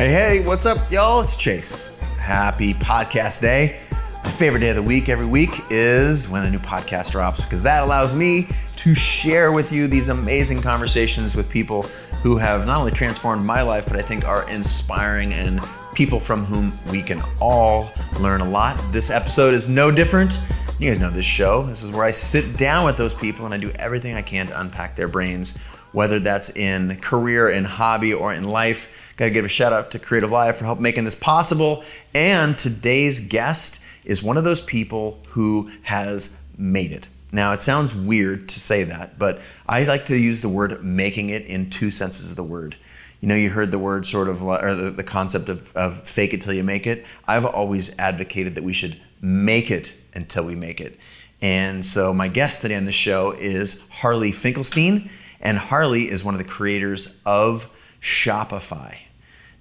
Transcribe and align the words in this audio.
Hey, 0.00 0.08
hey, 0.08 0.46
what's 0.46 0.64
up, 0.64 0.90
y'all? 0.90 1.20
It's 1.20 1.36
Chase. 1.36 1.94
Happy 2.16 2.72
podcast 2.72 3.42
day. 3.42 3.80
My 4.24 4.30
favorite 4.30 4.60
day 4.60 4.70
of 4.70 4.76
the 4.76 4.82
week 4.82 5.10
every 5.10 5.26
week 5.26 5.50
is 5.68 6.26
when 6.26 6.42
a 6.42 6.50
new 6.50 6.58
podcast 6.58 7.10
drops 7.10 7.44
because 7.44 7.62
that 7.64 7.82
allows 7.82 8.14
me 8.14 8.48
to 8.76 8.94
share 8.94 9.52
with 9.52 9.72
you 9.72 9.88
these 9.88 10.08
amazing 10.08 10.62
conversations 10.62 11.36
with 11.36 11.50
people 11.50 11.82
who 12.22 12.38
have 12.38 12.66
not 12.66 12.78
only 12.78 12.92
transformed 12.92 13.44
my 13.44 13.60
life, 13.60 13.84
but 13.86 13.98
I 13.98 14.00
think 14.00 14.26
are 14.26 14.48
inspiring 14.48 15.34
and 15.34 15.60
people 15.92 16.18
from 16.18 16.46
whom 16.46 16.72
we 16.90 17.02
can 17.02 17.20
all 17.38 17.90
learn 18.22 18.40
a 18.40 18.48
lot. 18.48 18.82
This 18.92 19.10
episode 19.10 19.52
is 19.52 19.68
no 19.68 19.90
different. 19.90 20.40
You 20.78 20.90
guys 20.90 20.98
know 20.98 21.10
this 21.10 21.26
show. 21.26 21.64
This 21.64 21.82
is 21.82 21.90
where 21.90 22.04
I 22.04 22.10
sit 22.10 22.56
down 22.56 22.86
with 22.86 22.96
those 22.96 23.12
people 23.12 23.44
and 23.44 23.52
I 23.52 23.58
do 23.58 23.70
everything 23.72 24.14
I 24.14 24.22
can 24.22 24.46
to 24.46 24.58
unpack 24.62 24.96
their 24.96 25.08
brains, 25.08 25.58
whether 25.92 26.18
that's 26.18 26.48
in 26.56 26.96
career, 27.00 27.50
in 27.50 27.64
hobby, 27.64 28.14
or 28.14 28.32
in 28.32 28.44
life. 28.44 28.88
Got 29.20 29.26
to 29.26 29.30
give 29.32 29.44
a 29.44 29.48
shout 29.48 29.74
out 29.74 29.90
to 29.90 29.98
Creative 29.98 30.30
Live 30.30 30.56
for 30.56 30.64
help 30.64 30.80
making 30.80 31.04
this 31.04 31.14
possible. 31.14 31.84
And 32.14 32.58
today's 32.58 33.20
guest 33.20 33.78
is 34.02 34.22
one 34.22 34.38
of 34.38 34.44
those 34.44 34.62
people 34.62 35.20
who 35.28 35.70
has 35.82 36.34
made 36.56 36.90
it. 36.90 37.06
Now, 37.30 37.52
it 37.52 37.60
sounds 37.60 37.94
weird 37.94 38.48
to 38.48 38.58
say 38.58 38.82
that, 38.84 39.18
but 39.18 39.42
I 39.68 39.84
like 39.84 40.06
to 40.06 40.16
use 40.16 40.40
the 40.40 40.48
word 40.48 40.82
making 40.82 41.28
it 41.28 41.44
in 41.44 41.68
two 41.68 41.90
senses 41.90 42.30
of 42.30 42.36
the 42.36 42.42
word. 42.42 42.76
You 43.20 43.28
know, 43.28 43.34
you 43.34 43.50
heard 43.50 43.70
the 43.70 43.78
word 43.78 44.06
sort 44.06 44.26
of, 44.26 44.42
uh, 44.42 44.58
or 44.62 44.74
the, 44.74 44.90
the 44.90 45.04
concept 45.04 45.50
of, 45.50 45.70
of 45.76 46.08
fake 46.08 46.32
it 46.32 46.40
till 46.40 46.54
you 46.54 46.64
make 46.64 46.86
it. 46.86 47.04
I've 47.28 47.44
always 47.44 47.94
advocated 47.98 48.54
that 48.54 48.64
we 48.64 48.72
should 48.72 48.98
make 49.20 49.70
it 49.70 49.92
until 50.14 50.44
we 50.44 50.54
make 50.54 50.80
it. 50.80 50.98
And 51.42 51.84
so, 51.84 52.14
my 52.14 52.28
guest 52.28 52.62
today 52.62 52.74
on 52.74 52.86
the 52.86 52.90
show 52.90 53.32
is 53.32 53.82
Harley 53.90 54.32
Finkelstein, 54.32 55.10
and 55.42 55.58
Harley 55.58 56.08
is 56.08 56.24
one 56.24 56.32
of 56.32 56.38
the 56.38 56.44
creators 56.44 57.18
of 57.26 57.68
Shopify. 58.00 58.96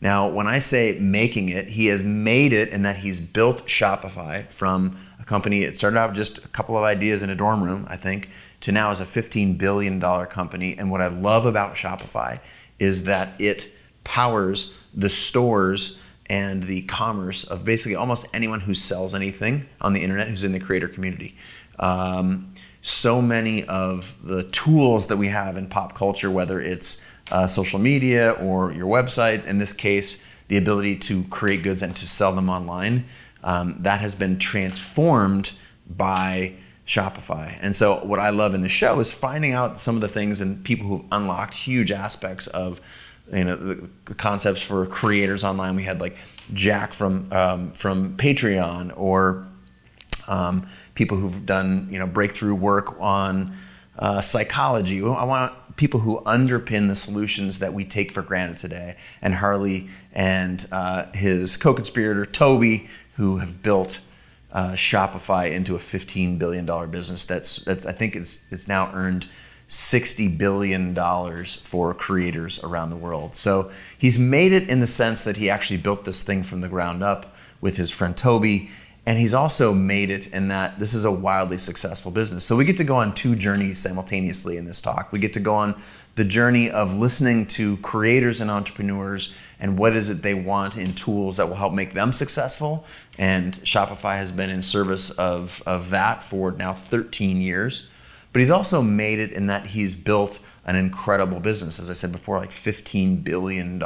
Now, 0.01 0.29
when 0.29 0.47
I 0.47 0.59
say 0.59 0.97
making 0.99 1.49
it, 1.49 1.67
he 1.67 1.87
has 1.87 2.03
made 2.03 2.53
it 2.53 2.69
in 2.69 2.83
that 2.83 2.97
he's 2.97 3.19
built 3.19 3.67
Shopify 3.67 4.49
from 4.49 4.97
a 5.19 5.25
company. 5.25 5.63
It 5.63 5.77
started 5.77 5.97
out 5.97 6.13
just 6.13 6.37
a 6.39 6.47
couple 6.49 6.77
of 6.77 6.83
ideas 6.83 7.21
in 7.21 7.29
a 7.29 7.35
dorm 7.35 7.63
room, 7.63 7.85
I 7.89 7.97
think, 7.97 8.29
to 8.61 8.71
now 8.71 8.91
as 8.91 8.99
a 8.99 9.05
$15 9.05 9.57
billion 9.57 9.99
company. 9.99 10.77
And 10.77 10.89
what 10.89 11.01
I 11.01 11.07
love 11.07 11.45
about 11.45 11.75
Shopify 11.75 12.39
is 12.79 13.03
that 13.03 13.33
it 13.39 13.69
powers 14.03 14.75
the 14.93 15.09
stores 15.09 15.99
and 16.27 16.63
the 16.63 16.83
commerce 16.83 17.43
of 17.43 17.65
basically 17.65 17.95
almost 17.95 18.27
anyone 18.33 18.59
who 18.61 18.73
sells 18.73 19.13
anything 19.13 19.67
on 19.81 19.93
the 19.93 20.01
internet 20.01 20.29
who's 20.29 20.43
in 20.43 20.51
the 20.51 20.59
creator 20.59 20.87
community. 20.87 21.35
Um, 21.79 22.53
so 22.81 23.21
many 23.21 23.65
of 23.65 24.17
the 24.23 24.43
tools 24.43 25.07
that 25.07 25.17
we 25.17 25.27
have 25.27 25.57
in 25.57 25.67
pop 25.67 25.95
culture, 25.95 26.31
whether 26.31 26.61
it's 26.61 27.03
uh, 27.31 27.47
social 27.47 27.79
media 27.79 28.31
or 28.31 28.71
your 28.71 28.87
website, 28.87 29.45
in 29.45 29.57
this 29.57 29.73
case, 29.73 30.23
the 30.47 30.57
ability 30.57 30.95
to 30.97 31.23
create 31.25 31.63
goods 31.63 31.81
and 31.81 31.95
to 31.95 32.07
sell 32.07 32.33
them 32.33 32.49
online, 32.49 33.05
um, 33.43 33.77
that 33.79 34.01
has 34.01 34.15
been 34.15 34.37
transformed 34.39 35.53
by 35.87 36.53
Shopify. 36.85 37.57
And 37.61 37.75
so, 37.75 38.03
what 38.03 38.19
I 38.19 38.31
love 38.31 38.53
in 38.55 38.61
the 38.61 38.69
show 38.69 38.99
is 38.99 39.11
finding 39.11 39.53
out 39.53 39.79
some 39.79 39.95
of 39.95 40.01
the 40.01 40.07
things 40.07 40.41
and 40.41 40.63
people 40.63 40.87
who've 40.87 41.05
unlocked 41.11 41.55
huge 41.55 41.91
aspects 41.91 42.47
of 42.47 42.81
you 43.31 43.43
know 43.43 43.55
the, 43.55 43.89
the 44.05 44.15
concepts 44.15 44.61
for 44.61 44.85
creators 44.87 45.43
online. 45.43 45.75
We 45.75 45.83
had 45.83 46.01
like 46.01 46.17
Jack 46.53 46.93
from 46.93 47.31
um, 47.31 47.71
from 47.73 48.17
Patreon 48.17 48.91
or 48.97 49.47
um, 50.27 50.67
people 50.95 51.17
who've 51.17 51.45
done 51.45 51.87
you 51.91 51.99
know 51.99 52.07
breakthrough 52.07 52.55
work 52.55 52.99
on 52.99 53.55
uh, 53.99 54.21
psychology. 54.21 54.97
I 55.03 55.23
want 55.25 55.53
people 55.79 56.01
who 56.01 56.19
underpin 56.25 56.89
the 56.89 56.95
solutions 56.95 57.59
that 57.59 57.73
we 57.73 57.85
take 57.85 58.11
for 58.11 58.21
granted 58.21 58.57
today. 58.57 58.97
And 59.21 59.35
Harley 59.35 59.87
and 60.11 60.67
uh, 60.73 61.05
his 61.13 61.55
co-conspirator 61.55 62.25
Toby, 62.25 62.89
who 63.15 63.37
have 63.37 63.63
built 63.63 64.01
uh, 64.51 64.73
Shopify 64.73 65.49
into 65.49 65.75
a 65.75 65.79
$15 65.79 66.37
billion 66.37 66.65
business. 66.91 67.23
That's, 67.23 67.57
that's 67.63 67.85
I 67.85 67.93
think 67.93 68.17
it's 68.17 68.45
it's 68.51 68.67
now 68.67 68.91
earned 68.93 69.29
$60 69.69 70.37
billion 70.37 70.93
for 71.45 71.93
creators 71.93 72.61
around 72.61 72.89
the 72.89 72.97
world. 72.97 73.35
So 73.35 73.71
he's 73.97 74.19
made 74.19 74.51
it 74.51 74.67
in 74.67 74.81
the 74.81 74.87
sense 74.87 75.23
that 75.23 75.37
he 75.37 75.49
actually 75.49 75.77
built 75.77 76.03
this 76.03 76.23
thing 76.23 76.43
from 76.43 76.59
the 76.59 76.67
ground 76.67 77.03
up 77.03 77.35
with 77.61 77.77
his 77.77 77.89
friend 77.89 78.17
Toby. 78.17 78.69
And 79.09 79.17
he's 79.17 79.33
also 79.33 79.73
made 79.73 80.11
it 80.11 80.27
in 80.27 80.49
that 80.49 80.77
this 80.77 80.93
is 80.93 81.03
a 81.03 81.11
wildly 81.11 81.57
successful 81.57 82.11
business. 82.11 82.45
So 82.45 82.55
we 82.55 82.63
get 82.63 82.77
to 82.77 82.83
go 82.83 82.97
on 82.97 83.15
two 83.15 83.35
journeys 83.35 83.79
simultaneously 83.79 84.55
in 84.55 84.65
this 84.65 84.79
talk. 84.79 85.11
We 85.11 85.17
get 85.17 85.33
to 85.33 85.39
go 85.39 85.55
on 85.55 85.81
the 86.13 86.23
journey 86.23 86.69
of 86.69 86.93
listening 86.95 87.47
to 87.47 87.77
creators 87.77 88.39
and 88.39 88.51
entrepreneurs 88.51 89.33
and 89.59 89.79
what 89.79 89.95
is 89.95 90.11
it 90.11 90.21
they 90.21 90.35
want 90.35 90.77
in 90.77 90.93
tools 90.93 91.37
that 91.37 91.49
will 91.49 91.55
help 91.55 91.73
make 91.73 91.95
them 91.95 92.13
successful. 92.13 92.85
And 93.17 93.55
Shopify 93.63 94.17
has 94.17 94.31
been 94.31 94.51
in 94.51 94.61
service 94.61 95.09
of, 95.09 95.63
of 95.65 95.89
that 95.89 96.21
for 96.21 96.51
now 96.51 96.75
13 96.75 97.41
years. 97.41 97.89
But 98.31 98.41
he's 98.41 98.51
also 98.51 98.83
made 98.83 99.17
it 99.17 99.31
in 99.31 99.47
that 99.47 99.65
he's 99.65 99.95
built 99.95 100.39
an 100.65 100.75
incredible 100.75 101.39
business. 101.39 101.79
As 101.79 101.89
I 101.89 101.93
said 101.93 102.11
before, 102.11 102.37
like 102.37 102.51
$15 102.51 103.23
billion 103.23 103.79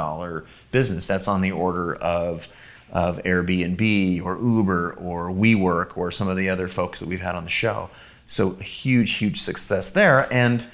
business. 0.70 1.06
That's 1.06 1.28
on 1.28 1.40
the 1.40 1.52
order 1.52 1.94
of 1.94 2.46
of 2.94 3.20
Airbnb 3.24 4.24
or 4.24 4.38
Uber 4.38 4.92
or 4.94 5.28
WeWork 5.28 5.96
or 5.96 6.10
some 6.10 6.28
of 6.28 6.36
the 6.36 6.48
other 6.48 6.68
folks 6.68 7.00
that 7.00 7.08
we've 7.08 7.20
had 7.20 7.34
on 7.34 7.44
the 7.44 7.50
show. 7.50 7.90
So 8.26 8.50
huge, 8.54 9.12
huge 9.14 9.40
success 9.40 9.90
there. 9.90 10.32
And 10.32 10.66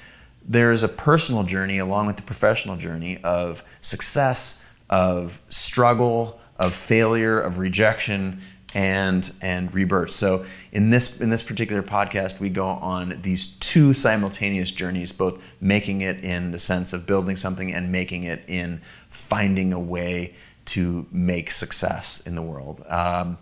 there's 0.47 0.83
a 0.83 0.89
personal 0.89 1.43
journey 1.45 1.79
along 1.79 2.07
with 2.07 2.17
the 2.17 2.23
professional 2.23 2.77
journey 2.77 3.19
of 3.25 3.65
success, 3.81 4.65
of 4.89 5.41
struggle, 5.49 6.39
of 6.59 6.75
failure, 6.75 7.41
of 7.41 7.59
rejection, 7.59 8.43
and 8.75 9.33
and 9.41 9.73
rebirth. 9.75 10.13
So 10.13 10.47
in 10.73 10.91
this 10.91 11.21
in 11.21 11.31
this 11.31 11.43
particular 11.43 11.83
podcast, 11.83 12.39
we 12.39 12.51
go 12.51 12.67
on 12.67 13.19
these 13.23 13.47
two 13.47 13.95
simultaneous 13.95 14.71
journeys, 14.71 15.13
both 15.13 15.43
making 15.61 16.03
it 16.03 16.23
in 16.23 16.53
the 16.53 16.59
sense 16.59 16.93
of 16.93 17.07
building 17.07 17.37
something 17.37 17.73
and 17.73 17.91
making 17.91 18.25
it 18.25 18.43
in 18.47 18.81
finding 19.09 19.73
a 19.73 19.81
way 19.81 20.35
to 20.71 21.07
make 21.11 21.51
success 21.51 22.21
in 22.21 22.35
the 22.35 22.43
world. 22.43 22.85
Um, 22.89 23.39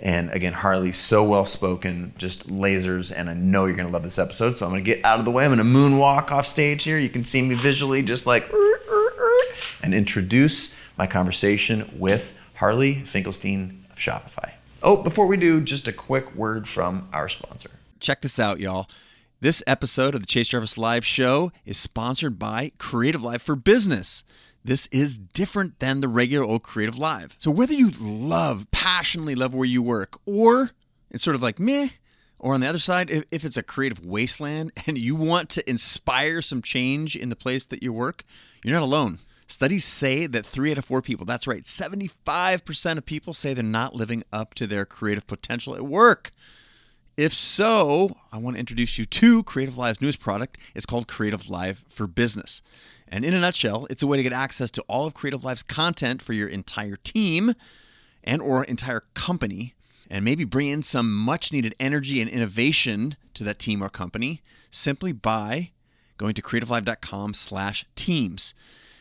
and 0.00 0.30
again, 0.30 0.54
Harley, 0.54 0.92
so 0.92 1.22
well 1.22 1.44
spoken, 1.44 2.14
just 2.16 2.48
lasers, 2.48 3.12
and 3.14 3.28
I 3.28 3.34
know 3.34 3.66
you're 3.66 3.76
gonna 3.76 3.90
love 3.90 4.02
this 4.02 4.18
episode. 4.18 4.56
So 4.56 4.64
I'm 4.64 4.72
gonna 4.72 4.82
get 4.82 5.04
out 5.04 5.18
of 5.18 5.24
the 5.24 5.30
way. 5.30 5.44
I'm 5.44 5.50
gonna 5.50 5.64
moonwalk 5.64 6.30
off 6.30 6.46
stage 6.46 6.84
here. 6.84 6.98
You 6.98 7.10
can 7.10 7.24
see 7.24 7.42
me 7.42 7.54
visually, 7.54 8.02
just 8.02 8.24
like, 8.26 8.50
and 9.82 9.94
introduce 9.94 10.74
my 10.96 11.06
conversation 11.06 11.90
with 11.98 12.34
Harley 12.54 13.04
Finkelstein 13.04 13.84
of 13.90 13.98
Shopify. 13.98 14.52
Oh, 14.82 14.96
before 14.96 15.26
we 15.26 15.36
do, 15.36 15.60
just 15.60 15.86
a 15.86 15.92
quick 15.92 16.34
word 16.34 16.66
from 16.66 17.08
our 17.12 17.28
sponsor. 17.28 17.70
Check 17.98 18.22
this 18.22 18.38
out, 18.38 18.60
y'all. 18.60 18.88
This 19.42 19.62
episode 19.66 20.14
of 20.14 20.20
the 20.20 20.26
Chase 20.26 20.48
Jarvis 20.48 20.78
Live 20.78 21.04
Show 21.04 21.52
is 21.66 21.78
sponsored 21.78 22.38
by 22.38 22.72
Creative 22.78 23.22
Live 23.22 23.42
for 23.42 23.56
Business. 23.56 24.24
This 24.64 24.86
is 24.88 25.18
different 25.18 25.78
than 25.78 26.00
the 26.00 26.08
regular 26.08 26.44
old 26.44 26.62
Creative 26.62 26.98
Live. 26.98 27.34
So 27.38 27.50
whether 27.50 27.72
you 27.72 27.90
love, 27.98 28.70
passionately 28.70 29.34
love 29.34 29.54
where 29.54 29.64
you 29.64 29.82
work, 29.82 30.20
or 30.26 30.70
it's 31.10 31.24
sort 31.24 31.34
of 31.34 31.42
like 31.42 31.58
meh, 31.58 31.88
or 32.38 32.54
on 32.54 32.60
the 32.60 32.66
other 32.66 32.78
side, 32.78 33.10
if, 33.10 33.24
if 33.30 33.44
it's 33.44 33.56
a 33.56 33.62
creative 33.62 34.04
wasteland 34.04 34.72
and 34.86 34.98
you 34.98 35.14
want 35.14 35.48
to 35.50 35.70
inspire 35.70 36.42
some 36.42 36.62
change 36.62 37.16
in 37.16 37.28
the 37.28 37.36
place 37.36 37.66
that 37.66 37.82
you 37.82 37.92
work, 37.92 38.24
you're 38.64 38.74
not 38.74 38.82
alone. 38.82 39.18
Studies 39.46 39.84
say 39.84 40.26
that 40.26 40.46
three 40.46 40.70
out 40.70 40.78
of 40.78 40.84
four 40.84 41.02
people, 41.02 41.26
that's 41.26 41.46
right, 41.46 41.64
75% 41.64 42.98
of 42.98 43.04
people 43.04 43.34
say 43.34 43.52
they're 43.52 43.64
not 43.64 43.96
living 43.96 44.22
up 44.32 44.54
to 44.54 44.66
their 44.66 44.84
creative 44.84 45.26
potential 45.26 45.74
at 45.74 45.82
work. 45.82 46.32
If 47.16 47.34
so, 47.34 48.16
I 48.32 48.38
want 48.38 48.56
to 48.56 48.60
introduce 48.60 48.96
you 48.96 49.04
to 49.06 49.42
Creative 49.42 49.76
Live's 49.76 50.00
newest 50.00 50.20
product. 50.20 50.56
It's 50.74 50.86
called 50.86 51.08
Creative 51.08 51.48
Live 51.48 51.84
for 51.88 52.06
Business. 52.06 52.62
And 53.10 53.24
in 53.24 53.34
a 53.34 53.40
nutshell, 53.40 53.88
it's 53.90 54.04
a 54.04 54.06
way 54.06 54.16
to 54.16 54.22
get 54.22 54.32
access 54.32 54.70
to 54.70 54.82
all 54.82 55.04
of 55.04 55.14
Creative 55.14 55.42
Live's 55.44 55.64
content 55.64 56.22
for 56.22 56.32
your 56.32 56.48
entire 56.48 56.96
team 56.96 57.54
and 58.22 58.40
or 58.40 58.62
entire 58.64 59.02
company 59.14 59.74
and 60.08 60.24
maybe 60.24 60.44
bring 60.44 60.68
in 60.68 60.82
some 60.82 61.12
much 61.12 61.52
needed 61.52 61.74
energy 61.80 62.20
and 62.20 62.30
innovation 62.30 63.16
to 63.34 63.42
that 63.44 63.58
team 63.58 63.82
or 63.82 63.88
company 63.88 64.42
simply 64.70 65.10
by 65.12 65.70
going 66.18 66.34
to 66.34 66.42
creativelive.com/teams. 66.42 68.54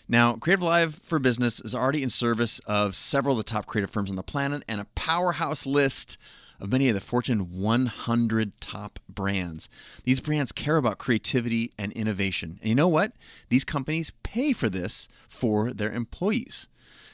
Now, 0.08 0.34
Creative 0.34 0.64
Live 0.64 0.96
for 1.04 1.20
Business 1.20 1.60
is 1.60 1.76
already 1.76 2.02
in 2.02 2.10
service 2.10 2.58
of 2.66 2.96
several 2.96 3.34
of 3.34 3.38
the 3.46 3.52
top 3.52 3.68
creative 3.68 3.92
firms 3.92 4.10
on 4.10 4.16
the 4.16 4.24
planet 4.24 4.64
and 4.68 4.82
a 4.82 4.86
powerhouse 4.96 5.68
list 5.68 6.18
of 6.60 6.72
many 6.72 6.88
of 6.90 6.96
the 6.96 7.02
Fortune 7.02 7.60
100 7.60 8.60
top 8.60 9.00
brands. 9.08 9.70
These 10.04 10.20
brands 10.20 10.52
care 10.52 10.78
about 10.78 10.98
creativity 10.98 11.72
and 11.78 11.92
innovation. 11.94 12.60
And 12.62 12.70
you 12.70 12.76
know 12.76 12.88
what? 12.88 13.14
These 13.50 13.66
companies 13.66 14.12
pay 14.24 14.54
for 14.54 14.70
this 14.70 15.08
for 15.28 15.74
their 15.74 15.92
employees. 15.92 16.68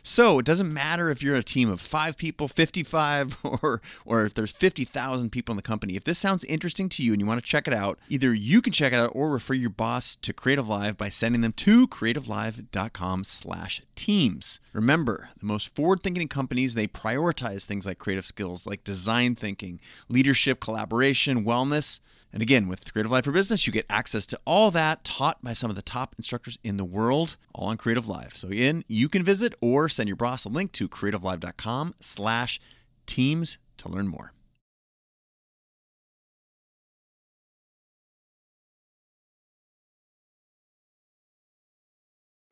So 0.07 0.37
it 0.37 0.45
doesn't 0.45 0.71
matter 0.71 1.09
if 1.09 1.23
you're 1.23 1.35
a 1.35 1.43
team 1.43 1.67
of 1.67 1.81
five 1.81 2.15
people, 2.15 2.47
55, 2.47 3.37
or, 3.43 3.81
or 4.05 4.23
if 4.23 4.35
there's 4.35 4.51
50,000 4.51 5.31
people 5.31 5.53
in 5.53 5.55
the 5.57 5.63
company. 5.63 5.95
If 5.95 6.03
this 6.03 6.19
sounds 6.19 6.43
interesting 6.43 6.89
to 6.89 7.03
you 7.03 7.11
and 7.11 7.19
you 7.19 7.25
want 7.25 7.39
to 7.39 7.45
check 7.45 7.67
it 7.67 7.73
out, 7.73 7.97
either 8.07 8.31
you 8.31 8.61
can 8.61 8.71
check 8.71 8.93
it 8.93 8.97
out 8.97 9.13
or 9.15 9.31
refer 9.31 9.55
your 9.55 9.71
boss 9.71 10.15
to 10.17 10.31
Creative 10.31 10.67
Live 10.67 10.95
by 10.95 11.09
sending 11.09 11.41
them 11.41 11.53
to 11.53 11.87
creativelive.com 11.87 13.23
slash 13.23 13.81
teams. 13.95 14.59
Remember, 14.73 15.29
the 15.39 15.47
most 15.47 15.73
forward-thinking 15.73 16.27
companies, 16.27 16.75
they 16.75 16.87
prioritize 16.87 17.65
things 17.65 17.87
like 17.87 17.97
creative 17.97 18.27
skills, 18.27 18.67
like 18.67 18.83
design 18.83 19.33
thinking, 19.33 19.79
leadership, 20.07 20.59
collaboration, 20.59 21.43
wellness, 21.43 21.99
and 22.35 22.41
again, 22.41 22.67
with 22.67 22.91
Creative 22.91 23.09
Live 23.09 23.23
for 23.23 23.31
Business, 23.31 23.65
you 23.65 23.71
get 23.71 23.85
access 23.89 24.25
to 24.25 24.39
all 24.43 24.69
that 24.71 25.05
taught 25.05 25.41
by 25.41 25.53
some 25.53 25.69
of 25.69 25.77
the 25.77 25.81
top 25.81 26.13
instructors 26.17 26.59
in 26.65 26.75
the 26.75 26.83
world, 26.83 27.37
all 27.53 27.69
on 27.69 27.77
Creative 27.77 28.09
Live. 28.09 28.35
So 28.35 28.49
again, 28.49 28.83
you 28.89 29.07
can 29.07 29.23
visit 29.23 29.55
or 29.61 29.87
send 29.87 30.09
your 30.09 30.17
boss 30.17 30.43
a 30.43 30.49
link 30.49 30.73
to 30.73 30.89
creativelive.com 30.89 31.95
slash 32.01 32.59
teams 33.05 33.57
to 33.77 33.87
learn 33.87 34.09
more. 34.09 34.33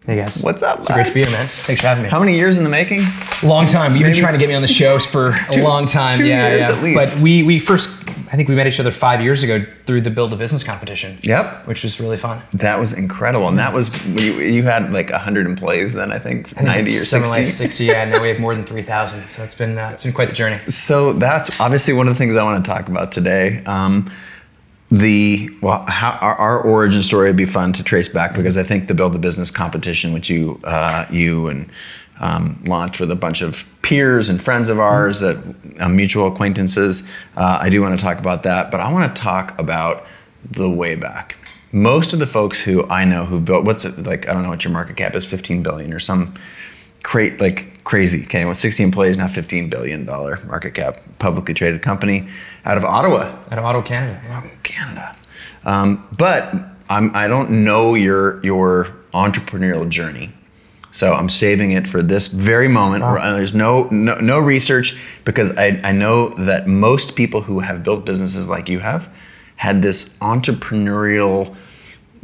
Hey 0.06 0.18
guys. 0.18 0.38
What's 0.42 0.62
up, 0.62 0.80
It's 0.80 0.88
So 0.88 0.94
great 0.96 1.08
to 1.08 1.14
be 1.14 1.22
here, 1.22 1.32
man. 1.32 1.48
Thanks 1.48 1.80
for 1.82 1.88
having 1.88 2.04
me. 2.04 2.10
How 2.10 2.20
many 2.20 2.36
years 2.36 2.58
in 2.58 2.66
the 2.66 2.70
making? 2.70 3.06
long 3.42 3.66
time. 3.66 3.96
You've 3.96 4.04
been 4.06 4.16
trying 4.18 4.34
to 4.34 4.40
get 4.40 4.50
me 4.50 4.56
on 4.56 4.62
the 4.62 4.68
show 4.68 5.00
for 5.00 5.30
a 5.30 5.54
Two- 5.54 5.62
long 5.64 5.86
time. 5.86 6.16
two 6.16 6.26
yeah, 6.28 6.50
years 6.50 6.68
yeah. 6.68 6.76
at 6.76 6.84
least. 6.84 7.14
But 7.16 7.22
we 7.22 7.42
we 7.44 7.58
first, 7.58 7.90
I 8.30 8.36
think 8.36 8.50
we 8.50 8.56
met 8.56 8.68
each 8.68 8.82
other 8.82 8.92
five 8.92 9.22
years 9.22 9.44
ago 9.44 9.66
through 9.86 10.02
the 10.02 10.10
Build 10.10 10.34
a 10.34 10.36
Business 10.36 10.62
competition. 10.62 11.20
Yep. 11.22 11.68
Which 11.68 11.84
was 11.86 12.02
really 12.02 12.18
fun. 12.18 12.42
That 12.52 12.82
was 12.82 12.92
incredible. 12.92 13.48
And 13.48 13.58
that 13.60 13.74
was, 13.74 13.92
you, 14.06 14.34
you 14.42 14.64
had 14.64 14.92
like 14.92 15.10
100 15.10 15.46
employees 15.46 15.94
then, 15.94 16.12
I 16.12 16.20
think, 16.20 16.48
I 16.58 16.64
think 16.64 16.66
90 16.68 16.98
or 16.98 17.00
60. 17.06 17.30
like 17.30 17.48
60. 17.48 17.86
Yeah, 17.86 18.04
now 18.10 18.22
we 18.22 18.28
have 18.28 18.40
more 18.40 18.56
than 18.56 18.66
3,000. 18.66 19.30
So 19.30 19.42
it's 19.44 19.56
been 19.56 19.78
uh, 19.78 19.92
it's 19.94 20.04
been 20.04 20.12
quite 20.14 20.28
the 20.30 20.36
journey. 20.36 20.58
So 20.70 21.14
that's 21.14 21.50
obviously 21.62 21.94
one 21.94 22.10
of 22.10 22.14
the 22.14 22.18
things 22.18 22.36
I 22.36 22.44
want 22.44 22.64
to 22.66 22.70
talk 22.70 22.90
about 22.90 23.14
today. 23.14 23.64
Um, 23.66 24.12
the 24.94 25.50
well, 25.62 25.84
how, 25.88 26.20
our, 26.22 26.36
our 26.36 26.62
origin 26.62 27.02
story 27.02 27.28
would 27.28 27.36
be 27.36 27.48
fun 27.48 27.74
to 27.74 27.84
trace 27.84 28.08
back 28.08 28.36
because 28.36 28.58
I 28.58 28.64
think 28.64 28.88
the 28.88 28.94
Build 28.94 29.16
a 29.16 29.18
Business 29.18 29.50
competition, 29.50 30.14
which 30.14 30.30
you 30.30 30.62
uh, 30.66 31.08
you 31.10 31.48
and 31.48 31.68
um, 32.20 32.64
launched 32.68 33.00
with 33.00 33.10
a 33.10 33.16
bunch 33.16 33.42
of 33.42 33.66
peers 33.82 34.30
and 34.30 34.40
friends 34.40 34.70
of 34.70 34.80
ours 34.80 35.20
that 35.22 35.38
uh, 35.80 35.90
mutual 35.90 36.28
acquaintances. 36.28 37.10
Uh, 37.36 37.58
I 37.60 37.70
do 37.70 37.82
want 37.82 38.00
to 38.00 38.06
talk 38.06 38.20
about 38.20 38.44
that, 38.44 38.70
but 38.70 38.82
I 38.82 38.94
want 38.94 39.16
to 39.16 39.20
talk 39.20 39.60
about 39.60 40.06
the 40.52 40.70
way 40.70 40.96
back. 40.96 41.38
Most 41.72 42.14
of 42.14 42.20
the 42.20 42.28
folks 42.28 42.62
who 42.62 42.88
I 42.88 43.04
know 43.04 43.26
who've 43.26 43.44
built 43.44 43.66
what's 43.66 43.86
it 43.86 43.98
like? 44.04 44.30
I 44.30 44.34
don't 44.34 44.44
know 44.44 44.50
what 44.50 44.64
your 44.64 44.74
market 44.74 44.96
cap 44.96 45.16
is, 45.16 45.26
15 45.26 45.64
billion 45.64 45.92
or 45.92 46.00
some 46.00 46.36
create 47.04 47.40
like 47.40 47.84
crazy. 47.84 48.24
Okay, 48.24 48.46
well, 48.46 48.56
60 48.56 48.82
employees, 48.84 49.18
now 49.18 49.28
15 49.28 49.70
billion 49.70 50.06
dollar 50.06 50.40
market 50.46 50.74
cap, 50.74 51.02
publicly 51.20 51.54
traded 51.54 51.82
company 51.82 52.28
out 52.66 52.78
of 52.78 52.84
Ottawa, 52.84 53.38
Out 53.52 53.60
of 53.60 53.66
Ottawa 53.66 53.84
Canada. 53.84 54.22
Yeah. 54.26 54.50
Canada. 54.64 55.16
Um, 55.66 56.08
but 56.18 56.54
I'm, 56.90 57.16
I 57.16 57.28
don't 57.28 57.64
know 57.64 57.96
your 57.96 58.44
your 58.44 58.96
entrepreneurial 59.14 59.88
journey, 59.88 60.32
so 60.92 61.14
I'm 61.14 61.30
saving 61.30 61.72
it 61.72 61.88
for 61.88 62.02
this 62.02 62.28
very 62.28 62.68
moment. 62.68 63.04
Where, 63.04 63.20
uh, 63.20 63.36
there's 63.36 63.54
no, 63.54 63.84
no 63.90 64.16
no 64.20 64.40
research 64.40 64.98
because 65.24 65.56
I 65.58 65.80
I 65.84 65.92
know 65.92 66.30
that 66.30 66.68
most 66.68 67.16
people 67.16 67.42
who 67.42 67.60
have 67.60 67.84
built 67.84 68.06
businesses 68.06 68.48
like 68.48 68.68
you 68.70 68.80
have 68.80 69.10
had 69.56 69.82
this 69.82 70.18
entrepreneurial 70.18 71.56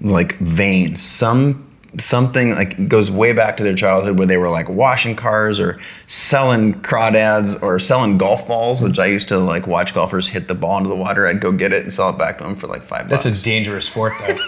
like 0.01 0.37
vein 0.39 0.95
some 0.95 1.68
something 1.99 2.51
like 2.51 2.87
goes 2.87 3.09
way 3.09 3.33
back 3.33 3.57
to 3.57 3.63
their 3.63 3.73
childhood 3.73 4.17
where 4.17 4.27
they 4.27 4.37
were 4.37 4.49
like 4.49 4.69
washing 4.69 5.15
cars 5.15 5.59
or 5.59 5.79
selling 6.05 6.73
crawdads 6.81 7.59
or 7.63 7.79
selling 7.79 8.17
golf 8.17 8.47
balls 8.47 8.81
which 8.81 8.99
i 8.99 9.07
used 9.07 9.27
to 9.27 9.39
like 9.39 9.65
watch 9.65 9.93
golfers 9.95 10.27
hit 10.27 10.47
the 10.47 10.53
ball 10.53 10.77
into 10.77 10.87
the 10.89 10.95
water 10.95 11.25
i'd 11.25 11.41
go 11.41 11.51
get 11.51 11.73
it 11.73 11.81
and 11.81 11.91
sell 11.91 12.09
it 12.09 12.17
back 12.17 12.37
to 12.37 12.43
them 12.43 12.55
for 12.55 12.67
like 12.67 12.83
five 12.83 13.09
bucks. 13.09 13.23
That's 13.23 13.39
a 13.39 13.43
dangerous 13.43 13.85
sport, 13.85 14.13
though. 14.19 14.37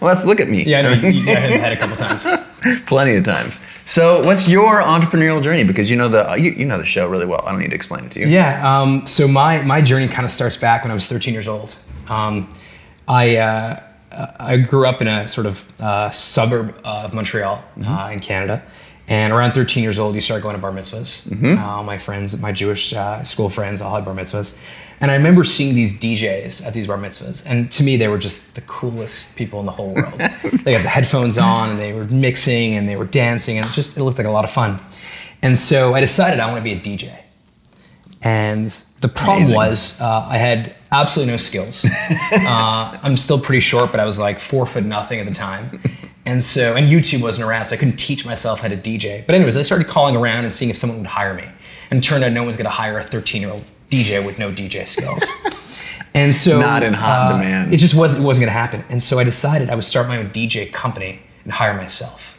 well 0.00 0.14
let's 0.14 0.24
look 0.24 0.40
at 0.40 0.48
me 0.48 0.64
yeah, 0.64 0.78
I 0.78 0.82
know. 0.82 0.90
You, 0.92 1.08
you 1.10 1.22
hit 1.24 1.50
the 1.50 1.58
head 1.58 1.72
a 1.72 1.76
couple 1.76 1.94
times. 1.96 2.26
plenty 2.86 3.16
of 3.16 3.24
times 3.24 3.60
so 3.84 4.24
what's 4.24 4.48
your 4.48 4.80
entrepreneurial 4.80 5.42
journey 5.42 5.64
because 5.64 5.90
you 5.90 5.96
know 5.96 6.08
the 6.08 6.34
you, 6.36 6.52
you 6.52 6.64
know 6.64 6.78
the 6.78 6.84
show 6.86 7.06
really 7.06 7.26
well 7.26 7.42
i 7.44 7.50
don't 7.50 7.60
need 7.60 7.70
to 7.70 7.76
explain 7.76 8.04
it 8.06 8.12
to 8.12 8.20
you 8.20 8.28
Yeah. 8.28 8.80
Um, 8.80 9.06
so 9.06 9.28
my 9.28 9.60
my 9.62 9.82
journey 9.82 10.08
kind 10.08 10.24
of 10.24 10.30
starts 10.30 10.56
back 10.56 10.84
when 10.84 10.90
I 10.90 10.94
was 10.94 11.06
13 11.06 11.34
years 11.34 11.48
old. 11.48 11.76
Um, 12.08 12.52
I 13.08 13.36
uh, 13.36 13.82
I 14.38 14.56
grew 14.58 14.86
up 14.86 15.00
in 15.00 15.08
a 15.08 15.26
sort 15.26 15.46
of 15.46 15.64
uh, 15.80 16.10
suburb 16.10 16.74
of 16.84 17.14
Montreal 17.14 17.62
uh, 17.86 18.10
in 18.12 18.20
Canada, 18.20 18.62
and 19.08 19.32
around 19.32 19.52
13 19.52 19.82
years 19.82 19.98
old, 19.98 20.14
you 20.14 20.20
start 20.20 20.42
going 20.42 20.54
to 20.54 20.60
bar 20.60 20.72
mitzvahs. 20.72 21.26
Uh, 21.58 21.66
all 21.66 21.84
my 21.84 21.98
friends, 21.98 22.40
my 22.40 22.52
Jewish 22.52 22.92
uh, 22.92 23.22
school 23.24 23.48
friends, 23.48 23.80
all 23.80 23.94
had 23.94 24.04
bar 24.04 24.14
mitzvahs, 24.14 24.56
and 25.00 25.10
I 25.10 25.14
remember 25.14 25.42
seeing 25.42 25.74
these 25.74 25.98
DJs 25.98 26.64
at 26.64 26.74
these 26.74 26.86
bar 26.86 26.96
mitzvahs, 26.96 27.44
and 27.48 27.70
to 27.72 27.82
me, 27.82 27.96
they 27.96 28.08
were 28.08 28.18
just 28.18 28.54
the 28.54 28.60
coolest 28.62 29.36
people 29.36 29.58
in 29.60 29.66
the 29.66 29.72
whole 29.72 29.94
world. 29.94 30.20
they 30.64 30.74
had 30.74 30.84
the 30.84 30.88
headphones 30.88 31.38
on, 31.38 31.70
and 31.70 31.80
they 31.80 31.92
were 31.92 32.04
mixing, 32.04 32.74
and 32.74 32.88
they 32.88 32.96
were 32.96 33.04
dancing, 33.04 33.58
and 33.58 33.66
it 33.66 33.72
just 33.72 33.96
it 33.96 34.04
looked 34.04 34.18
like 34.18 34.26
a 34.26 34.30
lot 34.30 34.44
of 34.44 34.50
fun. 34.50 34.80
And 35.42 35.58
so 35.58 35.94
I 35.94 36.00
decided 36.00 36.38
I 36.38 36.46
want 36.46 36.58
to 36.58 36.62
be 36.62 36.72
a 36.72 36.80
DJ. 36.80 37.18
And 38.22 38.68
the 39.00 39.08
problem 39.08 39.42
Amazing. 39.42 39.56
was 39.56 40.00
uh, 40.00 40.26
I 40.28 40.38
had 40.38 40.74
absolutely 40.92 41.32
no 41.32 41.36
skills. 41.36 41.84
uh, 42.32 42.98
I'm 43.02 43.16
still 43.16 43.40
pretty 43.40 43.60
short, 43.60 43.90
but 43.90 44.00
I 44.00 44.04
was 44.04 44.18
like 44.18 44.38
four 44.38 44.64
foot 44.66 44.84
nothing 44.84 45.18
at 45.20 45.26
the 45.26 45.34
time. 45.34 45.82
And 46.24 46.42
so, 46.44 46.76
and 46.76 46.86
YouTube 46.88 47.20
wasn't 47.20 47.48
around, 47.48 47.66
so 47.66 47.74
I 47.74 47.78
couldn't 47.78 47.96
teach 47.96 48.24
myself 48.24 48.60
how 48.60 48.68
to 48.68 48.76
DJ. 48.76 49.26
But 49.26 49.34
anyways, 49.34 49.56
I 49.56 49.62
started 49.62 49.88
calling 49.88 50.14
around 50.14 50.44
and 50.44 50.54
seeing 50.54 50.70
if 50.70 50.76
someone 50.76 50.98
would 50.98 51.06
hire 51.08 51.34
me. 51.34 51.48
And 51.90 51.98
it 51.98 52.06
turned 52.06 52.22
out 52.22 52.32
no 52.32 52.44
one's 52.44 52.56
gonna 52.56 52.70
hire 52.70 52.96
a 52.96 53.02
13 53.02 53.42
year 53.42 53.50
old 53.50 53.64
DJ 53.90 54.24
with 54.24 54.38
no 54.38 54.52
DJ 54.52 54.86
skills. 54.86 55.22
And 56.14 56.34
so 56.34 56.60
Not 56.60 56.82
in 56.82 56.92
hot 56.92 57.32
uh, 57.32 57.32
demand. 57.32 57.72
It 57.72 57.78
just 57.78 57.94
wasn't 57.94 58.22
it 58.22 58.26
wasn't 58.26 58.42
gonna 58.42 58.52
happen. 58.52 58.84
And 58.88 59.02
so 59.02 59.18
I 59.18 59.24
decided 59.24 59.70
I 59.70 59.74
would 59.74 59.84
start 59.84 60.08
my 60.08 60.18
own 60.18 60.30
DJ 60.30 60.70
company 60.72 61.20
and 61.44 61.52
hire 61.52 61.74
myself. 61.74 62.31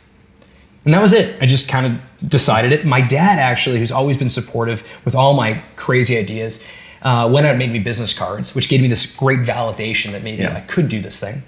And 0.86 0.94
that 0.94 1.02
was 1.02 1.14
it. 1.14 1.42
I 1.42 1.46
just 1.46 1.70
kind 1.70 1.86
of 1.86 2.30
decided 2.30 2.72
it. 2.72 2.86
My 2.86 3.00
dad, 3.02 3.40
actually, 3.40 3.80
who's 3.80 3.92
always 3.92 4.18
been 4.18 4.30
supportive 4.30 4.84
with 5.06 5.16
all 5.16 5.34
my 5.34 5.62
crazy 5.76 6.18
ideas, 6.18 6.64
uh, 7.04 7.30
went 7.32 7.46
out 7.46 7.52
and 7.52 7.60
made 7.60 7.72
me 7.72 7.80
business 7.80 8.14
cards, 8.14 8.54
which 8.56 8.68
gave 8.70 8.82
me 8.82 8.88
this 8.88 9.06
great 9.06 9.40
validation 9.40 10.12
that 10.12 10.24
maybe 10.24 10.42
Yeah. 10.44 10.56
I 10.56 10.62
could 10.62 10.90
do 10.90 11.02
this 11.02 11.20
thing. 11.20 11.44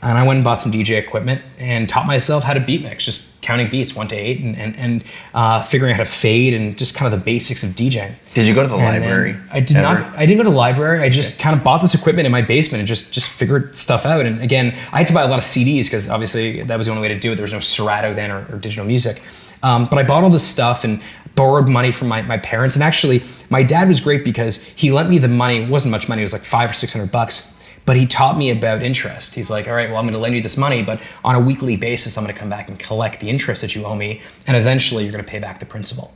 And 0.00 0.16
I 0.16 0.22
went 0.22 0.36
and 0.38 0.44
bought 0.44 0.60
some 0.60 0.70
DJ 0.70 0.96
equipment 0.98 1.42
and 1.58 1.88
taught 1.88 2.06
myself 2.06 2.44
how 2.44 2.54
to 2.54 2.60
beat 2.60 2.82
mix, 2.82 3.04
just 3.04 3.26
counting 3.40 3.68
beats 3.70 3.94
one 3.96 4.06
to 4.08 4.14
eight 4.16 4.40
and, 4.40 4.56
and, 4.56 4.76
and 4.76 5.04
uh, 5.34 5.62
figuring 5.62 5.92
out 5.92 5.96
how 5.98 6.04
to 6.04 6.08
fade 6.08 6.54
and 6.54 6.76
just 6.78 6.94
kind 6.94 7.12
of 7.12 7.18
the 7.18 7.24
basics 7.24 7.62
of 7.62 7.70
DJing. 7.70 8.12
did 8.34 8.46
you 8.46 8.54
go 8.54 8.62
to 8.62 8.68
the 8.68 8.76
And 8.76 9.02
library 9.02 9.36
I 9.50 9.60
did 9.60 9.76
ever? 9.76 10.00
not. 10.00 10.16
I 10.16 10.26
didn't 10.26 10.38
go 10.38 10.44
to 10.44 10.50
the 10.50 10.56
library. 10.56 11.02
I 11.02 11.08
just 11.08 11.40
kind 11.40 11.56
of 11.56 11.64
bought 11.64 11.80
this 11.80 11.94
equipment 11.94 12.26
in 12.26 12.32
my 12.32 12.42
basement 12.42 12.80
and 12.80 12.88
just 12.88 13.12
just 13.12 13.28
figured 13.28 13.74
stuff 13.74 14.04
out. 14.06 14.24
And 14.26 14.40
again, 14.42 14.76
I 14.92 14.98
had 14.98 15.08
to 15.08 15.14
buy 15.14 15.22
a 15.22 15.28
lot 15.28 15.38
of 15.38 15.44
CDs 15.44 15.84
because 15.84 16.08
obviously 16.08 16.62
that 16.62 16.76
was 16.78 16.86
the 16.86 16.92
only 16.92 17.02
way 17.02 17.08
to 17.14 17.18
do 17.18 17.32
it. 17.32 17.34
There 17.36 17.42
was 17.44 17.52
no 17.52 17.60
Serato 17.60 18.14
then 18.14 18.30
or, 18.30 18.46
or 18.52 18.58
digital 18.58 18.84
music. 18.84 19.22
Um, 19.64 19.86
but 19.86 19.98
I 19.98 20.04
bought 20.04 20.22
all 20.22 20.30
this 20.30 20.46
stuff 20.46 20.84
and 20.84 21.02
borrowed 21.34 21.68
money 21.68 21.90
from 21.92 22.06
my, 22.08 22.22
my 22.22 22.38
parents. 22.38 22.76
And 22.76 22.82
actually, 22.82 23.22
my 23.50 23.62
dad 23.64 23.88
was 23.88 23.98
great 24.00 24.24
because 24.24 24.62
he 24.62 24.92
lent 24.92 25.08
me 25.10 25.18
the 25.18 25.26
money. 25.28 25.62
It 25.62 25.68
wasn't 25.68 25.90
much 25.92 26.08
money. 26.08 26.22
It 26.22 26.24
was 26.24 26.32
like 26.32 26.44
five 26.44 26.70
or 26.70 26.74
six 26.74 26.92
hundred 26.92 27.10
bucks. 27.10 27.52
But 27.88 27.96
he 27.96 28.06
taught 28.06 28.36
me 28.36 28.50
about 28.50 28.82
interest. 28.82 29.34
He's 29.34 29.48
like, 29.48 29.66
all 29.66 29.72
right, 29.72 29.88
well, 29.88 29.96
I'm 29.96 30.04
going 30.04 30.12
to 30.12 30.18
lend 30.18 30.34
you 30.34 30.42
this 30.42 30.58
money, 30.58 30.82
but 30.82 31.00
on 31.24 31.34
a 31.34 31.40
weekly 31.40 31.74
basis, 31.74 32.18
I'm 32.18 32.24
going 32.24 32.34
to 32.34 32.38
come 32.38 32.50
back 32.50 32.68
and 32.68 32.78
collect 32.78 33.18
the 33.18 33.30
interest 33.30 33.62
that 33.62 33.74
you 33.74 33.86
owe 33.86 33.96
me, 33.96 34.20
and 34.46 34.58
eventually 34.58 35.04
you're 35.04 35.12
going 35.12 35.24
to 35.24 35.30
pay 35.30 35.38
back 35.38 35.58
the 35.58 35.64
principal. 35.64 36.12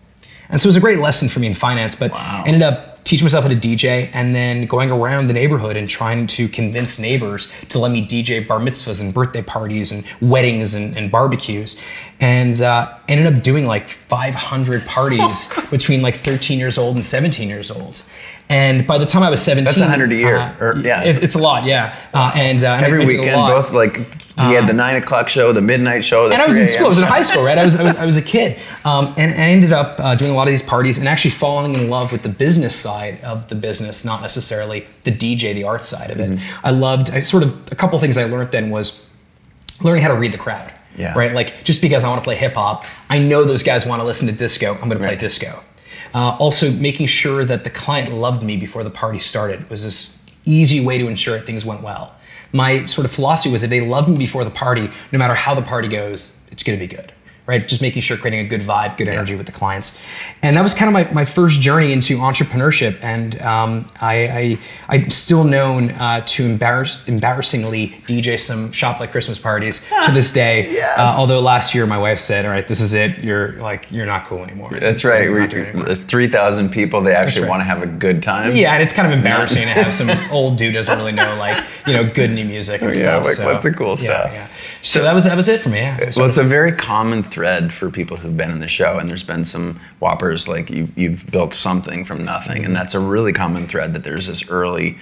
And 0.50 0.60
so 0.60 0.66
it 0.66 0.68
was 0.68 0.76
a 0.76 0.80
great 0.80 0.98
lesson 0.98 1.30
for 1.30 1.40
me 1.40 1.46
in 1.46 1.54
finance, 1.54 1.94
but 1.94 2.10
Wow. 2.10 2.42
I 2.44 2.46
ended 2.46 2.60
up 2.60 2.92
teaching 3.04 3.24
myself 3.24 3.44
how 3.44 3.48
to 3.48 3.56
DJ 3.56 4.10
and 4.12 4.34
then 4.34 4.66
going 4.66 4.90
around 4.90 5.28
the 5.28 5.32
neighborhood 5.32 5.78
and 5.78 5.88
trying 5.88 6.26
to 6.26 6.46
convince 6.48 6.98
neighbors 6.98 7.50
to 7.70 7.78
let 7.78 7.90
me 7.90 8.06
DJ 8.06 8.46
bar 8.46 8.60
mitzvahs 8.60 9.00
and 9.00 9.12
birthday 9.14 9.42
parties 9.42 9.90
and 9.90 10.04
weddings 10.20 10.74
and, 10.74 10.96
and 10.96 11.10
barbecues. 11.10 11.80
And 12.20 12.60
uh, 12.60 12.96
ended 13.08 13.34
up 13.34 13.42
doing 13.42 13.66
like 13.66 13.88
500 13.88 14.84
parties 14.84 15.52
between 15.70 16.02
like 16.02 16.16
13 16.16 16.58
years 16.58 16.76
old 16.76 16.96
and 16.96 17.04
17 17.04 17.48
years 17.48 17.70
old. 17.70 18.02
And 18.52 18.86
by 18.86 18.98
the 18.98 19.06
time 19.06 19.22
I 19.22 19.30
was 19.30 19.40
17, 19.42 19.64
That's 19.64 19.80
100 19.80 20.12
a 20.12 20.14
year, 20.14 20.36
uh, 20.36 20.52
or- 20.60 20.76
yeah. 20.78 21.02
it- 21.04 21.22
it's 21.22 21.34
a 21.34 21.38
lot, 21.38 21.64
yeah. 21.64 21.96
Uh, 22.12 22.30
and, 22.34 22.62
uh, 22.62 22.72
every 22.84 22.98
went 22.98 23.10
to 23.10 23.16
a 23.16 23.20
weekend 23.20 23.36
both 23.46 23.72
like 23.72 23.96
he 24.46 24.54
had 24.54 24.66
the 24.66 24.72
nine 24.72 24.96
o'clock 24.96 25.28
show 25.28 25.52
the 25.52 25.60
midnight 25.62 26.04
show 26.04 26.26
the 26.28 26.34
and 26.34 26.42
I 26.42 26.46
was 26.46 26.56
in 26.56 26.66
school. 26.66 26.86
I 26.86 26.88
was 26.88 26.98
in 26.98 27.04
high 27.04 27.22
school, 27.22 27.42
right? 27.44 27.56
I 27.58 27.64
was 27.64 27.76
I 27.76 27.82
was, 27.82 27.94
I 27.96 28.04
was 28.06 28.16
a 28.16 28.22
kid, 28.22 28.58
um, 28.84 29.14
and 29.16 29.30
I 29.32 29.44
ended 29.56 29.72
up 29.72 29.98
uh, 30.00 30.14
doing 30.14 30.30
a 30.30 30.34
lot 30.34 30.48
of 30.48 30.52
these 30.52 30.62
parties 30.62 30.98
and 30.98 31.08
actually 31.08 31.30
falling 31.32 31.74
in 31.74 31.88
love 31.90 32.12
with 32.12 32.22
the 32.22 32.28
business 32.28 32.74
side 32.76 33.20
of 33.22 33.48
the 33.48 33.54
business, 33.54 34.04
not 34.04 34.20
necessarily 34.20 34.86
the 35.04 35.12
DJ, 35.12 35.54
the 35.54 35.64
art 35.64 35.84
side 35.84 36.10
of 36.10 36.20
it. 36.20 36.30
Mm-hmm. 36.30 36.66
I 36.66 36.70
loved. 36.70 37.10
I 37.10 37.22
sort 37.22 37.42
of 37.42 37.50
a 37.72 37.74
couple 37.74 37.98
things 37.98 38.16
I 38.18 38.24
learned 38.24 38.50
then 38.52 38.68
was 38.70 39.02
learning 39.80 40.02
how 40.02 40.08
to 40.08 40.14
read 40.16 40.32
the 40.32 40.38
crowd. 40.38 40.72
Yeah. 40.96 41.14
Right. 41.16 41.32
Like 41.32 41.64
just 41.64 41.80
because 41.80 42.04
I 42.04 42.08
want 42.10 42.20
to 42.20 42.24
play 42.24 42.36
hip 42.36 42.54
hop, 42.54 42.84
I 43.08 43.18
know 43.18 43.44
those 43.44 43.62
guys 43.62 43.86
want 43.86 44.00
to 44.00 44.06
listen 44.06 44.26
to 44.28 44.32
disco. 44.34 44.72
I'm 44.74 44.80
going 44.80 44.90
to 44.90 44.96
play 44.98 45.08
Right. 45.08 45.18
disco. 45.18 45.62
Uh, 46.14 46.36
also, 46.36 46.70
making 46.72 47.06
sure 47.06 47.44
that 47.44 47.64
the 47.64 47.70
client 47.70 48.12
loved 48.12 48.42
me 48.42 48.56
before 48.56 48.84
the 48.84 48.90
party 48.90 49.18
started 49.18 49.68
was 49.70 49.84
this 49.84 50.16
easy 50.44 50.84
way 50.84 50.98
to 50.98 51.08
ensure 51.08 51.40
things 51.40 51.64
went 51.64 51.82
well. 51.82 52.14
My 52.52 52.84
sort 52.86 53.06
of 53.06 53.12
philosophy 53.12 53.50
was 53.50 53.62
that 53.62 53.68
they 53.68 53.80
love 53.80 54.08
me 54.08 54.18
before 54.18 54.44
the 54.44 54.50
party, 54.50 54.90
no 55.10 55.18
matter 55.18 55.34
how 55.34 55.54
the 55.54 55.62
party 55.62 55.88
goes, 55.88 56.38
it's 56.50 56.62
going 56.62 56.78
to 56.78 56.86
be 56.86 56.94
good. 56.94 57.12
Right? 57.52 57.68
Just 57.68 57.82
making 57.82 58.00
sure 58.00 58.16
creating 58.16 58.40
a 58.40 58.48
good 58.48 58.62
vibe, 58.62 58.96
good 58.96 59.08
energy 59.08 59.36
with 59.36 59.44
the 59.44 59.52
clients. 59.52 60.00
And 60.40 60.56
that 60.56 60.62
was 60.62 60.72
kind 60.72 60.88
of 60.88 60.94
my, 60.94 61.12
my 61.12 61.26
first 61.26 61.60
journey 61.60 61.92
into 61.92 62.16
entrepreneurship. 62.16 62.98
And 63.02 63.40
um, 63.42 63.86
I, 64.00 64.58
I, 64.88 64.96
am 64.96 65.10
still 65.10 65.44
known 65.44 65.90
uh, 65.90 66.22
to 66.26 66.46
embarrass, 66.46 67.06
embarrassingly 67.06 67.88
DJ 68.06 68.40
some 68.40 68.72
shop 68.72 69.00
like 69.00 69.10
Christmas 69.10 69.38
parties 69.38 69.86
to 70.06 70.12
this 70.12 70.32
day. 70.32 70.72
Yes. 70.72 70.98
Uh, 70.98 71.14
although 71.18 71.40
last 71.40 71.74
year 71.74 71.86
my 71.86 71.98
wife 71.98 72.18
said, 72.18 72.46
all 72.46 72.52
right, 72.52 72.66
this 72.66 72.80
is 72.80 72.94
it. 72.94 73.18
You're 73.18 73.52
like, 73.58 73.92
you're 73.92 74.06
not 74.06 74.24
cool 74.24 74.38
anymore. 74.38 74.70
That's 74.80 75.04
right. 75.04 75.30
We, 75.30 75.40
not 75.40 75.50
doing 75.50 75.64
it 75.66 75.68
anymore." 75.68 75.90
it's 75.90 76.02
3,000 76.02 76.70
people. 76.70 77.02
They 77.02 77.14
actually 77.14 77.42
right. 77.42 77.50
want 77.50 77.60
to 77.60 77.64
have 77.64 77.82
a 77.82 77.86
good 77.86 78.22
time. 78.22 78.56
Yeah, 78.56 78.72
and 78.72 78.82
it's 78.82 78.94
kind 78.94 79.12
of 79.12 79.16
embarrassing 79.16 79.62
to 79.62 79.72
have 79.74 79.92
some 79.92 80.08
old 80.32 80.56
dude 80.56 80.72
doesn't 80.72 80.96
really 80.96 81.12
know 81.12 81.36
like 81.36 81.62
you 81.86 81.92
know 81.92 82.08
good 82.08 82.30
new 82.30 82.44
music 82.44 82.80
and 82.80 82.90
Oh, 82.90 82.94
Yeah, 82.94 83.00
stuff. 83.00 83.24
like, 83.24 83.34
so, 83.34 83.44
what's 83.44 83.62
the 83.62 83.72
cool 83.72 83.90
yeah, 83.90 83.96
stuff? 83.96 84.32
Yeah. 84.32 84.48
So 84.80 85.02
that 85.02 85.14
was 85.14 85.24
that 85.24 85.36
was 85.36 85.48
it 85.48 85.60
for 85.60 85.68
me. 85.68 85.78
Yeah. 85.78 86.10
Well, 86.16 86.26
it's 86.26 86.38
a 86.38 86.44
very 86.44 86.72
common 86.72 87.22
thread 87.22 87.41
for 87.72 87.90
people 87.90 88.16
who've 88.16 88.36
been 88.36 88.50
in 88.50 88.60
the 88.60 88.68
show, 88.68 88.98
and 88.98 89.08
there's 89.08 89.22
been 89.24 89.44
some 89.44 89.80
whoppers 89.98 90.48
like 90.48 90.70
you've, 90.70 90.96
you've 90.96 91.30
built 91.30 91.54
something 91.54 92.04
from 92.04 92.24
nothing, 92.24 92.64
and 92.64 92.74
that's 92.74 92.94
a 92.94 93.00
really 93.00 93.32
common 93.32 93.66
thread 93.66 93.94
that 93.94 94.04
there's 94.04 94.26
this 94.26 94.48
early, 94.50 94.98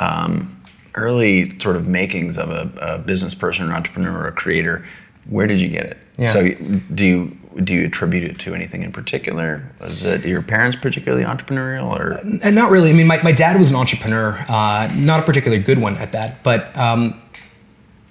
um, 0.00 0.60
early 0.94 1.58
sort 1.58 1.76
of 1.76 1.86
makings 1.86 2.38
of 2.38 2.50
a, 2.50 2.70
a 2.80 2.98
business 2.98 3.34
person, 3.34 3.70
or 3.70 3.72
entrepreneur, 3.72 4.24
or 4.24 4.26
a 4.26 4.32
creator. 4.32 4.84
Where 5.28 5.46
did 5.46 5.60
you 5.60 5.68
get 5.68 5.84
it? 5.84 5.98
Yeah. 6.18 6.28
So 6.28 6.54
do 6.94 7.04
you 7.04 7.36
do 7.62 7.72
you 7.72 7.86
attribute 7.86 8.24
it 8.24 8.38
to 8.40 8.54
anything 8.54 8.82
in 8.82 8.92
particular? 8.92 9.62
Was 9.80 10.04
it 10.04 10.24
your 10.24 10.42
parents 10.42 10.76
particularly 10.76 11.24
entrepreneurial, 11.24 11.98
or 11.98 12.20
and 12.42 12.54
not 12.54 12.70
really. 12.70 12.90
I 12.90 12.92
mean, 12.92 13.06
my, 13.06 13.22
my 13.22 13.32
dad 13.32 13.58
was 13.58 13.70
an 13.70 13.76
entrepreneur, 13.76 14.44
uh, 14.48 14.92
not 14.94 15.20
a 15.20 15.22
particularly 15.22 15.62
good 15.62 15.78
one 15.78 15.96
at 15.96 16.12
that, 16.12 16.42
but 16.42 16.76
um, 16.76 17.20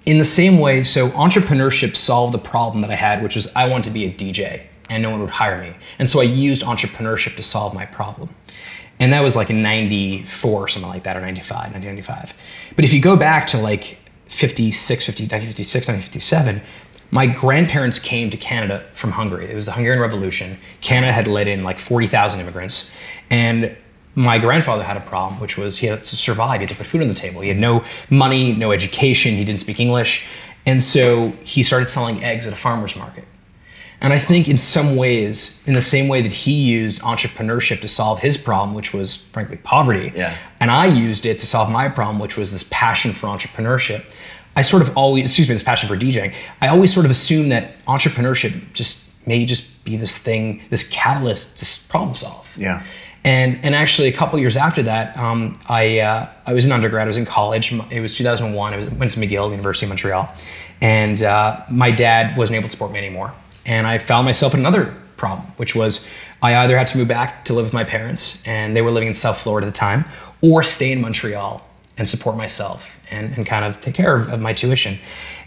in 0.06 0.18
the 0.18 0.24
same 0.24 0.58
way, 0.58 0.84
so 0.84 1.10
entrepreneurship 1.10 1.96
solved 1.96 2.32
the 2.32 2.38
problem 2.38 2.80
that 2.80 2.90
I 2.90 2.94
had, 2.94 3.22
which 3.22 3.34
was 3.34 3.54
I 3.56 3.68
wanted 3.68 3.84
to 3.84 3.90
be 3.90 4.04
a 4.04 4.12
DJ 4.12 4.62
and 4.88 5.02
no 5.02 5.10
one 5.10 5.20
would 5.20 5.30
hire 5.30 5.60
me. 5.60 5.74
And 5.98 6.08
so 6.08 6.20
I 6.20 6.24
used 6.24 6.62
entrepreneurship 6.62 7.36
to 7.36 7.42
solve 7.42 7.74
my 7.74 7.84
problem. 7.86 8.34
And 9.00 9.12
that 9.12 9.20
was 9.20 9.36
like 9.36 9.50
in 9.50 9.62
94 9.62 10.52
or 10.52 10.68
something 10.68 10.88
like 10.88 11.02
that, 11.02 11.16
or 11.16 11.20
95, 11.20 11.72
1995. 11.72 12.34
But 12.76 12.84
if 12.84 12.92
you 12.92 13.00
go 13.00 13.16
back 13.16 13.48
to 13.48 13.58
like 13.58 13.98
56, 14.26 15.04
50, 15.04 15.24
1956, 15.24 15.88
1957, 15.88 16.62
my 17.10 17.26
grandparents 17.26 17.98
came 17.98 18.30
to 18.30 18.36
Canada 18.36 18.84
from 18.94 19.10
Hungary. 19.10 19.50
It 19.50 19.54
was 19.54 19.66
the 19.66 19.72
Hungarian 19.72 20.00
Revolution. 20.00 20.58
Canada 20.80 21.12
had 21.12 21.26
let 21.26 21.46
in 21.46 21.62
like 21.62 21.78
40,000 21.78 22.40
immigrants. 22.40 22.90
And 23.28 23.76
my 24.16 24.38
grandfather 24.38 24.82
had 24.82 24.96
a 24.96 25.00
problem, 25.00 25.38
which 25.40 25.56
was 25.56 25.76
he 25.78 25.86
had 25.86 26.02
to 26.02 26.16
survive. 26.16 26.60
He 26.60 26.64
had 26.64 26.70
to 26.70 26.74
put 26.74 26.86
food 26.86 27.02
on 27.02 27.08
the 27.08 27.14
table. 27.14 27.42
He 27.42 27.48
had 27.48 27.58
no 27.58 27.84
money, 28.10 28.50
no 28.52 28.72
education. 28.72 29.34
He 29.34 29.44
didn't 29.44 29.60
speak 29.60 29.78
English. 29.78 30.26
And 30.64 30.82
so 30.82 31.30
he 31.44 31.62
started 31.62 31.88
selling 31.88 32.24
eggs 32.24 32.46
at 32.46 32.52
a 32.52 32.56
farmer's 32.56 32.96
market. 32.96 33.24
And 34.00 34.12
I 34.12 34.18
think 34.18 34.48
in 34.48 34.58
some 34.58 34.96
ways, 34.96 35.62
in 35.66 35.74
the 35.74 35.80
same 35.80 36.08
way 36.08 36.20
that 36.22 36.32
he 36.32 36.52
used 36.52 37.00
entrepreneurship 37.02 37.80
to 37.82 37.88
solve 37.88 38.18
his 38.20 38.36
problem, 38.36 38.74
which 38.74 38.92
was 38.92 39.16
frankly 39.16 39.56
poverty, 39.58 40.12
Yeah. 40.14 40.34
and 40.60 40.70
I 40.70 40.86
used 40.86 41.24
it 41.24 41.38
to 41.38 41.46
solve 41.46 41.70
my 41.70 41.88
problem, 41.88 42.18
which 42.18 42.36
was 42.36 42.52
this 42.52 42.66
passion 42.70 43.12
for 43.12 43.26
entrepreneurship. 43.28 44.04
I 44.54 44.62
sort 44.62 44.82
of 44.82 44.96
always, 44.96 45.26
excuse 45.26 45.48
me, 45.48 45.54
this 45.54 45.62
passion 45.62 45.88
for 45.88 45.96
DJing. 45.96 46.34
I 46.60 46.68
always 46.68 46.92
sort 46.92 47.04
of 47.06 47.10
assumed 47.10 47.52
that 47.52 47.82
entrepreneurship 47.86 48.72
just 48.72 49.04
may 49.26 49.44
just 49.44 49.84
be 49.84 49.96
this 49.96 50.16
thing, 50.18 50.62
this 50.70 50.88
catalyst 50.88 51.58
to 51.58 51.88
problem 51.90 52.14
solve. 52.16 52.48
Yeah. 52.56 52.82
And 53.26 53.58
and 53.64 53.74
actually, 53.74 54.06
a 54.06 54.12
couple 54.12 54.38
years 54.38 54.56
after 54.56 54.84
that, 54.84 55.16
um, 55.16 55.58
I 55.66 55.98
uh, 55.98 56.28
I 56.46 56.52
was 56.52 56.64
an 56.64 56.70
undergrad. 56.70 57.06
I 57.06 57.08
was 57.08 57.16
in 57.16 57.26
college. 57.26 57.72
It 57.90 58.00
was 58.00 58.16
2001. 58.16 58.72
I 58.72 58.76
was, 58.76 58.88
went 58.90 59.10
to 59.10 59.20
McGill, 59.20 59.50
University 59.50 59.84
of 59.84 59.88
Montreal, 59.88 60.32
and 60.80 61.20
uh, 61.24 61.60
my 61.68 61.90
dad 61.90 62.36
wasn't 62.36 62.54
able 62.54 62.68
to 62.68 62.70
support 62.70 62.92
me 62.92 62.98
anymore. 62.98 63.34
And 63.66 63.84
I 63.84 63.98
found 63.98 64.26
myself 64.26 64.54
in 64.54 64.60
another 64.60 64.94
problem, 65.16 65.48
which 65.56 65.74
was 65.74 66.06
I 66.40 66.54
either 66.54 66.78
had 66.78 66.86
to 66.86 66.98
move 66.98 67.08
back 67.08 67.44
to 67.46 67.52
live 67.52 67.64
with 67.64 67.72
my 67.72 67.82
parents, 67.82 68.40
and 68.46 68.76
they 68.76 68.80
were 68.80 68.92
living 68.92 69.08
in 69.08 69.14
South 69.14 69.38
Florida 69.38 69.66
at 69.66 69.74
the 69.74 69.76
time, 69.76 70.04
or 70.40 70.62
stay 70.62 70.92
in 70.92 71.00
Montreal 71.00 71.66
and 71.98 72.08
support 72.08 72.36
myself 72.36 72.94
and, 73.10 73.36
and 73.36 73.44
kind 73.44 73.64
of 73.64 73.80
take 73.80 73.96
care 73.96 74.14
of, 74.14 74.32
of 74.32 74.40
my 74.40 74.52
tuition. 74.52 75.00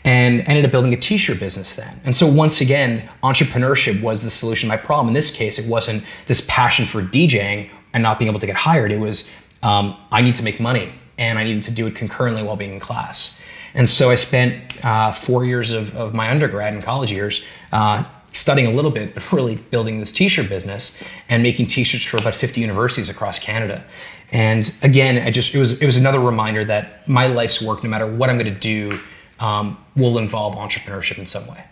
And 0.06 0.42
ended 0.48 0.66
up 0.66 0.72
building 0.72 0.94
a 0.94 0.98
t-shirt 0.98 1.40
business 1.40 1.76
then. 1.76 2.00
And 2.06 2.16
so 2.16 2.26
once 2.26 2.62
again, 2.62 3.10
entrepreneurship 3.22 4.02
was 4.02 4.24
the 4.24 4.30
solution 4.30 4.70
to 4.70 4.76
my 4.76 4.82
problem. 4.82 5.10
In 5.10 5.14
this 5.14 5.30
case, 5.30 5.60
it 5.60 5.68
wasn't 5.68 6.04
this 6.28 6.42
passion 6.48 6.86
for 6.86 7.02
DJing 7.02 7.70
and 7.94 8.02
not 8.02 8.18
being 8.18 8.30
able 8.30 8.40
to 8.40 8.48
get 8.48 8.56
hired. 8.56 8.92
It 8.92 9.00
was 9.00 9.30
um, 9.62 9.98
I 10.12 10.22
need 10.22 10.36
to 10.36 10.44
make 10.44 10.60
money 10.60 10.94
and 11.18 11.38
I 11.38 11.44
needed 11.44 11.64
to 11.64 11.72
do 11.72 11.88
it 11.88 11.96
concurrently 11.96 12.44
while 12.44 12.56
being 12.56 12.74
in 12.74 12.80
class. 12.80 13.40
And 13.74 13.88
so 13.88 14.10
I 14.10 14.16
spent 14.16 14.84
uh, 14.84 15.12
four 15.12 15.46
years 15.46 15.72
of, 15.72 15.96
of 15.96 16.14
my 16.14 16.32
undergrad 16.32 16.74
and 16.74 16.82
college 16.82 17.12
years 17.12 17.46
uh, 17.72 18.06
studying 18.32 18.68
a 18.68 18.72
little 18.72 18.92
bit, 18.92 19.14
but 19.14 19.32
really 19.34 19.56
building 19.56 20.00
this 20.00 20.12
t-shirt 20.12 20.50
business 20.50 20.98
and 21.28 21.44
making 21.44 21.68
t-shirts 21.68 22.04
for 22.04 22.18
about 22.18 22.36
50 22.36 22.62
universities 22.62 23.10
across 23.10 23.38
Canada. 23.38 23.84
And 24.32 24.74
again, 24.82 25.18
I 25.18 25.32
just 25.32 25.56
it 25.56 25.60
was 25.60 25.82
it 25.82 25.86
was 25.86 25.98
another 25.98 26.20
reminder 26.20 26.64
that 26.66 27.08
my 27.08 27.26
life's 27.26 27.62
work, 27.62 27.84
no 27.84 27.90
matter 27.90 28.06
what 28.06 28.30
I'm 28.30 28.38
going 28.38 28.54
to 28.54 28.60
do, 28.60 29.00
um, 29.40 29.78
will 29.96 30.18
involve 30.18 30.56
entrepreneurship 30.56 31.18
in 31.18 31.26
some 31.26 31.48
way. 31.48 31.64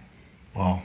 Well, 0.55 0.81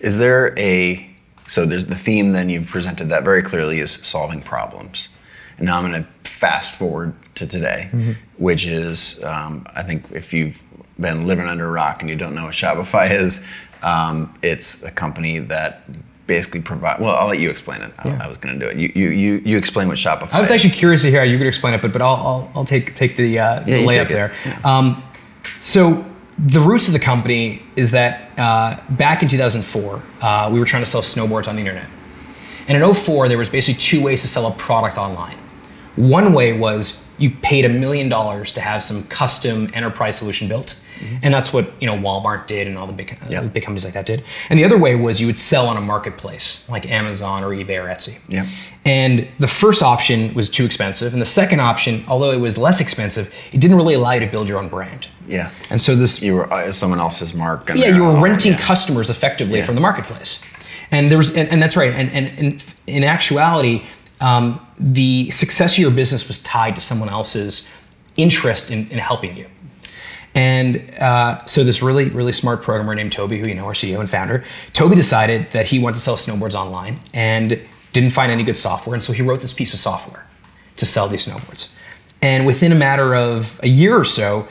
is 0.00 0.18
there 0.18 0.58
a 0.58 1.08
so 1.46 1.66
there's 1.66 1.86
the 1.86 1.94
theme 1.94 2.30
then 2.30 2.48
you've 2.48 2.68
presented 2.68 3.10
that 3.10 3.22
very 3.22 3.42
clearly 3.42 3.80
is 3.80 3.92
solving 3.92 4.40
problems. 4.40 5.08
And 5.58 5.66
now 5.66 5.78
I'm 5.78 5.90
going 5.90 6.02
to 6.02 6.28
fast 6.28 6.76
forward 6.76 7.14
to 7.36 7.46
today, 7.46 7.90
which 8.38 8.66
is 8.66 9.22
um, 9.24 9.66
I 9.74 9.82
think 9.82 10.10
if 10.10 10.32
you've 10.32 10.62
been 10.98 11.26
living 11.26 11.46
under 11.46 11.66
a 11.66 11.70
rock 11.70 12.00
and 12.00 12.08
you 12.08 12.16
don't 12.16 12.34
know 12.34 12.44
what 12.44 12.54
Shopify 12.54 13.10
is, 13.10 13.44
um, 13.82 14.36
it's 14.42 14.82
a 14.82 14.90
company 14.90 15.38
that 15.40 15.88
basically 16.26 16.60
provide. 16.60 17.00
Well, 17.00 17.14
I'll 17.14 17.26
let 17.28 17.38
you 17.38 17.50
explain 17.50 17.82
it. 17.82 17.92
I, 17.98 18.24
I 18.24 18.28
was 18.28 18.38
going 18.38 18.58
to 18.58 18.64
do 18.64 18.70
it. 18.70 18.78
You, 18.78 18.92
you 18.94 19.10
you 19.10 19.42
you 19.44 19.58
explain 19.58 19.88
what 19.88 19.98
Shopify. 19.98 20.32
I 20.32 20.40
was 20.40 20.48
is. 20.48 20.54
actually 20.54 20.70
curious 20.70 21.02
to 21.02 21.10
hear 21.10 21.20
how 21.20 21.26
you 21.26 21.38
could 21.38 21.46
explain 21.46 21.74
it, 21.74 21.82
but 21.82 21.92
but 21.92 22.02
I'll 22.02 22.16
I'll, 22.16 22.52
I'll 22.54 22.64
take 22.64 22.94
take 22.94 23.16
the, 23.16 23.38
uh, 23.38 23.64
Yeah, 23.66 23.78
the 23.78 23.86
layup 23.86 24.08
there. 24.08 24.32
Um, 24.64 25.02
so 25.60 26.04
the 26.38 26.60
roots 26.60 26.88
of 26.88 26.92
the 26.92 26.98
company 26.98 27.62
is 27.76 27.92
that 27.92 28.36
uh, 28.38 28.80
back 28.90 29.22
in 29.22 29.28
2004, 29.28 30.02
uh, 30.20 30.50
we 30.52 30.58
were 30.58 30.64
trying 30.64 30.82
to 30.82 30.90
sell 30.90 31.02
snowboards 31.02 31.46
on 31.46 31.56
the 31.56 31.60
internet. 31.60 31.88
And 32.66 32.82
in 32.82 32.94
04, 32.94 33.28
there 33.28 33.38
was 33.38 33.48
basically 33.48 33.78
two 33.78 34.02
ways 34.02 34.22
to 34.22 34.28
sell 34.28 34.46
a 34.46 34.54
product 34.54 34.98
online. 34.98 35.36
One 35.96 36.32
way 36.32 36.58
was 36.58 37.03
you 37.18 37.30
paid 37.30 37.64
a 37.64 37.68
million 37.68 38.08
dollars 38.08 38.52
to 38.52 38.60
have 38.60 38.82
some 38.82 39.04
custom 39.04 39.70
enterprise 39.74 40.16
solution 40.16 40.48
built, 40.48 40.80
and 41.22 41.32
that's 41.34 41.52
what 41.52 41.70
you 41.80 41.86
know 41.86 41.96
Walmart 41.96 42.46
did 42.46 42.66
and 42.66 42.76
all 42.78 42.86
the 42.86 42.92
big 42.92 43.12
uh, 43.22 43.26
Yeah. 43.28 43.40
big 43.42 43.62
companies 43.62 43.84
like 43.84 43.94
that 43.94 44.06
did. 44.06 44.24
And 44.50 44.58
the 44.58 44.64
other 44.64 44.78
way 44.78 44.94
was 44.96 45.20
you 45.20 45.26
would 45.26 45.38
sell 45.38 45.66
on 45.68 45.76
a 45.76 45.80
marketplace 45.80 46.66
like 46.68 46.86
Amazon 46.90 47.44
or 47.44 47.50
eBay 47.50 47.78
or 47.82 47.86
Etsy. 47.88 48.16
Yeah. 48.28 48.46
And 48.84 49.26
the 49.38 49.46
first 49.46 49.82
option 49.82 50.34
was 50.34 50.48
too 50.50 50.64
expensive, 50.64 51.12
and 51.12 51.22
the 51.22 51.26
second 51.26 51.60
option, 51.60 52.04
although 52.08 52.32
it 52.32 52.40
was 52.40 52.58
less 52.58 52.80
expensive, 52.80 53.32
it 53.52 53.60
didn't 53.60 53.76
really 53.76 53.94
allow 53.94 54.12
you 54.12 54.20
to 54.20 54.26
build 54.26 54.48
your 54.48 54.58
own 54.58 54.68
brand. 54.68 55.08
Yeah. 55.28 55.50
And 55.70 55.80
so 55.80 55.94
this 55.96 56.20
You 56.22 56.34
were 56.34 56.52
uh, 56.52 56.70
someone 56.72 57.00
else's 57.00 57.32
mark. 57.34 57.68
yeah, 57.74 57.94
you 57.96 58.02
were 58.04 58.20
renting 58.20 58.52
yeah. 58.52 58.58
customers 58.60 59.08
effectively 59.08 59.58
Yeah. 59.58 59.64
from 59.66 59.74
the 59.76 59.80
marketplace, 59.80 60.42
and 60.90 61.10
there 61.10 61.18
was, 61.18 61.34
and, 61.34 61.48
and 61.48 61.62
that's 61.62 61.76
right. 61.76 61.92
And, 61.94 62.10
and, 62.12 62.26
and 62.38 62.64
in 62.86 63.04
actuality, 63.04 63.84
um, 64.20 64.64
the 64.78 65.30
success 65.30 65.74
of 65.74 65.78
your 65.78 65.90
business 65.90 66.28
was 66.28 66.40
tied 66.40 66.74
to 66.76 66.80
someone 66.80 67.08
else's 67.08 67.68
interest 68.16 68.70
in, 68.70 68.88
in 68.90 68.98
helping 68.98 69.36
you. 69.36 69.46
And 70.34 70.92
uh, 70.98 71.44
so 71.46 71.62
this 71.62 71.80
really, 71.82 72.08
really 72.08 72.32
smart 72.32 72.62
programmer 72.62 72.94
named 72.94 73.12
Toby, 73.12 73.38
who 73.38 73.46
you 73.46 73.54
know, 73.54 73.66
our 73.66 73.72
CEO 73.72 74.00
and 74.00 74.10
founder, 74.10 74.44
Toby 74.72 74.96
decided 74.96 75.50
that 75.52 75.66
he 75.66 75.78
wanted 75.78 75.94
to 75.94 76.00
sell 76.00 76.16
snowboards 76.16 76.54
online 76.54 76.98
and 77.12 77.60
didn't 77.92 78.10
find 78.10 78.32
any 78.32 78.42
good 78.42 78.56
software, 78.56 78.94
and 78.94 79.04
so 79.04 79.12
he 79.12 79.22
wrote 79.22 79.40
this 79.40 79.52
piece 79.52 79.72
of 79.72 79.78
software 79.78 80.26
to 80.76 80.84
sell 80.86 81.06
these 81.06 81.26
snowboards. 81.26 81.68
And 82.20 82.44
within 82.46 82.72
a 82.72 82.74
matter 82.74 83.14
of 83.14 83.60
a 83.62 83.68
year 83.68 83.96
or 83.96 84.04
so, 84.04 84.48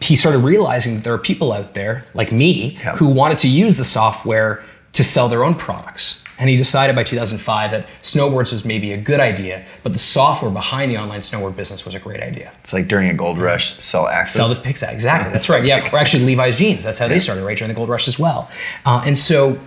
he 0.00 0.14
started 0.14 0.38
realizing 0.38 0.94
that 0.96 1.04
there 1.04 1.12
are 1.12 1.18
people 1.18 1.52
out 1.52 1.74
there 1.74 2.04
like 2.14 2.30
me 2.30 2.78
Yeah. 2.80 2.96
who 2.96 3.08
wanted 3.08 3.38
to 3.38 3.48
use 3.48 3.76
the 3.76 3.84
software 3.84 4.62
to 4.92 5.02
sell 5.02 5.28
their 5.28 5.42
own 5.44 5.54
products. 5.54 6.19
And 6.40 6.48
he 6.48 6.56
decided 6.56 6.96
by 6.96 7.04
2005 7.04 7.70
that 7.70 7.86
snowboards 8.02 8.50
was 8.50 8.64
maybe 8.64 8.92
a 8.92 8.96
good 8.96 9.20
idea, 9.20 9.62
but 9.82 9.92
the 9.92 9.98
software 9.98 10.50
behind 10.50 10.90
the 10.90 10.96
online 10.96 11.20
snowboard 11.20 11.54
business 11.54 11.84
was 11.84 11.94
a 11.94 11.98
great 11.98 12.22
idea. 12.22 12.50
It's 12.58 12.72
like 12.72 12.88
during 12.88 13.10
a 13.10 13.14
gold 13.14 13.38
rush, 13.38 13.74
sell 13.78 14.08
access. 14.08 14.36
Sell 14.36 14.48
the 14.48 14.54
picks. 14.54 14.82
Exactly. 14.82 15.30
That's 15.30 15.48
right. 15.50 15.60
Yeah. 15.70 15.86
Or 15.92 15.98
actually 15.98 16.24
Levi's 16.24 16.56
jeans. 16.56 16.82
That's 16.82 16.98
how 16.98 17.06
they 17.06 17.18
started, 17.18 17.44
right? 17.44 17.58
During 17.58 17.68
the 17.68 17.74
gold 17.74 17.90
rush 17.90 18.08
as 18.08 18.18
well. 18.18 18.50
Uh, 18.86 19.02
and 19.04 19.18
so 19.18 19.60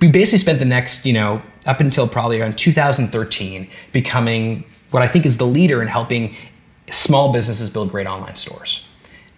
we 0.00 0.08
basically 0.08 0.38
spent 0.38 0.58
the 0.58 0.64
next, 0.64 1.04
you 1.04 1.12
know, 1.12 1.42
up 1.66 1.80
until 1.80 2.08
probably 2.08 2.40
around 2.40 2.56
2013 2.56 3.68
becoming 3.92 4.64
what 4.90 5.02
I 5.02 5.08
think 5.08 5.26
is 5.26 5.36
the 5.36 5.46
leader 5.46 5.82
in 5.82 5.88
helping 5.88 6.34
small 6.90 7.34
businesses 7.34 7.68
build 7.68 7.90
great 7.90 8.06
online 8.06 8.36
stores. 8.36 8.82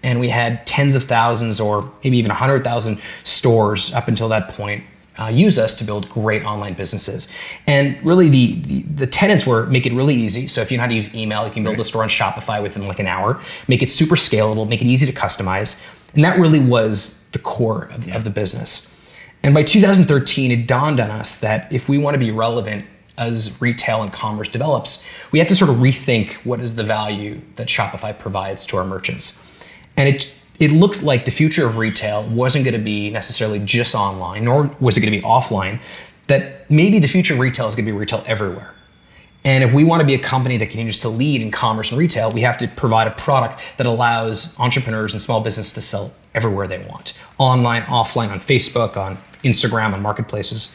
And 0.04 0.20
we 0.20 0.28
had 0.28 0.64
tens 0.68 0.94
of 0.94 1.04
thousands 1.04 1.58
or 1.58 1.90
maybe 2.04 2.16
even 2.18 2.28
100,000 2.28 3.00
stores 3.24 3.92
up 3.92 4.06
until 4.06 4.28
that 4.28 4.48
point 4.48 4.84
uh, 5.20 5.28
use 5.28 5.58
us 5.58 5.74
to 5.74 5.84
build 5.84 6.08
great 6.08 6.44
online 6.44 6.74
businesses. 6.74 7.28
And 7.66 8.02
really, 8.04 8.28
the, 8.28 8.60
the 8.60 8.82
the 8.82 9.06
tenets 9.06 9.46
were 9.46 9.66
make 9.66 9.86
it 9.86 9.92
really 9.92 10.14
easy. 10.14 10.48
So 10.48 10.62
if 10.62 10.70
you 10.70 10.78
know 10.78 10.82
how 10.82 10.88
to 10.88 10.94
use 10.94 11.14
email, 11.14 11.46
you 11.46 11.52
can 11.52 11.62
build 11.62 11.78
a 11.78 11.84
store 11.84 12.02
on 12.02 12.08
Shopify 12.08 12.62
within 12.62 12.86
like 12.86 12.98
an 12.98 13.06
hour. 13.06 13.40
Make 13.68 13.82
it 13.82 13.90
super 13.90 14.16
scalable. 14.16 14.68
Make 14.68 14.80
it 14.80 14.86
easy 14.86 15.06
to 15.06 15.12
customize. 15.12 15.82
And 16.14 16.24
that 16.24 16.38
really 16.38 16.60
was 16.60 17.22
the 17.32 17.38
core 17.38 17.84
of, 17.92 18.08
of 18.14 18.24
the 18.24 18.30
business. 18.30 18.88
And 19.42 19.54
by 19.54 19.62
2013, 19.62 20.50
it 20.50 20.66
dawned 20.66 21.00
on 21.00 21.10
us 21.10 21.40
that 21.40 21.72
if 21.72 21.88
we 21.88 21.98
want 21.98 22.14
to 22.14 22.18
be 22.18 22.30
relevant 22.30 22.84
as 23.16 23.60
retail 23.60 24.02
and 24.02 24.12
commerce 24.12 24.48
develops, 24.48 25.04
we 25.30 25.38
have 25.38 25.48
to 25.48 25.54
sort 25.54 25.70
of 25.70 25.76
rethink 25.76 26.32
what 26.44 26.60
is 26.60 26.74
the 26.74 26.84
value 26.84 27.40
that 27.56 27.68
Shopify 27.68 28.18
provides 28.18 28.66
to 28.66 28.76
our 28.76 28.84
merchants. 28.84 29.40
And 29.96 30.08
it 30.08 30.34
it 30.60 30.70
looked 30.70 31.02
like 31.02 31.24
the 31.24 31.30
future 31.30 31.66
of 31.66 31.78
retail 31.78 32.28
wasn't 32.28 32.64
going 32.64 32.74
to 32.74 32.84
be 32.84 33.10
necessarily 33.10 33.58
just 33.58 33.94
online, 33.94 34.44
nor 34.44 34.70
was 34.78 34.96
it 34.96 35.00
going 35.00 35.12
to 35.12 35.18
be 35.18 35.24
offline. 35.24 35.80
That 36.26 36.70
maybe 36.70 36.98
the 37.00 37.08
future 37.08 37.34
of 37.34 37.40
retail 37.40 37.66
is 37.66 37.74
going 37.74 37.86
to 37.86 37.90
be 37.90 37.96
retail 37.96 38.22
everywhere. 38.26 38.74
And 39.42 39.64
if 39.64 39.72
we 39.72 39.84
want 39.84 40.00
to 40.00 40.06
be 40.06 40.14
a 40.14 40.18
company 40.18 40.58
that 40.58 40.66
continues 40.66 41.00
to 41.00 41.08
lead 41.08 41.40
in 41.40 41.50
commerce 41.50 41.90
and 41.90 41.98
retail, 41.98 42.30
we 42.30 42.42
have 42.42 42.58
to 42.58 42.68
provide 42.68 43.08
a 43.08 43.12
product 43.12 43.62
that 43.78 43.86
allows 43.86 44.54
entrepreneurs 44.60 45.14
and 45.14 45.22
small 45.22 45.40
business 45.40 45.72
to 45.72 45.80
sell 45.80 46.12
everywhere 46.34 46.68
they 46.68 46.78
want 46.84 47.14
online, 47.38 47.82
offline, 47.84 48.28
on 48.28 48.38
Facebook, 48.38 48.98
on 48.98 49.16
Instagram, 49.42 49.94
on 49.94 50.02
marketplaces. 50.02 50.72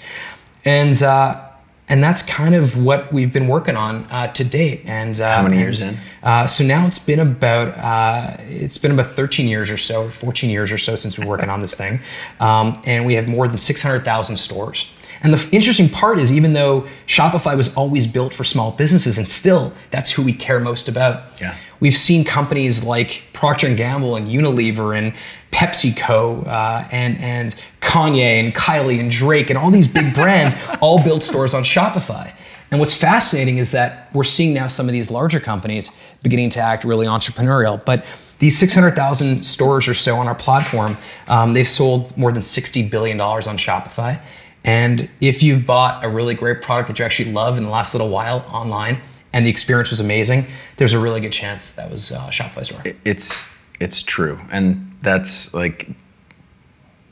And, 0.65 1.01
uh, 1.04 1.45
and 1.88 2.04
that's 2.04 2.22
kind 2.22 2.56
of 2.56 2.75
what 2.82 3.13
we've 3.13 3.32
been 3.32 3.48
working 3.48 3.75
on 3.75 4.06
uh, 4.06 4.27
to 4.34 4.44
date. 4.44 4.82
And 4.86 5.20
uh, 5.20 5.38
How 5.38 5.44
many 5.44 5.60
years 5.60 5.82
in? 5.82 6.00
Uh, 6.24 6.48
so 6.48 6.63
now 6.63 6.88
it's 6.88 7.00
been 7.00 7.20
about 7.20 7.77
uh, 7.77 8.38
it's 8.39 8.77
been 8.77 8.92
about 8.92 9.15
13 9.15 9.48
years 9.48 9.70
or 9.70 9.77
so, 9.77 10.10
14 10.10 10.50
years 10.50 10.72
or 10.72 10.77
so 10.77 10.96
since 10.96 11.18
we've 11.18 11.24
been 11.24 11.30
working 11.30 11.50
on 11.50 11.62
this 11.62 11.75
thing, 11.75 12.00
um, 12.39 12.82
and 12.86 13.06
we 13.06 13.13
have 13.13 13.27
more 13.27 13.48
than 13.48 13.58
600,000 13.58 14.38
stores. 14.38 14.89
And 15.22 15.34
the 15.34 15.50
interesting 15.52 15.90
part 15.90 16.20
is, 16.20 16.32
even 16.32 16.54
though 16.54 16.88
Shopify 17.08 17.56
was 17.56 17.76
always 17.76 18.06
built 18.06 18.34
for 18.34 18.44
small 18.44 18.72
businesses, 18.72 19.18
and 19.18 19.28
still 19.28 19.74
that's 19.92 20.12
who 20.12 20.22
we 20.22 20.34
care 20.34 20.60
most 20.60 20.88
about. 20.88 21.40
Yeah. 21.42 21.56
We've 21.80 21.96
seen 21.96 22.24
companies 22.24 22.84
like 22.84 23.24
Procter 23.34 23.68
and 23.68 23.78
Gamble 23.78 24.16
and 24.16 24.28
Unilever 24.28 24.98
and 24.98 25.14
PepsiCo 25.52 26.48
uh, 26.48 26.88
and 26.92 27.18
and 27.20 27.56
Kanye 27.82 28.40
and 28.40 28.54
Kylie 28.54 29.00
and 29.00 29.12
Drake 29.12 29.50
and 29.50 29.58
all 29.58 29.72
these 29.72 29.88
big 29.88 30.14
brands 30.16 30.56
all 30.82 31.04
build 31.04 31.24
stores 31.24 31.54
on 31.54 31.64
Shopify. 31.64 32.32
And 32.72 32.80
what's 32.80 32.96
fascinating 32.96 33.58
is 33.58 33.72
that 33.72 34.10
we're 34.14 34.24
seeing 34.24 34.54
now 34.54 34.68
some 34.68 34.88
of 34.88 34.94
these 34.94 35.12
larger 35.12 35.40
companies 35.40 35.96
beginning 36.24 36.50
to 36.52 36.60
act 36.60 36.84
really 36.84 37.06
entrepreneurial. 37.06 37.84
But 37.86 38.04
these 38.40 38.58
600,000 38.58 39.46
stores 39.46 39.88
or 39.88 39.94
so 39.94 40.18
on 40.18 40.28
our 40.28 40.36
platform, 40.36 40.98
um, 41.28 41.54
they've 41.54 41.68
sold 41.68 42.16
more 42.18 42.32
than 42.32 42.42
$60 42.42 42.90
billion 42.90 43.20
on 43.22 43.58
Shopify. 43.58 44.20
And 44.66 45.08
if 45.22 45.44
you've 45.44 45.66
bought 45.66 46.04
a 46.04 46.10
really 46.10 46.34
great 46.34 46.62
product 46.62 46.88
that 46.88 46.98
you 47.00 47.06
actually 47.06 47.32
love 47.32 47.58
in 47.58 47.64
the 47.64 47.70
last 47.70 47.94
little 47.94 48.10
while 48.10 48.40
online 48.50 49.00
and 49.32 49.46
the 49.46 49.50
experience 49.50 49.92
was 49.92 50.00
amazing, 50.00 50.48
there's 50.78 50.92
a 50.92 51.00
really 51.00 51.22
good 51.22 51.32
chance 51.32 51.74
that 51.74 51.90
was 51.90 52.12
uh, 52.12 52.28
Shopify 52.30 52.66
store. 52.66 52.82
It's 53.06 53.48
it's 53.80 54.02
true, 54.02 54.40
and 54.52 54.98
that's 55.02 55.54
like 55.54 55.90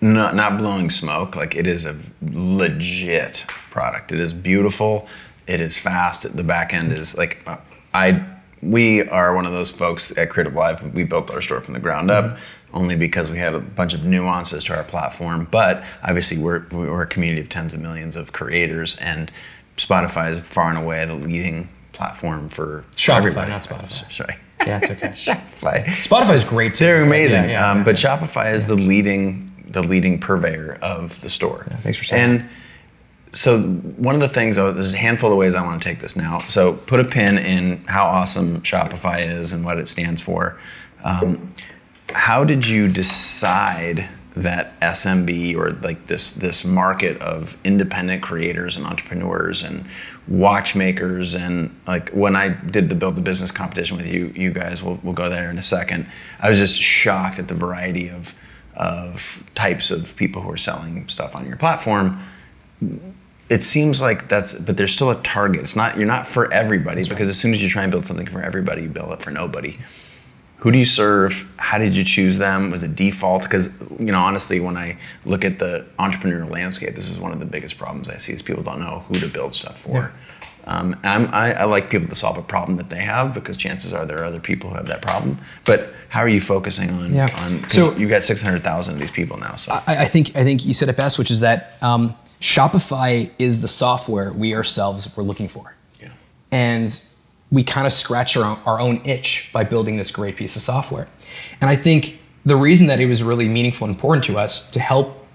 not 0.02 0.36
not 0.36 0.58
blowing 0.58 0.90
smoke. 0.90 1.36
Like 1.36 1.56
it 1.56 1.68
is 1.68 1.86
a 1.86 1.96
legit 2.22 3.46
product. 3.70 4.12
It 4.12 4.20
is 4.20 4.34
beautiful. 4.34 5.08
It 5.46 5.62
is 5.62 5.78
fast. 5.78 6.36
The 6.36 6.44
back 6.44 6.74
end 6.74 6.92
is 6.92 7.16
like 7.18 7.48
I. 7.94 8.26
We 8.64 9.02
are 9.10 9.36
one 9.36 9.46
of 9.46 9.52
those 9.52 9.70
folks 9.70 10.18
at 10.18 10.30
Creative 10.30 10.54
Live. 10.56 10.94
We 10.94 11.04
built 11.04 11.30
our 11.30 11.42
store 11.42 11.60
from 11.60 11.74
the 11.74 11.82
ground 11.82 12.10
up 12.10 12.38
only 12.74 12.96
because 12.96 13.30
we 13.32 13.38
have 13.38 13.54
a 13.54 13.60
bunch 13.60 13.94
of 13.94 14.04
nuances 14.04 14.64
to 14.66 14.76
our 14.76 14.84
platform. 14.84 15.48
But 15.52 15.84
obviously, 16.04 16.38
we're 16.38 16.66
we're 16.72 17.02
a 17.04 17.08
community 17.08 17.42
of 17.42 17.50
tens 17.50 17.74
of 17.74 17.80
millions 17.80 18.16
of 18.16 18.34
creators, 18.34 18.96
and 18.98 19.32
Spotify 19.78 20.32
is 20.32 20.40
far 20.40 20.70
and 20.70 20.78
away 20.78 21.06
the 21.06 21.16
leading 21.16 21.70
platform 21.92 22.50
for 22.50 22.84
Shopify, 22.96 23.18
everybody. 23.18 23.50
not 23.52 23.62
Spotify. 23.62 24.12
Sorry. 24.12 24.36
Yeah, 24.66 24.80
it's 24.82 24.92
okay. 24.92 25.08
Shopify. 25.10 25.84
Spotify 25.86 26.34
is 26.36 26.44
great 26.44 26.74
too. 26.74 26.86
They're 26.86 27.04
amazing, 27.04 27.44
Yeah, 27.46 27.50
yeah, 27.52 27.70
um, 27.72 27.78
yeah. 27.80 27.84
but 27.84 27.96
Shopify 27.96 28.54
is 28.54 28.66
the 28.68 28.76
leading 28.76 29.50
the 29.68 29.82
leading 29.84 30.20
purveyor 30.20 30.78
of 30.84 31.20
the 31.22 31.30
store. 31.30 31.66
thanks 31.82 31.98
for 31.98 32.04
saying 32.04 32.22
And 32.42 32.50
so 33.32 33.60
one 33.64 34.14
of 34.14 34.22
the 34.22 34.28
things, 34.30 34.56
oh, 34.58 34.72
there's 34.72 34.94
a 34.94 34.98
handful 34.98 35.32
of 35.32 35.38
ways 35.40 35.56
I 35.56 35.64
want 35.66 35.82
to 35.82 35.90
take 35.90 36.00
this 36.00 36.16
now. 36.16 36.44
So 36.48 36.74
put 36.74 37.00
a 37.00 37.04
pin 37.04 37.40
in 37.40 37.84
how 37.88 38.06
awesome 38.06 38.62
Shopify 38.62 39.28
is 39.28 39.52
and 39.52 39.66
what 39.66 39.80
it 39.80 39.88
stands 39.88 40.22
for. 40.22 40.60
Um, 41.04 41.56
how 42.14 42.44
did 42.44 42.66
you 42.66 42.88
decide 42.88 44.08
that 44.36 44.80
SMB 44.80 45.56
or 45.56 45.72
like 45.72 46.08
this 46.08 46.32
this 46.32 46.66
market 46.66 47.22
of 47.22 47.56
independent 47.64 48.24
creators 48.24 48.76
and 48.76 48.86
entrepreneurs 48.86 49.62
and 49.62 49.86
watchmakers 50.28 51.36
and 51.36 51.76
like 51.86 52.10
when 52.10 52.36
I 52.36 52.48
did 52.50 52.90
the 52.90 52.96
build 52.96 53.16
the 53.16 53.22
business 53.22 53.52
competition 53.52 53.96
with 53.96 54.08
you 54.08 54.34
you 54.36 54.52
guys 54.52 54.82
we'll, 54.82 55.00
we'll 55.04 55.14
go 55.14 55.30
there 55.30 55.52
in 55.52 55.58
a 55.60 55.62
second 55.62 56.08
I 56.40 56.50
was 56.50 56.58
just 56.58 56.82
shocked 56.82 57.38
at 57.38 57.48
the 57.48 57.54
variety 57.54 58.10
of 58.10 58.34
of 58.76 59.44
types 59.54 59.92
of 59.92 60.16
people 60.16 60.42
who 60.42 60.50
are 60.50 60.58
selling 60.58 61.08
stuff 61.08 61.36
on 61.36 61.46
your 61.46 61.58
platform. 61.58 62.20
It 63.50 63.64
seems 63.64 64.02
like 64.02 64.30
that's 64.30 64.56
but 64.56 64.78
there's 64.78 64.94
still 64.94 65.12
a 65.12 65.22
target. 65.22 65.62
It's 65.62 65.76
not 65.76 65.96
you're 65.96 66.08
not 66.08 66.26
for 66.26 66.52
everybody 66.52 67.08
because 67.08 67.28
as 67.28 67.38
soon 67.38 67.54
as 67.54 67.62
you 67.62 67.70
try 67.70 67.84
and 67.84 67.92
build 67.92 68.08
something 68.08 68.26
for 68.26 68.42
everybody 68.42 68.84
you 68.84 68.90
build 68.90 69.14
it 69.14 69.22
for 69.22 69.30
nobody 69.30 69.76
who 70.64 70.72
do 70.72 70.78
you 70.78 70.86
serve? 70.86 71.46
How 71.58 71.78
did 71.78 71.94
you 71.94 72.06
choose 72.06 72.38
them? 72.38 72.72
Was 72.72 72.84
it 72.84 72.96
default? 72.96 73.44
Because 73.44 73.78
you 74.00 74.12
know 74.12 74.20
honestly 74.20 74.60
when 74.60 74.78
i 74.78 74.98
look 75.26 75.46
at 75.46 75.60
the 75.60 75.86
entrepreneurial 76.00 76.50
landscape 76.50 76.96
this 76.96 77.10
is 77.10 77.20
one 77.20 77.32
of 77.32 77.40
the 77.40 77.46
biggest 77.46 77.78
problems 77.78 78.10
i 78.10 78.18
see 78.18 78.34
is 78.34 78.42
people 78.42 78.64
don't 78.64 78.80
know 78.80 79.04
who 79.08 79.20
to 79.20 79.28
build 79.28 79.54
stuff 79.54 79.80
for. 79.82 80.12
Um, 80.66 80.96
I'm, 81.04 81.28
I, 81.34 81.54
I 81.54 81.64
like 81.66 81.90
people 81.90 82.08
to 82.08 82.16
solve 82.16 82.38
a 82.38 82.42
problem 82.42 82.78
that 82.78 82.90
they 82.90 83.02
have 83.02 83.34
because 83.34 83.58
chances 83.58 83.92
are 83.92 84.06
there 84.06 84.22
are 84.22 84.24
other 84.24 84.40
people 84.40 84.70
who 84.70 84.78
have 84.78 84.88
that 84.88 85.02
problem. 85.02 85.38
But 85.66 85.94
how 86.08 86.22
are 86.22 86.30
you 86.30 86.40
focusing 86.40 86.90
on, 86.90 87.14
Yeah. 87.14 87.28
on 87.44 87.70
So- 87.70 87.94
you've 87.98 88.10
got 88.10 88.24
600000 88.24 88.94
of 88.94 89.00
these 89.02 89.12
people 89.12 89.36
now 89.38 89.56
so. 89.58 89.74
I, 89.74 89.98
I 90.04 90.06
think 90.06 90.34
I 90.38 90.44
think 90.46 90.66
you 90.66 90.74
said 90.74 90.88
it 90.88 90.96
best, 90.96 91.18
which 91.18 91.32
is 91.32 91.42
that 91.42 91.78
um, 91.82 92.16
Shopify 92.40 93.30
is 93.38 93.60
the 93.60 93.68
software 93.68 94.32
we 94.32 94.56
ourselves 94.56 95.14
were 95.18 95.24
looking 95.24 95.50
for, 95.50 95.74
yeah. 96.00 96.14
and 96.52 97.04
we 97.54 97.64
kind 97.64 97.86
of 97.86 97.94
scratch 97.94 98.36
our 98.36 98.44
own, 98.44 98.60
our 98.66 98.82
own 98.82 99.00
itch 99.06 99.50
by 99.54 99.64
building 99.64 99.96
this 99.98 100.10
great 100.10 100.36
piece 100.36 100.56
of 100.56 100.64
software. 100.64 101.08
And 101.62 101.70
I 101.70 101.76
think 101.76 102.20
the 102.46 102.56
reason 102.56 102.88
that 102.88 103.00
it 103.00 103.06
was 103.06 103.22
really 103.22 103.48
meaningful 103.48 103.86
and 103.86 103.96
important 103.96 104.26
to 104.26 104.40
us 104.40 104.70
to 104.72 104.80
help 104.80 105.26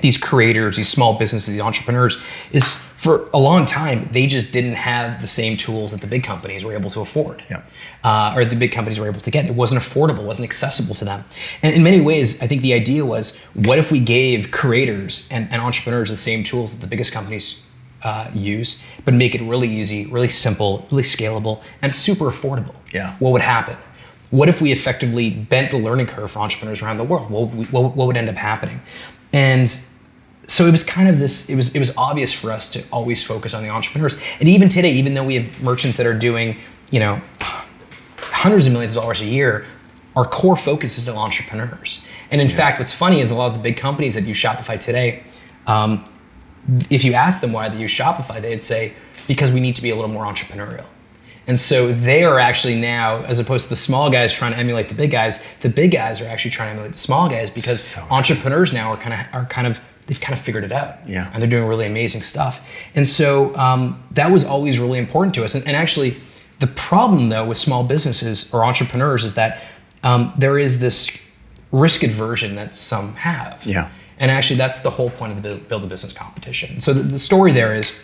these 0.00 0.16
creators, 0.16 0.76
these 0.76 0.88
small 0.88 1.18
businesses, 1.18 1.50
these 1.50 1.60
entrepreneurs, 1.60 2.16
is 2.52 2.74
for 2.96 3.28
a 3.34 3.38
long 3.38 3.66
time 3.66 4.08
they 4.12 4.26
just 4.26 4.50
didn't 4.50 4.72
have 4.72 5.20
the 5.20 5.26
same 5.28 5.58
tools 5.58 5.90
that 5.92 6.00
the 6.00 6.06
big 6.06 6.24
companies 6.24 6.64
were 6.64 6.72
able 6.72 6.88
to 6.88 7.00
afford, 7.00 7.44
Yeah. 7.50 7.60
uh, 8.02 8.32
or 8.34 8.46
the 8.46 8.56
big 8.56 8.72
companies 8.72 8.98
were 8.98 9.06
able 9.06 9.20
to 9.20 9.30
get. 9.30 9.44
It 9.44 9.54
wasn't 9.54 9.82
affordable, 9.82 10.24
wasn't 10.24 10.48
accessible 10.48 10.94
to 10.94 11.04
them. 11.04 11.24
And 11.62 11.74
in 11.74 11.82
many 11.82 12.00
ways, 12.00 12.42
I 12.42 12.46
think 12.46 12.62
the 12.62 12.72
idea 12.72 13.04
was, 13.04 13.38
what 13.52 13.78
if 13.78 13.92
we 13.92 14.00
gave 14.00 14.50
creators 14.50 15.28
and, 15.30 15.46
and 15.52 15.60
entrepreneurs 15.60 16.08
the 16.08 16.16
same 16.16 16.42
tools 16.42 16.72
that 16.74 16.80
the 16.80 16.86
biggest 16.86 17.12
companies 17.12 17.63
uh, 18.04 18.30
use, 18.34 18.82
but 19.04 19.14
make 19.14 19.34
it 19.34 19.42
really 19.42 19.68
easy, 19.68 20.06
really 20.06 20.28
simple, 20.28 20.86
really 20.90 21.02
scalable, 21.02 21.62
and 21.82 21.94
super 21.94 22.26
affordable? 22.26 22.74
Yeah. 22.92 23.16
What 23.18 23.32
would 23.32 23.42
happen? 23.42 23.76
What 24.30 24.48
if 24.48 24.60
we 24.60 24.72
effectively 24.72 25.30
bent 25.30 25.70
the 25.70 25.78
learning 25.78 26.06
curve 26.06 26.30
for 26.30 26.40
entrepreneurs 26.40 26.82
around 26.82 26.98
the 26.98 27.04
world? 27.04 27.30
What 27.30 27.48
would, 27.48 27.54
we, 27.58 27.64
what, 27.66 27.96
what 27.96 28.06
would 28.06 28.16
end 28.16 28.28
up 28.28 28.36
happening? 28.36 28.80
And 29.32 29.68
so 30.46 30.66
it 30.66 30.72
was 30.72 30.84
kind 30.84 31.08
of 31.08 31.18
this 31.18 31.48
it 31.48 31.56
was 31.56 31.74
it 31.74 31.78
was 31.78 31.96
obvious 31.96 32.32
for 32.32 32.50
us 32.50 32.68
to 32.70 32.84
always 32.92 33.22
focus 33.22 33.54
on 33.54 33.62
the 33.62 33.68
entrepreneurs 33.70 34.18
and 34.40 34.48
even 34.48 34.68
today 34.68 34.92
even 34.92 35.14
though 35.14 35.24
we 35.24 35.36
have 35.36 35.62
merchants 35.62 35.96
that 35.96 36.06
are 36.06 36.12
doing 36.12 36.58
you 36.90 37.00
know 37.00 37.20
hundreds 38.18 38.66
of 38.66 38.72
millions 38.72 38.94
of 38.94 39.02
dollars 39.02 39.20
a 39.22 39.24
year 39.24 39.64
our 40.16 40.24
core 40.24 40.56
focus 40.56 40.98
is 40.98 41.08
on 41.08 41.16
entrepreneurs 41.16 42.04
and 42.30 42.40
in 42.40 42.48
fact 42.48 42.78
what's 42.78 42.92
funny 42.92 43.20
is 43.20 43.30
a 43.30 43.34
lot 43.34 43.46
of 43.46 43.54
the 43.54 43.60
big 43.60 43.76
companies 43.76 44.14
that 44.14 44.24
use 44.24 44.36
shopify 44.36 44.78
today 44.78 45.22
um, 45.66 46.06
if 46.90 47.04
you 47.04 47.14
ask 47.14 47.40
them 47.40 47.52
why 47.52 47.68
they 47.68 47.78
use 47.78 47.90
shopify 47.90 48.40
they'd 48.40 48.62
say 48.62 48.92
because 49.26 49.50
we 49.50 49.60
need 49.60 49.74
to 49.74 49.82
be 49.82 49.90
a 49.90 49.94
little 49.94 50.10
more 50.10 50.24
entrepreneurial 50.24 50.86
and 51.46 51.60
so 51.60 51.92
they 51.92 52.24
are 52.24 52.38
actually 52.38 52.76
now, 52.76 53.22
as 53.24 53.38
opposed 53.38 53.64
to 53.64 53.70
the 53.70 53.76
small 53.76 54.10
guys 54.10 54.32
trying 54.32 54.52
to 54.52 54.58
emulate 54.58 54.88
the 54.88 54.94
big 54.94 55.10
guys, 55.10 55.46
the 55.60 55.68
big 55.68 55.90
guys 55.90 56.20
are 56.20 56.26
actually 56.26 56.52
trying 56.52 56.68
to 56.68 56.72
emulate 56.72 56.92
the 56.92 56.98
small 56.98 57.28
guys 57.28 57.50
because 57.50 57.80
So 57.82 58.06
entrepreneurs 58.10 58.72
now 58.72 58.90
are 58.90 58.96
kind 58.96 59.14
of 59.14 59.34
are 59.34 59.46
kind 59.46 59.66
of 59.66 59.80
they've 60.06 60.20
kind 60.20 60.38
of 60.38 60.44
figured 60.44 60.64
it 60.64 60.72
out. 60.72 61.06
Yeah. 61.08 61.30
And 61.32 61.42
they're 61.42 61.50
doing 61.50 61.64
really 61.64 61.86
amazing 61.86 62.22
stuff. 62.22 62.60
And 62.94 63.08
so 63.08 63.54
um, 63.56 64.02
that 64.12 64.30
was 64.30 64.44
always 64.44 64.78
really 64.78 64.98
important 64.98 65.34
to 65.36 65.44
us. 65.44 65.54
And, 65.54 65.66
and 65.66 65.76
actually, 65.76 66.16
the 66.60 66.66
problem 66.66 67.28
though 67.28 67.46
with 67.46 67.58
small 67.58 67.84
businesses 67.84 68.52
or 68.52 68.64
entrepreneurs 68.64 69.24
is 69.24 69.34
that 69.34 69.64
um, 70.02 70.32
there 70.38 70.58
is 70.58 70.80
this 70.80 71.10
risk 71.72 72.02
aversion 72.02 72.54
that 72.54 72.74
some 72.74 73.14
have. 73.16 73.64
Yeah. 73.66 73.90
And 74.18 74.30
actually, 74.30 74.56
that's 74.56 74.80
the 74.80 74.90
whole 74.90 75.10
point 75.10 75.32
of 75.32 75.42
the 75.42 75.56
build, 75.56 75.84
a 75.84 75.86
business 75.86 76.12
competition. 76.12 76.80
So 76.80 76.92
the, 76.92 77.02
the 77.02 77.18
story 77.18 77.52
there 77.52 77.74
is 77.74 77.98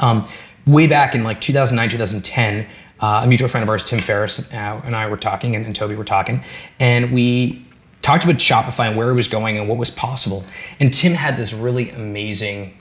um, 0.00 0.26
way 0.66 0.86
back 0.86 1.14
in 1.14 1.24
like 1.24 1.40
2009, 1.40 1.88
2010, 1.90 2.66
uh, 3.00 3.22
a 3.24 3.26
mutual 3.26 3.48
friend 3.48 3.62
of 3.62 3.70
ours, 3.70 3.84
Tim 3.84 3.98
Ferriss, 3.98 4.52
uh, 4.52 4.80
and 4.84 4.94
I 4.94 5.08
were 5.08 5.16
talking, 5.16 5.56
and, 5.56 5.66
and 5.66 5.74
Toby 5.74 5.96
were 5.96 6.04
talking, 6.04 6.44
and 6.78 7.12
we 7.12 7.64
talked 8.02 8.24
about 8.24 8.36
Shopify 8.36 8.88
and 8.88 8.96
where 8.96 9.10
it 9.10 9.14
was 9.14 9.28
going 9.28 9.56
and 9.56 9.68
what 9.68 9.78
was 9.78 9.90
possible. 9.90 10.44
And 10.80 10.92
Tim 10.92 11.14
had 11.14 11.36
this 11.36 11.52
really 11.52 11.90
amazing 11.90 12.76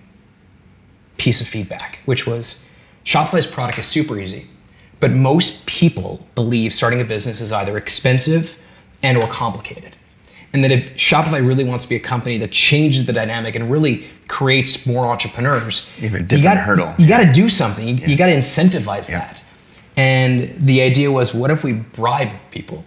piece 1.17 1.41
of 1.41 1.47
feedback, 1.47 1.99
which 2.05 2.25
was 2.25 2.67
Shopify's 3.05 3.47
product 3.47 3.79
is 3.79 3.85
super 3.85 4.19
easy, 4.19 4.47
but 4.99 5.11
most 5.11 5.65
people 5.65 6.27
believe 6.35 6.73
starting 6.73 7.01
a 7.01 7.03
business 7.05 7.41
is 7.41 7.51
either 7.51 7.77
expensive 7.77 8.57
and 9.03 9.17
or 9.17 9.27
complicated. 9.27 9.95
And 10.53 10.63
that 10.63 10.71
if 10.71 10.95
Shopify 10.97 11.45
really 11.45 11.63
wants 11.63 11.85
to 11.85 11.89
be 11.89 11.95
a 11.95 11.99
company 11.99 12.37
that 12.39 12.51
changes 12.51 13.05
the 13.05 13.13
dynamic 13.13 13.55
and 13.55 13.71
really 13.71 14.05
creates 14.27 14.85
more 14.85 15.05
entrepreneurs, 15.05 15.89
You 15.97 16.09
have 16.09 16.19
a 16.19 16.23
different 16.23 16.43
gotta, 16.43 16.59
hurdle. 16.59 16.93
You 16.97 17.07
got 17.07 17.19
to 17.25 17.31
do 17.31 17.49
something. 17.49 17.97
You, 17.99 18.07
you 18.07 18.15
got 18.17 18.25
to 18.27 18.33
incentivize 18.35 19.09
Yeah. 19.09 19.19
that. 19.19 19.41
And 19.97 20.53
the 20.57 20.81
idea 20.81 21.11
was, 21.11 21.33
what 21.33 21.51
if 21.51 21.63
we 21.63 21.73
bribe 21.73 22.31
people 22.49 22.83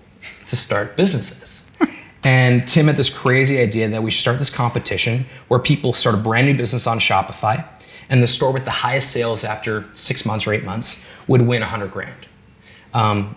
to 0.49 0.57
start 0.57 0.97
businesses? 0.97 1.71
and 2.25 2.67
Tim 2.67 2.87
had 2.87 2.97
this 2.97 3.09
crazy 3.11 3.59
idea 3.59 3.89
that 3.89 4.03
we 4.03 4.11
should 4.11 4.21
start 4.21 4.39
this 4.39 4.51
competition 4.51 5.27
where 5.49 5.61
people 5.61 5.93
start 5.93 6.15
a 6.15 6.19
brand 6.19 6.47
new 6.47 6.57
business 6.57 6.87
on 6.87 6.99
Shopify, 6.99 7.65
and 8.11 8.23
the 8.23 8.29
store 8.29 8.53
with 8.53 8.65
the 8.65 8.71
highest 8.71 9.11
sales 9.11 9.45
after 9.45 9.87
six 9.95 10.27
months 10.27 10.47
or 10.47 10.53
eight 10.53 10.65
months 10.65 11.03
would 11.29 11.43
win 11.43 11.61
100 11.61 11.91
grand. 11.91 12.27
Um, 12.93 13.35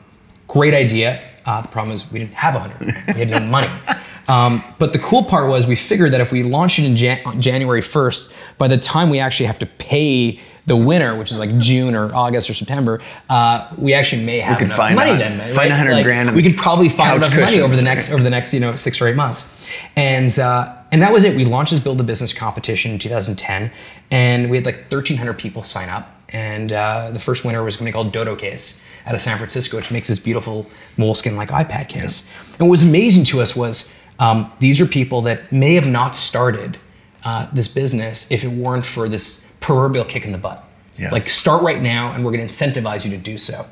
great 0.48 0.74
idea. 0.74 1.22
Uh, 1.46 1.62
the 1.62 1.68
problem 1.70 1.96
is 1.96 2.10
we 2.12 2.20
didn't 2.20 2.34
have 2.34 2.56
100 2.56 2.78
grand. 2.78 3.14
We 3.16 3.20
had 3.26 3.30
no 3.30 3.40
money. 3.40 3.70
Um, 4.28 4.64
but 4.78 4.94
the 4.94 5.00
cool 5.00 5.24
part 5.24 5.50
was 5.50 5.68
we 5.68 5.76
figured 5.76 6.12
that 6.14 6.22
if 6.22 6.32
we 6.32 6.44
launched 6.44 6.80
it 6.80 6.86
in 6.86 6.98
Jan- 6.98 7.22
on 7.26 7.42
January 7.42 7.82
1st, 7.82 8.34
by 8.58 8.68
the 8.68 8.78
time 8.78 9.10
we 9.10 9.20
actually 9.20 9.46
have 9.46 9.60
to 9.60 9.66
pay 9.66 10.40
the 10.66 10.76
winner, 10.76 11.16
which 11.18 11.32
is 11.32 11.40
like 11.40 11.58
June 11.60 11.96
or 11.96 12.14
August 12.14 12.50
or 12.50 12.54
September, 12.54 13.02
uh, 13.30 13.70
we 13.78 13.94
actually 13.94 14.24
may 14.24 14.40
have 14.40 14.62
enough 14.62 14.76
find 14.76 14.96
money 14.96 15.12
a- 15.12 15.18
then. 15.18 15.40
Right? 15.40 15.54
find 15.54 15.70
100 15.70 15.94
Like, 15.94 16.04
grand 16.04 16.36
We 16.36 16.44
could 16.44 16.58
probably 16.58 16.90
find 16.90 17.16
enough 17.24 17.34
money 17.40 17.62
over 17.62 17.74
the 17.76 17.82
next 17.82 18.12
over 18.12 18.22
the 18.22 18.30
next 18.30 18.54
you 18.54 18.60
know 18.60 18.76
six 18.76 19.00
or 19.00 19.08
eight 19.08 19.16
months, 19.16 19.54
and 19.96 20.38
uh, 20.38 20.76
and 20.92 21.02
that 21.02 21.14
was 21.14 21.24
it. 21.24 21.36
We 21.38 21.46
launched 21.46 21.72
this 21.72 21.80
build 21.80 22.02
a 22.02 22.04
business 22.04 22.34
competition 22.34 22.92
in 22.92 23.00
2010, 23.00 23.72
and 24.12 24.50
we 24.50 24.58
had 24.58 24.66
like 24.66 24.76
1,300 24.92 25.34
people 25.38 25.64
sign 25.64 25.88
up. 25.90 26.14
And 26.30 26.74
uh, 26.74 27.12
the 27.14 27.20
first 27.20 27.46
winner 27.46 27.64
was 27.64 27.78
company 27.78 27.94
called 27.94 28.12
Dodo 28.12 28.36
Case 28.36 28.84
out 29.06 29.16
of 29.16 29.22
San 29.22 29.38
Francisco, 29.38 29.78
which 29.78 29.92
makes 29.92 30.10
this 30.10 30.20
beautiful 30.20 30.66
moleskin 30.98 31.38
like 31.38 31.48
iPad 31.50 31.88
case. 31.88 32.30
And 32.60 32.68
what 32.68 32.72
was 32.72 32.84
amazing 32.84 33.24
to 33.26 33.40
us 33.40 33.56
was 33.56 33.90
um, 34.20 34.52
these 34.60 34.82
are 34.82 34.86
people 34.86 35.22
that 35.24 35.52
may 35.52 35.76
have 35.76 35.88
not 35.88 36.16
started 36.16 36.78
uh, 37.24 37.48
this 37.54 37.68
business 37.68 38.30
if 38.32 38.44
it 38.44 38.50
weren't 38.50 38.86
for 38.86 39.10
this 39.10 39.46
proverbial 39.60 40.06
kick 40.06 40.26
in 40.26 40.32
the 40.32 40.38
butt. 40.38 40.64
Yeah. 40.98 41.12
Like 41.12 41.30
start 41.30 41.62
right 41.62 41.82
now, 41.82 42.12
and 42.12 42.26
we're 42.26 42.32
going 42.32 42.48
to 42.48 42.54
incentivize 42.54 43.06
you 43.06 43.12
to 43.12 43.18
do 43.18 43.38
so. 43.38 43.66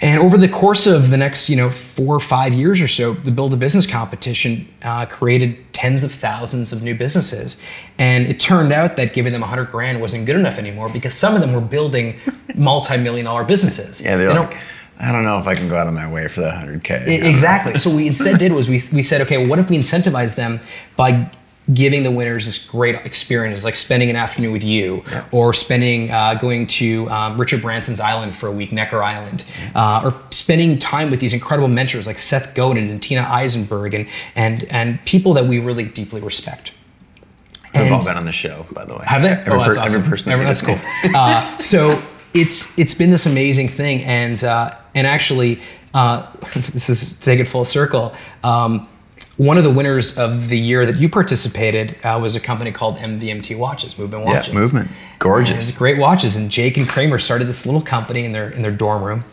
And 0.00 0.20
over 0.20 0.36
the 0.36 0.48
course 0.48 0.86
of 0.86 1.10
the 1.10 1.16
next, 1.16 1.48
you 1.48 1.56
know, 1.56 1.70
four 1.70 2.16
or 2.16 2.20
five 2.20 2.52
years 2.52 2.80
or 2.80 2.88
so, 2.88 3.14
the 3.14 3.30
Build 3.30 3.54
a 3.54 3.56
Business 3.56 3.86
competition 3.86 4.68
uh, 4.82 5.06
created 5.06 5.56
tens 5.72 6.02
of 6.02 6.10
thousands 6.12 6.72
of 6.72 6.82
new 6.82 6.94
businesses. 6.94 7.58
And 7.96 8.26
it 8.26 8.40
turned 8.40 8.72
out 8.72 8.96
that 8.96 9.14
giving 9.14 9.32
them 9.32 9.42
100 9.42 9.70
grand 9.70 10.00
wasn't 10.00 10.26
good 10.26 10.36
enough 10.36 10.58
anymore 10.58 10.88
because 10.92 11.14
some 11.14 11.34
of 11.34 11.40
them 11.40 11.52
were 11.52 11.60
building 11.60 12.18
multi-million 12.56 13.24
dollar 13.24 13.44
businesses. 13.44 14.00
Yeah, 14.00 14.16
they're 14.16 14.32
They 14.32 14.38
like, 14.38 14.58
I 14.98 15.10
don't 15.12 15.24
know 15.24 15.38
if 15.38 15.46
I 15.46 15.54
can 15.54 15.68
go 15.68 15.76
out 15.76 15.86
of 15.88 15.94
my 15.94 16.10
way 16.10 16.28
for 16.28 16.40
that 16.42 16.64
100K. 16.66 16.90
I- 17.24 17.28
Exactly. 17.28 17.76
So 17.78 17.90
what 17.90 17.96
we 17.96 18.06
instead 18.06 18.38
did 18.38 18.52
was 18.52 18.68
we, 18.68 18.80
we 18.92 19.02
said, 19.02 19.20
okay, 19.22 19.38
well, 19.38 19.48
what 19.48 19.58
if 19.58 19.68
we 19.68 19.76
incentivize 19.76 20.34
them 20.36 20.60
by 20.96 21.30
giving 21.72 22.02
the 22.02 22.10
winners 22.10 22.44
this 22.44 22.58
great 22.62 22.94
experience, 23.06 23.64
like 23.64 23.74
spending 23.74 24.10
an 24.10 24.16
afternoon 24.16 24.52
with 24.52 24.62
you, 24.62 25.02
or 25.32 25.54
spending 25.54 26.10
uh, 26.10 26.34
going 26.34 26.66
to 26.66 27.08
um, 27.10 27.40
Richard 27.40 27.62
Branson's 27.62 28.00
island 28.00 28.34
for 28.34 28.48
a 28.48 28.52
week, 28.52 28.70
Necker 28.70 29.02
Island, 29.02 29.44
uh, 29.74 30.02
or 30.04 30.14
spending 30.30 30.78
time 30.78 31.10
with 31.10 31.20
these 31.20 31.32
incredible 31.32 31.68
mentors 31.68 32.06
like 32.06 32.18
Seth 32.18 32.54
Godin 32.54 32.88
and 32.90 33.02
Tina 33.02 33.22
Eisenberg, 33.22 33.94
and 33.94 34.06
and 34.36 34.64
and 34.64 35.02
people 35.06 35.32
that 35.34 35.46
we 35.46 35.58
really 35.58 35.86
deeply 35.86 36.20
respect. 36.20 36.70
They've 37.72 37.90
all 37.90 38.04
been 38.04 38.16
on 38.16 38.26
the 38.26 38.30
show, 38.32 38.66
by 38.70 38.84
the 38.84 38.94
way. 38.94 39.04
have 39.06 39.22
they? 39.22 39.30
Every, 39.30 39.52
oh, 39.54 39.58
that's 39.58 39.76
per- 39.76 39.82
awesome. 39.82 39.96
every 40.00 40.10
person. 40.10 40.32
Every- 40.32 40.44
that's 40.44 40.60
cool. 40.60 40.78
uh, 41.14 41.58
so 41.58 42.00
it's 42.34 42.76
it's 42.78 42.94
been 42.94 43.10
this 43.10 43.26
amazing 43.26 43.68
thing, 43.68 44.02
and 44.02 44.42
uh, 44.42 44.76
and 44.94 45.06
actually, 45.06 45.62
uh, 45.94 46.30
this 46.72 46.90
is 46.90 47.14
take 47.20 47.40
it 47.40 47.46
full 47.46 47.64
circle. 47.64 48.14
Um, 48.42 48.88
one 49.36 49.58
of 49.58 49.64
the 49.64 49.70
winners 49.70 50.16
of 50.16 50.48
the 50.48 50.58
year 50.58 50.86
that 50.86 50.96
you 50.96 51.08
participated 51.08 51.96
uh, 52.04 52.18
was 52.20 52.36
a 52.36 52.40
company 52.40 52.70
called 52.70 52.96
MVMT 52.98 53.58
Watches, 53.58 53.98
Movement 53.98 54.26
Watches. 54.26 54.54
Yeah, 54.54 54.60
Movement. 54.60 54.90
Gorgeous. 55.18 55.72
Great 55.72 55.98
watches. 55.98 56.36
And 56.36 56.50
Jake 56.50 56.76
and 56.76 56.88
Kramer 56.88 57.18
started 57.18 57.48
this 57.48 57.66
little 57.66 57.80
company 57.80 58.24
in 58.24 58.32
their 58.32 58.50
in 58.50 58.62
their 58.62 58.70
dorm 58.70 59.02
room. 59.02 59.24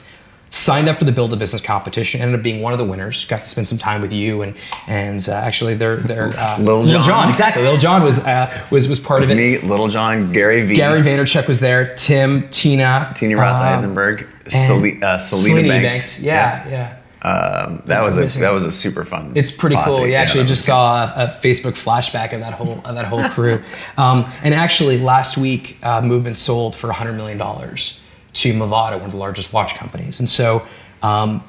Signed 0.54 0.90
up 0.90 1.00
for 1.00 1.06
the 1.06 1.14
Build 1.14 1.32
a 1.32 1.38
Business 1.38 1.62
competition, 1.62 2.20
ended 2.20 2.38
up 2.38 2.44
being 2.44 2.62
one 2.62 2.74
of 2.74 2.78
the 2.78 2.84
winners. 2.84 3.24
Got 3.24 3.42
to 3.42 3.48
spend 3.48 3.70
some 3.70 3.78
time 3.78 4.02
with 4.02 4.12
you 4.12 4.42
and 4.42 4.54
and 4.86 5.26
uh, 5.30 5.34
actually 5.34 5.76
their 5.76 5.96
their 5.96 6.38
uh, 6.38 6.58
Lil 6.62 6.86
Jon. 7.02 7.30
exactly. 7.30 7.64
Lil 7.64 7.78
Jon 7.78 8.04
was 8.04 8.20
uh, 8.20 8.68
was 8.70 8.90
was 8.90 9.00
part 9.00 9.24
of 9.24 9.30
it. 9.32 9.36
Me, 9.36 9.60
Lil 9.60 9.88
Jon, 9.88 10.34
Gary 10.34 10.64
V, 10.66 10.76
Gary 10.76 11.02
Vaynerchuk 11.02 11.48
was 11.48 11.62
there. 11.62 11.96
Tim, 11.96 12.50
Tina, 12.50 13.14
Tina 13.16 13.38
Roth 13.38 13.56
um, 13.56 13.62
Eisenberg, 13.74 14.28
Sele- 14.48 15.02
uh, 15.02 15.18
Selena, 15.18 15.20
Selena 15.20 15.68
Banks. 15.70 16.22
Yeah, 16.22 16.68
yeah. 16.70 16.98
Um, 17.24 17.82
that 17.86 18.02
was 18.04 18.18
a 18.18 18.26
that 18.40 18.52
was 18.52 18.66
a 18.66 18.74
super 18.74 19.06
fun. 19.06 19.32
It's 19.36 19.52
pretty 19.52 19.78
posse. 19.78 19.90
cool. 19.92 20.06
You 20.06 20.12
Yeah, 20.14 20.22
actually 20.22 20.44
just 20.48 20.66
saw 20.66 21.06
a, 21.16 21.26
a 21.28 21.40
Facebook 21.42 21.74
flashback 21.82 22.34
of 22.34 22.42
that 22.42 22.54
whole 22.54 22.82
of 22.84 22.96
that 22.96 23.06
whole 23.06 23.24
crew. 23.30 23.64
um, 23.98 24.30
and 24.44 24.54
actually, 24.54 24.98
last 24.98 25.38
week, 25.38 25.78
uh, 25.82 26.02
Movement 26.02 26.38
sold 26.38 26.76
for 26.76 26.88
100 26.88 27.14
million 27.14 27.38
dollars 27.38 28.01
to 28.34 28.54
Movado, 28.54 28.94
one 28.98 29.06
of 29.06 29.12
the 29.12 29.17
largest 29.17 29.54
watch 29.54 29.76
companies. 29.76 30.20
And 30.20 30.30
so 30.30 30.65
um, 31.04 31.44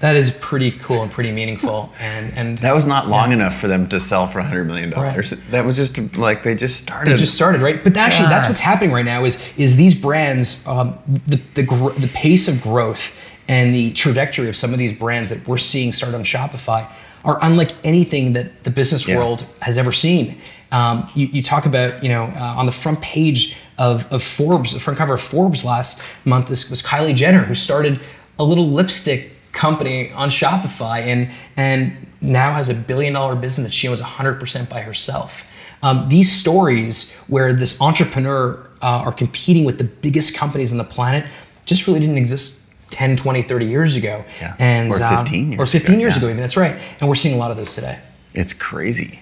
that 0.00 0.14
is 0.16 0.30
pretty 0.30 0.70
cool 0.72 1.02
and 1.02 1.10
pretty 1.10 1.32
meaningful. 1.32 1.92
And 2.00 2.32
and. 2.34 2.58
That 2.58 2.74
was 2.74 2.86
not 2.86 3.08
long 3.08 3.32
enough 3.32 3.58
for 3.58 3.66
them 3.68 3.88
to 3.88 3.98
sell 3.98 4.26
for 4.28 4.38
100 4.38 4.64
million 4.64 4.90
dollars. 4.90 5.34
That 5.50 5.64
was 5.64 5.76
just 5.76 5.98
like 6.16 6.42
they 6.44 6.54
just 6.54 6.80
started. 6.80 7.12
They 7.12 7.16
just 7.16 7.34
started, 7.34 7.60
right? 7.60 7.82
But 7.82 7.96
actually, 7.96 8.28
that's 8.28 8.46
what's 8.46 8.60
happening 8.60 8.92
right 8.92 9.04
now. 9.04 9.24
Is 9.24 9.44
is 9.56 9.76
these 9.76 9.94
brands, 9.94 10.66
um, 10.66 10.98
the 11.26 11.40
the 11.54 11.62
gr- 11.64 11.90
the 11.90 12.08
pace 12.08 12.46
of 12.48 12.60
growth 12.62 13.14
and 13.48 13.74
the 13.74 13.92
trajectory 13.94 14.48
of 14.48 14.56
some 14.56 14.72
of 14.72 14.78
these 14.78 14.92
brands 14.92 15.30
that 15.30 15.46
we're 15.48 15.56
seeing 15.58 15.92
start 15.92 16.14
on 16.14 16.22
Shopify 16.22 16.86
are 17.24 17.38
unlike 17.42 17.72
anything 17.82 18.34
that 18.34 18.62
the 18.64 18.70
business 18.70 19.08
Yeah. 19.08 19.16
world 19.16 19.44
has 19.60 19.76
ever 19.78 19.90
seen. 19.92 20.40
Um, 20.70 21.08
you, 21.14 21.26
you 21.28 21.42
talk 21.42 21.66
about, 21.66 22.02
you 22.02 22.08
know, 22.08 22.24
uh, 22.24 22.54
on 22.56 22.66
the 22.66 22.72
front 22.72 23.00
page 23.00 23.56
of, 23.78 24.10
of 24.12 24.22
Forbes, 24.22 24.74
the 24.74 24.80
front 24.80 24.98
cover 24.98 25.14
of 25.14 25.22
Forbes 25.22 25.64
last 25.64 26.02
month, 26.24 26.48
this 26.48 26.68
was 26.68 26.82
Kylie 26.82 27.14
Jenner, 27.14 27.42
who 27.44 27.54
started 27.54 28.00
a 28.38 28.44
little 28.44 28.68
lipstick 28.68 29.32
company 29.52 30.12
on 30.12 30.28
Shopify 30.28 31.00
and 31.00 31.30
and 31.56 32.06
now 32.20 32.52
has 32.52 32.68
a 32.68 32.74
billion 32.74 33.12
dollar 33.14 33.36
business 33.36 33.66
that 33.66 33.72
she 33.72 33.86
owns 33.86 34.00
100% 34.00 34.68
by 34.68 34.80
herself. 34.80 35.44
Um, 35.82 36.08
these 36.08 36.32
stories 36.32 37.12
where 37.28 37.52
this 37.52 37.80
entrepreneur 37.80 38.68
uh, 38.82 38.86
are 38.86 39.12
competing 39.12 39.64
with 39.64 39.78
the 39.78 39.84
biggest 39.84 40.34
companies 40.36 40.72
on 40.72 40.78
the 40.78 40.84
planet 40.84 41.26
just 41.64 41.86
really 41.86 42.00
didn't 42.00 42.18
exist 42.18 42.64
10, 42.90 43.16
20, 43.16 43.42
30 43.42 43.66
years 43.66 43.94
ago. 43.94 44.24
Yeah. 44.40 44.56
And, 44.58 44.92
Or 44.92 45.00
um, 45.00 45.24
15 45.24 45.52
years 45.52 45.60
Or 45.60 45.66
15 45.66 45.94
ago, 45.94 46.00
years 46.00 46.14
yeah. 46.14 46.18
ago, 46.18 46.28
even. 46.30 46.40
That's 46.40 46.56
right. 46.56 46.76
And 46.98 47.08
we're 47.08 47.14
seeing 47.14 47.36
a 47.36 47.38
lot 47.38 47.52
of 47.52 47.56
those 47.56 47.74
today. 47.74 48.00
It's 48.34 48.52
crazy 48.52 49.20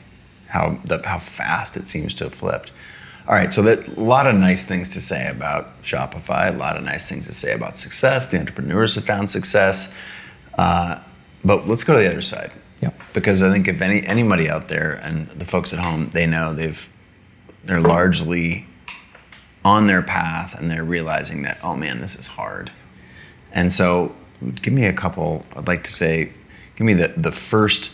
how 0.48 0.78
the, 0.84 1.00
how 1.06 1.18
fast 1.18 1.76
it 1.76 1.88
seems 1.88 2.14
to 2.14 2.24
have 2.24 2.34
flipped. 2.34 2.72
All 3.28 3.34
right, 3.34 3.52
so 3.52 3.62
that 3.62 3.88
a 3.88 4.00
lot 4.00 4.28
of 4.28 4.36
nice 4.36 4.64
things 4.64 4.92
to 4.92 5.00
say 5.00 5.28
about 5.28 5.82
Shopify, 5.82 6.54
a 6.54 6.56
lot 6.56 6.76
of 6.76 6.84
nice 6.84 7.08
things 7.08 7.26
to 7.26 7.32
say 7.32 7.52
about 7.52 7.76
success. 7.76 8.26
The 8.26 8.38
entrepreneurs 8.38 8.94
have 8.94 9.04
found 9.04 9.30
success, 9.30 9.92
uh, 10.56 11.00
but 11.44 11.66
let's 11.66 11.82
go 11.82 11.94
to 11.94 12.00
the 12.00 12.08
other 12.08 12.22
side. 12.22 12.52
Yep. 12.82 12.94
Because 13.14 13.42
I 13.42 13.50
think 13.50 13.66
if 13.66 13.80
any 13.80 14.06
anybody 14.06 14.48
out 14.48 14.68
there 14.68 14.92
and 15.02 15.26
the 15.28 15.44
folks 15.44 15.72
at 15.72 15.80
home, 15.80 16.10
they 16.12 16.26
know 16.26 16.52
they've 16.52 16.88
they're 17.64 17.80
largely 17.80 18.66
on 19.64 19.88
their 19.88 20.02
path 20.02 20.56
and 20.56 20.70
they're 20.70 20.84
realizing 20.84 21.42
that 21.42 21.58
oh 21.64 21.74
man, 21.74 22.00
this 22.00 22.14
is 22.14 22.28
hard. 22.28 22.70
And 23.50 23.72
so, 23.72 24.14
give 24.62 24.72
me 24.72 24.86
a 24.86 24.92
couple. 24.92 25.44
I'd 25.56 25.66
like 25.66 25.82
to 25.84 25.92
say, 25.92 26.32
give 26.76 26.86
me 26.86 26.94
the 26.94 27.08
the 27.16 27.32
first 27.32 27.92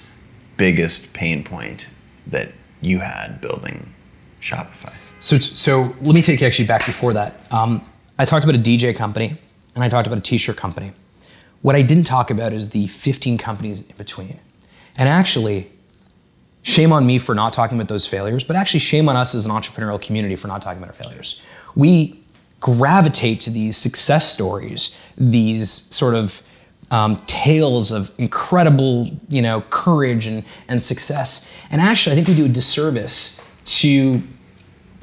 biggest 0.59 1.15
pain 1.15 1.43
point 1.43 1.89
that 2.29 2.53
you 2.81 2.99
had 2.99 3.41
building 3.41 3.93
Shopify. 4.41 4.93
So, 5.21 5.39
so 5.39 5.95
let 6.01 6.15
me 6.15 6.23
take 6.23 6.41
you 6.41 6.47
actually 6.47 6.67
back 6.67 6.85
before 6.85 7.13
that. 7.13 7.47
Um, 7.53 7.89
I 8.19 8.25
talked 8.25 8.45
about 8.45 8.57
a 8.57 8.63
DJ 8.63 8.95
company 8.95 9.39
and 9.75 9.85
I 9.85 9.89
talked 9.89 10.07
about 10.07 10.19
a 10.19 10.23
t-shirt 10.23 10.57
company. 10.57 10.93
What 11.63 11.77
I 11.77 11.83
didn't 11.83 12.05
talk 12.05 12.31
about 12.31 12.53
is 12.53 12.71
the 12.71 12.89
15 12.89 13.39
companies 13.39 13.87
in 13.87 13.97
between. 13.97 14.39
And 14.97 15.09
actually, 15.09 15.71
shame 16.63 16.93
on 16.93 17.07
me 17.07 17.19
for 17.19 17.35
not 17.35 17.53
talking 17.53 17.79
about 17.79 17.89
those 17.89 18.07
failures, 18.07 18.45
but 18.45 18.57
actually 18.57 18.81
shame 18.81 19.09
on 19.09 19.17
us 19.17 19.35
as 19.35 19.47
an 19.47 19.53
entrepreneurial 19.53 20.01
community 20.01 20.37
for 20.37 20.49
not 20.49 20.61
talking 20.61 20.83
about 20.83 20.95
our 20.95 21.05
failures. 21.05 21.41
We 21.75 22.21
gravitate 22.61 23.41
to 23.43 23.51
these 23.51 23.77
success 23.77 24.33
stories, 24.33 24.95
these 25.17 25.71
sort 25.71 26.15
of 26.15 26.43
um, 26.93 27.21
tales 27.27 27.91
of 27.91 28.13
incredible, 28.19 29.11
you 29.29 29.43
know, 29.43 29.63
courage 29.71 30.27
and, 30.27 30.45
and 30.69 30.81
success. 30.81 31.49
And 31.71 31.81
actually, 31.81 32.13
I 32.13 32.15
think 32.17 32.29
we 32.29 32.35
do 32.35 32.45
a 32.45 32.51
disservice 32.51 33.41
to 33.65 34.23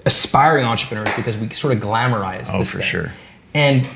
aspiring 0.05 0.65
entrepreneurs 0.65 1.09
because 1.15 1.35
we 1.35 1.49
sort 1.49 1.75
of 1.75 1.81
glamorize 1.81 2.37
this. 2.37 2.51
Oh, 2.53 2.59
this 2.59 2.71
for 2.71 2.77
thing. 2.77 2.87
sure. 2.87 3.11
And 3.55 3.87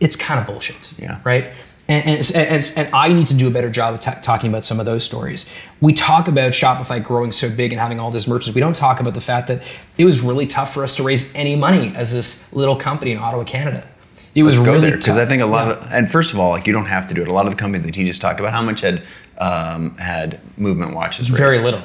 it's 0.00 0.16
kind 0.16 0.40
of 0.40 0.46
bullshit. 0.46 0.98
Yeah. 0.98 1.20
Right. 1.22 1.52
And, 1.86 2.18
and, 2.18 2.34
and, 2.34 2.72
and 2.76 2.94
I 2.94 3.12
need 3.12 3.26
to 3.26 3.34
do 3.34 3.46
a 3.46 3.50
better 3.50 3.68
job 3.68 3.92
of 3.92 4.00
ta- 4.00 4.18
talking 4.22 4.48
about 4.48 4.64
some 4.64 4.80
of 4.80 4.86
those 4.86 5.04
stories. 5.04 5.50
We 5.82 5.92
talk 5.92 6.28
about 6.28 6.52
Shopify 6.52 7.04
growing 7.04 7.30
so 7.30 7.50
big 7.50 7.74
and 7.74 7.80
having 7.80 8.00
all 8.00 8.10
these 8.10 8.26
merchants. 8.26 8.54
We 8.54 8.62
don't 8.62 8.74
talk 8.74 9.00
about 9.00 9.12
the 9.12 9.20
fact 9.20 9.48
that 9.48 9.62
it 9.98 10.06
was 10.06 10.22
really 10.22 10.46
tough 10.46 10.72
for 10.72 10.82
us 10.82 10.96
to 10.96 11.02
raise 11.02 11.32
any 11.34 11.56
money 11.56 11.94
as 11.94 12.14
this 12.14 12.50
little 12.54 12.74
company 12.74 13.12
in 13.12 13.18
Ottawa, 13.18 13.44
Canada. 13.44 13.86
It 14.34 14.42
was 14.42 14.56
Let's 14.58 14.66
go 14.66 14.72
really 14.72 14.90
because 14.90 15.16
I 15.16 15.26
think 15.26 15.42
a 15.42 15.46
lot 15.46 15.68
Yeah. 15.68 15.72
of 15.74 15.92
and 15.92 16.10
first 16.10 16.32
of 16.32 16.38
all, 16.40 16.50
like 16.50 16.66
you 16.66 16.72
don't 16.72 16.86
have 16.86 17.06
to 17.06 17.14
do 17.14 17.22
it. 17.22 17.28
A 17.28 17.32
lot 17.32 17.46
of 17.46 17.52
the 17.52 17.56
companies 17.58 17.84
that 17.86 17.94
he 17.94 18.04
just 18.04 18.20
talked 18.20 18.40
about, 18.40 18.52
how 18.52 18.62
much 18.62 18.80
had 18.80 19.02
um, 19.38 19.96
had 19.96 20.40
movement 20.56 20.94
watches 20.94 21.30
raised? 21.30 21.38
Very 21.38 21.60
little. 21.62 21.82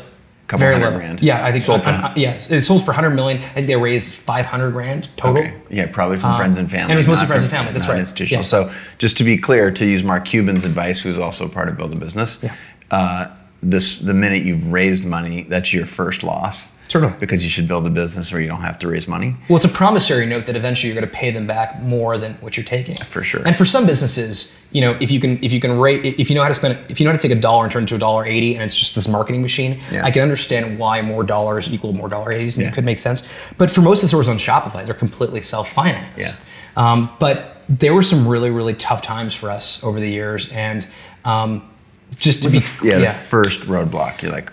Couple 0.48 0.62
Very 0.62 0.74
hundred 0.74 0.86
little. 0.86 1.00
grand. 1.00 1.22
Yeah, 1.22 1.46
I 1.46 1.52
think 1.52 1.64
Sold 1.64 1.84
for- 1.84 1.90
uh, 1.90 2.12
yeah, 2.16 2.32
it 2.34 2.62
sold 2.64 2.82
for 2.84 2.90
100 2.90 3.12
million. 3.12 3.38
I 3.40 3.48
think 3.54 3.68
they 3.68 3.76
raised 3.76 4.16
500 4.16 4.72
grand 4.72 5.08
total. 5.16 5.44
Okay. 5.44 5.54
Yeah, 5.70 5.86
probably 5.92 6.18
from 6.18 6.36
friends 6.36 6.58
and 6.58 6.68
family. 6.68 6.86
Uh, 6.86 6.88
and 6.90 6.94
it 6.94 6.96
was 6.98 7.08
mostly 7.08 7.28
friends 7.28 7.44
from- 7.46 7.54
and 7.60 7.66
family, 7.68 7.74
that's 7.74 7.88
right. 7.88 8.00
Institutional. 8.00 8.40
Yeah. 8.42 8.48
So 8.48 8.72
just 8.98 9.16
to 9.20 9.24
be 9.24 9.38
clear, 9.38 9.70
to 9.70 9.86
use 9.86 10.02
Mark 10.02 10.26
Cuban's 10.26 10.66
advice, 10.66 11.02
who's 11.02 11.20
also 11.20 11.48
part 11.48 11.70
of 11.70 11.78
Build 11.78 11.94
a 11.94 11.98
Business, 11.98 12.40
Yeah. 12.42 12.56
uh, 12.90 13.28
this 13.62 14.00
the 14.00 14.14
minute 14.14 14.44
you've 14.44 14.72
raised 14.72 15.08
money, 15.08 15.44
that's 15.44 15.74
your 15.74 15.86
first 15.86 16.24
loss. 16.24 16.72
Certainly. 16.88 17.18
Because 17.20 17.44
you 17.44 17.52
should 17.52 17.68
build 17.68 17.86
a 17.86 17.90
business 17.92 18.32
where 18.32 18.42
you 18.42 18.48
don't 18.48 18.62
have 18.62 18.80
to 18.80 18.88
raise 18.88 19.08
money. 19.08 19.36
Well, 19.48 19.58
it's 19.58 19.66
a 19.66 19.70
promissory 19.70 20.26
note 20.26 20.48
that 20.48 20.56
eventually 20.56 20.92
you're 20.92 21.00
going 21.00 21.08
to 21.08 21.16
pay 21.16 21.30
them 21.30 21.46
back 21.46 21.80
more 21.84 22.18
than 22.18 22.34
what 22.42 22.58
you're 22.58 22.66
taking. 22.66 22.96
For 22.98 23.22
sure. 23.22 23.44
And 23.46 23.56
for 23.56 23.64
some 23.64 23.86
businesses, 23.86 24.52
you 24.72 24.82
know, 24.82 24.98
if 25.00 25.12
you 25.12 25.20
can, 25.20 25.44
if 25.44 25.54
you 25.54 25.60
can 25.60 25.78
rate, 25.78 26.04
if 26.20 26.30
you 26.32 26.36
know 26.36 26.42
how 26.42 26.48
to 26.48 26.54
spend, 26.56 26.80
if 26.90 27.00
you 27.00 27.04
know 27.06 27.12
how 27.12 27.18
to 27.18 27.22
take 27.22 27.38
a 27.38 27.40
dollar 27.40 27.64
and 27.66 27.72
turn 27.72 27.84
it 27.84 27.90
to 27.90 27.96
a 27.96 28.00
dollar 28.00 28.26
eighty, 28.26 28.56
and 28.56 28.64
it's 28.64 28.76
just 28.76 28.96
this 28.96 29.08
marketing 29.08 29.44
machine, 29.44 29.80
Yeah. 29.92 30.04
I 30.04 30.10
can 30.10 30.24
understand 30.24 30.80
why 30.80 31.04
more 31.04 31.24
dollars 31.24 31.72
equal 31.72 31.94
more 31.94 32.10
dollar 32.10 32.32
eighties, 32.32 32.58
and 32.58 32.64
Yeah. 32.64 32.70
it 32.72 32.74
could 32.74 32.86
make 32.86 32.98
sense. 32.98 33.22
But 33.60 33.70
for 33.70 33.82
most 33.82 34.00
of 34.00 34.02
the 34.04 34.08
stores 34.08 34.28
on 34.28 34.40
Shopify, 34.40 34.84
they're 34.84 34.96
completely 34.96 35.42
self-financed. 35.42 36.18
Yeah. 36.18 36.92
Um, 36.92 37.12
but 37.20 37.58
there 37.70 37.94
were 37.94 38.02
some 38.04 38.28
really, 38.28 38.50
really 38.50 38.74
tough 38.74 39.04
times 39.04 39.36
for 39.36 39.52
us 39.52 39.84
over 39.84 40.00
the 40.00 40.10
years, 40.10 40.52
and 40.52 40.88
um, 41.24 41.70
just 42.18 42.44
to 42.44 42.50
be, 42.50 42.62
yeah, 42.84 43.00
the 43.00 43.14
first 43.14 43.62
roadblock. 43.62 44.22
You're 44.22 44.32
like, 44.32 44.52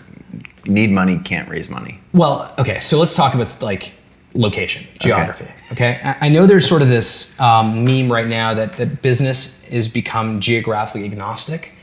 need 0.65 0.91
money, 0.91 1.17
can't 1.19 1.49
raise 1.49 1.69
money. 1.69 1.99
Well, 2.13 2.53
okay, 2.57 2.79
so 2.79 2.99
let's 2.99 3.15
talk 3.15 3.33
about 3.33 3.61
like 3.61 3.93
location, 4.33 4.85
geography. 4.99 5.47
Okay, 5.71 5.99
I, 6.03 6.27
I 6.27 6.29
know 6.29 6.45
there's 6.45 6.67
sort 6.67 6.81
of 6.81 6.87
this 6.87 7.39
um, 7.39 7.83
meme 7.83 8.11
right 8.11 8.27
now 8.27 8.53
that 8.53 8.77
that 8.77 9.01
business 9.01 9.63
is 9.69 9.87
become 9.87 10.39
geographically 10.39 11.05
agnostic. 11.05 11.73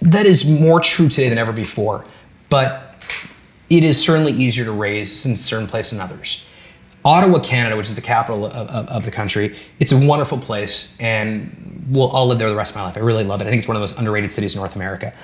That 0.00 0.26
is 0.26 0.48
more 0.48 0.80
true 0.80 1.08
today 1.08 1.28
than 1.28 1.38
ever 1.38 1.52
before, 1.52 2.04
but 2.50 3.02
it 3.68 3.82
is 3.82 4.00
certainly 4.00 4.32
easier 4.32 4.64
to 4.64 4.72
raise 4.72 5.26
in 5.26 5.36
certain 5.36 5.66
places 5.66 5.92
than 5.92 6.00
others. 6.00 6.44
Ottawa, 7.08 7.38
Canada, 7.38 7.74
which 7.74 7.86
is 7.86 7.94
the 7.94 8.02
capital 8.02 8.44
of, 8.44 8.52
of, 8.52 8.86
of 8.88 9.04
the 9.06 9.10
country, 9.10 9.56
it's 9.80 9.92
a 9.92 9.96
wonderful 9.96 10.36
place, 10.36 10.94
and 11.00 11.86
we'll, 11.88 12.14
I'll 12.14 12.26
live 12.26 12.38
there 12.38 12.50
the 12.50 12.56
rest 12.56 12.72
of 12.72 12.76
my 12.76 12.82
life. 12.82 12.98
I 12.98 13.00
really 13.00 13.24
love 13.24 13.40
it. 13.40 13.46
I 13.46 13.50
think 13.50 13.60
it's 13.60 13.68
one 13.68 13.76
of 13.76 13.80
the 13.80 13.84
most 13.84 13.98
underrated 13.98 14.30
cities 14.30 14.54
in 14.54 14.58
North 14.60 14.76
America. 14.76 15.14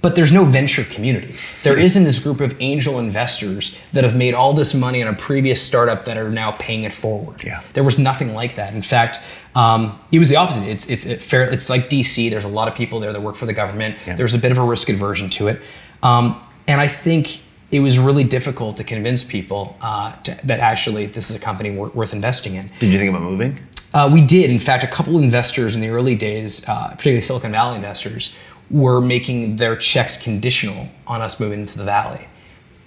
But 0.00 0.16
there's 0.16 0.32
no 0.32 0.46
venture 0.46 0.84
community. 0.84 1.34
There 1.62 1.78
isn't 1.78 2.04
this 2.04 2.18
group 2.18 2.40
of 2.40 2.56
angel 2.60 2.98
investors 2.98 3.78
that 3.92 4.04
have 4.04 4.16
made 4.16 4.32
all 4.32 4.54
this 4.54 4.74
money 4.74 5.02
on 5.02 5.08
a 5.08 5.16
previous 5.16 5.60
startup 5.60 6.06
that 6.06 6.16
are 6.16 6.30
now 6.30 6.52
paying 6.52 6.84
it 6.84 6.94
forward. 6.94 7.44
Yeah. 7.44 7.62
There 7.74 7.84
was 7.84 7.98
nothing 7.98 8.32
like 8.32 8.54
that. 8.54 8.72
In 8.72 8.82
fact, 8.82 9.18
um, 9.54 9.98
it 10.12 10.18
was 10.18 10.30
the 10.30 10.36
opposite. 10.36 10.64
It's 10.64 10.88
it's 10.88 11.04
it 11.04 11.22
fair. 11.22 11.44
It's 11.50 11.68
like 11.68 11.90
DC. 11.90 12.30
There's 12.30 12.44
a 12.44 12.48
lot 12.48 12.68
of 12.68 12.74
people 12.74 13.00
there 13.00 13.12
that 13.12 13.20
work 13.20 13.36
for 13.36 13.46
the 13.46 13.52
government. 13.52 13.96
Yeah. 14.06 14.14
There's 14.14 14.34
a 14.34 14.38
bit 14.38 14.52
of 14.52 14.58
a 14.58 14.64
risk 14.64 14.88
aversion 14.90 15.30
to 15.30 15.48
it, 15.48 15.62
um, 16.02 16.42
and 16.66 16.80
I 16.80 16.88
think 16.88 17.40
it 17.74 17.80
was 17.80 17.98
really 17.98 18.22
difficult 18.22 18.76
to 18.76 18.84
convince 18.84 19.24
people 19.24 19.76
uh, 19.80 20.14
to, 20.22 20.38
that 20.44 20.60
actually 20.60 21.06
this 21.06 21.28
is 21.28 21.34
a 21.34 21.40
company 21.40 21.72
wor- 21.72 21.88
worth 21.88 22.12
investing 22.12 22.54
in. 22.54 22.70
Did 22.78 22.92
you 22.92 22.98
think 22.98 23.10
about 23.10 23.22
moving? 23.22 23.58
Uh, 23.92 24.08
we 24.12 24.20
did. 24.20 24.48
In 24.48 24.60
fact, 24.60 24.84
a 24.84 24.86
couple 24.86 25.18
investors 25.18 25.74
in 25.74 25.80
the 25.80 25.88
early 25.88 26.14
days, 26.14 26.68
uh, 26.68 26.90
particularly 26.90 27.20
Silicon 27.20 27.50
Valley 27.50 27.74
investors, 27.74 28.36
were 28.70 29.00
making 29.00 29.56
their 29.56 29.74
checks 29.74 30.16
conditional 30.16 30.88
on 31.08 31.20
us 31.20 31.40
moving 31.40 31.60
into 31.60 31.76
the 31.76 31.84
valley. 31.84 32.28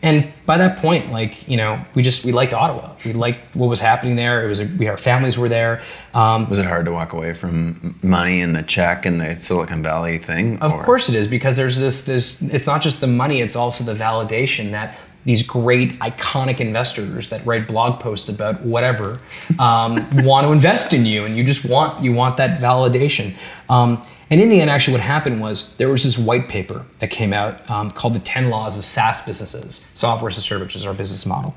And 0.03 0.31
by 0.45 0.57
that 0.59 0.77
point, 0.77 1.11
like 1.11 1.47
you 1.47 1.57
know, 1.57 1.83
we 1.95 2.03
just 2.03 2.23
we 2.23 2.31
liked 2.31 2.53
Ottawa. 2.53 2.95
We 3.03 3.13
liked 3.13 3.55
what 3.55 3.67
was 3.67 3.79
happening 3.79 4.15
there. 4.15 4.43
It 4.45 4.47
was 4.47 4.59
a, 4.59 4.65
we 4.65 4.87
our 4.87 4.97
families 4.97 5.37
were 5.37 5.49
there. 5.49 5.81
Um, 6.13 6.47
Was 6.49 6.59
it 6.59 6.65
hard 6.65 6.85
to 6.85 6.91
walk 6.91 7.13
away 7.13 7.33
from 7.33 7.97
money 8.03 8.41
and 8.41 8.55
the 8.55 8.63
check 8.63 9.05
and 9.05 9.19
the 9.19 9.35
Silicon 9.35 9.81
Valley 9.81 10.19
thing? 10.19 10.59
Of 10.59 10.71
or- 10.73 10.83
course 10.83 11.09
it 11.09 11.15
is 11.15 11.27
because 11.27 11.57
there's 11.57 11.79
this 11.79 12.05
this 12.05 12.41
it's 12.43 12.67
not 12.67 12.81
just 12.81 13.01
the 13.01 13.07
money, 13.07 13.41
it's 13.41 13.55
also 13.55 13.83
the 13.83 13.95
validation 13.95 14.71
that 14.71 14.97
these 15.25 15.45
great 15.45 15.99
iconic 15.99 16.61
investors 16.61 17.29
that 17.29 17.45
write 17.45 17.67
blog 17.67 17.99
posts 17.99 18.29
about 18.29 18.61
whatever 18.61 19.19
um, 19.59 19.95
want 20.23 20.45
to 20.45 20.53
invest 20.53 20.93
in 20.93 21.05
you 21.05 21.25
and 21.25 21.35
you 21.35 21.43
just 21.43 21.65
want 21.65 22.03
you 22.03 22.13
want 22.13 22.37
that 22.37 22.61
validation. 22.61 23.33
Um, 23.67 24.05
and 24.29 24.41
in 24.41 24.49
the 24.49 24.59
end, 24.59 24.69
actually, 24.69 24.93
what 24.93 25.01
happened 25.01 25.39
was 25.39 25.75
there 25.77 25.89
was 25.89 26.03
this 26.03 26.17
white 26.17 26.49
paper 26.49 26.85
that 26.99 27.09
came 27.09 27.31
out 27.31 27.69
um, 27.69 27.91
called 27.91 28.13
the 28.13 28.19
10 28.19 28.49
Laws 28.49 28.77
of 28.77 28.83
SaaS 28.83 29.25
Businesses, 29.25 29.87
Software 29.93 30.29
as 30.29 30.37
a 30.37 30.41
Service, 30.41 30.67
which 30.67 30.75
is 30.75 30.85
our 30.85 30.93
business 30.93 31.25
model. 31.25 31.55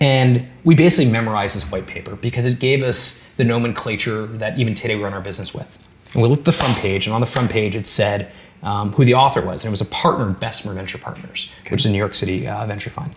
And 0.00 0.46
we 0.64 0.74
basically 0.74 1.10
memorized 1.10 1.54
this 1.54 1.70
white 1.70 1.86
paper 1.86 2.16
because 2.16 2.44
it 2.44 2.58
gave 2.58 2.82
us 2.82 3.24
the 3.36 3.44
nomenclature 3.44 4.26
that 4.26 4.58
even 4.58 4.74
today 4.74 4.96
we 4.96 5.02
run 5.02 5.14
our 5.14 5.20
business 5.20 5.54
with. 5.54 5.78
And 6.12 6.22
we 6.22 6.28
looked 6.28 6.40
at 6.40 6.44
the 6.46 6.52
front 6.52 6.76
page, 6.78 7.06
and 7.06 7.14
on 7.14 7.20
the 7.20 7.26
front 7.26 7.50
page 7.50 7.74
it 7.74 7.86
said 7.86 8.30
um, 8.62 8.92
who 8.92 9.04
the 9.04 9.14
author 9.14 9.40
was, 9.40 9.62
and 9.62 9.68
it 9.68 9.70
was 9.70 9.80
a 9.80 9.86
partner 9.86 10.28
Bessemer 10.28 10.74
Venture 10.74 10.98
Partners, 10.98 11.50
which 11.70 11.82
is 11.82 11.86
a 11.86 11.90
New 11.90 11.98
York 11.98 12.14
City 12.14 12.46
uh, 12.46 12.66
venture 12.66 12.90
fund. 12.90 13.14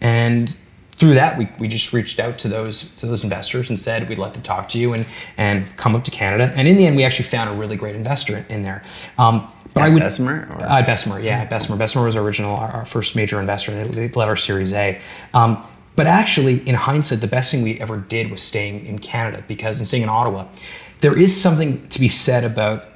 And 0.00 0.54
through 0.98 1.14
that, 1.14 1.38
we, 1.38 1.48
we 1.58 1.68
just 1.68 1.92
reached 1.92 2.18
out 2.18 2.38
to 2.38 2.48
those 2.48 2.88
to 2.96 3.06
those 3.06 3.22
investors 3.22 3.70
and 3.70 3.78
said 3.78 4.08
we'd 4.08 4.18
like 4.18 4.34
to 4.34 4.40
talk 4.40 4.68
to 4.70 4.78
you 4.78 4.94
and 4.94 5.06
and 5.36 5.76
come 5.76 5.94
up 5.94 6.04
to 6.04 6.10
Canada. 6.10 6.52
And 6.56 6.66
in 6.66 6.76
the 6.76 6.86
end, 6.86 6.96
we 6.96 7.04
actually 7.04 7.28
found 7.28 7.50
a 7.50 7.54
really 7.54 7.76
great 7.76 7.94
investor 7.94 8.44
in 8.48 8.62
there. 8.62 8.82
Um, 9.16 9.48
but 9.74 9.82
I 9.84 9.90
would 9.90 10.00
Bessemer, 10.00 10.48
or- 10.50 10.62
Uh, 10.62 10.82
Bessemer, 10.82 11.20
yeah, 11.20 11.44
Bessemer. 11.44 11.76
Bessemer 11.76 12.04
was 12.04 12.16
our 12.16 12.22
original, 12.24 12.56
our, 12.56 12.70
our 12.72 12.86
first 12.86 13.14
major 13.14 13.38
investor. 13.40 13.72
They, 13.72 14.08
they 14.08 14.08
led 14.08 14.28
our 14.28 14.36
Series 14.36 14.72
A. 14.72 15.00
Um, 15.34 15.64
but 15.94 16.06
actually, 16.06 16.66
in 16.68 16.74
hindsight, 16.74 17.20
the 17.20 17.26
best 17.26 17.50
thing 17.50 17.62
we 17.62 17.78
ever 17.80 17.96
did 17.98 18.30
was 18.30 18.42
staying 18.42 18.86
in 18.86 18.98
Canada 18.98 19.44
because 19.46 19.78
in 19.80 19.86
staying 19.86 20.04
in 20.04 20.08
Ottawa, 20.08 20.46
there 21.00 21.16
is 21.16 21.38
something 21.40 21.86
to 21.88 22.00
be 22.00 22.08
said 22.08 22.44
about 22.44 22.86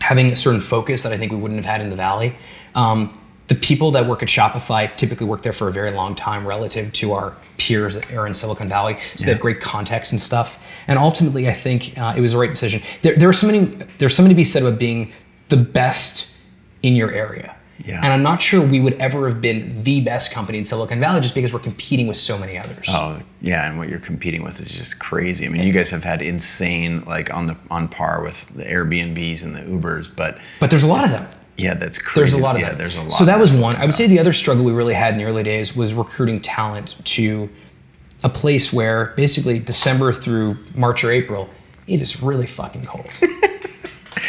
having 0.00 0.30
a 0.32 0.36
certain 0.36 0.60
focus 0.60 1.02
that 1.04 1.12
I 1.12 1.18
think 1.18 1.32
we 1.32 1.38
wouldn't 1.38 1.64
have 1.64 1.70
had 1.70 1.80
in 1.80 1.88
the 1.88 1.96
Valley. 1.96 2.36
Um, 2.74 3.18
the 3.48 3.54
people 3.54 3.90
that 3.90 4.06
work 4.06 4.22
at 4.22 4.28
Shopify 4.28 4.94
typically 4.96 5.26
work 5.26 5.42
there 5.42 5.52
for 5.52 5.68
a 5.68 5.72
very 5.72 5.90
long 5.90 6.14
time 6.14 6.46
relative 6.46 6.92
to 6.94 7.12
our 7.12 7.36
peers 7.58 7.94
that 7.94 8.12
are 8.12 8.26
in 8.26 8.32
Silicon 8.32 8.68
Valley. 8.68 8.98
So 9.16 9.26
they 9.26 9.32
have 9.32 9.40
great 9.40 9.60
context 9.60 10.12
and 10.12 10.20
stuff. 10.20 10.58
And 10.88 10.98
ultimately, 10.98 11.48
I 11.48 11.54
think 11.54 11.96
uh, 11.98 12.14
it 12.16 12.20
was 12.20 12.32
the 12.32 12.38
right 12.38 12.50
decision. 12.50 12.82
There, 13.02 13.14
there 13.16 13.28
are 13.28 13.34
so 13.34 13.46
many. 13.46 13.86
There's 13.98 14.14
something 14.16 14.30
to 14.30 14.36
be 14.36 14.44
said 14.44 14.62
about 14.62 14.78
being 14.78 15.12
the 15.48 15.58
best 15.58 16.30
in 16.82 16.96
your 16.96 17.12
area. 17.12 17.54
Yeah. 17.84 18.00
And 18.02 18.12
I'm 18.12 18.22
not 18.22 18.40
sure 18.40 18.64
we 18.64 18.80
would 18.80 18.94
ever 18.94 19.28
have 19.28 19.40
been 19.40 19.82
the 19.82 20.00
best 20.00 20.30
company 20.32 20.58
in 20.58 20.64
Silicon 20.64 21.00
Valley 21.00 21.20
just 21.20 21.34
because 21.34 21.52
we're 21.52 21.58
competing 21.58 22.06
with 22.06 22.16
so 22.16 22.38
many 22.38 22.56
others. 22.56 22.86
Oh 22.88 23.18
yeah, 23.42 23.68
and 23.68 23.76
what 23.76 23.88
you're 23.88 23.98
competing 23.98 24.42
with 24.42 24.58
is 24.60 24.68
just 24.68 24.98
crazy. 24.98 25.44
I 25.44 25.48
mean, 25.50 25.66
you 25.66 25.72
guys 25.72 25.90
have 25.90 26.04
had 26.04 26.22
insane, 26.22 27.04
like 27.04 27.34
on 27.34 27.46
the 27.46 27.56
on 27.70 27.88
par 27.88 28.22
with 28.22 28.46
the 28.54 28.64
Airbnbs 28.64 29.44
and 29.44 29.54
the 29.54 29.60
Ubers, 29.60 30.08
but 30.14 30.38
But 30.60 30.70
there's 30.70 30.84
a 30.84 30.86
lot 30.86 31.04
of 31.04 31.10
them. 31.10 31.28
Yeah, 31.56 31.74
that's 31.74 31.98
crazy. 31.98 32.20
There's 32.20 32.32
a 32.34 32.38
lot 32.38 32.56
of 32.56 32.62
yeah, 32.62 32.70
them. 32.70 32.78
there's 32.78 32.96
a 32.96 33.02
lot. 33.02 33.12
So 33.12 33.24
that 33.24 33.38
was 33.38 33.56
one. 33.56 33.76
I 33.76 33.84
would 33.84 33.94
say 33.94 34.06
the 34.06 34.18
other 34.18 34.32
struggle 34.32 34.64
we 34.64 34.72
really 34.72 34.94
had 34.94 35.14
in 35.14 35.18
the 35.18 35.24
early 35.24 35.42
days 35.42 35.76
was 35.76 35.94
recruiting 35.94 36.40
talent 36.40 36.96
to 37.04 37.48
a 38.22 38.28
place 38.28 38.72
where 38.72 39.12
basically 39.16 39.58
December 39.58 40.12
through 40.12 40.56
March 40.74 41.04
or 41.04 41.10
April, 41.10 41.48
it 41.86 42.00
is 42.02 42.22
really 42.22 42.46
fucking 42.46 42.84
cold. 42.84 43.10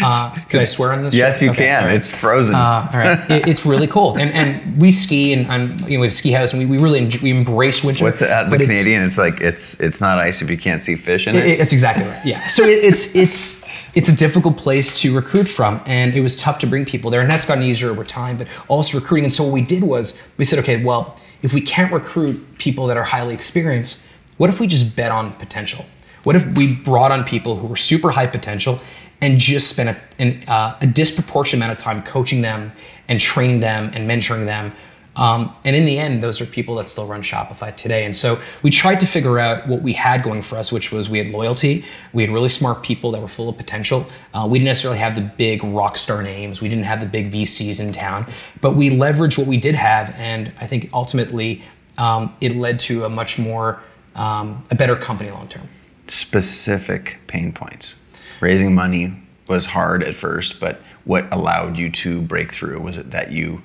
Uh, 0.02 0.34
can 0.50 0.60
I 0.62 0.64
swear 0.64 0.92
on 0.94 1.04
this? 1.04 1.14
Yes, 1.14 1.42
you 1.42 1.50
Okay, 1.52 1.66
can. 1.68 1.84
all 1.84 1.88
right. 1.90 1.96
It's 1.98 2.10
frozen. 2.12 2.56
Uh, 2.56 2.90
all 2.92 3.00
right, 3.00 3.30
it, 3.32 3.48
it's 3.48 3.66
really 3.66 3.88
cold, 3.88 4.18
and 4.18 4.32
and 4.32 4.78
we 4.82 4.92
ski 4.92 5.34
and, 5.34 5.46
and 5.48 5.82
you 5.82 5.98
know 5.98 6.02
we 6.02 6.06
have 6.08 6.12
a 6.12 6.12
ski 6.12 6.32
house, 6.32 6.54
and 6.54 6.60
we, 6.62 6.66
we 6.66 6.78
really 6.84 7.00
enjoy, 7.00 7.20
we 7.24 7.32
embrace 7.32 7.84
winter. 7.84 8.04
What's 8.04 8.22
it 8.22 8.30
at 8.30 8.46
the 8.46 8.50
but 8.52 8.62
it's- 8.62 8.70
Canadian? 8.78 9.04
It's 9.04 9.18
like 9.18 9.42
it's 9.42 9.80
it's 9.80 10.00
not 10.02 10.20
ice 10.20 10.42
if 10.42 10.50
you 10.50 10.58
can't 10.58 10.82
see 10.82 10.96
fish 10.96 11.28
in 11.28 11.36
it. 11.36 11.46
it- 11.46 11.60
It's 11.60 11.74
exactly 11.74 12.06
right. 12.06 12.26
Yeah. 12.26 12.46
So 12.48 12.64
it, 12.64 12.84
it's 12.84 13.16
it's 13.16 13.64
it's 13.96 14.10
a 14.10 14.16
difficult 14.16 14.58
place 14.58 15.00
to 15.02 15.16
recruit 15.16 15.48
from, 15.48 15.82
and 15.86 16.14
it 16.14 16.22
was 16.22 16.36
tough 16.36 16.60
to 16.60 16.68
bring 16.68 16.86
people 16.86 17.10
there, 17.12 17.22
and 17.22 17.30
that's 17.30 17.46
gotten 17.46 17.64
easier 17.64 17.90
over 17.90 18.04
time. 18.04 18.38
But 18.38 18.48
also 18.68 18.98
recruiting, 19.00 19.26
and 19.26 19.34
so 19.34 19.44
what 19.44 19.54
we 19.54 19.62
did 19.62 19.84
was 19.84 20.22
we 20.38 20.46
said, 20.46 20.60
okay, 20.60 20.84
well, 20.84 21.18
if 21.42 21.54
we 21.54 21.62
can't 21.62 21.92
recruit 21.94 22.58
people 22.58 22.88
that 22.88 22.98
are 22.98 23.04
highly 23.04 23.34
experienced, 23.34 24.02
what 24.38 24.50
if 24.50 24.60
we 24.60 24.68
just 24.68 24.96
bet 24.96 25.12
on 25.12 25.32
potential? 25.34 25.86
What 26.24 26.36
if 26.36 26.44
we 26.58 26.74
brought 26.74 27.12
on 27.12 27.24
people 27.24 27.56
who 27.56 27.68
were 27.68 27.76
super 27.76 28.10
high 28.10 28.26
potential 28.26 28.80
and 29.22 29.40
just 29.40 29.70
spend 29.70 29.90
a, 29.90 29.98
an, 30.20 30.44
uh, 30.48 30.78
a 30.82 30.88
disproportionate 30.88 31.64
amount 31.64 31.78
of 31.78 31.84
time 31.84 32.04
coaching 32.04 32.42
them 32.42 32.72
and 33.08 33.20
training 33.20 33.60
them 33.60 33.92
and 33.94 34.10
mentoring 34.10 34.46
them 34.46 34.74
um, 35.16 35.58
and 35.64 35.76
in 35.76 35.86
the 35.86 35.98
end, 35.98 36.22
those 36.22 36.42
are 36.42 36.46
people 36.46 36.76
that 36.76 36.88
still 36.88 37.08
run 37.08 37.22
Shopify 37.22 37.76
today. 37.76 38.04
And 38.06 38.16
so 38.16 38.40
we 38.64 38.70
tried 38.70 39.00
to 39.00 39.06
figure 39.06 39.40
out 39.40 39.68
what 39.68 39.82
we 39.82 39.94
had 39.94 40.24
going 40.24 40.42
for 40.42 40.58
us, 40.58 40.72
which 40.72 40.92
was 40.92 41.10
we 41.10 41.18
had 41.18 41.30
loyalty, 41.30 41.86
we 42.14 42.24
had 42.24 42.32
really 42.32 42.50
smart 42.50 42.84
people 42.84 43.12
that 43.12 43.22
were 43.22 43.28
full 43.28 43.48
of 43.48 43.58
potential. 43.58 44.06
Uh, 44.34 44.48
we 44.50 44.60
didn't 44.60 44.68
necessarily 44.68 45.00
have 45.00 45.16
the 45.16 45.22
big 45.22 45.64
rock 45.64 45.98
star 45.98 46.22
names, 46.22 46.62
we 46.62 46.68
didn't 46.68 46.84
have 46.84 47.00
the 47.00 47.06
big 47.06 47.32
VCs 47.32 47.80
in 47.80 47.94
town, 47.94 48.30
but 48.62 48.76
we 48.76 48.90
leveraged 48.90 49.38
what 49.38 49.48
we 49.48 49.58
did 49.58 49.76
have. 49.76 50.14
And 50.18 50.52
I 50.60 50.68
think 50.68 50.90
ultimately 50.94 51.64
um, 51.98 52.36
it 52.42 52.56
led 52.56 52.80
to 52.82 53.06
a 53.06 53.10
much 53.10 53.40
more, 53.40 53.82
um, 54.16 54.66
a 54.70 54.76
better 54.76 54.96
company 54.96 55.32
long 55.32 55.48
term. 55.48 55.68
Specific 56.08 57.18
pain 57.28 57.54
points. 57.54 57.96
Raising 58.42 58.76
money 58.76 59.14
was 59.48 59.66
hard 59.66 60.04
at 60.04 60.16
first, 60.16 60.60
but 60.60 60.82
what 61.04 61.32
allowed 61.32 61.78
you 61.78 61.92
to 61.92 62.22
break 62.22 62.52
through 62.52 62.80
was 62.80 62.98
it 62.98 63.12
that 63.12 63.32
you 63.32 63.62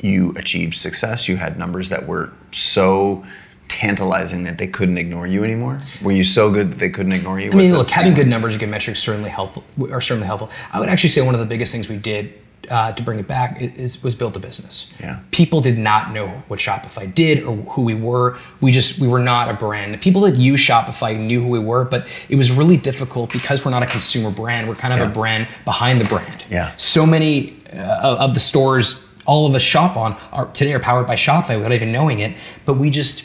you 0.00 0.34
achieved 0.36 0.74
success. 0.74 1.28
You 1.28 1.36
had 1.36 1.58
numbers 1.58 1.88
that 1.90 2.06
were 2.06 2.32
so 2.50 3.24
tantalizing 3.68 4.44
that 4.44 4.58
they 4.58 4.66
couldn't 4.66 4.98
ignore 4.98 5.26
you 5.26 5.44
anymore? 5.44 5.78
Were 6.02 6.12
you 6.12 6.24
so 6.24 6.50
good 6.50 6.72
that 6.72 6.78
they 6.78 6.90
couldn't 6.90 7.12
ignore 7.12 7.40
you? 7.40 7.50
I 7.52 7.54
mean, 7.54 7.72
look, 7.72 7.88
having 7.88 8.12
good 8.12 8.26
numbers 8.26 8.54
and 8.54 8.60
good 8.60 8.68
metrics 8.68 9.00
certainly 9.00 9.30
helpful 9.30 9.64
are 9.90 10.00
certainly 10.00 10.26
helpful. 10.26 10.50
I 10.72 10.80
would 10.80 10.88
actually 10.88 11.10
say 11.10 11.22
one 11.22 11.34
of 11.34 11.40
the 11.40 11.46
biggest 11.46 11.72
things 11.72 11.88
we 11.88 11.96
did 11.96 12.34
uh, 12.70 12.92
to 12.92 13.02
bring 13.02 13.18
it 13.18 13.26
back 13.26 13.60
is 13.60 14.02
was 14.02 14.14
build 14.14 14.36
a 14.36 14.38
business. 14.38 14.92
Yeah. 15.00 15.20
People 15.30 15.60
did 15.60 15.78
not 15.78 16.12
know 16.12 16.28
what 16.48 16.60
Shopify 16.60 17.12
did 17.12 17.42
or 17.44 17.56
who 17.56 17.82
we 17.82 17.94
were. 17.94 18.38
We 18.60 18.70
just 18.72 18.98
we 18.98 19.08
were 19.08 19.18
not 19.18 19.48
a 19.48 19.54
brand. 19.54 20.00
People 20.00 20.22
that 20.22 20.36
use 20.36 20.60
Shopify 20.60 21.18
knew 21.18 21.40
who 21.42 21.48
we 21.48 21.58
were, 21.58 21.84
but 21.84 22.06
it 22.28 22.36
was 22.36 22.50
really 22.50 22.76
difficult 22.76 23.32
because 23.32 23.64
we're 23.64 23.70
not 23.72 23.82
a 23.82 23.86
consumer 23.86 24.30
brand. 24.30 24.68
We're 24.68 24.74
kind 24.76 24.94
of 24.94 25.00
Yeah. 25.00 25.08
a 25.10 25.12
brand 25.12 25.48
behind 25.64 26.00
the 26.00 26.04
brand. 26.04 26.44
Yeah. 26.50 26.72
So 26.76 27.04
many 27.06 27.56
uh, 27.72 28.16
of 28.18 28.34
the 28.34 28.40
stores 28.40 29.06
all 29.24 29.46
of 29.46 29.54
us 29.54 29.62
shop 29.62 29.96
on 29.96 30.16
are 30.32 30.46
today 30.52 30.72
are 30.74 30.80
powered 30.80 31.06
by 31.06 31.14
Shopify 31.14 31.56
without 31.56 31.72
even 31.72 31.92
knowing 31.92 32.18
it. 32.18 32.36
But 32.64 32.74
we 32.74 32.90
just 32.90 33.24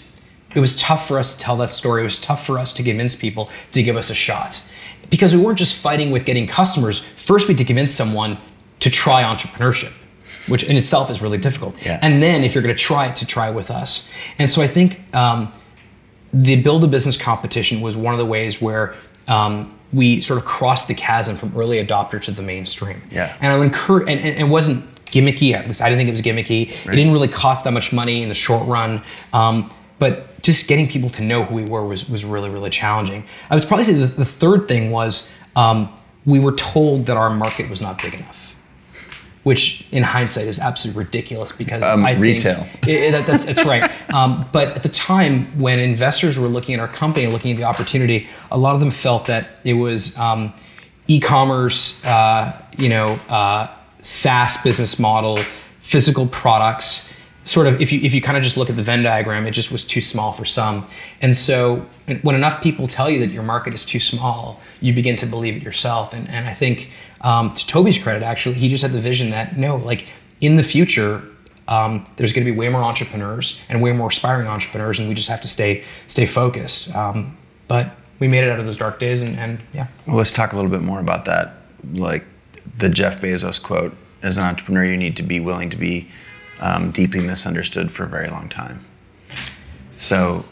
it 0.56 0.60
was 0.60 0.76
tough 0.78 1.08
for 1.08 1.20
us 1.20 1.34
to 1.36 1.40
tell 1.40 1.58
that 1.58 1.72
story. 1.72 2.02
It 2.02 2.06
was 2.06 2.20
tough 2.22 2.46
for 2.46 2.58
us 2.58 2.72
to 2.74 2.84
convince 2.84 3.16
people 3.16 3.50
to 3.74 3.84
give 3.84 3.98
us 3.98 4.10
a 4.10 4.14
shot. 4.16 4.64
Because 5.10 5.34
we 5.34 5.42
weren't 5.42 5.58
just 5.58 5.76
fighting 5.76 6.12
with 6.12 6.26
getting 6.26 6.48
customers. 6.48 7.00
First, 7.00 7.48
we 7.48 7.54
had 7.54 7.60
to 7.60 7.66
convince 7.66 7.94
someone 7.94 8.38
to 8.80 8.90
try 8.90 9.24
entrepreneurship, 9.24 9.92
which 10.48 10.64
in 10.64 10.78
itself 10.78 11.10
is 11.10 11.22
really 11.22 11.38
difficult. 11.38 11.76
Yeah. 11.84 12.00
And 12.02 12.22
then, 12.22 12.44
if 12.44 12.54
you're 12.54 12.64
going 12.64 12.76
to 12.76 12.82
try 12.82 13.08
it, 13.08 13.16
to 13.18 13.26
try 13.26 13.50
with 13.50 13.72
us. 13.72 14.10
And 14.40 14.50
so 14.50 14.62
I 14.62 14.68
think 14.68 15.02
um, 15.16 15.52
the 16.34 16.62
build 16.62 16.84
a 16.84 16.88
business 16.88 17.18
competition 17.18 17.82
was 17.82 17.96
one 17.96 18.14
of 18.14 18.20
the 18.20 18.26
ways 18.26 18.62
where 18.62 18.96
um, 19.28 19.78
we 19.94 20.22
sort 20.22 20.40
of 20.40 20.46
crossed 20.46 20.88
the 20.88 20.94
chasm 20.94 21.36
from 21.38 21.56
early 21.58 21.84
adopter 21.84 22.22
to 22.22 22.32
the 22.32 22.42
mainstream. 22.42 23.02
Yeah. 23.10 23.36
And 23.40 23.54
I 23.54 23.64
encourage, 23.64 24.10
and, 24.10 24.20
and 24.20 24.40
it 24.40 24.52
wasn't 24.52 24.84
gimmicky, 25.06 25.54
at 25.54 25.66
least 25.66 25.82
I 25.82 25.90
didn't 25.90 26.00
think 26.00 26.10
it 26.10 26.12
was 26.12 26.22
gimmicky. 26.22 26.70
It 26.70 26.96
didn't 26.96 27.14
really 27.14 27.30
cost 27.30 27.64
that 27.64 27.72
much 27.72 27.94
money 27.94 28.22
in 28.22 28.30
the 28.30 28.36
short 28.36 28.68
run. 28.68 29.02
Um, 29.34 29.72
but 30.00 30.42
just 30.44 30.68
getting 30.68 30.88
people 30.88 31.10
to 31.12 31.24
know 31.24 31.44
who 31.44 31.56
we 31.56 31.64
were 31.64 31.86
was, 31.86 32.10
was 32.10 32.24
really, 32.24 32.50
really 32.50 32.70
challenging. 32.70 33.26
I 33.50 33.56
would 33.56 33.68
probably 33.68 33.86
say 33.86 33.94
the, 33.94 34.06
the 34.06 34.26
third 34.26 34.68
thing 34.68 34.92
was 34.92 35.30
um, 35.56 35.92
we 36.26 36.40
were 36.40 36.52
told 36.52 37.06
that 37.08 37.18
our 37.18 37.30
market 37.30 37.70
was 37.70 37.82
not 37.82 38.02
big 38.02 38.14
enough 38.14 38.47
which 39.48 39.86
in 39.92 40.04
hindsight 40.04 40.48
is 40.48 40.60
absolutely 40.60 41.00
ridiculous 41.06 41.52
because 41.52 41.84
Um, 41.84 42.06
I 42.06 42.12
think 42.14 42.22
retail. 42.24 42.62
it- 42.84 42.90
it- 43.06 43.12
that- 43.14 43.26
that's, 43.30 43.46
that's 43.46 43.66
right. 43.66 43.90
Um, 44.14 44.46
but 44.52 44.68
at 44.78 44.84
the 44.84 44.90
time 44.90 45.34
when 45.66 45.80
investors 45.80 46.38
were 46.38 46.50
looking 46.50 46.74
at 46.76 46.82
our 46.82 46.88
company 47.02 47.24
and 47.26 47.32
looking 47.34 47.52
at 47.52 47.58
the 47.58 47.64
opportunity, 47.64 48.28
a 48.52 48.58
lot 48.58 48.74
of 48.76 48.80
them 48.82 48.92
felt 48.92 49.26
that 49.26 49.44
it 49.64 49.74
was 49.86 50.18
um, 50.18 50.54
e-commerce, 51.08 52.04
uh, 52.06 52.52
you 52.78 52.90
know, 52.90 53.06
uh, 53.30 53.68
SaaS 54.02 54.58
business 54.64 55.00
model, 55.00 55.38
physical 55.82 56.28
products. 56.28 57.10
Sort 57.44 57.66
of, 57.68 57.80
if 57.82 57.94
you 57.94 58.02
if 58.02 58.14
you 58.14 58.22
kind 58.22 58.38
of 58.38 58.44
just 58.44 58.58
look 58.58 58.70
at 58.70 58.76
the 58.76 58.84
Venn 58.84 59.04
diagram, 59.04 59.48
it 59.48 59.52
just 59.52 59.72
was 59.72 59.86
too 59.86 60.02
small 60.02 60.34
for 60.34 60.44
some. 60.44 60.86
And 61.22 61.34
so, 61.34 61.86
when 62.22 62.36
enough 62.36 62.62
people 62.62 62.88
tell 62.88 63.10
you 63.10 63.20
that 63.20 63.32
your 63.32 63.44
market 63.44 63.74
is 63.74 63.86
too 63.86 64.02
small, 64.02 64.60
you 64.82 64.92
begin 64.94 65.16
to 65.16 65.26
believe 65.26 65.56
it 65.56 65.64
yourself. 65.64 66.14
And 66.14 66.28
and 66.30 66.50
I 66.50 66.54
think 66.54 66.90
um, 67.22 67.54
to 67.54 67.68
Toby's 67.68 67.98
credit, 68.02 68.24
actually, 68.24 68.56
he 68.56 68.70
just 68.70 68.82
had 68.82 68.92
the 68.92 69.02
vision 69.02 69.32
that 69.32 69.58
no, 69.58 69.78
like 69.78 70.06
in 70.42 70.56
the 70.56 70.64
future, 70.64 71.24
um, 71.68 72.08
there's 72.16 72.32
going 72.34 72.46
to 72.46 72.52
be 72.52 72.58
way 72.58 72.70
more 72.70 72.84
entrepreneurs 72.84 73.62
and 73.70 73.82
way 73.82 73.92
more 73.92 74.10
aspiring 74.10 74.48
entrepreneurs, 74.48 75.00
and 75.00 75.10
we 75.10 75.16
just 75.16 75.30
have 75.30 75.42
to 75.42 75.48
stay 75.48 75.84
stay 76.08 76.26
focused. 76.26 76.94
Um, 76.96 77.38
but 77.68 77.96
we 78.20 78.28
made 78.28 78.44
it 78.44 78.50
out 78.50 78.60
of 78.60 78.66
those 78.66 78.78
dark 78.78 79.00
days, 79.00 79.22
and, 79.22 79.38
and 79.38 79.60
yeah, 79.74 79.88
Well, 80.06 80.16
let's 80.16 80.32
talk 80.32 80.54
a 80.54 80.56
little 80.56 80.72
bit 80.72 80.82
more 80.82 81.00
about 81.00 81.26
that. 81.26 81.54
Like 81.94 82.26
the 82.78 82.90
Jeff 82.90 83.22
Bezos 83.22 83.62
quote 83.62 83.96
as 84.22 84.38
an 84.38 84.44
entrepreneur, 84.44 84.86
you 84.86 84.98
need 84.98 85.18
to 85.18 85.24
be 85.24 85.40
willing 85.40 85.70
to 85.70 85.78
be 85.78 86.10
um, 86.60 86.92
deeply 86.92 87.20
misunderstood 87.20 87.92
for 87.92 88.04
a 88.04 88.08
very 88.08 88.30
long 88.30 88.50
time. 88.50 88.80
So, 89.98 90.46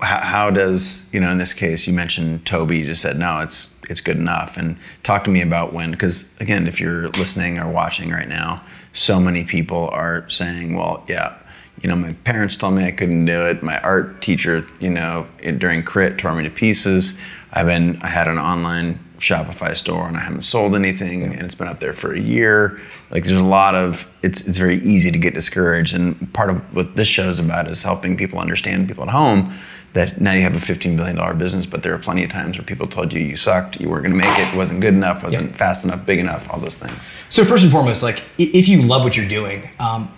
how, 0.00 0.50
does, 0.50 1.08
you 1.12 1.20
know, 1.20 1.30
in 1.30 1.38
this 1.38 1.54
case, 1.54 1.86
you 1.86 1.92
mentioned 1.92 2.44
Toby, 2.44 2.78
you 2.78 2.86
just 2.86 3.02
said, 3.02 3.18
no, 3.18 3.40
it's, 3.40 3.72
it's 3.88 4.00
good 4.00 4.16
enough. 4.16 4.56
And 4.56 4.76
talk 5.02 5.24
to 5.24 5.30
me 5.30 5.40
about 5.40 5.72
when, 5.72 5.92
because 5.92 6.34
again, 6.40 6.66
if 6.66 6.80
you're 6.80 7.08
listening 7.10 7.58
or 7.58 7.70
watching 7.70 8.10
right 8.10 8.28
now, 8.28 8.62
so 8.92 9.20
many 9.20 9.44
people 9.44 9.88
are 9.90 10.28
saying, 10.28 10.74
well, 10.74 11.04
yeah, 11.08 11.36
you 11.80 11.88
know, 11.88 11.96
my 11.96 12.12
parents 12.24 12.56
told 12.56 12.74
me 12.74 12.84
I 12.84 12.90
couldn't 12.90 13.24
do 13.24 13.46
it. 13.46 13.62
My 13.62 13.78
art 13.80 14.20
teacher, 14.20 14.66
you 14.80 14.90
know, 14.90 15.26
during 15.58 15.84
crit 15.84 16.18
tore 16.18 16.34
me 16.34 16.42
to 16.42 16.50
pieces. 16.50 17.16
I've 17.52 17.66
been, 17.66 17.96
I 18.02 18.08
had 18.08 18.26
an 18.26 18.38
online 18.38 18.98
Shopify 19.18 19.76
store 19.76 20.06
and 20.06 20.16
I 20.16 20.20
haven't 20.20 20.42
sold 20.42 20.74
anything 20.74 21.22
and 21.24 21.34
it's 21.42 21.54
been 21.54 21.68
up 21.68 21.80
there 21.80 21.92
for 21.92 22.14
a 22.14 22.20
year. 22.20 22.80
Like 23.10 23.24
there's 23.24 23.38
a 23.38 23.42
lot 23.42 23.74
of, 23.74 24.10
it's, 24.22 24.40
it's 24.42 24.58
very 24.58 24.76
easy 24.82 25.10
to 25.10 25.18
get 25.18 25.34
discouraged. 25.34 25.94
And 25.94 26.32
part 26.34 26.50
of 26.50 26.58
what 26.74 26.96
this 26.96 27.08
show 27.08 27.28
is 27.28 27.38
about 27.40 27.70
is 27.70 27.82
helping 27.82 28.16
people 28.16 28.38
understand, 28.38 28.86
people 28.88 29.04
at 29.04 29.10
home, 29.10 29.52
that 29.94 30.20
now 30.20 30.32
you 30.32 30.42
have 30.42 30.54
a 30.54 30.58
$15 30.58 30.96
billion 30.96 31.38
business, 31.38 31.64
but 31.66 31.82
there 31.82 31.94
are 31.94 31.98
plenty 31.98 32.22
of 32.22 32.30
times 32.30 32.56
where 32.58 32.64
people 32.64 32.86
told 32.86 33.12
you 33.12 33.20
you 33.20 33.36
sucked, 33.36 33.80
you 33.80 33.88
weren't 33.88 34.04
going 34.04 34.12
to 34.12 34.18
make 34.18 34.38
it, 34.38 34.54
wasn't 34.54 34.80
good 34.80 34.94
enough, 34.94 35.22
wasn't 35.24 35.50
Yeah. 35.50 35.56
fast 35.56 35.84
enough, 35.84 36.04
big 36.06 36.18
enough, 36.18 36.48
all 36.50 36.60
those 36.60 36.76
things. 36.76 37.10
So 37.30 37.44
first 37.44 37.62
and 37.64 37.72
foremost, 37.72 38.02
like 38.02 38.22
if 38.36 38.68
you 38.68 38.82
love 38.82 39.02
what 39.02 39.16
you're 39.16 39.28
doing, 39.28 39.68
um, 39.80 40.12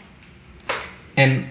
and 1.17 1.47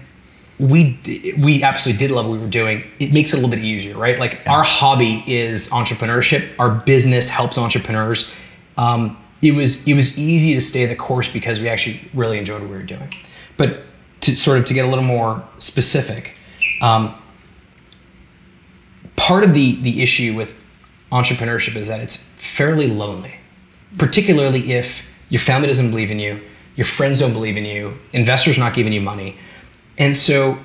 we 0.60 1.34
we 1.38 1.62
absolutely 1.62 1.98
did 1.98 2.12
love 2.14 2.26
what 2.26 2.32
we 2.32 2.38
were 2.38 2.48
doing, 2.48 2.84
it 2.98 3.12
makes 3.12 3.32
it 3.32 3.34
a 3.34 3.36
little 3.36 3.50
bit 3.50 3.64
easier, 3.64 3.96
right? 3.96 4.18
Like 4.18 4.46
our 4.46 4.62
hobby 4.62 5.24
is 5.26 5.70
entrepreneurship. 5.70 6.48
Our 6.58 6.70
business 6.70 7.28
helps 7.28 7.58
entrepreneurs. 7.58 8.32
Um, 8.76 9.16
it 9.42 9.52
was 9.52 9.86
it 9.86 9.94
was 9.94 10.18
easy 10.18 10.54
to 10.54 10.60
stay 10.60 10.86
the 10.86 10.96
course 10.96 11.28
because 11.28 11.60
we 11.60 11.68
actually 11.68 12.00
really 12.14 12.38
enjoyed 12.38 12.60
what 12.60 12.70
we 12.70 12.76
were 12.76 12.82
doing. 12.82 13.12
But 13.56 13.84
to 14.22 14.36
sort 14.36 14.58
of 14.58 14.66
to 14.66 14.74
get 14.74 14.84
a 14.84 14.88
little 14.88 15.04
more 15.04 15.42
specific, 15.58 16.36
um, 16.82 17.14
part 19.16 19.44
of 19.44 19.54
the 19.54 19.80
the 19.82 20.02
issue 20.02 20.34
with 20.34 20.54
entrepreneurship 21.10 21.74
is 21.76 21.88
that 21.88 22.00
it's 22.00 22.16
fairly 22.16 22.86
lonely 22.86 23.34
particularly 23.98 24.72
if 24.72 25.06
your 25.28 25.40
family 25.40 25.66
doesn't 25.68 25.90
believe 25.90 26.10
in 26.10 26.18
you, 26.18 26.40
your 26.76 26.84
friends 26.84 27.20
don't 27.20 27.32
believe 27.32 27.56
in 27.56 27.64
you, 27.64 27.98
investors 28.12 28.58
not 28.58 28.74
giving 28.74 28.92
you 28.92 29.00
money. 29.00 29.36
And 30.00 30.16
so 30.16 30.58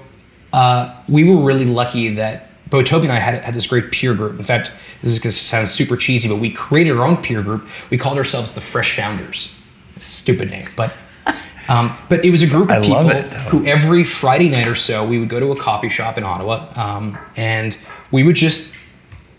uh, 0.53 0.95
we 1.07 1.29
were 1.29 1.41
really 1.41 1.65
lucky 1.65 2.15
that 2.15 2.49
both 2.69 2.85
Toby 2.85 3.03
and 3.03 3.13
I 3.13 3.19
had, 3.19 3.43
had 3.43 3.53
this 3.53 3.67
great 3.67 3.91
peer 3.91 4.15
group. 4.15 4.39
In 4.39 4.45
fact, 4.45 4.71
this 5.01 5.11
is 5.11 5.19
going 5.19 5.31
to 5.31 5.37
sound 5.37 5.69
super 5.69 5.97
cheesy, 5.97 6.27
but 6.27 6.37
we 6.37 6.49
created 6.49 6.97
our 6.97 7.05
own 7.05 7.17
peer 7.17 7.43
group. 7.43 7.67
We 7.91 7.97
called 7.97 8.17
ourselves 8.17 8.53
the 8.55 8.61
Fresh 8.61 8.95
Founders. 8.95 9.55
Stupid 9.99 10.49
name, 10.49 10.67
but 10.75 10.93
um, 11.69 11.95
but 12.09 12.23
it 12.23 12.31
was 12.31 12.41
a 12.41 12.47
group 12.47 12.69
of 12.69 12.77
I 12.77 12.81
people 12.81 13.09
it. 13.09 13.31
who 13.49 13.65
every 13.65 14.03
Friday 14.03 14.49
night 14.49 14.67
or 14.67 14.75
so 14.75 15.05
we 15.05 15.19
would 15.19 15.29
go 15.29 15.39
to 15.39 15.51
a 15.51 15.55
coffee 15.55 15.89
shop 15.89 16.17
in 16.17 16.23
Ottawa 16.23 16.71
um, 16.75 17.17
and 17.35 17.77
we 18.11 18.23
would 18.23 18.35
just 18.35 18.75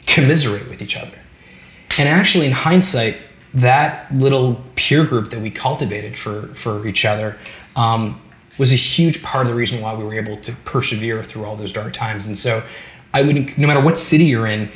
commiserate 0.06 0.68
with 0.68 0.82
each 0.82 0.96
other. 0.96 1.18
And 1.98 2.08
actually, 2.08 2.46
in 2.46 2.52
hindsight, 2.52 3.16
that 3.54 4.12
little 4.14 4.62
peer 4.76 5.04
group 5.04 5.30
that 5.30 5.40
we 5.40 5.50
cultivated 5.50 6.16
for 6.16 6.48
for 6.54 6.86
each 6.86 7.04
other 7.04 7.38
um, 7.76 8.20
was 8.58 8.72
a 8.72 8.76
huge 8.76 9.22
part 9.22 9.46
of 9.46 9.52
the 9.52 9.56
reason 9.56 9.80
why 9.80 9.94
we 9.94 10.04
were 10.04 10.14
able 10.14 10.36
to 10.36 10.52
persevere 10.64 11.22
through 11.22 11.44
all 11.44 11.56
those 11.56 11.72
dark 11.72 11.92
times. 11.92 12.26
And 12.26 12.36
so, 12.36 12.62
I 13.12 13.22
would, 13.22 13.58
no 13.58 13.66
matter 13.66 13.80
what 13.80 13.96
city 13.96 14.24
you're 14.24 14.46
in, 14.46 14.70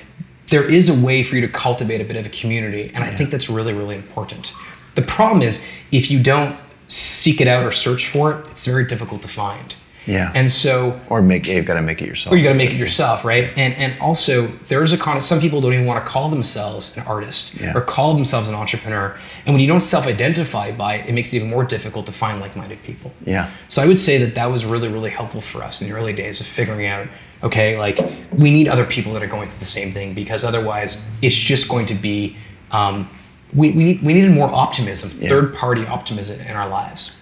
there 0.48 0.68
is 0.68 0.88
a 0.88 1.04
way 1.04 1.22
for 1.22 1.36
you 1.36 1.40
to 1.42 1.48
cultivate 1.48 2.00
a 2.00 2.04
bit 2.04 2.16
of 2.16 2.26
a 2.26 2.30
community, 2.30 2.90
and 2.94 3.04
I 3.04 3.10
think 3.10 3.30
that's 3.30 3.48
really 3.48 3.72
really 3.72 3.94
important. 3.94 4.52
The 4.94 5.02
problem 5.02 5.42
is 5.42 5.64
if 5.92 6.10
you 6.10 6.22
don't 6.22 6.56
seek 6.88 7.40
it 7.40 7.46
out 7.46 7.64
or 7.64 7.72
search 7.72 8.08
for 8.08 8.32
it, 8.32 8.46
it's 8.48 8.66
very 8.66 8.84
difficult 8.84 9.22
to 9.22 9.28
find. 9.28 9.74
Yeah. 10.10 10.32
And 10.34 10.50
so 10.50 11.00
Or 11.08 11.22
make, 11.22 11.46
you've 11.46 11.64
got 11.66 11.74
to 11.74 11.82
make 11.82 12.02
it 12.02 12.06
yourself. 12.06 12.32
or 12.32 12.36
you 12.36 12.42
got 12.44 12.50
to 12.50 12.58
make 12.58 12.72
it 12.72 12.76
yourself, 12.76 13.24
right? 13.24 13.50
And 13.56 13.74
and 13.74 13.98
also 14.00 14.46
there's 14.68 14.92
a 14.92 15.10
of 15.10 15.22
some 15.22 15.40
people 15.40 15.60
don't 15.60 15.72
even 15.72 15.86
want 15.86 16.04
to 16.04 16.10
call 16.10 16.28
themselves 16.28 16.96
an 16.96 17.02
artist 17.06 17.54
Yeah. 17.60 17.76
or 17.76 17.80
call 17.80 18.14
themselves 18.14 18.48
an 18.48 18.54
entrepreneur. 18.54 19.16
And 19.46 19.54
when 19.54 19.60
you 19.60 19.68
don't 19.68 19.80
self-identify 19.80 20.72
by 20.72 20.96
it, 20.96 21.08
it 21.08 21.12
makes 21.12 21.28
it 21.28 21.36
even 21.36 21.48
more 21.50 21.64
difficult 21.64 22.06
to 22.06 22.12
find 22.12 22.40
like-minded 22.40 22.82
people. 22.82 23.12
Yeah. 23.24 23.50
So 23.68 23.82
I 23.82 23.86
would 23.86 23.98
say 23.98 24.18
that 24.18 24.34
that 24.34 24.46
was 24.50 24.64
really 24.64 24.88
really 24.88 25.10
helpful 25.10 25.40
for 25.40 25.62
us 25.62 25.80
in 25.80 25.88
the 25.88 25.94
early 25.94 26.12
days 26.12 26.40
of 26.40 26.46
figuring 26.46 26.86
out 26.86 27.06
okay, 27.42 27.78
like 27.78 27.98
we 28.32 28.50
need 28.50 28.68
other 28.68 28.84
people 28.84 29.14
that 29.14 29.22
are 29.22 29.26
going 29.36 29.48
through 29.48 29.60
the 29.60 29.64
same 29.80 29.92
thing 29.92 30.12
because 30.14 30.44
otherwise 30.44 31.06
it's 31.22 31.34
just 31.36 31.68
going 31.68 31.86
to 31.86 31.94
be 31.94 32.36
um, 32.70 33.08
we, 33.54 33.70
we, 33.72 33.82
need, 33.84 34.02
we 34.02 34.12
needed 34.12 34.30
more 34.30 34.48
optimism, 34.48 35.10
third 35.10 35.54
party 35.54 35.84
optimism 35.86 36.40
in 36.40 36.54
our 36.54 36.68
lives. 36.68 37.16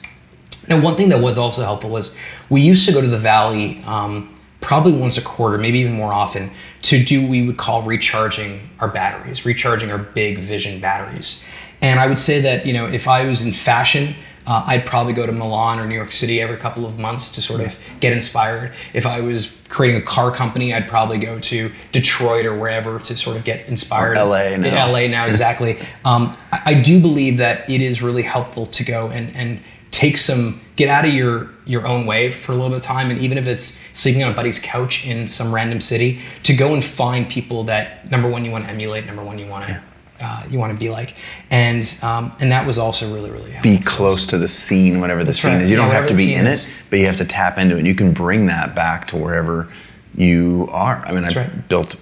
And 0.68 0.82
one 0.82 0.96
thing 0.96 1.08
that 1.10 1.20
was 1.20 1.38
also 1.38 1.62
helpful 1.62 1.90
was 1.90 2.16
we 2.50 2.60
used 2.60 2.86
to 2.86 2.92
go 2.92 3.00
to 3.00 3.06
the 3.06 3.18
valley 3.18 3.82
um, 3.86 4.34
probably 4.60 4.92
once 4.92 5.16
a 5.16 5.22
quarter, 5.22 5.58
maybe 5.58 5.78
even 5.78 5.92
more 5.92 6.12
often, 6.12 6.50
to 6.82 7.02
do 7.02 7.22
what 7.22 7.30
we 7.30 7.46
would 7.46 7.56
call 7.56 7.82
recharging 7.82 8.68
our 8.80 8.88
batteries, 8.88 9.44
recharging 9.44 9.90
our 9.90 9.98
big 9.98 10.38
vision 10.38 10.80
batteries. 10.80 11.44
And 11.80 12.00
I 12.00 12.06
would 12.06 12.18
say 12.18 12.40
that 12.40 12.66
you 12.66 12.72
know 12.72 12.86
if 12.86 13.06
I 13.06 13.24
was 13.24 13.42
in 13.42 13.52
fashion, 13.52 14.14
uh, 14.48 14.64
I'd 14.66 14.86
probably 14.86 15.12
go 15.12 15.26
to 15.26 15.32
Milan 15.32 15.78
or 15.78 15.86
New 15.86 15.94
York 15.94 16.10
City 16.10 16.40
every 16.40 16.56
couple 16.56 16.86
of 16.86 16.98
months 16.98 17.30
to 17.32 17.42
sort 17.42 17.60
of 17.60 17.78
get 18.00 18.14
inspired. 18.14 18.72
If 18.94 19.04
I 19.04 19.20
was 19.20 19.58
creating 19.68 20.00
a 20.00 20.04
car 20.04 20.30
company, 20.30 20.72
I'd 20.72 20.88
probably 20.88 21.18
go 21.18 21.38
to 21.38 21.70
Detroit 21.92 22.46
or 22.46 22.58
wherever 22.58 22.98
to 22.98 23.16
sort 23.16 23.36
of 23.36 23.44
get 23.44 23.66
inspired. 23.66 24.16
Or 24.16 24.24
LA 24.24 24.56
now. 24.56 24.86
In 24.86 24.92
LA 24.92 25.06
now, 25.06 25.26
exactly. 25.26 25.78
um, 26.04 26.36
I, 26.50 26.62
I 26.64 26.80
do 26.80 26.98
believe 27.00 27.36
that 27.36 27.68
it 27.68 27.82
is 27.82 28.02
really 28.02 28.22
helpful 28.22 28.66
to 28.66 28.84
go 28.84 29.08
and 29.08 29.36
and 29.36 29.60
take 29.90 30.16
some 30.16 30.60
get 30.76 30.88
out 30.88 31.04
of 31.04 31.12
your 31.12 31.50
your 31.64 31.86
own 31.86 32.06
way 32.06 32.30
for 32.30 32.52
a 32.52 32.54
little 32.54 32.70
bit 32.70 32.78
of 32.78 32.82
time 32.82 33.10
and 33.10 33.20
even 33.20 33.38
if 33.38 33.46
it's 33.46 33.80
sleeping 33.94 34.22
on 34.22 34.32
a 34.32 34.34
buddy's 34.34 34.58
couch 34.58 35.06
in 35.06 35.26
some 35.26 35.54
random 35.54 35.80
city 35.80 36.20
to 36.42 36.54
go 36.54 36.74
and 36.74 36.84
find 36.84 37.28
people 37.28 37.64
that 37.64 38.10
number 38.10 38.28
one 38.28 38.44
you 38.44 38.50
want 38.50 38.64
to 38.64 38.70
emulate 38.70 39.06
number 39.06 39.24
one 39.24 39.38
you 39.38 39.46
want 39.46 39.66
to 39.66 39.82
uh, 40.20 40.44
you 40.50 40.58
want 40.58 40.72
to 40.72 40.78
be 40.78 40.90
like 40.90 41.14
and 41.50 41.98
um, 42.02 42.32
and 42.40 42.50
that 42.50 42.66
was 42.66 42.76
also 42.76 43.12
really 43.12 43.30
really 43.30 43.50
helpful 43.52 43.70
be 43.70 43.78
close 43.78 44.26
to 44.26 44.38
the 44.38 44.48
scene, 44.48 45.00
whatever 45.00 45.24
the 45.24 45.34
scene 45.34 45.52
right. 45.52 45.62
is. 45.62 45.70
You 45.70 45.76
Yeah, 45.76 45.84
don't 45.84 45.94
have 45.94 46.08
to 46.08 46.14
be 46.14 46.34
in 46.34 46.46
is. 46.46 46.64
it, 46.64 46.70
but 46.90 46.98
you 46.98 47.06
have 47.06 47.16
to 47.16 47.24
tap 47.24 47.58
into 47.58 47.76
it. 47.76 47.84
You 47.86 47.94
can 47.94 48.12
bring 48.12 48.46
that 48.46 48.74
back 48.74 49.08
to 49.08 49.16
wherever 49.16 49.68
you 50.14 50.68
are. 50.72 51.04
I 51.06 51.12
mean, 51.12 51.24
I 51.24 51.32
right. 51.32 51.68
built 51.68 51.96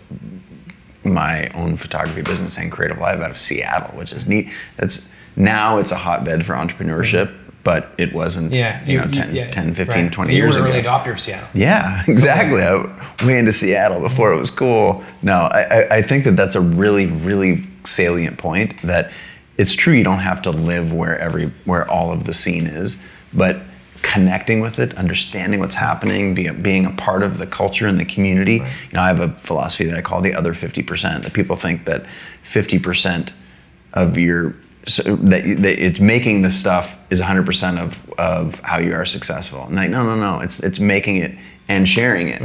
my 1.04 1.48
own 1.48 1.76
photography 1.76 2.22
business 2.22 2.58
and 2.58 2.70
CreativeLive 2.72 3.22
out 3.22 3.30
of 3.30 3.38
Seattle, 3.38 3.96
which 3.96 4.12
is 4.12 4.26
neat. 4.26 4.50
That's 4.76 5.08
now 5.36 5.78
it's 5.78 5.92
a 5.92 5.96
hotbed 5.96 6.44
for 6.46 6.54
entrepreneurship, 6.54 7.34
but 7.66 7.90
it 7.98 8.12
wasn't, 8.14 8.52
yeah 8.52 8.80
you, 8.86 8.96
know, 8.96 9.10
10, 9.10 9.34
yeah, 9.34 9.50
10 9.50 9.74
15, 9.74 10.04
right. 10.04 10.12
20 10.12 10.32
you 10.32 10.38
years 10.38 10.54
were 10.56 10.60
an 10.64 10.70
ago. 10.70 10.78
early 10.78 10.86
adopter 10.86 11.10
of 11.10 11.18
Seattle 11.18 11.48
Yeah, 11.52 12.04
exactly. 12.08 12.62
I 12.62 12.76
went 12.76 13.22
way 13.24 13.38
into 13.40 13.52
Seattle 13.52 14.00
before 14.00 14.32
it 14.32 14.38
was 14.38 14.52
cool. 14.52 15.02
No, 15.20 15.34
I, 15.58 15.62
I- 15.62 15.96
I 15.96 16.02
think 16.02 16.22
that 16.24 16.36
that's 16.36 16.54
a 16.54 16.60
really, 16.60 17.06
really 17.06 17.64
salient 17.84 18.38
point. 18.38 18.80
That 18.82 19.10
it's 19.58 19.74
true 19.74 19.94
you 19.94 20.04
don't 20.04 20.20
have 20.20 20.42
to 20.42 20.50
live 20.52 20.92
where 20.92 21.18
every 21.18 21.46
where 21.64 21.90
all 21.90 22.12
of 22.12 22.22
the 22.22 22.32
scene 22.32 22.68
is, 22.68 23.02
but 23.32 23.56
connecting 24.02 24.60
with 24.60 24.78
it, 24.78 24.94
understanding 24.96 25.58
what's 25.58 25.74
happening, 25.74 26.32
be, 26.34 26.48
being 26.50 26.86
a 26.86 26.90
part 26.92 27.24
of 27.24 27.38
the 27.38 27.46
culture 27.46 27.88
and 27.88 27.98
the 27.98 28.04
community. 28.04 28.58
You 28.58 28.92
know, 28.92 29.00
I 29.00 29.08
have 29.08 29.18
a 29.20 29.30
philosophy 29.40 29.86
that 29.86 29.98
I 29.98 30.02
call 30.02 30.20
the 30.20 30.34
other 30.34 30.54
fifty 30.54 30.84
percent. 30.84 31.24
That 31.24 31.32
people 31.32 31.56
think 31.56 31.84
that 31.86 32.06
fifty 32.44 32.78
percent 32.78 33.32
of 33.92 34.16
your 34.16 34.54
so 34.86 35.16
that, 35.16 35.44
that 35.62 35.78
it's 35.78 36.00
making 36.00 36.42
the 36.42 36.50
stuff 36.50 36.96
is 37.10 37.20
100% 37.20 37.78
of, 37.78 38.08
of 38.18 38.60
how 38.60 38.78
you 38.78 38.94
are 38.94 39.04
successful. 39.04 39.64
And 39.64 39.76
like, 39.76 39.90
no, 39.90 40.04
no, 40.04 40.14
no, 40.14 40.40
it's 40.40 40.60
it's 40.60 40.78
making 40.78 41.16
it 41.16 41.36
and 41.68 41.88
sharing 41.88 42.28
it. 42.28 42.42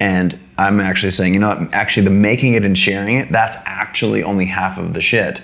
And 0.00 0.38
I'm 0.58 0.80
actually 0.80 1.12
saying, 1.12 1.34
you 1.34 1.40
know 1.40 1.48
what? 1.48 1.72
Actually, 1.72 2.04
the 2.04 2.10
making 2.10 2.54
it 2.54 2.64
and 2.64 2.76
sharing 2.76 3.18
it, 3.18 3.30
that's 3.30 3.56
actually 3.64 4.22
only 4.22 4.44
half 4.44 4.78
of 4.78 4.92
the 4.92 5.00
shit. 5.00 5.40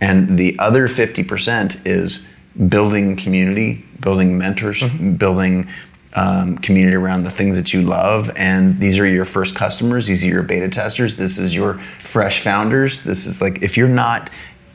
And 0.00 0.38
the 0.38 0.56
other 0.60 0.86
50% 0.86 1.84
is 1.84 2.28
building 2.68 3.16
community, 3.16 3.84
building 4.00 4.38
mentors, 4.38 4.84
building 5.16 5.68
um, 6.14 6.58
community 6.58 6.96
around 6.96 7.24
the 7.24 7.30
things 7.30 7.56
that 7.56 7.72
you 7.72 7.82
love. 7.82 8.30
And 8.36 8.80
these 8.80 8.98
are 8.98 9.06
your 9.06 9.24
first 9.24 9.54
customers, 9.54 10.06
these 10.06 10.24
are 10.24 10.28
your 10.28 10.42
beta 10.42 10.68
testers, 10.68 11.16
this 11.16 11.38
is 11.38 11.54
your 11.54 11.78
fresh 12.00 12.40
founders. 12.40 13.02
This 13.02 13.26
is 13.26 13.40
like, 13.40 13.62
if 13.62 13.76
you're 13.76 13.88
not 13.88 14.30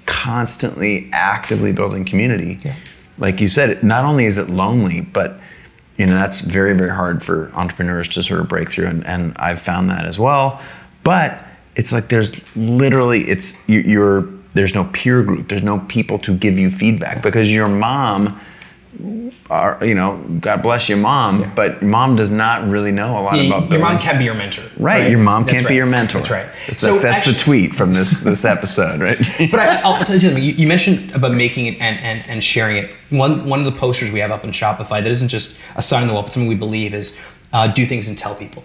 constantly 0.05 1.09
actively 1.13 1.71
building 1.71 2.05
community, 2.05 2.59
like 3.17 3.39
you 3.41 3.47
said, 3.47 3.83
not 3.83 4.05
only 4.05 4.25
is 4.25 4.37
it 4.37 4.49
lonely, 4.49 5.01
but 5.01 5.39
you 5.97 6.05
know 6.07 6.15
that's 6.15 6.39
very 6.41 6.73
very 6.75 6.89
hard 6.89 7.23
for 7.23 7.51
entrepreneurs 7.53 8.07
to 8.09 8.23
sort 8.23 8.39
of 8.39 8.47
break 8.49 8.71
through 8.71 8.87
and, 8.87 9.05
and 9.05 9.31
i've 9.37 9.61
found 9.61 9.89
that 9.91 10.05
as 10.05 10.17
well. 10.17 10.59
But 11.03 11.39
it's 11.75 11.91
like 11.91 12.09
there's 12.09 12.41
literally 12.55 13.29
it's 13.29 13.67
you- 13.69 13.81
you're 13.81 14.27
there's 14.55 14.73
no 14.75 14.85
peer 14.85 15.23
group. 15.23 15.49
There's 15.49 15.63
no 15.63 15.79
people 15.79 16.19
to 16.19 16.33
give 16.35 16.57
you 16.59 16.69
feedback 16.69 17.21
because 17.23 17.51
your 17.51 17.67
mom 17.67 18.39
are 19.49 19.83
you 19.83 19.93
know 19.95 20.17
god 20.39 20.61
bless 20.61 20.87
your 20.87 20.97
mom 20.97 21.51
but 21.55 21.81
mom 21.81 22.15
does 22.15 22.29
not 22.31 22.67
really 22.69 22.91
know 22.91 23.17
a 23.17 23.21
lot 23.21 23.35
Yeah, 23.37 23.57
about 23.57 23.69
your 23.71 23.79
mom 23.79 23.97
can 23.99 24.17
be 24.17 24.23
your 24.25 24.33
mentor 24.35 24.63
right, 24.77 25.09
your 25.09 25.19
mom 25.19 25.43
That's 25.43 25.53
can't 25.53 25.67
be 25.67 25.75
your 25.75 25.85
mentor 25.85 26.19
that's 26.19 26.29
right 26.31 26.47
that's, 26.67 26.81
that's 27.01 27.25
the 27.25 27.33
tweet 27.33 27.73
from 27.75 27.93
this 27.93 28.19
this 28.21 28.45
episode 28.45 29.01
right 29.01 29.17
but 29.51 29.59
I, 29.59 29.81
I'll 29.81 30.03
tell 30.03 30.15
you 30.15 30.19
something. 30.19 30.43
You, 30.43 30.53
you 30.53 30.67
mentioned 30.67 31.11
about 31.11 31.33
making 31.33 31.65
it 31.65 31.81
and, 31.81 31.99
and, 31.99 32.23
and 32.29 32.43
sharing 32.43 32.77
it. 32.77 32.95
One 33.09 33.45
one 33.45 33.59
of 33.59 33.65
the 33.65 33.71
posters 33.79 34.11
we 34.11 34.19
have 34.19 34.31
up 34.31 34.43
on 34.43 34.51
Shopify 34.51 35.01
that 35.03 35.07
isn't 35.07 35.29
just 35.29 35.57
a 35.75 35.81
sign 35.81 36.03
on 36.03 36.07
the 36.07 36.13
wall, 36.13 36.23
but 36.23 36.31
something 36.33 36.47
we 36.47 36.55
believe 36.55 36.93
is 36.93 37.19
uh, 37.51 37.67
do 37.67 37.85
things 37.85 38.07
and 38.09 38.17
tell 38.17 38.35
people. 38.35 38.63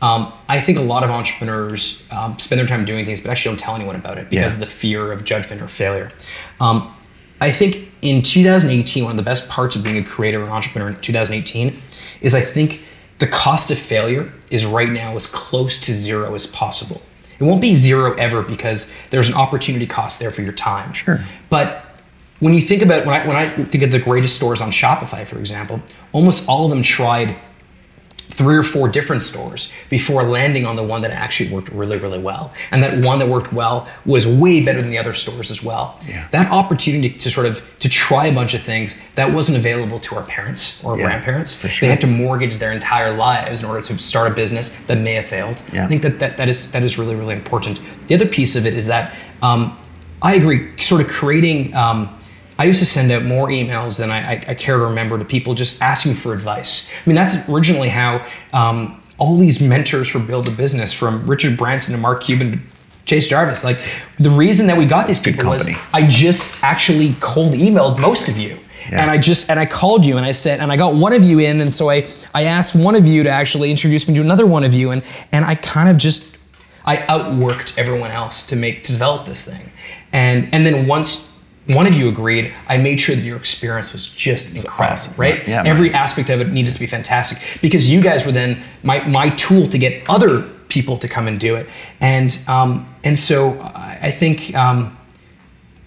Um, 0.00 0.32
I 0.48 0.60
think 0.60 0.78
a 0.78 0.82
lot 0.82 1.02
of 1.02 1.10
entrepreneurs 1.10 2.04
um, 2.12 2.38
spend 2.38 2.60
their 2.60 2.68
time 2.68 2.84
doing 2.84 3.04
things, 3.04 3.20
but 3.20 3.30
actually 3.30 3.50
don't 3.56 3.60
tell 3.60 3.74
anyone 3.74 3.96
about 3.96 4.16
it 4.18 4.30
because 4.30 4.52
Yeah. 4.52 4.54
of 4.54 4.60
the 4.60 4.66
fear 4.66 5.10
of 5.12 5.24
judgment 5.24 5.60
or 5.60 5.66
failure. 5.68 6.12
Um, 6.60 6.94
I 7.40 7.50
think 7.50 7.88
in 8.02 8.22
2018, 8.22 9.04
one 9.04 9.12
of 9.12 9.16
the 9.16 9.22
best 9.22 9.48
parts 9.48 9.76
of 9.76 9.82
being 9.82 9.98
a 9.98 10.04
creator 10.04 10.42
and 10.42 10.50
entrepreneur 10.50 10.88
in 10.88 11.00
2018 11.00 11.80
is 12.20 12.34
I 12.34 12.40
think 12.40 12.80
the 13.18 13.26
cost 13.26 13.70
of 13.70 13.78
failure 13.78 14.32
is 14.50 14.64
right 14.64 14.90
now 14.90 15.14
as 15.16 15.26
close 15.26 15.80
to 15.82 15.92
zero 15.92 16.34
as 16.34 16.46
possible. 16.46 17.02
It 17.38 17.44
won't 17.44 17.60
be 17.60 17.76
zero 17.76 18.14
ever 18.14 18.42
because 18.42 18.92
there's 19.10 19.28
an 19.28 19.34
opportunity 19.34 19.86
cost 19.86 20.18
there 20.18 20.30
for 20.30 20.42
your 20.42 20.52
time. 20.52 20.92
Sure. 20.92 21.24
But 21.50 21.84
when 22.40 22.54
you 22.54 22.60
think 22.60 22.82
about 22.82 23.06
when 23.06 23.14
I 23.14 23.26
when 23.26 23.36
I 23.36 23.64
think 23.64 23.82
of 23.82 23.90
the 23.90 23.98
greatest 23.98 24.36
stores 24.36 24.60
on 24.60 24.70
Shopify, 24.70 25.26
for 25.26 25.38
example, 25.38 25.80
almost 26.12 26.48
all 26.48 26.64
of 26.64 26.70
them 26.70 26.82
tried 26.82 27.36
three 28.38 28.56
or 28.56 28.62
four 28.62 28.88
different 28.88 29.22
stores 29.24 29.70
before 29.90 30.22
landing 30.22 30.64
on 30.64 30.76
the 30.76 30.82
one 30.82 31.02
that 31.02 31.10
actually 31.10 31.50
worked 31.50 31.68
really, 31.70 31.98
really 31.98 32.20
well. 32.20 32.52
And 32.70 32.82
that 32.84 33.04
one 33.04 33.18
that 33.18 33.28
worked 33.28 33.52
well 33.52 33.88
was 34.06 34.28
way 34.28 34.64
better 34.64 34.80
than 34.80 34.90
the 34.90 34.98
other 34.98 35.12
stores 35.12 35.50
as 35.50 35.60
well. 35.62 35.98
Yeah. 36.06 36.28
That 36.30 36.50
opportunity 36.52 37.10
to 37.10 37.30
sort 37.30 37.46
of 37.46 37.60
to 37.80 37.88
try 37.88 38.26
a 38.26 38.32
bunch 38.32 38.54
of 38.54 38.62
things 38.62 39.00
that 39.16 39.34
wasn't 39.34 39.58
available 39.58 39.98
to 40.00 40.14
our 40.14 40.22
parents 40.22 40.82
or 40.84 40.96
Yeah, 40.96 41.06
grandparents. 41.06 41.60
for 41.60 41.68
sure. 41.68 41.86
They 41.88 41.90
had 41.90 42.00
to 42.02 42.06
mortgage 42.06 42.58
their 42.58 42.72
entire 42.72 43.12
lives 43.12 43.60
in 43.62 43.68
order 43.68 43.82
to 43.88 43.98
start 43.98 44.30
a 44.30 44.34
business 44.34 44.70
that 44.86 44.98
may 44.98 45.14
have 45.14 45.26
failed. 45.26 45.60
Yeah. 45.72 45.84
I 45.84 45.88
think 45.88 46.02
that, 46.02 46.20
that 46.20 46.36
that 46.36 46.48
is 46.48 46.70
that 46.72 46.84
is 46.84 46.96
really, 46.96 47.16
really 47.16 47.34
important. 47.34 47.80
The 48.06 48.14
other 48.14 48.26
piece 48.26 48.54
of 48.54 48.64
it 48.66 48.74
is 48.74 48.86
that 48.86 49.14
um, 49.42 49.76
I 50.22 50.34
agree, 50.36 50.76
sort 50.78 51.00
of 51.00 51.08
creating 51.08 51.74
um, 51.74 52.17
I 52.58 52.64
used 52.64 52.80
to 52.80 52.86
send 52.86 53.12
out 53.12 53.24
more 53.24 53.48
emails 53.48 53.98
than 53.98 54.10
I, 54.10 54.32
I, 54.32 54.44
I 54.48 54.54
care 54.54 54.76
to 54.78 54.84
remember 54.84 55.16
to 55.18 55.24
people 55.24 55.54
just 55.54 55.80
asking 55.80 56.14
for 56.14 56.32
advice. 56.32 56.88
I 56.88 57.08
mean, 57.08 57.14
that's 57.14 57.48
originally 57.48 57.88
how 57.88 58.26
um, 58.52 59.00
all 59.18 59.36
these 59.36 59.60
mentors 59.60 60.08
for 60.08 60.18
Build 60.18 60.48
a 60.48 60.50
Business, 60.50 60.92
from 60.92 61.24
Richard 61.28 61.56
Branson 61.56 61.94
to 61.94 62.00
Mark 62.00 62.22
Cuban 62.22 62.52
to 62.52 62.58
Chase 63.04 63.26
Jarvis, 63.26 63.64
like 63.64 63.78
the 64.18 64.30
reason 64.30 64.66
that 64.66 64.76
we 64.76 64.86
got 64.86 65.06
these 65.06 65.18
people 65.18 65.46
was. 65.46 65.68
I 65.92 66.06
just 66.06 66.62
actually 66.62 67.14
cold 67.20 67.52
emailed 67.52 68.00
most 68.00 68.28
of 68.28 68.36
you. 68.36 68.58
Yeah. 68.90 69.02
And 69.02 69.10
I 69.10 69.18
just 69.18 69.50
and 69.50 69.60
I 69.60 69.66
called 69.66 70.06
you 70.06 70.16
and 70.16 70.24
I 70.24 70.32
said 70.32 70.60
and 70.60 70.72
I 70.72 70.76
got 70.76 70.94
one 70.94 71.12
of 71.12 71.22
you 71.22 71.40
in 71.40 71.60
and 71.60 71.72
so 71.72 71.90
I 71.90 72.08
I 72.34 72.44
asked 72.44 72.74
one 72.74 72.94
of 72.94 73.06
you 73.06 73.22
to 73.22 73.28
actually 73.28 73.70
introduce 73.70 74.08
me 74.08 74.14
to 74.14 74.20
another 74.20 74.46
one 74.46 74.64
of 74.64 74.72
you 74.72 74.92
and 74.92 75.02
and 75.30 75.44
I 75.44 75.56
kind 75.56 75.90
of 75.90 75.98
just 75.98 76.38
I 76.86 76.96
outworked 76.96 77.76
everyone 77.76 78.10
else 78.10 78.46
to 78.46 78.56
make 78.56 78.84
to 78.84 78.92
develop 78.92 79.26
this 79.26 79.44
thing. 79.44 79.72
And 80.12 80.48
and 80.52 80.64
then 80.64 80.86
once 80.86 81.27
one 81.68 81.86
of 81.86 81.92
you 81.94 82.08
agreed, 82.08 82.52
I 82.66 82.78
made 82.78 83.00
sure 83.00 83.14
that 83.14 83.22
your 83.22 83.36
experience 83.36 83.92
was 83.92 84.06
just 84.08 84.56
incredible, 84.56 84.94
awesome. 84.94 85.14
right? 85.16 85.46
Yeah, 85.46 85.62
Every 85.64 85.90
man. 85.90 86.02
aspect 86.02 86.30
of 86.30 86.40
it 86.40 86.48
needed 86.48 86.72
to 86.72 86.80
be 86.80 86.86
fantastic 86.86 87.38
because 87.60 87.90
you 87.90 88.00
guys 88.00 88.24
were 88.24 88.32
then 88.32 88.62
my 88.82 89.00
my 89.06 89.30
tool 89.30 89.68
to 89.68 89.78
get 89.78 90.08
other 90.08 90.42
people 90.68 90.96
to 90.98 91.08
come 91.08 91.28
and 91.28 91.38
do 91.38 91.56
it. 91.56 91.68
And 92.00 92.38
um, 92.46 92.88
and 93.04 93.18
so 93.18 93.60
I, 93.74 94.10
think 94.10 94.54
um, 94.54 94.96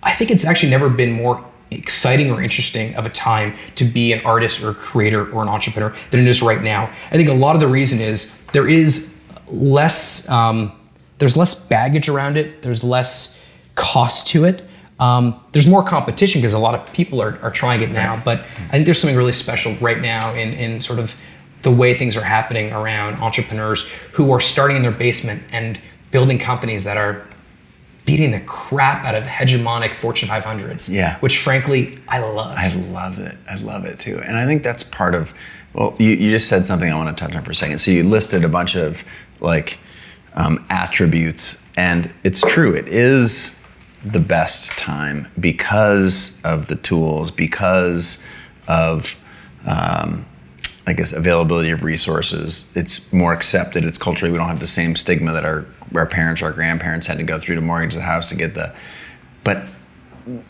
I 0.04 0.14
think 0.14 0.32
it's 0.32 0.46
actually 0.46 0.70
never 0.70 0.90
been 0.90 1.12
more 1.12 1.44
exciting 1.72 2.32
or 2.32 2.42
interesting 2.42 2.94
of 2.96 3.06
a 3.06 3.10
time 3.10 3.56
to 3.76 3.86
be 3.86 4.12
an 4.14 4.24
artist 4.26 4.62
or 4.62 4.70
a 4.70 4.76
creator 4.76 5.32
or 5.32 5.42
an 5.42 5.50
entrepreneur 5.50 5.96
than 6.12 6.20
it 6.20 6.28
is 6.28 6.42
right 6.42 6.62
now. 6.62 6.92
I 7.12 7.16
think 7.16 7.30
a 7.30 7.34
lot 7.34 7.56
of 7.56 7.62
the 7.62 7.68
reason 7.68 8.02
is 8.02 8.38
there 8.48 8.68
is 8.70 9.20
less 9.48 10.30
um, 10.30 10.74
there's 11.18 11.38
less 11.38 11.56
baggage 11.56 12.10
around 12.10 12.38
it. 12.38 12.62
There's 12.62 12.84
less 12.84 13.42
cost 13.76 14.28
to 14.30 14.46
it. 14.46 14.64
Um, 15.02 15.44
there's 15.52 15.68
more 15.68 15.84
competition 15.84 16.42
because 16.42 16.54
a 16.54 16.60
lot 16.60 16.76
of 16.76 16.94
people 16.94 17.22
are, 17.22 17.38
are 17.42 17.50
trying 17.50 17.82
it 17.82 17.90
now. 17.90 18.22
But 18.24 18.42
I 18.42 18.70
think 18.70 18.86
there's 18.86 19.02
something 19.02 19.18
really 19.18 19.34
special 19.34 19.76
right 19.82 20.00
now 20.00 20.34
in, 20.36 20.54
in 20.54 20.80
sort 20.80 21.00
of 21.00 21.20
the 21.64 21.72
way 21.72 21.96
things 21.96 22.16
are 22.16 22.24
happening 22.24 22.72
around 22.72 23.20
entrepreneurs 23.20 23.88
who 24.14 24.32
are 24.32 24.40
starting 24.40 24.78
in 24.78 24.84
their 24.84 24.92
basement 24.92 25.42
and 25.52 25.80
building 26.12 26.38
companies 26.38 26.84
that 26.84 26.98
are 26.98 27.26
beating 28.06 28.32
the 28.32 28.40
crap 28.42 29.04
out 29.04 29.16
of 29.16 29.24
hegemonic 29.24 29.96
Fortune 29.96 30.30
500s. 30.30 30.88
Yeah. 30.90 31.18
Which 31.20 31.40
frankly, 31.40 32.00
I 32.08 32.20
love. 32.20 32.56
I 32.56 32.74
love 32.76 33.18
it. 33.20 33.38
I 33.50 33.56
love 33.56 33.86
it 33.86 34.00
too. 34.00 34.20
And 34.24 34.38
I 34.38 34.46
think 34.46 34.62
that's 34.62 34.84
part 34.84 35.16
of, 35.16 35.34
well, 35.74 35.96
you, 35.98 36.10
you 36.10 36.30
just 36.30 36.48
said 36.48 36.68
something 36.68 36.92
I 36.92 36.96
want 36.96 37.16
to 37.16 37.26
touch 37.26 37.36
on 37.36 37.44
for 37.44 37.52
a 37.52 37.56
second. 37.56 37.80
So 37.80 37.90
you 37.90 38.04
listed 38.04 38.44
a 38.44 38.50
bunch 38.50 38.76
of 38.76 39.04
like 39.40 39.80
um, 40.36 40.64
attributes, 40.70 41.58
and 41.76 42.14
it's 42.24 42.42
true. 42.42 42.74
It 42.74 42.88
is 42.88 43.56
the 44.04 44.20
best 44.20 44.72
time 44.72 45.28
because 45.40 46.40
of 46.44 46.68
the 46.68 46.76
tools, 46.76 47.32
because 47.32 48.24
of, 48.68 49.16
um, 49.66 50.26
I 50.88 50.94
guess, 50.94 51.14
availability 51.14 51.70
of 51.70 51.84
resources. 51.84 52.72
It's 52.76 53.12
more 53.14 53.34
accepted. 53.34 53.84
It's 53.84 53.98
culturally, 53.98 54.32
we 54.32 54.38
don't 54.38 54.48
have 54.48 54.60
the 54.60 54.68
same 54.68 54.96
stigma 54.96 55.32
that 55.34 55.46
our, 55.46 55.66
our 55.94 56.08
parents, 56.08 56.42
our 56.42 56.52
grandparents 56.52 57.08
had 57.08 57.18
to 57.18 57.24
go 57.24 57.40
through 57.40 57.56
to 57.56 57.62
mortgage 57.62 57.94
the 57.94 58.02
house 58.02 58.28
to 58.30 58.36
get 58.36 58.56
the, 58.56 58.74
but 59.44 59.68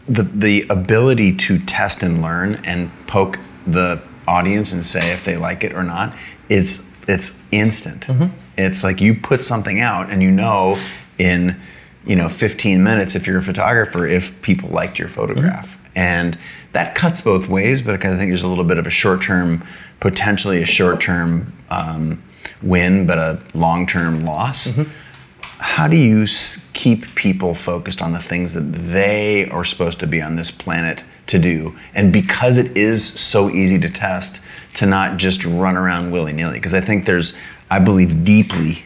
the 0.07 0.23
the 0.23 0.65
ability 0.69 1.35
to 1.35 1.57
test 1.59 2.03
and 2.03 2.21
learn 2.21 2.55
and 2.65 2.91
poke 3.07 3.39
the 3.65 4.01
audience 4.27 4.73
and 4.73 4.85
say 4.85 5.11
if 5.11 5.23
they 5.23 5.37
like 5.37 5.63
it 5.63 5.73
or 5.73 5.83
not 5.83 6.15
is 6.49 6.93
it's 7.07 7.31
instant. 7.51 8.07
It's 8.57 8.83
like 8.83 9.01
you 9.01 9.15
put 9.15 9.43
something 9.43 9.79
out 9.79 10.09
and 10.09 10.21
you 10.21 10.31
know 10.31 10.79
in 11.17 11.59
you 12.05 12.15
know 12.15 12.29
15 12.29 12.83
minutes 12.83 13.15
if 13.15 13.27
you're 13.27 13.37
a 13.37 13.43
photographer 13.43 14.07
if 14.07 14.41
people 14.41 14.69
liked 14.69 14.97
your 14.97 15.09
photograph 15.09 15.77
And 15.95 16.37
that 16.73 16.95
cuts 16.95 17.21
both 17.21 17.47
ways, 17.47 17.81
but 17.81 17.93
I 17.95 18.17
think 18.17 18.29
there's 18.29 18.43
a 18.43 18.47
little 18.47 18.63
bit 18.63 18.77
of 18.77 18.87
a 18.87 18.91
short 18.91 19.21
term, 19.21 19.65
potentially 19.99 20.61
a 20.61 20.65
short 20.65 21.01
term 21.01 21.53
um, 21.69 22.21
win, 22.61 23.05
but 23.05 23.17
a 23.17 23.41
long 23.53 23.85
term 23.85 24.25
loss. 24.25 24.69
Mm-hmm. 24.69 24.91
How 25.41 25.87
do 25.87 25.95
you 25.95 26.23
s- 26.23 26.65
keep 26.73 27.13
people 27.13 27.53
focused 27.53 28.01
on 28.01 28.13
the 28.13 28.19
things 28.19 28.53
that 28.53 28.71
they 28.71 29.47
are 29.49 29.63
supposed 29.63 29.99
to 29.99 30.07
be 30.07 30.21
on 30.21 30.35
this 30.35 30.49
planet 30.49 31.03
to 31.27 31.37
do? 31.37 31.75
And 31.93 32.11
because 32.11 32.57
it 32.57 32.75
is 32.75 33.05
so 33.05 33.49
easy 33.49 33.77
to 33.79 33.89
test, 33.89 34.41
to 34.75 34.85
not 34.85 35.17
just 35.17 35.45
run 35.45 35.77
around 35.77 36.11
willy 36.11 36.33
nilly. 36.33 36.55
Because 36.55 36.73
I 36.73 36.81
think 36.81 37.05
there's, 37.05 37.37
I 37.69 37.79
believe 37.79 38.23
deeply 38.23 38.85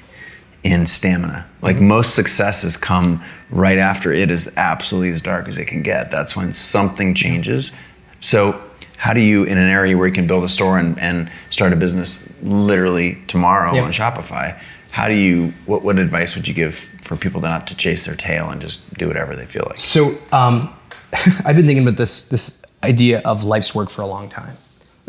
in 0.65 0.87
stamina. 0.87 1.47
Like 1.61 1.79
most 1.79 2.15
successes 2.15 2.75
come 2.75 3.23
right 3.51 3.77
after 3.77 4.11
it 4.11 4.31
is 4.31 4.51
absolutely 4.57 5.11
as 5.11 5.21
dark 5.21 5.47
as 5.47 5.59
it 5.59 5.65
can 5.65 5.83
get. 5.83 6.09
That's 6.09 6.35
when 6.35 6.51
something 6.53 7.13
changes. 7.13 7.71
So, 8.19 8.59
how 8.97 9.13
do 9.13 9.19
you, 9.19 9.43
in 9.43 9.57
an 9.57 9.69
area 9.69 9.95
where 9.95 10.07
you 10.07 10.13
can 10.13 10.25
build 10.25 10.43
a 10.43 10.49
store 10.49 10.79
and, 10.79 10.97
and 10.99 11.29
start 11.51 11.73
a 11.73 11.75
business 11.75 12.33
literally 12.41 13.17
tomorrow 13.27 13.75
Yeah. 13.75 13.83
on 13.83 13.91
Shopify, 13.91 14.57
how 14.91 15.07
do 15.07 15.13
you, 15.13 15.53
what, 15.65 15.83
what 15.83 15.99
advice 15.99 16.33
would 16.35 16.47
you 16.47 16.53
give 16.53 16.75
for 16.75 17.15
people 17.17 17.41
to 17.41 17.47
not 17.47 17.67
to 17.67 17.75
chase 17.75 18.05
their 18.05 18.15
tail 18.15 18.49
and 18.49 18.59
just 18.61 18.91
do 18.97 19.07
whatever 19.07 19.35
they 19.35 19.45
feel 19.45 19.65
like? 19.67 19.77
So 19.79 20.17
um, 20.31 20.73
I've 21.45 21.55
been 21.55 21.67
thinking 21.67 21.83
about 21.87 21.97
this 21.97 22.27
this 22.29 22.63
idea 22.81 23.19
of 23.19 23.43
life's 23.43 23.75
work 23.75 23.89
for 23.91 24.01
a 24.01 24.07
long 24.07 24.29
time. 24.29 24.57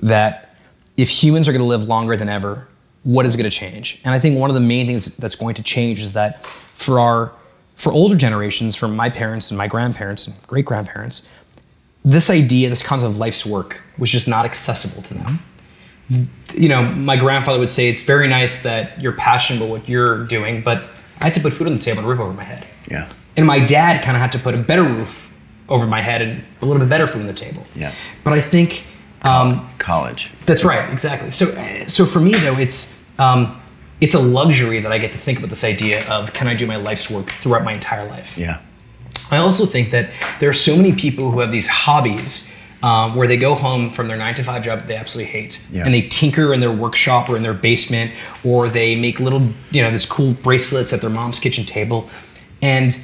That 0.02 0.57
if 0.98 1.09
humans 1.09 1.48
are 1.48 1.52
going 1.52 1.62
to 1.62 1.66
live 1.66 1.84
longer 1.84 2.16
than 2.16 2.28
ever, 2.28 2.68
what 3.07 3.24
is 3.24 3.36
going 3.36 3.48
to 3.48 3.57
change? 3.57 4.00
And 4.02 4.12
I 4.12 4.18
think 4.18 4.36
one 4.36 4.50
of 4.50 4.54
the 4.54 4.61
main 4.61 4.86
things 4.86 5.14
that's 5.16 5.36
going 5.36 5.54
to 5.54 5.62
change 5.62 6.00
is 6.00 6.12
that 6.14 6.44
for 6.76 6.98
our 6.98 7.32
for 7.76 7.92
older 7.92 8.16
generations, 8.16 8.74
for 8.74 8.88
my 8.88 9.09
parents 9.09 9.50
and 9.50 9.57
my 9.57 9.68
grandparents 9.68 10.26
and 10.26 10.34
great 10.48 10.64
grandparents, 10.64 11.28
this 12.04 12.30
idea, 12.30 12.68
this 12.68 12.82
concept 12.82 13.11
of 13.11 13.16
life's 13.16 13.46
work 13.46 13.80
was 13.96 14.11
just 14.11 14.26
not 14.26 14.44
accessible 14.44 15.02
to 15.02 15.14
them. 15.14 15.38
You 16.54 16.68
know, 16.68 16.82
my 16.82 17.16
grandfather 17.16 17.61
would 17.61 17.70
say 17.70 17.88
it's 17.88 18.00
very 18.00 18.26
nice 18.26 18.62
that 18.64 19.00
you're 19.00 19.12
passionate 19.12 19.59
about 19.59 19.70
what 19.70 19.88
you're 19.88 20.24
doing, 20.24 20.62
but 20.62 20.84
I 21.20 21.24
had 21.24 21.34
to 21.34 21.40
put 21.40 21.52
food 21.52 21.68
on 21.68 21.74
the 21.74 21.80
table 21.80 21.98
and 21.98 22.07
a 22.07 22.11
roof 22.11 22.18
over 22.18 22.32
my 22.32 22.44
head. 22.44 22.66
Yeah. 22.90 23.09
And 23.36 23.46
my 23.46 23.61
dad 23.64 24.02
kind 24.02 24.16
of 24.16 24.20
had 24.20 24.32
to 24.32 24.38
put 24.38 24.54
a 24.54 24.59
better 24.59 24.82
roof 24.82 25.32
over 25.68 25.86
my 25.86 26.00
head 26.00 26.22
and 26.22 26.44
a 26.61 26.64
little 26.64 26.80
bit 26.80 26.88
better 26.88 27.07
food 27.07 27.20
on 27.20 27.26
the 27.28 27.34
table. 27.34 27.64
Yeah. 27.76 27.92
But 28.24 28.32
I 28.32 28.40
think 28.40 28.84
um, 29.22 29.68
College. 29.78 30.30
that's 30.46 30.64
right, 30.64 30.90
exactly. 30.92 31.30
So, 31.30 31.46
so 31.86 32.07
for 32.07 32.20
me 32.20 32.32
though, 32.32 32.57
it's 32.57 32.95
um, 33.18 33.60
it's 34.00 34.14
a 34.14 34.18
luxury 34.20 34.80
that 34.80 34.92
I 34.92 34.98
get 34.98 35.12
to 35.12 35.18
think 35.18 35.38
about 35.38 35.50
this 35.50 35.64
idea 35.64 36.06
of 36.08 36.32
can 36.32 36.48
I 36.48 36.54
do 36.54 36.66
my 36.66 36.76
life's 36.76 37.10
work 37.10 37.30
throughout 37.40 37.64
my 37.64 37.72
entire 37.72 38.06
life. 38.08 38.36
Yeah. 38.36 38.60
I 39.30 39.38
also 39.38 39.66
think 39.66 39.90
that 39.90 40.10
there 40.40 40.50
are 40.50 40.54
so 40.54 40.76
many 40.76 40.92
people 40.94 41.30
who 41.30 41.40
have 41.40 41.50
these 41.50 41.66
hobbies 41.66 42.48
um, 42.82 43.16
where 43.16 43.26
they 43.26 43.38
go 43.38 43.54
home 43.54 43.90
from 43.90 44.06
their 44.06 44.18
nine 44.18 44.34
to 44.34 44.44
five 44.44 44.62
job 44.62 44.80
that 44.80 44.86
they 44.86 44.96
absolutely 44.96 45.32
hate, 45.32 45.66
Yeah. 45.72 45.84
and 45.84 45.94
they 45.94 46.02
tinker 46.02 46.52
in 46.52 46.60
their 46.60 46.70
workshop 46.70 47.28
or 47.28 47.36
in 47.36 47.42
their 47.42 47.54
basement, 47.54 48.12
or 48.44 48.68
they 48.68 48.94
make 48.94 49.18
little, 49.18 49.48
you 49.70 49.82
know, 49.82 49.90
this 49.90 50.04
cool 50.04 50.34
bracelets 50.34 50.92
at 50.92 51.00
their 51.00 51.10
mom's 51.10 51.40
kitchen 51.40 51.64
table. 51.64 52.08
And 52.60 52.96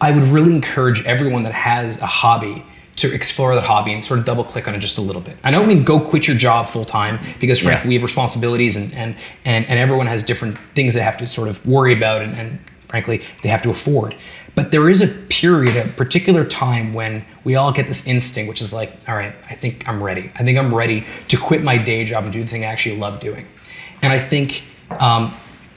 I 0.00 0.10
would 0.12 0.24
really 0.24 0.54
encourage 0.54 1.04
everyone 1.06 1.44
that 1.44 1.54
has 1.54 2.00
a 2.02 2.06
hobby 2.06 2.64
to 2.96 3.12
explore 3.12 3.54
that 3.54 3.64
hobby 3.64 3.92
and 3.92 4.04
sort 4.04 4.18
of 4.20 4.24
double 4.24 4.44
click 4.44 4.68
on 4.68 4.74
it 4.74 4.78
just 4.78 4.98
a 4.98 5.00
little 5.00 5.20
bit. 5.22 5.36
I 5.42 5.50
don't 5.50 5.66
mean 5.66 5.84
go 5.84 5.98
quit 5.98 6.28
your 6.28 6.36
job 6.36 6.68
full 6.68 6.84
time 6.84 7.18
because 7.40 7.58
frankly 7.60 7.84
Yeah. 7.86 7.88
we 7.88 7.94
have 7.94 8.02
responsibilities 8.02 8.76
and, 8.76 8.92
and 8.94 9.16
and 9.44 9.66
and 9.66 9.78
everyone 9.78 10.06
has 10.06 10.22
different 10.22 10.56
things 10.74 10.94
they 10.94 11.00
have 11.00 11.18
to 11.18 11.26
sort 11.26 11.48
of 11.48 11.64
worry 11.66 11.92
about 11.92 12.22
and, 12.22 12.34
and 12.38 12.58
frankly 12.88 13.22
they 13.42 13.48
have 13.48 13.62
to 13.62 13.70
afford. 13.70 14.14
But 14.54 14.70
there 14.70 14.88
is 14.88 15.02
a 15.02 15.08
period, 15.28 15.76
a 15.76 15.88
particular 15.94 16.44
time 16.44 16.94
when 16.94 17.24
we 17.42 17.56
all 17.56 17.72
get 17.72 17.88
this 17.88 18.06
instinct, 18.06 18.48
which 18.48 18.62
is 18.62 18.72
like, 18.72 18.92
all 19.08 19.16
right, 19.16 19.34
I 19.50 19.54
think 19.56 19.88
I'm 19.88 20.00
ready. 20.00 20.30
I 20.36 20.44
think 20.44 20.56
I'm 20.58 20.72
ready 20.72 21.04
to 21.26 21.36
quit 21.36 21.64
my 21.64 21.76
day 21.76 22.04
job 22.04 22.22
and 22.22 22.32
do 22.32 22.40
the 22.40 22.46
thing 22.48 22.62
I 22.64 22.68
actually 22.68 22.96
love 22.98 23.18
doing. 23.18 23.48
And 24.00 24.12
I 24.12 24.20
think 24.20 24.62
um, 24.90 25.34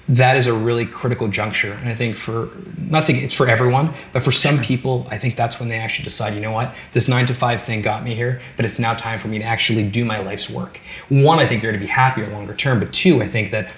that 0.09 0.37
is 0.37 0.47
a 0.47 0.53
really 0.53 0.85
critical 0.85 1.27
juncture. 1.27 1.73
And 1.73 1.89
I 1.89 1.93
think 1.93 2.15
for, 2.15 2.49
not 2.77 3.03
saying 3.03 3.23
it's 3.23 3.33
for 3.33 3.49
everyone, 3.49 3.93
but 4.13 4.23
for 4.23 4.31
some 4.31 4.59
people, 4.59 5.05
I 5.09 5.17
think 5.17 5.35
that's 5.35 5.59
when 5.59 5.67
they 5.67 5.77
actually 5.77 6.05
decide, 6.05 6.33
you 6.33 6.39
know 6.39 6.51
what, 6.51 6.73
this 6.93 7.09
nine 7.09 7.27
to 7.27 7.33
five 7.33 7.61
thing 7.61 7.81
got 7.81 8.03
me 8.03 8.15
here, 8.15 8.41
but 8.55 8.65
it's 8.65 8.79
now 8.79 8.93
time 8.93 9.19
for 9.19 9.27
me 9.27 9.39
to 9.39 9.43
actually 9.43 9.83
do 9.89 10.05
my 10.05 10.19
life's 10.19 10.49
work. 10.49 10.79
One, 11.09 11.39
I 11.39 11.45
think 11.45 11.61
they're 11.61 11.71
going 11.71 11.81
to 11.81 11.85
be 11.85 11.91
happier 11.91 12.27
longer 12.27 12.53
term, 12.53 12.79
but 12.79 12.93
two, 12.93 13.21
I 13.21 13.27
think 13.27 13.51
that 13.51 13.69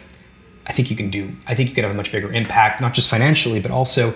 I 0.67 0.73
think 0.73 0.91
you 0.91 0.95
can 0.95 1.09
do, 1.09 1.35
I 1.47 1.55
think 1.55 1.69
you 1.69 1.75
can 1.75 1.83
have 1.83 1.91
a 1.91 1.97
much 1.97 2.11
bigger 2.11 2.31
impact, 2.31 2.79
not 2.79 2.93
just 2.93 3.09
financially, 3.09 3.59
but 3.59 3.71
also 3.71 4.13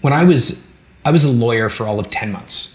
when 0.00 0.12
I 0.12 0.22
was, 0.22 0.70
I 1.04 1.10
was 1.10 1.24
a 1.24 1.30
lawyer 1.30 1.68
for 1.68 1.88
all 1.88 1.98
of 1.98 2.08
10 2.10 2.30
months. 2.30 2.73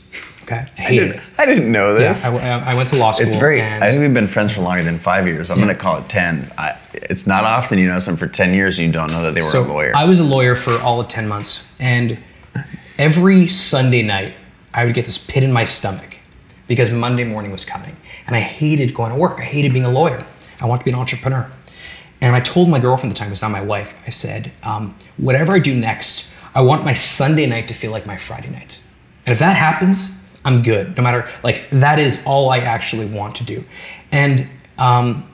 Okay. 0.52 0.66
I 0.80 0.86
I 0.88 0.90
didn't, 0.90 1.16
it. 1.16 1.22
I 1.38 1.46
didn't 1.46 1.72
know 1.72 1.94
Yeah, 1.94 2.08
this. 2.10 2.26
I, 2.26 2.36
I 2.36 2.74
went 2.74 2.90
to 2.90 2.96
law 2.98 3.12
school. 3.12 3.28
It's 3.28 3.36
very. 3.36 3.62
and- 3.62 3.84
I 3.84 3.90
think 3.90 4.02
we've 4.02 4.14
been 4.14 4.28
friends 4.28 4.52
for 4.54 4.62
longer 4.62 4.84
than 4.84 4.98
five 4.98 5.28
years. 5.28 5.52
I'm 5.52 5.58
going 5.58 5.70
to 5.70 5.76
call 5.76 5.98
it 6.00 6.10
ten. 6.10 6.52
I, 6.58 6.78
it's 6.94 7.28
not 7.28 7.44
often 7.44 7.78
you 7.78 7.88
know 7.88 8.00
someone 8.00 8.18
for 8.18 8.28
ten 8.28 8.54
years 8.54 8.80
and 8.80 8.88
you 8.88 8.92
don't 8.94 9.12
know 9.12 9.22
that 9.24 9.34
they 9.36 9.42
were 9.42 9.48
so 9.48 9.64
a 9.64 9.68
lawyer. 9.68 9.96
I 9.96 10.06
was 10.06 10.20
a 10.20 10.24
lawyer 10.24 10.56
for 10.56 10.80
all 10.80 11.00
of 11.00 11.08
10 11.08 11.28
months. 11.28 11.68
And 11.80 12.18
every 12.98 13.48
Sunday 13.50 14.02
night, 14.02 14.34
I 14.74 14.86
would 14.86 14.94
get 14.94 15.06
this 15.06 15.18
pit 15.18 15.44
in 15.44 15.52
my 15.52 15.64
stomach 15.66 16.18
because 16.68 16.92
Monday 16.92 17.24
morning 17.24 17.52
was 17.52 17.66
coming. 17.66 17.96
And 18.28 18.36
I 18.36 18.40
hated 18.42 18.94
going 18.94 19.12
to 19.12 19.18
work. 19.18 19.40
I 19.40 19.44
hated 19.44 19.74
being 19.74 19.86
a 19.86 19.92
lawyer. 19.92 20.20
I 20.62 20.66
wanted 20.66 20.80
to 20.80 20.86
be 20.86 20.92
an 20.92 20.98
entrepreneur. 21.00 21.50
And 22.22 22.36
I 22.36 22.42
told 22.42 22.70
my 22.70 22.80
girlfriend 22.80 23.12
at 23.12 23.16
the 23.16 23.20
time, 23.20 23.30
who's 23.30 23.42
not 23.42 23.52
my 23.52 23.62
wife, 23.62 23.96
I 24.06 24.10
said, 24.10 24.52
um, 24.62 24.96
whatever 25.18 25.54
I 25.54 25.60
do 25.60 25.74
next, 25.74 26.28
I 26.54 26.62
want 26.62 26.84
my 26.84 26.94
Sunday 26.94 27.46
night 27.46 27.68
to 27.70 27.74
feel 27.74 27.92
like 27.92 28.06
my 28.06 28.18
Friday 28.18 28.50
night. 28.50 28.82
And 29.26 29.34
if 29.34 29.40
that 29.40 29.56
happens, 29.56 30.16
I'm 30.46 30.62
good. 30.64 30.96
No 30.96 31.04
matter, 31.04 31.30
like, 31.44 31.70
that 31.72 32.00
is 32.00 32.24
all 32.26 32.50
I 32.50 32.60
actually 32.60 33.06
want 33.06 33.36
to 33.38 33.44
do. 33.44 33.64
And 34.12 34.48
um, 34.78 35.30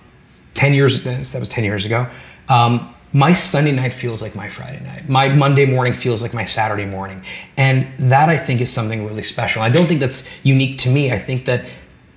10 0.56 0.74
years, 0.74 1.04
that 1.04 1.40
was 1.40 1.50
10 1.50 1.64
years 1.64 1.86
ago, 1.86 2.08
um, 2.50 2.94
my 3.14 3.34
Sunday 3.34 3.72
night 3.72 3.94
feels 3.94 4.22
like 4.22 4.36
my 4.36 4.50
Friday 4.50 4.84
night. 4.84 5.08
My 5.08 5.30
Monday 5.30 5.66
morning 5.66 5.94
feels 5.94 6.22
like 6.22 6.34
my 6.34 6.44
Saturday 6.44 6.86
morning. 6.86 7.24
And 7.56 7.88
that 7.98 8.28
I 8.28 8.38
think 8.38 8.60
is 8.60 8.70
something 8.70 9.06
really 9.06 9.24
special. 9.24 9.62
I 9.62 9.70
don't 9.70 9.86
think 9.86 10.02
that's 10.02 10.30
unique 10.44 10.78
to 10.80 10.90
me. 10.90 11.14
I 11.14 11.20
think 11.20 11.46
that 11.46 11.66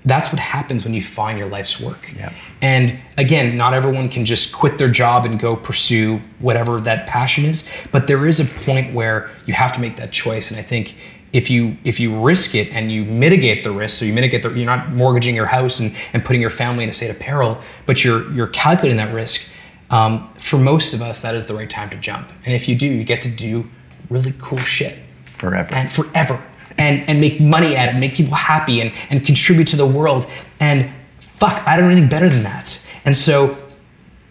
that's 0.05 0.33
what 0.33 0.41
happens 0.41 0.85
when 0.85 0.95
you 0.95 1.03
find 1.03 1.39
your 1.39 1.49
life's 1.49 1.79
work. 1.79 2.11
Yeah. 2.17 2.33
And 2.63 2.99
again, 3.17 3.57
not 3.57 3.75
everyone 3.75 4.09
can 4.09 4.25
just 4.25 4.53
quit 4.53 4.79
their 4.79 4.91
job 4.91 5.25
and 5.25 5.39
go 5.39 5.55
pursue 5.55 6.21
whatever 6.41 6.81
that 6.81 7.07
passion 7.07 7.45
is, 7.45 7.69
but 7.93 8.07
there 8.07 8.27
is 8.27 8.41
a 8.41 8.45
point 8.65 8.95
where 8.95 9.31
you 9.47 9.55
have 9.55 9.73
to 9.75 9.81
make 9.81 9.97
that 9.97 10.11
choice. 10.11 10.51
And 10.51 10.59
I 10.59 10.63
think 10.63 10.97
if 11.33 11.51
you 11.51 11.77
if 11.85 12.01
you 12.01 12.21
risk 12.21 12.55
it 12.55 12.73
and 12.73 12.91
you 12.91 13.05
mitigate 13.05 13.65
the 13.65 13.71
risk, 13.71 13.99
so 13.99 14.05
you 14.05 14.13
mitigate 14.13 14.43
the 14.43 14.51
you're 14.51 14.67
not 14.67 14.93
mortgaging 14.93 15.35
your 15.35 15.47
house 15.47 15.81
and, 15.81 15.95
and 16.13 16.25
putting 16.25 16.41
your 16.41 16.51
family 16.51 16.85
in 16.85 16.91
a 16.91 16.93
state 16.93 17.11
of 17.11 17.19
peril, 17.19 17.59
but 17.87 18.05
you're 18.05 18.31
you're 18.33 18.49
calculating 18.49 18.97
that 18.97 19.13
risk. 19.13 19.49
Um, 19.91 20.31
for 20.39 20.59
most 20.59 20.93
of 20.93 21.01
us, 21.01 21.23
that 21.23 21.35
is 21.35 21.47
the 21.47 21.55
right 21.55 21.69
time 21.69 21.89
to 21.91 21.97
jump. 21.97 22.29
And 22.45 22.55
if 22.55 22.69
you 22.69 22.77
do, 22.77 22.87
you 22.87 23.05
get 23.05 23.23
to 23.23 23.31
do 23.31 23.67
really 24.11 24.35
cool 24.39 24.59
shit 24.59 24.99
forever. 25.25 25.75
and 25.75 25.91
forever 25.91 26.43
and 26.79 27.09
and 27.09 27.21
make 27.21 27.41
money 27.41 27.77
at 27.77 27.95
it 27.95 27.99
make 27.99 28.15
people 28.15 28.35
happy 28.35 28.81
and 28.81 28.93
and 29.11 29.25
contribute 29.25 29.69
to 29.69 29.77
the 29.77 29.87
world 29.87 30.27
and 30.61 30.91
fuck 31.21 31.67
i 31.67 31.77
don't 31.77 31.87
know 31.87 31.91
anything 31.91 32.09
better 32.09 32.29
than 32.29 32.43
that 32.43 32.87
and 33.05 33.17
so 33.17 33.57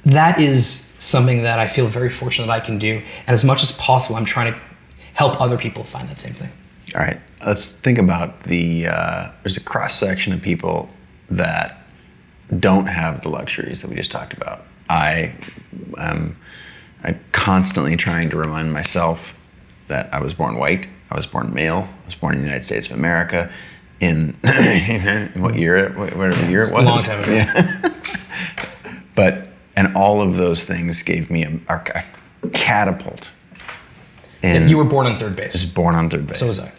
that 0.05 0.39
is 0.39 0.91
something 0.99 1.43
that 1.43 1.59
i 1.59 1.67
feel 1.67 1.87
very 1.87 2.09
fortunate 2.09 2.47
that 2.47 2.53
i 2.53 2.59
can 2.59 2.77
do 2.79 3.01
and 3.27 3.33
as 3.33 3.43
much 3.43 3.63
as 3.63 3.71
possible 3.73 4.15
i'm 4.15 4.25
trying 4.25 4.51
to 4.51 4.59
help 5.13 5.39
other 5.39 5.57
people 5.57 5.83
find 5.83 6.09
that 6.09 6.19
same 6.19 6.33
thing 6.33 6.49
All 6.95 7.01
right, 7.01 7.19
let's 7.45 7.71
think 7.71 7.97
about 7.97 8.43
the. 8.43 8.87
Uh, 8.87 9.31
there's 9.43 9.57
a 9.57 9.63
cross 9.63 9.95
section 9.95 10.33
of 10.33 10.41
people 10.41 10.89
that 11.29 11.81
don't 12.59 12.87
have 12.87 13.21
the 13.21 13.29
luxuries 13.29 13.81
that 13.81 13.89
we 13.89 13.95
just 13.95 14.11
talked 14.11 14.33
about. 14.33 14.61
I 14.89 15.33
am 15.97 16.37
I'm 17.03 17.19
constantly 17.31 17.95
trying 17.95 18.29
to 18.31 18.37
remind 18.37 18.73
myself 18.73 19.39
that 19.87 20.13
I 20.13 20.21
was 20.21 20.33
born 20.33 20.57
white, 20.57 20.87
I 21.11 21.15
was 21.15 21.25
born 21.25 21.53
male, 21.53 21.87
I 22.03 22.05
was 22.05 22.15
born 22.15 22.35
in 22.35 22.39
the 22.39 22.45
United 22.45 22.63
States 22.63 22.87
of 22.87 22.97
America. 22.97 23.51
In, 23.99 24.37
in 24.43 25.31
what 25.41 25.55
year? 25.55 25.89
Whatever 25.91 26.49
year 26.49 26.63
it 26.63 26.73
was. 26.73 26.83
a 26.83 26.85
long 26.85 26.99
time 26.99 27.23
ago. 27.23 27.33
Yeah. 27.33 27.93
but 29.15 29.47
and 29.75 29.95
all 29.95 30.21
of 30.21 30.37
those 30.37 30.63
things 30.63 31.01
gave 31.03 31.31
me 31.31 31.43
a, 31.43 31.59
a 31.69 32.49
catapult. 32.49 33.31
And 34.43 34.69
you 34.69 34.77
were 34.77 34.85
born 34.85 35.07
on 35.07 35.17
third 35.17 35.35
base 35.35 35.55
I 35.55 35.59
was 35.59 35.65
born 35.65 35.95
on 35.95 36.09
third 36.09 36.27
base. 36.27 36.39
so 36.39 36.45
was 36.45 36.59
i 36.59 36.71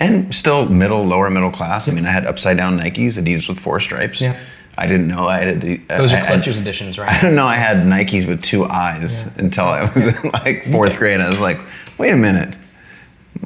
And 0.00 0.34
still 0.34 0.66
middle, 0.68 1.04
lower 1.04 1.30
middle 1.30 1.50
class. 1.50 1.88
I 1.88 1.92
mean, 1.92 2.06
I 2.06 2.10
had 2.10 2.26
upside 2.26 2.56
down 2.56 2.78
Nikes, 2.78 3.16
Adidas 3.18 3.48
with 3.48 3.58
four 3.58 3.80
stripes. 3.80 4.20
Yeah. 4.20 4.36
I 4.76 4.88
didn't 4.88 5.06
know 5.06 5.26
I 5.28 5.38
had. 5.44 5.56
Adi- 5.58 5.76
those 5.88 6.12
I, 6.12 6.18
are 6.18 6.22
I- 6.22 6.26
collector's 6.26 6.58
editions 6.58 6.98
I 6.98 7.04
right 7.06 7.22
don't 7.22 7.36
know. 7.36 7.46
I 7.46 7.54
had 7.54 7.78
Nikes 7.86 8.26
with 8.26 8.42
two 8.42 8.64
eyes 8.64 9.26
until 9.38 9.66
I 9.66 9.84
was 9.92 10.06
in 10.24 10.30
like 10.32 10.64
fourth 10.66 10.96
grade. 10.96 11.20
I 11.20 11.30
was 11.30 11.38
like, 11.40 11.60
wait 11.96 12.10
a 12.12 12.16
minute, 12.16 12.56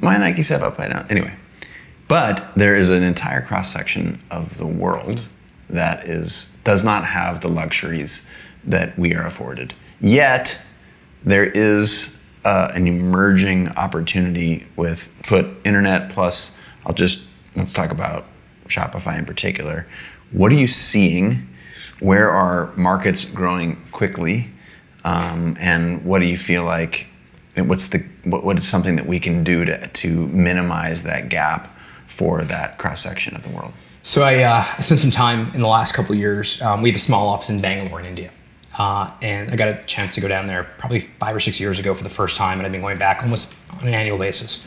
my 0.00 0.16
Nikes 0.16 0.48
have 0.48 0.62
upside 0.62 0.90
down. 0.90 1.06
Anyway, 1.10 1.34
but 2.08 2.50
there 2.56 2.74
is 2.74 2.88
an 2.88 3.02
entire 3.02 3.42
cross 3.42 3.70
section 3.70 4.18
of 4.30 4.56
the 4.56 4.66
world 4.66 5.28
that 5.68 6.08
is 6.08 6.46
does 6.64 6.82
not 6.82 7.04
have 7.04 7.42
the 7.42 7.48
luxuries 7.48 8.26
that 8.64 8.98
we 8.98 9.14
are 9.14 9.26
afforded. 9.26 9.74
Yet 10.00 10.58
there 11.24 11.44
is 11.44 12.17
uh, 12.44 12.70
an 12.74 12.86
emerging 12.86 13.68
opportunity 13.70 14.66
with 14.76 15.12
put 15.24 15.46
internet 15.64 16.10
plus. 16.10 16.56
I'll 16.86 16.94
just 16.94 17.26
let's 17.56 17.72
talk 17.72 17.90
about 17.90 18.26
Shopify 18.68 19.18
in 19.18 19.24
particular. 19.24 19.86
What 20.30 20.52
are 20.52 20.56
you 20.56 20.68
seeing? 20.68 21.48
Where 22.00 22.30
are 22.30 22.72
markets 22.76 23.24
growing 23.24 23.82
quickly? 23.92 24.50
Um, 25.04 25.56
and 25.58 26.04
what 26.04 26.20
do 26.20 26.26
you 26.26 26.36
feel 26.36 26.64
like? 26.64 27.06
What's 27.56 27.88
the 27.88 28.04
what, 28.24 28.44
what 28.44 28.58
is 28.58 28.68
something 28.68 28.96
that 28.96 29.06
we 29.06 29.18
can 29.18 29.42
do 29.42 29.64
to 29.64 29.88
to 29.88 30.26
minimize 30.28 31.02
that 31.04 31.28
gap 31.28 31.76
for 32.06 32.44
that 32.44 32.78
cross 32.78 33.02
section 33.02 33.34
of 33.34 33.42
the 33.42 33.48
world? 33.48 33.72
So 34.02 34.22
I, 34.22 34.42
uh, 34.42 34.64
I 34.78 34.80
spent 34.80 35.00
some 35.00 35.10
time 35.10 35.52
in 35.54 35.60
the 35.60 35.66
last 35.66 35.92
couple 35.92 36.14
years. 36.14 36.62
Um, 36.62 36.82
we 36.82 36.88
have 36.88 36.96
a 36.96 37.00
small 37.00 37.28
office 37.28 37.50
in 37.50 37.60
Bangalore 37.60 38.00
in 38.00 38.06
India. 38.06 38.30
Uh, 38.78 39.10
and 39.20 39.50
I 39.50 39.56
got 39.56 39.68
a 39.68 39.82
chance 39.84 40.14
to 40.14 40.20
go 40.20 40.28
down 40.28 40.46
there 40.46 40.70
probably 40.78 41.00
five 41.18 41.34
or 41.34 41.40
six 41.40 41.58
years 41.58 41.78
ago 41.78 41.94
for 41.94 42.04
the 42.04 42.10
first 42.10 42.36
time, 42.36 42.58
and 42.58 42.66
I've 42.66 42.72
been 42.72 42.80
going 42.80 42.98
back 42.98 43.22
almost 43.22 43.56
on 43.80 43.88
an 43.88 43.94
annual 43.94 44.18
basis. 44.18 44.64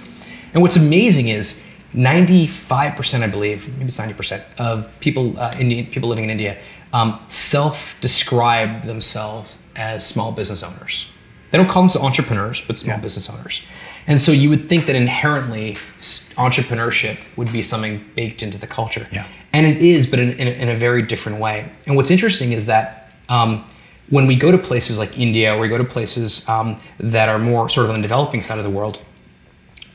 And 0.54 0.62
what's 0.62 0.76
amazing 0.76 1.30
is 1.30 1.64
95%, 1.94 3.24
I 3.24 3.28
believe, 3.28 3.70
maybe 3.78 3.86
it's 3.86 3.98
90% 3.98 4.44
of 4.58 4.90
people, 5.00 5.40
uh, 5.40 5.56
Indian, 5.58 5.86
people 5.88 6.10
living 6.10 6.26
in 6.26 6.30
India 6.30 6.58
um, 6.94 7.24
self-describe 7.30 8.84
themselves 8.84 9.64
as 9.76 10.06
small 10.06 10.32
business 10.32 10.64
owners. 10.64 11.10
They 11.52 11.58
don't 11.58 11.70
call 11.70 11.84
themselves 11.84 12.06
entrepreneurs, 12.06 12.62
but 12.66 12.78
small 12.78 12.98
yeah. 12.98 13.02
business 13.02 13.30
owners. 13.30 13.62
And 14.08 14.20
so 14.20 14.32
you 14.32 14.50
would 14.50 14.68
think 14.68 14.88
that 14.88 14.96
inherently 14.96 15.76
entrepreneurship 16.00 17.18
would 17.38 17.52
be 17.52 17.62
something 17.62 18.04
baked 18.16 18.42
into 18.42 18.58
the 18.58 18.68
culture. 18.68 19.08
Yeah. 19.12 19.28
And 19.54 19.66
it 19.66 19.82
is, 19.82 20.10
but 20.10 20.20
in, 20.20 20.32
in, 20.32 20.48
a, 20.48 20.52
in 20.52 20.70
a 20.70 20.76
very 20.76 21.02
different 21.02 21.40
way. 21.40 21.72
And 21.86 21.96
what's 21.96 22.10
interesting 22.10 22.52
is 22.52 22.66
that 22.66 23.14
um, 23.30 23.66
when 24.12 24.28
we 24.28 24.36
go 24.36 24.52
to 24.52 24.58
places 24.58 25.00
like 25.00 25.18
India, 25.18 25.56
or 25.56 25.60
we 25.60 25.68
go 25.68 25.78
to 25.78 25.84
places 25.84 26.48
um, 26.48 26.80
that 27.00 27.28
are 27.28 27.40
more 27.40 27.68
sort 27.68 27.86
of 27.86 27.92
on 27.92 27.96
the 27.98 28.02
developing 28.04 28.44
side 28.44 28.60
of 28.60 28.64
the 28.64 28.70
world, 28.70 29.02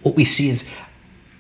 what 0.03 0.17
we 0.17 0.25
see 0.25 0.51
is 0.51 0.69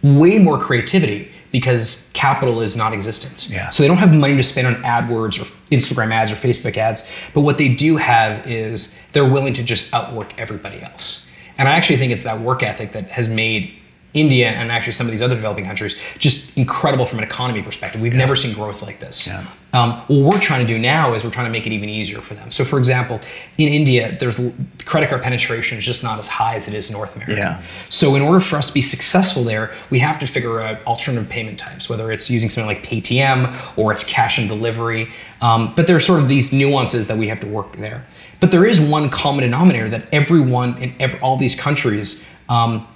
way 0.02 0.38
more 0.38 0.58
creativity 0.58 1.32
because 1.50 2.08
capital 2.12 2.60
is 2.60 2.76
non-existent. 2.76 3.48
Yeah. 3.48 3.70
So 3.70 3.82
they 3.82 3.88
don't 3.88 3.96
have 3.96 4.14
money 4.14 4.36
to 4.36 4.42
spend 4.42 4.66
on 4.66 4.74
AdWords 4.82 5.40
or 5.40 5.46
Instagram 5.70 6.12
ads 6.12 6.30
or 6.30 6.34
Facebook 6.34 6.76
ads, 6.76 7.10
but 7.32 7.40
what 7.40 7.58
they 7.58 7.68
do 7.68 7.96
have 7.96 8.46
is 8.46 8.98
they're 9.12 9.28
willing 9.28 9.54
to 9.54 9.62
just 9.62 9.92
outwork 9.94 10.38
everybody 10.38 10.80
else. 10.82 11.26
And 11.58 11.68
I 11.68 11.72
actually 11.72 11.96
think 11.96 12.12
it's 12.12 12.24
that 12.24 12.40
work 12.40 12.62
ethic 12.62 12.92
that 12.92 13.08
has 13.08 13.28
made 13.28 13.74
India 14.16 14.48
and 14.48 14.72
actually 14.72 14.92
some 14.92 15.06
of 15.06 15.10
these 15.10 15.22
other 15.22 15.34
developing 15.34 15.64
countries 15.64 15.94
just 16.18 16.56
incredible 16.56 17.04
from 17.04 17.18
an 17.18 17.24
economy 17.24 17.62
perspective. 17.62 18.00
We've 18.00 18.12
yeah. 18.12 18.18
never 18.18 18.34
seen 18.34 18.54
growth 18.54 18.82
like 18.82 18.98
this. 18.98 19.26
Yeah. 19.26 19.46
Um, 19.72 20.00
what 20.08 20.34
we're 20.34 20.40
trying 20.40 20.66
to 20.66 20.72
do 20.72 20.78
now 20.78 21.12
is 21.12 21.22
we're 21.22 21.30
trying 21.30 21.46
to 21.46 21.52
make 21.52 21.66
it 21.66 21.72
even 21.72 21.90
easier 21.90 22.22
for 22.22 22.32
them. 22.32 22.50
So, 22.50 22.64
for 22.64 22.78
example, 22.78 23.20
in 23.58 23.70
India, 23.70 24.16
there's 24.18 24.40
credit 24.86 25.10
card 25.10 25.20
penetration 25.20 25.76
is 25.76 25.84
just 25.84 26.02
not 26.02 26.18
as 26.18 26.28
high 26.28 26.54
as 26.54 26.66
it 26.66 26.72
is 26.72 26.88
in 26.88 26.94
North 26.94 27.14
America. 27.14 27.36
Yeah. 27.36 27.62
So, 27.90 28.14
in 28.14 28.22
order 28.22 28.40
for 28.40 28.56
us 28.56 28.68
to 28.68 28.74
be 28.74 28.80
successful 28.80 29.44
there, 29.44 29.74
we 29.90 29.98
have 29.98 30.18
to 30.20 30.26
figure 30.26 30.60
out 30.60 30.82
alternative 30.86 31.28
payment 31.28 31.58
types, 31.58 31.90
whether 31.90 32.10
it's 32.10 32.30
using 32.30 32.48
something 32.48 32.66
like 32.66 32.84
Paytm 32.84 33.76
or 33.76 33.92
it's 33.92 34.02
cash 34.04 34.38
and 34.38 34.48
delivery. 34.48 35.10
Um, 35.42 35.74
but 35.76 35.86
there 35.86 35.96
are 35.96 36.00
sort 36.00 36.22
of 36.22 36.28
these 36.28 36.54
nuances 36.54 37.06
that 37.08 37.18
we 37.18 37.28
have 37.28 37.40
to 37.40 37.46
work 37.46 37.76
there. 37.76 38.06
But 38.40 38.52
there 38.52 38.64
is 38.64 38.80
one 38.80 39.10
common 39.10 39.42
denominator 39.42 39.90
that 39.90 40.06
everyone 40.12 40.78
in 40.78 40.94
every, 40.98 41.20
all 41.20 41.36
these 41.36 41.54
countries 41.54 42.24
um, 42.48 42.86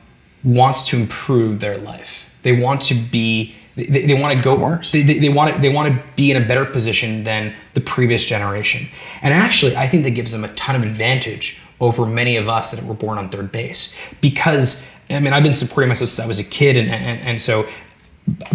wants 0.44 0.86
to 0.88 0.96
improve 0.96 1.60
their 1.60 1.76
life. 1.76 2.32
They 2.42 2.52
want 2.52 2.82
to 2.82 2.94
be 2.94 3.54
they, 3.76 4.06
they 4.06 4.14
want 4.14 4.36
to 4.36 4.44
go 4.44 4.78
they, 4.92 5.02
they, 5.02 5.18
they, 5.18 5.28
want 5.28 5.54
to 5.54 5.60
they 5.60 5.68
want 5.68 5.92
to 5.92 6.02
be 6.16 6.30
in 6.30 6.42
a 6.42 6.46
better 6.46 6.64
position 6.64 7.24
than 7.24 7.54
the 7.74 7.80
previous 7.80 8.24
generation 8.24 8.88
and 9.22 9.32
actually 9.32 9.76
i 9.76 9.86
think 9.86 10.04
that 10.04 10.10
gives 10.10 10.32
them 10.32 10.44
a 10.44 10.52
ton 10.54 10.74
of 10.74 10.82
advantage 10.82 11.60
over 11.80 12.04
many 12.04 12.36
of 12.36 12.48
us 12.48 12.72
that 12.72 12.84
were 12.84 12.94
born 12.94 13.16
on 13.16 13.28
third 13.30 13.50
base 13.52 13.96
because 14.20 14.86
i 15.08 15.18
mean 15.20 15.32
i've 15.32 15.42
been 15.42 15.54
supporting 15.54 15.88
myself 15.88 16.10
since 16.10 16.24
i 16.24 16.26
was 16.26 16.38
a 16.38 16.44
kid 16.44 16.76
and 16.76 16.90
and, 16.90 17.20
and 17.20 17.40
so 17.40 17.66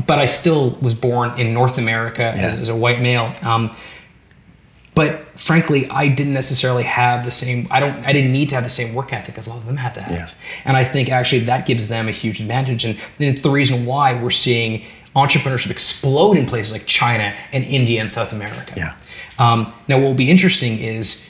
but 0.05 0.19
i 0.19 0.25
still 0.25 0.71
was 0.81 0.93
born 0.93 1.37
in 1.39 1.53
north 1.53 1.77
america 1.77 2.33
yeah. 2.35 2.43
as, 2.43 2.53
as, 2.55 2.69
a 2.69 2.75
white 2.75 3.01
male 3.01 3.33
um, 3.41 3.75
but 4.95 5.27
frankly 5.39 5.87
i 5.89 6.07
didn't 6.07 6.33
necessarily 6.33 6.83
have 6.83 7.23
the 7.25 7.31
same 7.31 7.67
i 7.69 7.79
don't 7.79 8.03
i 8.05 8.11
didn't 8.13 8.31
need 8.31 8.49
to 8.49 8.55
have 8.55 8.63
the 8.63 8.69
same 8.69 8.95
work 8.95 9.13
ethic 9.13 9.37
as 9.37 9.45
a 9.45 9.49
lot 9.51 9.59
of 9.59 9.65
them 9.67 9.77
had 9.77 9.93
to 9.93 10.01
have. 10.01 10.29
Yeah. 10.29 10.29
and 10.63 10.75
i 10.75 10.83
think 10.83 11.09
actually 11.09 11.39
that 11.41 11.67
gives 11.67 11.89
them 11.89 12.07
a 12.07 12.11
huge 12.11 12.39
advantage. 12.39 12.85
And, 12.85 12.97
it's 13.19 13.41
the 13.41 13.49
reason 13.51 13.85
why 13.85 14.19
we're 14.19 14.31
seeing 14.31 14.85
entrepreneurship 15.15 15.69
explode 15.69 16.37
in 16.37 16.45
places 16.45 16.71
like 16.71 16.85
china 16.87 17.35
and 17.51 17.63
india 17.65 17.99
and 17.99 18.09
south 18.09 18.33
america. 18.33 18.73
Yeah. 18.75 18.95
Um, 19.37 19.73
now 19.87 19.97
what 19.97 20.05
will 20.05 20.13
be 20.13 20.31
interesting 20.31 20.79
is 20.79 21.25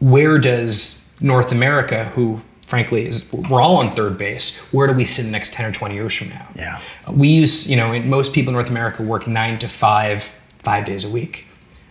where 0.00 0.38
does 0.38 1.06
north 1.20 1.52
america 1.52 2.04
who 2.06 2.40
frankly 2.66 3.06
is 3.06 3.30
we're 3.32 3.60
all 3.60 3.76
on 3.76 3.94
third 3.94 4.16
base 4.16 4.58
where 4.72 4.86
do 4.86 4.94
we 4.94 5.04
sit 5.04 5.24
in 5.24 5.26
the 5.26 5.32
next 5.32 5.52
10 5.52 5.66
or 5.66 5.72
20 5.72 5.94
years 5.94 6.14
from 6.14 6.30
now? 6.30 6.48
Yeah. 6.54 6.80
We 7.10 7.28
use 7.28 7.68
you 7.68 7.76
know 7.76 7.98
most 8.00 8.32
people 8.32 8.50
in 8.50 8.54
north 8.54 8.70
america 8.70 9.02
work 9.02 9.26
nine 9.26 9.58
to 9.58 9.68
five 9.68 10.32
five 10.62 10.84
days 10.86 11.04
a 11.04 11.10
week 11.10 11.46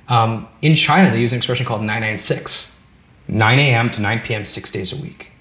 um, 0.09 0.47
in 0.61 0.75
China, 0.75 1.11
they 1.11 1.21
use 1.21 1.33
an 1.33 1.37
expression 1.37 1.65
called 1.65 1.81
996, 1.81 2.75
9 3.27 3.59
a.m. 3.59 3.89
to 3.91 4.01
9 4.01 4.19
p.m., 4.21 4.45
six 4.45 4.71
days 4.71 4.91
a 4.91 5.01
week. 5.01 5.31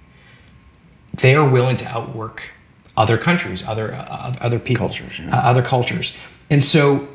They 1.14 1.34
are 1.34 1.48
willing 1.48 1.78
to 1.78 1.86
outwork 1.86 2.52
other 2.96 3.16
countries, 3.16 3.66
other 3.66 3.94
uh, 3.94 4.34
other 4.40 4.58
people, 4.58 4.86
cultures, 4.86 5.18
yeah. 5.18 5.36
uh, 5.36 5.40
other 5.40 5.62
cultures. 5.62 6.16
And 6.50 6.62
so, 6.62 7.08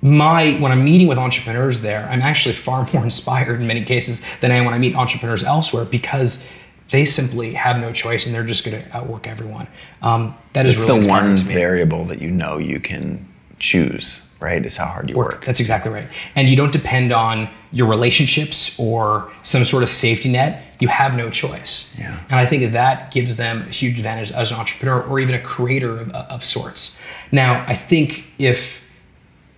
my 0.00 0.54
when 0.54 0.72
I'm 0.72 0.84
meeting 0.84 1.06
with 1.06 1.18
entrepreneurs 1.18 1.82
there, 1.82 2.08
I'm 2.08 2.22
actually 2.22 2.54
far 2.68 2.88
more 2.92 3.04
inspired 3.04 3.60
in 3.60 3.66
many 3.66 3.84
cases 3.84 4.24
than 4.40 4.50
I 4.50 4.56
am 4.56 4.64
when 4.64 4.74
I 4.74 4.78
meet 4.78 4.96
entrepreneurs 4.96 5.44
elsewhere 5.44 5.84
because 5.84 6.48
they 6.90 7.04
simply 7.04 7.52
have 7.52 7.78
no 7.78 7.92
choice 7.92 8.26
and 8.26 8.34
they're 8.34 8.44
just 8.44 8.64
going 8.64 8.80
to 8.80 8.96
outwork 8.96 9.26
everyone. 9.26 9.66
Um, 10.02 10.36
that 10.54 10.66
is 10.66 10.74
it's 10.74 10.88
really 10.88 11.00
the 11.00 11.08
one 11.08 11.36
variable 11.36 12.04
that 12.06 12.22
you 12.22 12.30
know 12.30 12.58
you 12.58 12.80
can 12.80 13.28
choose 13.58 14.25
right? 14.40 14.64
Is 14.64 14.76
how 14.76 14.86
hard 14.86 15.08
you 15.08 15.16
work. 15.16 15.32
work. 15.32 15.44
That's 15.44 15.60
exactly 15.60 15.90
right. 15.90 16.08
And 16.34 16.48
you 16.48 16.56
don't 16.56 16.72
depend 16.72 17.12
on 17.12 17.48
your 17.72 17.88
relationships 17.88 18.78
or 18.78 19.30
some 19.42 19.64
sort 19.64 19.82
of 19.82 19.90
safety 19.90 20.28
net. 20.30 20.62
You 20.78 20.88
have 20.88 21.16
no 21.16 21.30
choice. 21.30 21.94
Yeah. 21.98 22.18
And 22.28 22.38
I 22.38 22.46
think 22.46 22.62
that, 22.62 22.72
that 22.72 23.12
gives 23.12 23.36
them 23.36 23.62
a 23.62 23.70
huge 23.70 23.96
advantage 23.96 24.30
as 24.32 24.50
an 24.50 24.58
entrepreneur 24.58 25.02
or 25.02 25.18
even 25.20 25.34
a 25.34 25.40
creator 25.40 25.98
of, 26.00 26.10
of 26.12 26.44
sorts. 26.44 27.00
Now, 27.32 27.64
I 27.66 27.74
think 27.74 28.26
if 28.38 28.82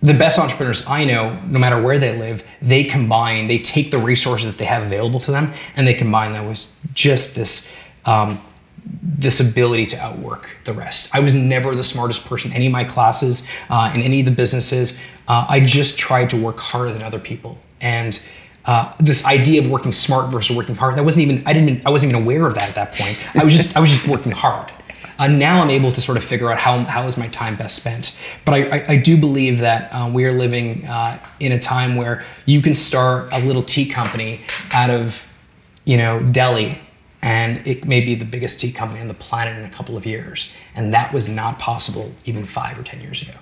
the 0.01 0.13
best 0.13 0.39
entrepreneurs 0.39 0.85
I 0.87 1.03
know, 1.03 1.39
no 1.47 1.59
matter 1.59 1.81
where 1.81 1.99
they 1.99 2.17
live, 2.17 2.43
they 2.61 2.85
combine, 2.85 3.47
they 3.47 3.59
take 3.59 3.91
the 3.91 3.97
resources 3.97 4.47
that 4.47 4.57
they 4.57 4.65
have 4.65 4.83
available 4.83 5.19
to 5.21 5.31
them 5.31 5.53
and 5.75 5.85
they 5.85 5.93
combine 5.93 6.31
that 6.33 6.45
with 6.47 6.79
just 6.93 7.35
this 7.35 7.69
um, 8.05 8.41
this 8.83 9.39
ability 9.39 9.85
to 9.87 9.97
outwork 9.97 10.57
the 10.63 10.73
rest. 10.73 11.13
I 11.13 11.19
was 11.19 11.35
never 11.35 11.75
the 11.75 11.83
smartest 11.83 12.25
person 12.25 12.51
in 12.51 12.55
any 12.55 12.67
of 12.67 12.71
my 12.71 12.83
classes, 12.83 13.47
uh, 13.69 13.91
in 13.93 14.01
any 14.01 14.19
of 14.21 14.25
the 14.25 14.31
businesses. 14.31 14.97
Uh, 15.27 15.45
I 15.47 15.59
just 15.59 15.99
tried 15.99 16.29
to 16.29 16.37
work 16.37 16.59
harder 16.59 16.91
than 16.93 17.03
other 17.03 17.19
people. 17.19 17.57
And 17.81 18.19
uh, 18.65 18.93
this 18.99 19.25
idea 19.25 19.61
of 19.61 19.69
working 19.69 19.91
smart 19.91 20.31
versus 20.31 20.55
working 20.55 20.75
hard, 20.75 20.95
that 20.95 21.03
wasn't 21.03 21.29
even, 21.29 21.45
I 21.45 21.53
didn't 21.53 21.69
even, 21.69 21.87
I 21.87 21.89
wasn't 21.89 22.11
even 22.11 22.23
aware 22.23 22.45
of 22.47 22.55
that 22.55 22.69
at 22.69 22.75
that 22.75 22.93
point. 22.93 23.35
I 23.35 23.43
was 23.43 23.53
just, 23.55 23.75
I 23.75 23.79
was 23.79 23.89
just 23.89 24.07
working 24.07 24.31
hard. 24.31 24.71
Uh, 25.17 25.27
now 25.27 25.61
I'm 25.61 25.69
able 25.69 25.91
to 25.91 26.01
sort 26.01 26.17
of 26.17 26.23
figure 26.23 26.49
out 26.49 26.59
how, 26.59 26.79
how 26.83 27.05
is 27.05 27.17
my 27.17 27.27
time 27.27 27.57
best 27.57 27.75
spent. 27.75 28.15
But 28.45 28.53
I, 28.53 28.77
I, 28.77 28.85
I 28.89 28.97
do 28.97 29.19
believe 29.19 29.59
that 29.59 29.91
uh, 29.91 30.09
we 30.09 30.23
are 30.25 30.31
living 30.31 30.85
uh, 30.85 31.19
in 31.41 31.51
a 31.51 31.59
time 31.59 31.95
where 31.95 32.23
you 32.45 32.61
can 32.61 32.73
start 32.73 33.29
a 33.33 33.39
little 33.39 33.63
tea 33.63 33.85
company 33.85 34.41
out 34.71 34.89
of, 34.89 35.27
you 35.83 35.97
know, 35.97 36.21
Delhi 36.21 36.79
and 37.21 37.65
it 37.67 37.85
may 37.85 38.01
be 38.01 38.15
the 38.15 38.25
biggest 38.25 38.59
tea 38.59 38.71
company 38.71 39.01
on 39.01 39.07
the 39.07 39.13
planet 39.13 39.57
in 39.57 39.65
a 39.65 39.69
couple 39.69 39.97
of 39.97 40.05
years. 40.05 40.53
And 40.75 40.93
that 40.93 41.13
was 41.13 41.27
not 41.27 41.59
possible 41.59 42.13
even 42.25 42.45
five 42.45 42.79
or 42.79 42.83
10 42.83 43.01
years 43.01 43.21
ago. 43.21 43.33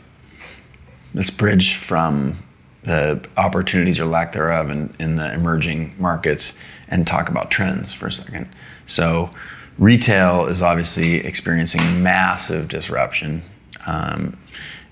Let's 1.13 1.29
bridge 1.29 1.75
from 1.75 2.37
the 2.83 3.23
opportunities 3.37 3.99
or 3.99 4.05
lack 4.05 4.31
thereof 4.31 4.69
in, 4.69 4.93
in 4.99 5.15
the 5.15 5.33
emerging 5.33 5.93
markets 5.99 6.57
and 6.87 7.05
talk 7.05 7.29
about 7.29 7.51
trends 7.51 7.93
for 7.93 8.07
a 8.07 8.11
second. 8.11 8.49
So, 8.85 9.29
retail 9.77 10.47
is 10.47 10.61
obviously 10.61 11.15
experiencing 11.15 12.01
massive 12.01 12.69
disruption. 12.69 13.43
Um, 13.85 14.37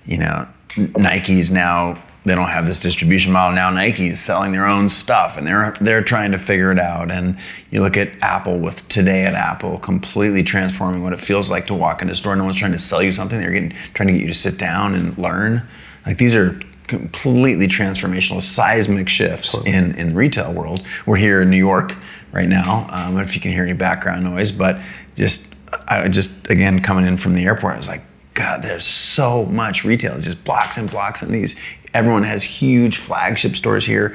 you 0.04 0.18
know, 0.18 0.46
Nike's 0.76 1.50
now 1.50 2.02
they 2.26 2.34
don't 2.34 2.48
have 2.48 2.66
this 2.66 2.80
distribution 2.80 3.32
model 3.32 3.54
now. 3.54 3.70
Nike 3.70 4.08
is 4.08 4.20
selling 4.20 4.50
their 4.50 4.66
own 4.66 4.88
stuff, 4.88 5.38
and 5.38 5.46
they're 5.46 5.76
they're 5.80 6.02
trying 6.02 6.32
to 6.32 6.38
figure 6.38 6.72
it 6.72 6.78
out. 6.78 7.08
And 7.08 7.38
you 7.70 7.80
look 7.80 7.96
at 7.96 8.10
Apple 8.20 8.58
with 8.58 8.86
today 8.88 9.22
at 9.24 9.34
Apple, 9.34 9.78
completely 9.78 10.42
transforming 10.42 11.04
what 11.04 11.12
it 11.12 11.20
feels 11.20 11.52
like 11.52 11.68
to 11.68 11.74
walk 11.74 12.02
in 12.02 12.10
a 12.10 12.16
store. 12.16 12.34
No 12.34 12.42
one's 12.42 12.56
trying 12.56 12.72
to 12.72 12.80
sell 12.80 13.00
you 13.00 13.12
something; 13.12 13.38
they're 13.38 13.52
getting 13.52 13.70
trying 13.94 14.08
to 14.08 14.12
get 14.12 14.22
you 14.22 14.26
to 14.26 14.34
sit 14.34 14.58
down 14.58 14.96
and 14.96 15.16
learn. 15.16 15.62
Like 16.04 16.18
these 16.18 16.34
are 16.34 16.58
completely 16.88 17.68
transformational, 17.68 18.42
seismic 18.42 19.08
shifts 19.08 19.54
in 19.64 19.94
in 19.94 20.08
the 20.08 20.14
retail 20.16 20.52
world. 20.52 20.84
We're 21.06 21.18
here 21.18 21.42
in 21.42 21.50
New 21.50 21.56
York 21.56 21.96
right 22.32 22.48
now. 22.48 22.88
Um, 22.90 23.18
if 23.18 23.36
you 23.36 23.40
can 23.40 23.52
hear 23.52 23.62
any 23.62 23.72
background 23.72 24.24
noise, 24.24 24.50
but 24.50 24.80
just 25.14 25.54
I 25.86 26.08
just 26.08 26.50
again 26.50 26.82
coming 26.82 27.06
in 27.06 27.18
from 27.18 27.34
the 27.34 27.44
airport, 27.44 27.74
I 27.74 27.78
was 27.78 27.88
like. 27.88 28.02
God, 28.36 28.62
there's 28.62 28.84
so 28.84 29.46
much 29.46 29.84
retail. 29.84 30.14
It's 30.14 30.26
just 30.26 30.44
blocks 30.44 30.76
and 30.76 30.88
blocks 30.90 31.22
and 31.22 31.34
these 31.34 31.56
Everyone 31.96 32.24
has 32.24 32.42
huge 32.42 32.98
flagship 32.98 33.56
stores 33.56 33.86
here. 33.86 34.14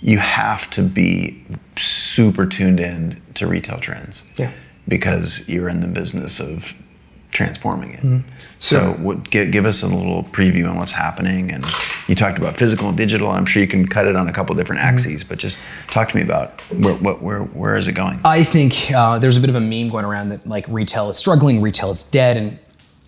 You 0.00 0.16
have 0.16 0.70
to 0.70 0.82
be 0.82 1.44
super 1.76 2.46
tuned 2.46 2.80
in 2.80 3.20
to 3.34 3.46
retail 3.46 3.78
trends. 3.80 4.24
Yeah. 4.38 4.50
Because 4.88 5.46
you're 5.46 5.68
in 5.68 5.80
the 5.80 5.88
business 5.88 6.40
of 6.40 6.72
transforming 7.30 7.92
it. 7.92 8.24
So, 8.58 8.92
what, 8.92 9.28
give, 9.28 9.50
give 9.50 9.66
us 9.66 9.82
a 9.82 9.86
little 9.86 10.22
preview 10.24 10.70
on 10.70 10.78
what's 10.78 10.92
happening. 10.92 11.50
And 11.50 11.66
you 12.08 12.14
talked 12.14 12.38
about 12.38 12.56
physical 12.56 12.88
and 12.88 12.96
digital. 12.96 13.28
I'm 13.28 13.44
sure 13.44 13.60
you 13.60 13.68
can 13.68 13.86
cut 13.86 14.06
it 14.06 14.16
on 14.16 14.26
a 14.26 14.32
couple 14.32 14.54
different 14.54 14.80
axes, 14.80 15.22
but 15.22 15.38
just 15.38 15.58
talk 15.88 16.08
to 16.10 16.16
me 16.16 16.22
about 16.22 16.60
where, 16.70 16.94
what, 16.94 17.22
where, 17.22 17.40
where 17.42 17.76
is 17.76 17.88
it 17.88 17.92
going? 17.92 18.20
I 18.24 18.42
think 18.42 18.90
uh, 18.92 19.18
there's 19.18 19.36
a 19.36 19.40
bit 19.40 19.50
of 19.50 19.56
a 19.56 19.60
meme 19.60 19.88
going 19.88 20.06
around 20.06 20.30
that 20.30 20.46
like 20.46 20.66
retail 20.68 21.10
is 21.10 21.18
struggling, 21.18 21.60
retail 21.60 21.90
is 21.90 22.02
dead, 22.04 22.36
and 22.38 22.58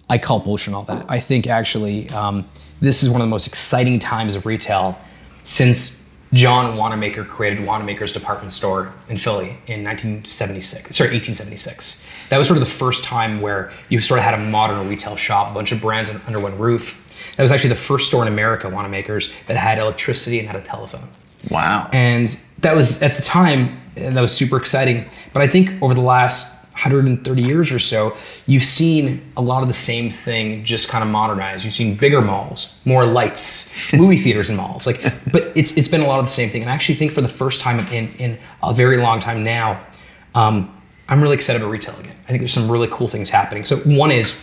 I 0.09 0.19
call 0.19 0.41
bullshit 0.41 0.69
on 0.69 0.75
all 0.75 0.83
that. 0.85 1.07
I 1.09 1.21
think 1.21 1.47
actually 1.47 2.09
um, 2.11 2.49
this 2.81 3.03
is 3.03 3.11
one 3.11 3.21
of 3.21 3.27
the 3.27 3.31
most 3.31 3.47
exciting 3.47 3.99
times 3.99 4.35
of 4.35 4.47
retail 4.47 4.99
since 5.45 6.05
John 6.33 6.77
Wanamaker 6.77 7.25
created 7.25 7.65
Wanamaker's 7.65 8.13
department 8.13 8.53
store 8.53 8.93
in 9.09 9.17
Philly 9.17 9.51
in 9.67 9.85
1976. 9.85 10.97
Sorry, 10.97 11.11
1876. 11.11 12.05
That 12.29 12.39
was 12.39 12.49
sort 12.49 12.59
of 12.59 12.65
the 12.65 12.71
first 12.71 13.05
time 13.05 13.41
where 13.41 13.73
you 13.89 14.01
sort 14.01 14.19
of 14.19 14.25
had 14.25 14.35
a 14.35 14.39
modern 14.39 14.89
retail 14.89 15.15
shop, 15.17 15.53
a 15.53 15.55
bunch 15.55 15.71
of 15.71 15.81
brands 15.81 16.11
under 16.27 16.41
one 16.41 16.59
roof. 16.59 17.01
That 17.37 17.43
was 17.43 17.53
actually 17.53 17.71
the 17.71 17.77
first 17.77 18.09
store 18.09 18.23
in 18.23 18.29
America, 18.29 18.69
Wanamaker's, 18.69 19.33
that 19.47 19.57
had 19.57 19.79
electricity 19.79 20.41
and 20.41 20.49
had 20.49 20.57
a 20.57 20.63
telephone. 20.63 21.09
Wow. 21.51 21.89
And 21.93 22.39
that 22.59 22.75
was 22.75 23.03
at 23.03 23.15
the 23.17 23.23
time 23.23 23.81
and 23.97 24.17
that 24.17 24.21
was 24.21 24.35
super 24.35 24.57
exciting. 24.57 25.09
But 25.33 25.43
I 25.43 25.47
think 25.47 25.81
over 25.83 25.95
the 25.95 26.01
last 26.01 26.64
130 26.75 27.43
years 27.43 27.71
or 27.71 27.79
so, 27.79 28.17
you've 28.47 28.65
seen 28.65 29.23
a 29.37 29.43
lot 29.43 29.63
of 29.63 29.69
the 29.69 29.75
same 29.75 30.11
thing 30.11 30.65
just 30.65 30.89
kind 30.89 31.05
of 31.05 31.09
modernized. 31.09 31.65
You've 31.65 31.73
seen 31.73 31.97
bigger 31.97 32.21
malls, 32.21 32.77
more 32.85 33.07
lights, 33.07 33.73
movie 33.93 34.17
theaters 34.17 34.51
in 34.51 34.57
malls. 34.57 34.87
Like, 34.87 35.01
but 35.33 35.53
it's 35.55 35.77
it's 35.77 35.89
been 35.89 36.01
a 36.01 36.07
lot 36.07 36.19
of 36.19 36.27
the 36.27 36.33
same 36.33 36.51
thing. 36.51 36.63
And 36.63 36.71
I 36.71 36.75
actually 36.75 36.97
think 36.97 37.13
for 37.13 37.21
the 37.21 37.29
first 37.29 37.61
time 37.61 37.79
in 37.93 38.13
in 38.19 38.39
a 38.63 38.75
very 38.75 38.97
long 38.97 39.21
time 39.21 39.45
now, 39.45 39.87
um, 40.35 40.71
I'm 41.09 41.23
really 41.23 41.37
excited 41.37 41.63
about 41.63 41.71
retail 41.71 41.99
again. 42.01 42.17
I 42.25 42.29
think 42.29 42.41
there's 42.41 42.53
some 42.53 42.71
really 42.71 42.89
cool 42.91 43.09
things 43.09 43.31
happening. 43.31 43.65
So 43.65 43.77
one 43.79 44.11
is 44.11 44.37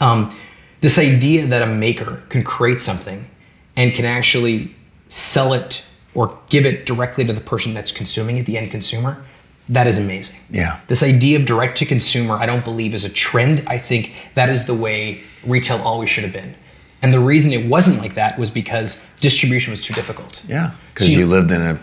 um, 0.00 0.34
this 0.80 0.98
idea 0.98 1.46
that 1.46 1.62
a 1.62 1.66
maker 1.66 2.22
can 2.28 2.44
create 2.44 2.80
something 2.80 3.28
and 3.76 3.92
can 3.92 4.04
actually 4.04 4.74
sell 5.08 5.52
it 5.52 5.82
or 6.14 6.38
give 6.48 6.64
it 6.64 6.86
directly 6.86 7.24
to 7.24 7.32
the 7.32 7.40
person 7.40 7.74
that's 7.74 7.90
consuming 7.92 8.36
it, 8.36 8.46
the 8.46 8.56
end 8.56 8.70
consumer, 8.70 9.24
that 9.70 9.86
is 9.86 9.96
amazing. 9.98 10.38
Yeah. 10.50 10.80
This 10.88 11.02
idea 11.02 11.38
of 11.38 11.44
direct 11.46 11.78
to 11.78 11.86
consumer, 11.86 12.34
I 12.34 12.44
don't 12.46 12.64
believe 12.64 12.92
is 12.92 13.04
a 13.04 13.08
trend. 13.10 13.62
I 13.66 13.78
think 13.78 14.12
that 14.34 14.48
is 14.48 14.66
the 14.66 14.74
way 14.74 15.20
retail 15.44 15.78
always 15.82 16.10
should 16.10 16.24
have 16.24 16.32
been. 16.32 16.54
And 17.02 17.14
the 17.14 17.20
reason 17.20 17.50
it 17.54 17.64
wasn't 17.66 17.98
like 17.98 18.12
that 18.16 18.38
was 18.38 18.50
because 18.50 19.02
distribution 19.20 19.70
was 19.70 19.80
too 19.80 19.94
difficult. 19.94 20.44
Yeah, 20.46 20.72
because 20.92 21.06
So 21.06 21.12
you, 21.12 21.20
you- 21.20 21.26
lived 21.26 21.50
in 21.50 21.62
a 21.62 21.78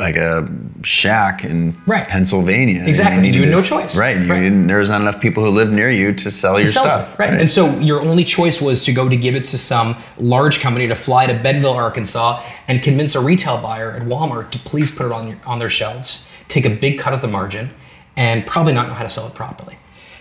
like 0.00 0.14
a 0.14 0.48
shack 0.82 1.42
in 1.44 1.76
Right. 1.86 2.06
Pennsylvania. 2.06 2.84
Exactly, 2.86 3.26
and 3.26 3.34
you 3.34 3.40
had 3.42 3.50
no 3.50 3.62
choice. 3.62 3.96
Right, 3.96 4.16
you 4.16 4.26
Right. 4.30 4.42
didn't. 4.42 4.68
There 4.68 4.78
was 4.78 4.88
not 4.88 5.00
enough 5.00 5.20
people 5.20 5.42
who 5.44 5.50
lived 5.50 5.72
near 5.72 5.90
you 5.90 6.12
to 6.14 6.30
sell 6.30 6.60
your 6.60 6.68
sell 6.68 6.84
stuff. 6.84 7.14
it, 7.14 7.18
right? 7.18 7.34
And 7.34 7.50
so 7.50 7.76
your 7.80 8.00
only 8.02 8.24
choice 8.24 8.60
was 8.60 8.84
to 8.84 8.92
go 8.92 9.08
to 9.08 9.16
give 9.16 9.34
it 9.34 9.42
to 9.44 9.58
some 9.58 9.96
large 10.18 10.60
company 10.60 10.86
to 10.86 10.94
fly 10.94 11.26
to 11.26 11.34
Bentonville, 11.34 11.72
Arkansas, 11.72 12.40
and 12.68 12.80
convince 12.80 13.16
a 13.16 13.20
retail 13.20 13.58
buyer 13.58 13.90
at 13.92 14.02
Walmart 14.02 14.50
to 14.52 14.58
please 14.60 14.88
put 14.94 15.06
it 15.06 15.12
on 15.12 15.26
your, 15.28 15.36
on 15.46 15.58
their 15.58 15.70
shelves, 15.70 16.24
take 16.54 16.64
a 16.64 16.70
big 16.70 16.98
cut 16.98 17.12
of 17.12 17.20
the 17.20 17.28
margin, 17.28 17.70
and 18.16 18.46
probably 18.46 18.72
not 18.72 18.86
know 18.86 18.94
how 18.94 19.02
to 19.02 19.08
sell 19.08 19.26
it 19.26 19.34
properly. 19.34 19.76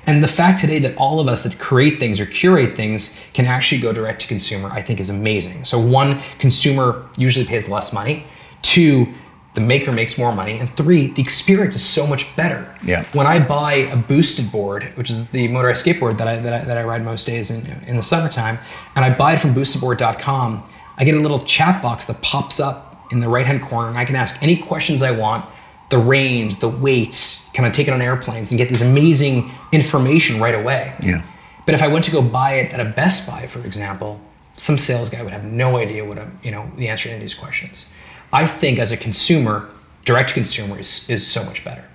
And 0.05 0.21
the 0.21 0.27
fact 0.27 0.59
today 0.59 0.79
that 0.79 0.97
all 0.97 1.19
of 1.19 1.27
us 1.27 1.43
that 1.43 1.57
create 1.59 1.99
things 1.99 2.19
or 2.19 2.25
curate 2.25 2.75
things 2.75 3.17
can 3.33 3.45
actually 3.45 3.79
go 3.79 3.93
direct 3.93 4.21
to 4.21 4.27
consumer, 4.27 4.69
I 4.69 4.81
think 4.81 4.99
is 4.99 5.09
amazing. 5.09 5.63
So 5.63 5.79
one, 5.79 6.21
consumer 6.39 7.07
usually 7.17 7.45
pays 7.45 7.69
less 7.69 7.93
money. 7.93 8.25
Two, 8.63 9.13
the 9.53 9.61
maker 9.61 9.91
makes 9.91 10.17
more 10.17 10.33
money. 10.35 10.57
And 10.57 10.75
three, 10.75 11.07
the 11.07 11.21
experience 11.21 11.75
is 11.75 11.85
so 11.85 12.05
much 12.05 12.35
better. 12.35 12.75
Yeah. 12.83 13.05
When 13.13 13.27
I 13.27 13.39
buy 13.39 13.73
a 13.73 13.95
boosted 13.95 14.51
board, 14.51 14.91
which 14.95 15.09
is 15.09 15.29
the 15.29 15.47
motorized 15.47 15.85
skateboard 15.85 16.17
that 16.17 16.27
I, 16.27 16.37
that 16.37 16.53
I, 16.53 16.65
that 16.65 16.77
I 16.77 16.83
ride 16.83 17.05
most 17.05 17.25
days 17.25 17.51
in, 17.51 17.65
in 17.87 17.95
the 17.95 18.03
summertime, 18.03 18.57
and 18.95 19.05
I 19.05 19.11
buy 19.11 19.35
it 19.35 19.39
from 19.39 19.53
boostedboard.com, 19.53 20.63
I 20.97 21.03
get 21.05 21.15
a 21.15 21.19
little 21.19 21.39
chat 21.39 21.81
box 21.81 22.05
that 22.05 22.21
pops 22.21 22.59
up 22.59 23.07
in 23.11 23.19
the 23.19 23.29
right 23.29 23.45
hand 23.45 23.61
corner, 23.61 23.87
and 23.89 23.97
I 23.97 24.05
can 24.05 24.15
ask 24.15 24.41
any 24.41 24.57
questions 24.57 25.01
I 25.01 25.11
want 25.11 25.45
the 25.93 25.99
range, 25.99 26.55
the 26.55 26.67
weights—can 26.67 27.63
I 27.63 27.69
take 27.69 27.87
it 27.87 27.93
on 27.93 28.01
airplanes 28.01 28.49
and 28.49 28.57
get 28.57 28.67
this 28.67 28.81
amazing 28.81 29.51
information 29.71 30.41
right 30.41 30.55
away. 30.55 30.91
Yeah. 31.03 31.23
But 31.67 31.75
if 31.75 31.83
I 31.83 31.87
went 31.87 32.03
to 32.05 32.11
go 32.11 32.19
buy 32.23 32.53
it 32.53 32.71
at 32.71 32.79
a 32.79 32.89
Best 32.89 33.29
Buy, 33.29 33.45
for 33.45 33.59
example, 33.59 34.19
some 34.57 34.79
sales 34.79 35.11
guy 35.11 35.21
would 35.21 35.31
have 35.31 35.43
no 35.43 35.77
idea 35.77 36.03
what 36.03 36.17
a, 36.17 36.27
you 36.41 36.49
know 36.49 36.71
the 36.77 36.87
answer 36.87 37.03
to 37.03 37.09
any 37.09 37.17
of 37.17 37.21
these 37.21 37.35
questions. 37.35 37.93
I 38.31 38.47
think 38.47 38.79
as 38.79 38.91
a 38.91 38.97
consumer, 38.97 39.69
direct 40.03 40.29
to 40.29 40.33
consumer 40.33 40.79
is, 40.79 41.07
is 41.11 41.25
so 41.27 41.43
much 41.43 41.63
better. 41.63 41.85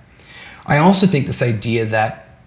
I 0.65 0.77
also 0.77 1.05
think 1.05 1.25
this 1.25 1.41
idea 1.41 1.83
that 1.87 2.39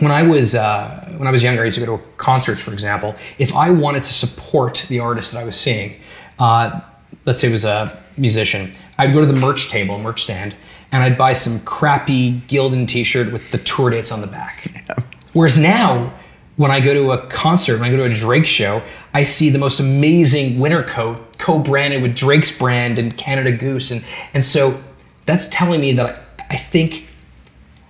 when 0.00 0.10
I 0.10 0.24
was 0.24 0.56
uh, 0.56 1.14
when 1.16 1.28
I 1.28 1.30
was 1.30 1.44
younger, 1.44 1.62
I 1.62 1.66
used 1.66 1.78
to 1.78 1.86
go 1.86 1.96
to 1.96 2.02
concerts, 2.16 2.60
for 2.60 2.72
example. 2.72 3.14
If 3.38 3.54
I 3.54 3.70
wanted 3.70 4.02
to 4.02 4.12
support 4.12 4.84
the 4.88 4.98
artist 4.98 5.32
that 5.32 5.38
I 5.38 5.44
was 5.44 5.54
seeing, 5.56 6.00
uh, 6.40 6.80
let's 7.24 7.40
say 7.40 7.48
it 7.48 7.52
was 7.52 7.64
a 7.64 8.02
musician, 8.16 8.72
I'd 8.98 9.12
go 9.12 9.20
to 9.20 9.26
the 9.26 9.40
merch 9.46 9.70
table, 9.70 9.96
merch 9.98 10.24
stand, 10.24 10.56
and 10.92 11.02
I'd 11.02 11.16
buy 11.18 11.32
some 11.32 11.58
crappy 11.60 12.40
Gildan 12.48 12.86
T-shirt 12.86 13.32
with 13.32 13.50
the 13.50 13.58
tour 13.58 13.90
dates 13.90 14.12
on 14.12 14.20
the 14.20 14.26
back. 14.26 14.70
Whereas 15.32 15.56
now, 15.56 16.12
when 16.56 16.70
I 16.70 16.80
go 16.80 16.92
to 16.92 17.12
a 17.12 17.26
concert, 17.28 17.80
when 17.80 17.88
I 17.88 17.90
go 17.90 17.96
to 17.96 18.04
a 18.04 18.14
Drake 18.14 18.46
show, 18.46 18.82
I 19.14 19.24
see 19.24 19.48
the 19.50 19.58
most 19.58 19.80
amazing 19.80 20.58
winter 20.60 20.82
coat 20.82 21.38
co-branded 21.38 22.02
with 22.02 22.14
Drake's 22.14 22.56
brand 22.56 22.98
and 22.98 23.16
Canada 23.16 23.50
Goose, 23.50 23.90
and 23.90 24.04
and 24.34 24.44
so 24.44 24.78
that's 25.24 25.48
telling 25.48 25.80
me 25.80 25.92
that 25.94 26.22
I, 26.38 26.44
I 26.54 26.56
think 26.58 27.08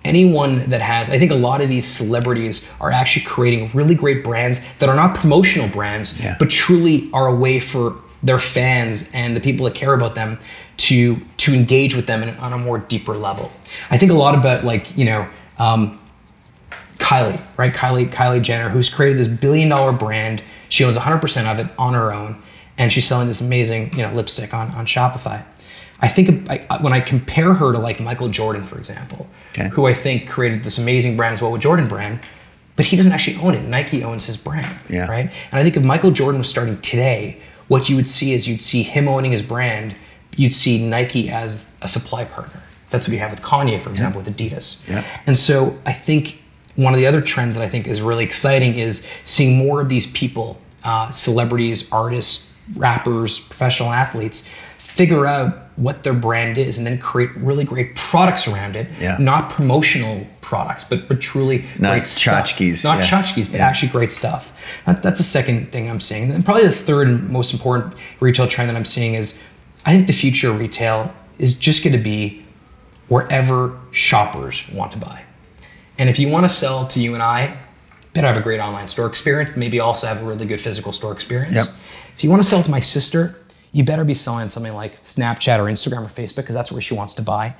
anyone 0.05 0.69
that 0.69 0.81
has 0.81 1.09
i 1.09 1.17
think 1.17 1.31
a 1.31 1.35
lot 1.35 1.61
of 1.61 1.69
these 1.69 1.87
celebrities 1.87 2.67
are 2.81 2.91
actually 2.91 3.23
creating 3.25 3.71
really 3.73 3.95
great 3.95 4.21
brands 4.21 4.65
that 4.79 4.89
are 4.89 4.95
not 4.95 5.15
promotional 5.15 5.69
brands 5.69 6.19
Yeah. 6.19 6.35
but 6.37 6.49
truly 6.49 7.09
are 7.13 7.27
a 7.27 7.33
way 7.35 7.61
for 7.61 7.95
their 8.21 8.37
fans 8.39 9.09
and 9.13 9.33
the 9.33 9.39
people 9.39 9.63
that 9.65 9.75
care 9.75 9.93
about 9.93 10.13
them 10.15 10.37
to 10.77 11.15
to 11.37 11.53
engage 11.53 11.95
with 11.95 12.05
them 12.07 12.23
in, 12.23 12.29
on 12.37 12.51
a 12.53 12.57
more 12.57 12.77
deeper 12.79 13.15
level 13.15 13.51
i 13.91 13.97
think 13.97 14.11
a 14.11 14.15
lot 14.15 14.35
about 14.35 14.63
like 14.65 14.97
you 14.97 15.05
know 15.05 15.27
um, 15.59 15.99
Kylie, 16.99 17.41
right? 17.57 17.73
Kylie, 17.73 18.09
Kylie 18.09 18.41
Jenner, 18.41 18.69
who's 18.69 18.89
created 18.89 19.17
this 19.17 19.27
billion 19.27 19.69
dollar 19.69 19.91
brand. 19.91 20.41
She 20.69 20.83
owns 20.83 20.97
100% 20.97 21.45
of 21.51 21.59
it 21.59 21.67
on 21.77 21.93
her 21.93 22.13
own, 22.13 22.41
and 22.77 22.91
she's 22.93 23.05
selling 23.05 23.27
this 23.27 23.41
amazing, 23.41 23.91
you 23.97 24.03
know, 24.05 24.13
lipstick 24.13 24.53
on, 24.53 24.69
on 24.71 24.85
Shopify. 24.85 25.43
I 25.99 26.07
think 26.07 26.49
I- 26.49 26.77
when 26.81 26.93
I 26.93 26.99
compare 27.01 27.53
her 27.53 27.71
to 27.73 27.79
like 27.79 27.99
Michael 27.99 28.29
Jordan, 28.29 28.63
for 28.65 28.77
example, 28.77 29.27
Okay. 29.53 29.69
who 29.69 29.85
I 29.85 29.93
think 29.93 30.29
created 30.29 30.63
this 30.63 30.77
amazing 30.77 31.17
brand 31.17 31.33
as 31.35 31.41
well 31.41 31.51
with 31.51 31.61
Jordan 31.61 31.87
brand, 31.87 32.19
but 32.75 32.85
he 32.85 32.95
doesn't 32.95 33.11
actually 33.11 33.37
own 33.37 33.53
it. 33.53 33.67
Nike 33.67 34.03
owns 34.03 34.25
his 34.25 34.37
brand, 34.37 34.75
Yeah. 34.89 35.07
right? 35.07 35.29
And 35.51 35.59
I 35.59 35.63
think 35.63 35.75
if 35.77 35.83
Michael 35.83 36.11
Jordan 36.11 36.39
was 36.39 36.49
starting 36.49 36.79
today, 36.81 37.37
what 37.67 37.89
you 37.89 37.95
would 37.95 38.07
see 38.07 38.33
is 38.33 38.47
you'd 38.47 38.61
see 38.61 38.81
him 38.83 39.07
owning 39.07 39.31
his 39.31 39.41
brand. 39.41 39.95
You'd 40.35 40.53
see 40.53 40.83
Nike 40.83 41.29
as 41.29 41.75
a 41.81 41.87
supply 41.87 42.25
partner. 42.25 42.59
That's 42.89 43.07
what 43.07 43.13
you 43.13 43.19
have 43.19 43.31
with 43.31 43.41
Kanye, 43.41 43.81
for 43.81 43.89
example, 43.89 44.21
with 44.21 44.35
Adidas. 44.35 44.87
Yeah. 44.87 45.03
And 45.25 45.37
so 45.37 45.77
I 45.85 45.93
think 45.93 46.41
one 46.75 46.93
of 46.93 46.99
the 46.99 47.07
other 47.07 47.21
trends 47.21 47.55
that 47.55 47.63
I 47.63 47.69
think 47.69 47.87
is 47.87 48.01
really 48.01 48.23
exciting 48.23 48.77
is 48.77 49.07
seeing 49.23 49.57
more 49.57 49.81
of 49.81 49.89
these 49.89 50.11
people, 50.11 50.59
uh, 50.83 51.09
celebrities, 51.11 51.91
artists, 51.91 52.51
rappers, 52.75 53.39
professional 53.39 53.91
athletes, 53.91 54.49
figure 54.77 55.25
out 55.25 55.59
what 55.75 56.03
their 56.03 56.13
brand 56.13 56.57
is 56.57 56.77
and 56.77 56.85
then 56.85 56.99
create 56.99 57.35
really 57.37 57.63
great 57.63 57.95
products 57.95 58.47
around 58.47 58.75
it. 58.75 58.87
Yeah. 58.99 59.17
Not 59.19 59.49
promotional 59.49 60.27
products, 60.41 60.83
but 60.83 61.07
but 61.07 61.19
truly 61.19 61.65
Not 61.79 61.93
great 61.93 62.07
stuff. 62.07 62.33
Not 62.83 62.99
yeah. 62.99 63.03
tchotchkes, 63.03 63.51
but 63.51 63.59
actually 63.59 63.89
great 63.89 64.11
stuff. 64.11 64.51
That, 64.85 65.01
that's 65.01 65.17
the 65.17 65.23
second 65.23 65.71
thing 65.71 65.89
I'm 65.89 65.99
seeing. 65.99 66.29
And 66.31 66.45
probably 66.45 66.67
the 66.67 66.71
third 66.71 67.07
and 67.07 67.29
most 67.29 67.53
important 67.53 67.95
retail 68.19 68.47
trend 68.47 68.69
that 68.69 68.75
I'm 68.75 68.85
seeing 68.85 69.15
is 69.15 69.41
I 69.85 69.93
think 69.93 70.07
the 70.07 70.13
future 70.13 70.49
of 70.49 70.59
retail 70.59 71.13
is 71.39 71.57
just 71.57 71.83
going 71.83 71.95
to 71.95 72.01
be 72.01 72.45
wherever 73.07 73.79
shoppers 73.91 74.63
want 74.71 74.91
to 74.93 74.97
buy. 74.97 75.23
And 75.97 76.09
if 76.09 76.19
you 76.19 76.29
want 76.29 76.45
to 76.45 76.49
sell 76.49 76.87
to 76.87 76.99
you 76.99 77.13
and 77.13 77.21
I, 77.21 77.57
better 78.13 78.27
have 78.27 78.37
a 78.37 78.41
great 78.41 78.59
online 78.59 78.87
store 78.87 79.07
experience, 79.07 79.55
maybe 79.55 79.79
also 79.79 80.07
have 80.07 80.21
a 80.21 80.25
really 80.25 80.45
good 80.45 80.61
physical 80.61 80.91
store 80.91 81.11
experience. 81.11 81.57
Yep. 81.57 81.67
If 82.15 82.23
you 82.23 82.29
want 82.29 82.41
to 82.41 82.47
sell 82.47 82.63
to 82.63 82.71
my 82.71 82.79
sister, 82.79 83.35
you 83.71 83.83
better 83.83 84.03
be 84.03 84.13
selling 84.13 84.49
something 84.49 84.73
like 84.73 85.03
Snapchat 85.03 85.59
or 85.59 85.63
Instagram 85.63 86.05
or 86.05 86.09
Facebook 86.09 86.37
because 86.37 86.55
that's 86.55 86.71
where 86.71 86.81
she 86.81 86.93
wants 86.93 87.13
to 87.15 87.21
buy. 87.21 87.55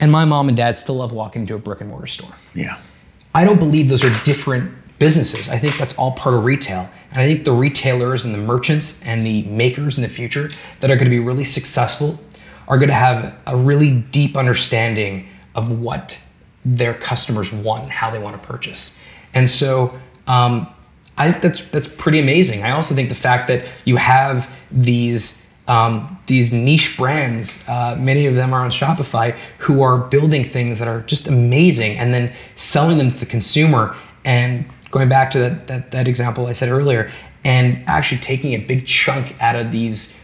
And 0.00 0.12
my 0.12 0.24
mom 0.24 0.48
and 0.48 0.56
dad 0.56 0.76
still 0.76 0.96
love 0.96 1.12
walking 1.12 1.42
into 1.42 1.54
a 1.54 1.58
brick 1.58 1.80
and 1.80 1.90
mortar 1.90 2.06
store. 2.06 2.34
Yeah. 2.54 2.80
I 3.34 3.44
don't 3.44 3.58
believe 3.58 3.88
those 3.88 4.04
are 4.04 4.24
different 4.24 4.74
businesses. 4.98 5.48
I 5.48 5.58
think 5.58 5.76
that's 5.78 5.96
all 5.98 6.12
part 6.12 6.34
of 6.34 6.44
retail. 6.44 6.88
And 7.14 7.22
I 7.22 7.26
think 7.26 7.44
the 7.44 7.52
retailers 7.52 8.24
and 8.24 8.34
the 8.34 8.38
merchants 8.38 9.00
and 9.04 9.24
the 9.24 9.44
makers 9.44 9.96
in 9.96 10.02
the 10.02 10.08
future 10.08 10.50
that 10.80 10.90
are 10.90 10.96
going 10.96 11.06
to 11.06 11.10
be 11.10 11.20
really 11.20 11.44
successful 11.44 12.18
are 12.66 12.76
going 12.76 12.88
to 12.88 12.94
have 12.94 13.34
a 13.46 13.56
really 13.56 14.00
deep 14.00 14.36
understanding 14.36 15.28
of 15.54 15.80
what 15.80 16.18
their 16.64 16.92
customers 16.92 17.52
want 17.52 17.84
and 17.84 17.92
how 17.92 18.10
they 18.10 18.18
want 18.18 18.40
to 18.40 18.48
purchase. 18.48 18.98
And 19.32 19.48
so 19.48 19.98
um, 20.26 20.66
I 21.16 21.30
think 21.30 21.42
that's 21.42 21.68
that's 21.68 21.86
pretty 21.86 22.18
amazing. 22.18 22.64
I 22.64 22.72
also 22.72 22.94
think 22.94 23.08
the 23.08 23.14
fact 23.14 23.48
that 23.48 23.66
you 23.84 23.96
have 23.96 24.50
these 24.70 25.42
um, 25.68 26.18
these 26.26 26.52
niche 26.52 26.96
brands, 26.96 27.66
uh, 27.68 27.96
many 27.98 28.26
of 28.26 28.34
them 28.34 28.52
are 28.52 28.60
on 28.60 28.70
Shopify, 28.70 29.36
who 29.58 29.82
are 29.82 29.98
building 29.98 30.44
things 30.44 30.78
that 30.78 30.88
are 30.88 31.00
just 31.02 31.26
amazing 31.28 31.96
and 31.96 32.12
then 32.12 32.32
selling 32.54 32.98
them 32.98 33.10
to 33.10 33.18
the 33.18 33.26
consumer 33.26 33.96
and 34.24 34.66
going 34.94 35.08
back 35.08 35.32
to 35.32 35.40
that, 35.40 35.66
that, 35.66 35.90
that 35.90 36.08
example 36.08 36.46
I 36.46 36.52
said 36.52 36.70
earlier, 36.70 37.10
and 37.42 37.82
actually 37.88 38.20
taking 38.20 38.54
a 38.54 38.58
big 38.58 38.86
chunk 38.86 39.34
out 39.42 39.56
of 39.56 39.72
these 39.72 40.18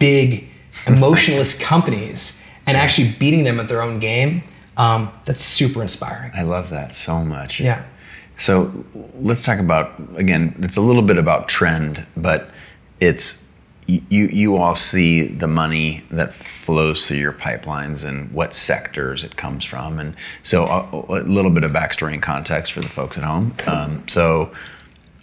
big 0.00 0.48
emotionless 0.88 1.56
companies 1.72 2.44
and 2.66 2.76
actually 2.76 3.12
beating 3.12 3.44
them 3.44 3.60
at 3.60 3.68
their 3.68 3.80
own 3.80 4.00
game, 4.00 4.42
um, 4.76 5.12
that's 5.24 5.40
super 5.40 5.80
inspiring. 5.80 6.32
I 6.34 6.42
love 6.42 6.70
that 6.70 6.92
so 6.92 7.24
much. 7.24 7.60
Yeah. 7.60 7.84
So 8.36 8.84
let's 9.20 9.44
talk 9.44 9.60
about 9.60 9.92
again. 10.16 10.56
It's 10.60 10.76
a 10.76 10.80
little 10.80 11.02
bit 11.02 11.16
about 11.18 11.48
trend, 11.48 12.04
but 12.16 12.50
it's 12.98 13.46
you. 14.08 14.26
You 14.26 14.56
all 14.56 14.76
see 14.76 15.26
the 15.26 15.46
money 15.46 16.02
that 16.10 16.34
flows 16.34 17.06
through 17.06 17.18
your 17.18 17.32
pipelines 17.32 18.04
and 18.04 18.30
what 18.32 18.54
sectors 18.54 19.24
it 19.24 19.36
comes 19.36 19.64
from, 19.64 19.98
and 19.98 20.14
so 20.42 20.66
a, 20.66 21.20
a 21.20 21.22
little 21.22 21.50
bit 21.50 21.64
of 21.64 21.72
backstory 21.72 22.12
and 22.12 22.22
context 22.22 22.72
for 22.72 22.80
the 22.80 22.88
folks 22.88 23.18
at 23.18 23.24
home. 23.24 23.54
Um, 23.66 24.06
so 24.08 24.52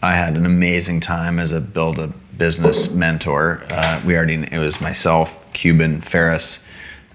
I 0.01 0.15
had 0.15 0.37
an 0.37 0.45
amazing 0.45 0.99
time 0.99 1.39
as 1.39 1.51
a 1.51 1.61
build 1.61 1.99
a 1.99 2.07
business 2.37 2.93
mentor. 2.93 3.63
Uh, 3.69 4.01
we 4.05 4.15
already 4.15 4.47
it 4.51 4.59
was 4.59 4.79
myself, 4.79 5.37
Cuban, 5.53 6.01
Ferriss, 6.01 6.63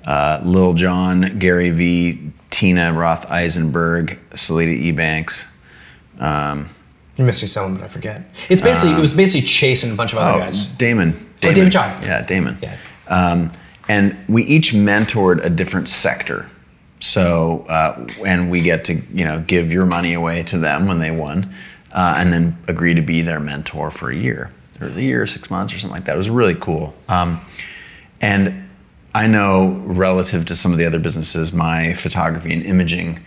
uh, 0.05 0.40
Lil 0.44 0.74
Jon, 0.74 1.38
Gary 1.38 1.70
V, 1.70 2.32
Tina 2.50 2.92
Roth 2.92 3.30
Eisenberg, 3.30 4.18
Selita 4.30 4.92
Ebanks. 4.92 5.48
Um, 6.18 6.68
You're 7.16 7.26
missing 7.26 7.48
someone, 7.48 7.76
but 7.76 7.84
I 7.84 7.88
forget. 7.88 8.22
It's 8.48 8.62
basically 8.62 8.94
it 8.94 9.00
was 9.00 9.14
basically 9.14 9.46
Chase 9.46 9.82
and 9.82 9.92
a 9.92 9.96
bunch 9.96 10.12
of 10.12 10.18
other 10.18 10.38
oh, 10.38 10.44
guys. 10.44 10.74
Daymond. 10.76 11.18
Oh, 11.45 11.49
Daymond 11.49 11.70
John. 11.70 12.03
Yeah, 12.03 12.24
Daymond. 12.24 12.62
Yeah. 12.62 12.76
Um, 13.09 13.53
and 13.88 14.18
we 14.28 14.45
each 14.45 14.72
mentored 14.72 15.45
a 15.45 15.51
different 15.51 15.88
sector. 15.88 16.47
So, 17.01 17.66
uh, 17.68 18.07
and 18.24 18.51
we 18.51 18.61
get 18.61 18.84
to, 18.84 18.95
you 18.95 19.24
know, 19.24 19.40
give 19.40 19.72
your 19.72 19.86
money 19.86 20.14
away 20.14 20.45
to 20.45 20.59
them 20.59 20.86
when 20.86 21.01
they 21.01 21.11
won, 21.11 21.53
uh, 21.93 22.14
and 22.16 22.32
then 22.32 22.57
agree 22.68 22.95
to 22.95 23.03
be 23.03 23.22
their 23.22 23.40
mentor 23.40 23.90
for 23.90 24.11
a 24.11 24.14
year, 24.14 24.53
or 24.80 24.86
a 24.86 24.93
year, 24.93 25.26
six 25.26 25.51
months, 25.51 25.74
or 25.74 25.80
something 25.80 25.97
like 25.97 26.05
that. 26.05 26.14
It 26.14 26.18
was 26.18 26.30
really 26.30 26.55
cool. 26.55 26.95
Um, 27.09 27.40
and 28.20 28.68
I 29.14 29.26
know, 29.26 29.82
relative 29.84 30.47
to 30.47 30.57
some 30.57 30.70
of 30.70 30.78
the 30.78 30.86
other 30.86 31.01
businesses, 31.01 31.53
my 31.53 31.93
photography 31.95 32.53
and 32.53 32.64
imaging, 32.64 33.18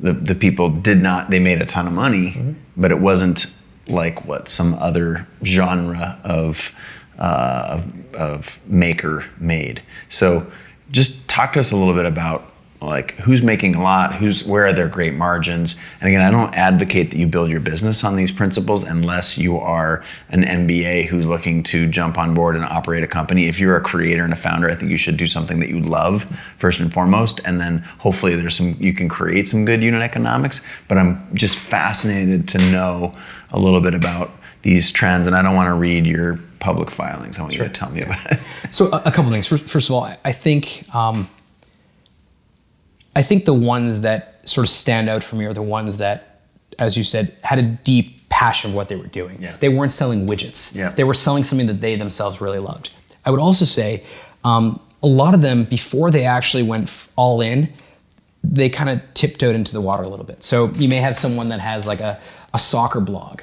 the 0.00 0.12
the 0.12 0.34
people 0.34 0.68
did 0.68 1.00
not. 1.00 1.30
They 1.30 1.38
made 1.38 1.62
a 1.62 1.66
ton 1.66 1.86
of 1.86 1.92
money, 1.92 2.56
but 2.76 2.90
it 2.90 2.98
wasn't 2.98 3.46
like 3.86 4.24
what 4.24 4.48
some 4.48 4.74
other 4.74 5.28
genre 5.44 6.20
of 6.24 6.74
uh, 7.22 7.78
of, 7.78 8.14
of 8.14 8.68
maker 8.68 9.24
made. 9.38 9.80
So, 10.08 10.50
just 10.90 11.26
talk 11.28 11.54
to 11.54 11.60
us 11.60 11.72
a 11.72 11.76
little 11.76 11.94
bit 11.94 12.04
about 12.04 12.52
like 12.82 13.12
who's 13.12 13.42
making 13.42 13.76
a 13.76 13.82
lot, 13.82 14.14
who's 14.14 14.44
where 14.44 14.66
are 14.66 14.72
their 14.72 14.88
great 14.88 15.14
margins. 15.14 15.76
And 16.00 16.08
again, 16.08 16.20
I 16.20 16.32
don't 16.32 16.52
advocate 16.54 17.10
that 17.10 17.18
you 17.18 17.28
build 17.28 17.48
your 17.48 17.60
business 17.60 18.02
on 18.02 18.16
these 18.16 18.32
principles 18.32 18.82
unless 18.82 19.38
you 19.38 19.56
are 19.58 20.04
an 20.30 20.42
MBA 20.42 21.06
who's 21.06 21.24
looking 21.24 21.62
to 21.64 21.86
jump 21.88 22.18
on 22.18 22.34
board 22.34 22.56
and 22.56 22.64
operate 22.64 23.04
a 23.04 23.06
company. 23.06 23.46
If 23.46 23.60
you're 23.60 23.76
a 23.76 23.80
creator 23.80 24.24
and 24.24 24.32
a 24.32 24.36
founder, 24.36 24.68
I 24.68 24.74
think 24.74 24.90
you 24.90 24.96
should 24.96 25.16
do 25.16 25.28
something 25.28 25.60
that 25.60 25.68
you 25.68 25.80
love 25.80 26.24
first 26.58 26.80
and 26.80 26.92
foremost, 26.92 27.40
and 27.44 27.60
then 27.60 27.78
hopefully 27.98 28.34
there's 28.34 28.56
some 28.56 28.76
you 28.80 28.92
can 28.92 29.08
create 29.08 29.46
some 29.46 29.64
good 29.64 29.80
unit 29.80 30.02
economics. 30.02 30.60
But 30.88 30.98
I'm 30.98 31.24
just 31.34 31.56
fascinated 31.56 32.48
to 32.48 32.58
know 32.58 33.16
a 33.52 33.60
little 33.60 33.80
bit 33.80 33.94
about 33.94 34.32
these 34.62 34.92
trends, 34.92 35.26
and 35.26 35.36
I 35.36 35.42
don't 35.42 35.54
want 35.54 35.68
to 35.68 35.74
read 35.74 36.06
your 36.06 36.38
public 36.60 36.90
filings. 36.90 37.38
I 37.38 37.42
want 37.42 37.54
you 37.54 37.60
to 37.60 37.68
tell 37.68 37.90
me 37.90 38.02
about 38.02 38.24
it. 38.32 38.40
So 38.70 38.86
a, 38.86 39.12
couple 39.12 39.30
things. 39.30 39.46
First, 39.46 39.64
first 39.64 39.90
of 39.90 39.94
all, 39.94 40.10
I, 40.24 40.32
think 40.32 40.84
um, 40.94 41.28
I 43.14 43.22
think 43.22 43.44
the 43.44 43.52
ones 43.52 44.00
that 44.00 44.40
sort 44.48 44.66
of 44.66 44.70
stand 44.70 45.10
out 45.10 45.22
for 45.22 45.36
me 45.36 45.44
are 45.44 45.52
the 45.52 45.60
ones 45.60 45.98
that, 45.98 46.40
as 46.78 46.96
you 46.96 47.04
said, 47.04 47.36
had 47.42 47.58
a 47.58 47.62
deep 47.62 48.26
passion 48.30 48.70
of 48.70 48.76
what 48.76 48.88
they 48.88 48.96
were 48.96 49.08
doing. 49.08 49.36
Yeah. 49.42 49.56
They 49.60 49.68
weren't 49.68 49.92
selling 49.92 50.26
widgets. 50.26 50.74
Yeah. 50.74 50.90
They 50.90 51.04
were 51.04 51.12
selling 51.12 51.44
something 51.44 51.66
that 51.66 51.82
they 51.82 51.96
themselves 51.96 52.40
really 52.40 52.60
loved. 52.60 52.90
I 53.26 53.30
would 53.30 53.40
also 53.40 53.66
say 53.66 54.04
um, 54.42 54.80
a 55.02 55.06
lot 55.06 55.34
of 55.34 55.42
them 55.42 55.64
before 55.64 56.10
they 56.10 56.24
actually 56.24 56.62
went 56.62 56.84
f- 56.84 57.10
all 57.14 57.42
in, 57.42 57.70
they 58.42 58.68
kind 58.68 58.88
of 58.88 59.02
tiptoed 59.14 59.54
into 59.54 59.72
the 59.72 59.80
water 59.80 60.02
a 60.02 60.08
little 60.08 60.24
bit. 60.24 60.42
So 60.42 60.68
you 60.70 60.88
may 60.88 60.96
have 60.96 61.16
someone 61.16 61.50
that 61.50 61.60
has 61.60 61.86
like 61.86 62.00
a, 62.00 62.18
a 62.54 62.58
soccer 62.58 63.00
blog, 63.00 63.42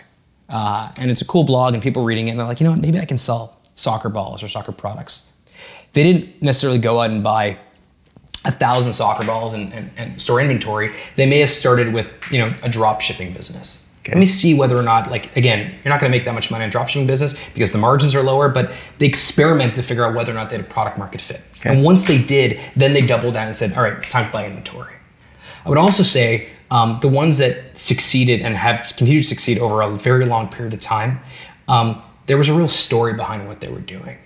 uh, 0.50 0.91
and 0.97 1.12
it's 1.12 1.22
a 1.22 1.26
cool 1.26 1.43
blog, 1.43 1.74
and 1.74 1.84
people 1.84 2.04
reading 2.04 2.28
it, 2.28 2.32
and 2.32 2.39
they're 2.39 2.47
like, 2.47 2.60
you 2.60 2.66
know 2.66 2.72
what, 2.72 2.82
maybe 2.82 3.00
I 3.00 3.06
can 3.06 3.18
sell 3.18 3.58
soccer 3.74 4.10
balls 4.10 4.43
or 4.43 4.47
soccer 4.47 4.72
products. 4.72 5.32
They 5.93 6.04
didn't 6.04 6.41
necessarily 6.41 6.80
go 6.80 7.02
out 7.02 7.10
and 7.10 7.24
buy 7.24 7.58
a 8.45 8.52
thousand 8.52 8.91
soccer 8.91 9.26
balls 9.26 9.54
and, 9.54 9.74
and, 9.74 9.91
and 9.97 10.22
store 10.22 10.39
inventory. 10.39 10.93
They 11.16 11.26
may 11.26 11.39
have 11.39 11.50
started 11.50 11.93
with 11.93 12.08
you 12.32 12.39
know 12.39 12.54
a 12.64 12.70
drop 12.70 13.02
shipping 13.02 13.34
business. 13.34 13.86
Let 14.08 14.18
me 14.18 14.26
see 14.26 14.56
whether 14.56 14.76
or 14.76 14.82
not, 14.82 15.12
like, 15.12 15.36
again, 15.38 15.72
you're 15.84 15.89
not 15.89 16.00
going 16.00 16.12
to 16.12 16.18
make 16.18 16.26
that 16.26 16.34
much 16.34 16.50
money 16.50 16.64
in 16.64 16.70
a 16.70 16.74
dropshipping 16.74 17.06
business 17.06 17.39
because 17.54 17.72
the 17.72 17.78
margins 17.78 18.16
are 18.16 18.24
lower, 18.24 18.50
but 18.50 18.74
they 18.97 19.06
experiment 19.06 19.76
to 19.76 19.84
figure 19.84 20.04
out 20.04 20.16
whether 20.16 20.32
or 20.32 20.36
not 20.36 20.50
they 20.50 20.56
had 20.56 20.66
a 20.66 20.70
product 20.70 20.97
market 20.97 21.22
fit. 21.22 21.43
And 21.64 21.84
once 21.84 22.06
they 22.06 22.18
did, 22.18 22.60
then 22.76 22.93
they 22.93 23.06
doubled 23.06 23.36
down 23.36 23.47
and 23.47 23.56
said, 23.56 23.74
all 23.74 23.84
right, 23.84 23.93
it's 23.93 24.12
time 24.12 24.26
to 24.26 24.32
buy 24.32 24.45
inventory. 24.45 24.93
I 25.66 25.70
would 25.70 25.78
also 25.78 26.04
say 26.04 26.50
um, 26.72 27.00
the 27.02 27.08
ones 27.08 27.38
that 27.40 27.78
succeeded 27.78 28.42
and 28.42 28.56
have 28.56 28.94
continued 28.96 29.24
to 29.24 29.28
succeed 29.28 29.58
over 29.58 29.82
a 29.82 29.94
very 29.96 30.26
long 30.26 30.50
period 30.50 30.74
of 30.74 30.80
time, 30.80 31.20
um, 31.68 32.02
there 32.28 32.38
was 32.38 32.50
a 32.50 32.54
real 32.54 32.68
story 32.68 33.14
behind 33.14 33.48
what 33.48 33.60
they 33.60 33.70
were 33.70 33.80
doing. 33.80 34.18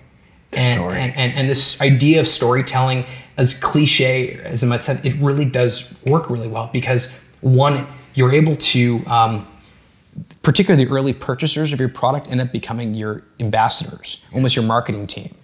And, 0.52 0.78
Story. 0.78 0.98
and, 0.98 1.16
and, 1.16 1.32
and 1.32 1.50
this 1.50 1.80
idea 1.80 2.20
of 2.20 2.28
storytelling, 2.28 3.04
as 3.36 3.54
cliche 3.54 4.34
as 4.44 4.62
it 4.62 4.66
might 4.66 4.84
sound, 4.84 5.04
it 5.04 5.14
really 5.16 5.44
does 5.44 5.94
work 6.06 6.30
really 6.30 6.46
well 6.46 6.70
because 6.72 7.18
one, 7.40 7.86
you're 8.14 8.32
able 8.32 8.54
to, 8.56 9.04
um, 9.06 9.48
particularly 10.42 10.84
the 10.84 10.90
early 10.90 11.12
purchasers 11.12 11.72
of 11.72 11.80
your 11.80 11.88
product 11.88 12.28
end 12.30 12.40
up 12.40 12.52
becoming 12.52 12.94
your 12.94 13.24
ambassadors, 13.40 14.22
almost 14.32 14.54
your 14.54 14.64
marketing 14.64 15.06
team. 15.08 15.34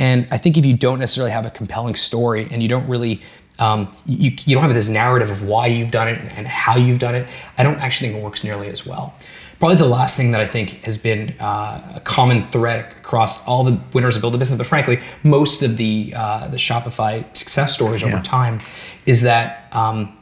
And 0.00 0.26
I 0.30 0.38
think 0.38 0.56
if 0.56 0.64
you 0.64 0.76
don't 0.76 0.98
necessarily 0.98 1.30
have 1.30 1.46
a 1.46 1.50
compelling 1.50 1.94
story 1.94 2.48
and 2.50 2.62
you 2.62 2.68
don't 2.68 2.88
really, 2.88 3.20
um, 3.58 3.94
you, 4.06 4.30
you 4.46 4.54
don't 4.54 4.62
have 4.64 4.74
this 4.74 4.88
narrative 4.88 5.30
of 5.30 5.42
why 5.42 5.66
you've 5.66 5.90
done 5.90 6.08
it 6.08 6.18
and 6.36 6.46
how 6.46 6.76
you've 6.76 6.98
done 6.98 7.14
it, 7.14 7.26
I 7.56 7.62
don't 7.62 7.78
actually 7.78 8.08
think 8.10 8.20
it 8.20 8.24
works 8.24 8.44
nearly 8.44 8.68
as 8.68 8.86
well. 8.86 9.14
Probably 9.58 9.76
the 9.76 9.86
last 9.86 10.16
thing 10.16 10.30
that 10.30 10.40
I 10.40 10.46
think 10.46 10.84
has 10.84 10.96
been 10.96 11.30
uh, 11.40 11.94
a 11.96 12.00
common 12.04 12.48
thread 12.52 12.92
across 12.96 13.44
all 13.46 13.64
the 13.64 13.80
winners 13.92 14.14
of 14.14 14.20
Build 14.22 14.34
a 14.36 14.38
Business, 14.38 14.56
but 14.56 14.68
frankly, 14.68 15.00
most 15.24 15.62
of 15.62 15.76
the 15.76 16.12
uh, 16.14 16.46
the 16.46 16.58
Shopify 16.58 17.24
success 17.36 17.74
stories 17.74 18.04
over 18.04 18.16
Yeah. 18.16 18.22
time, 18.22 18.60
is 19.04 19.22
that 19.22 19.66
um, 19.72 20.16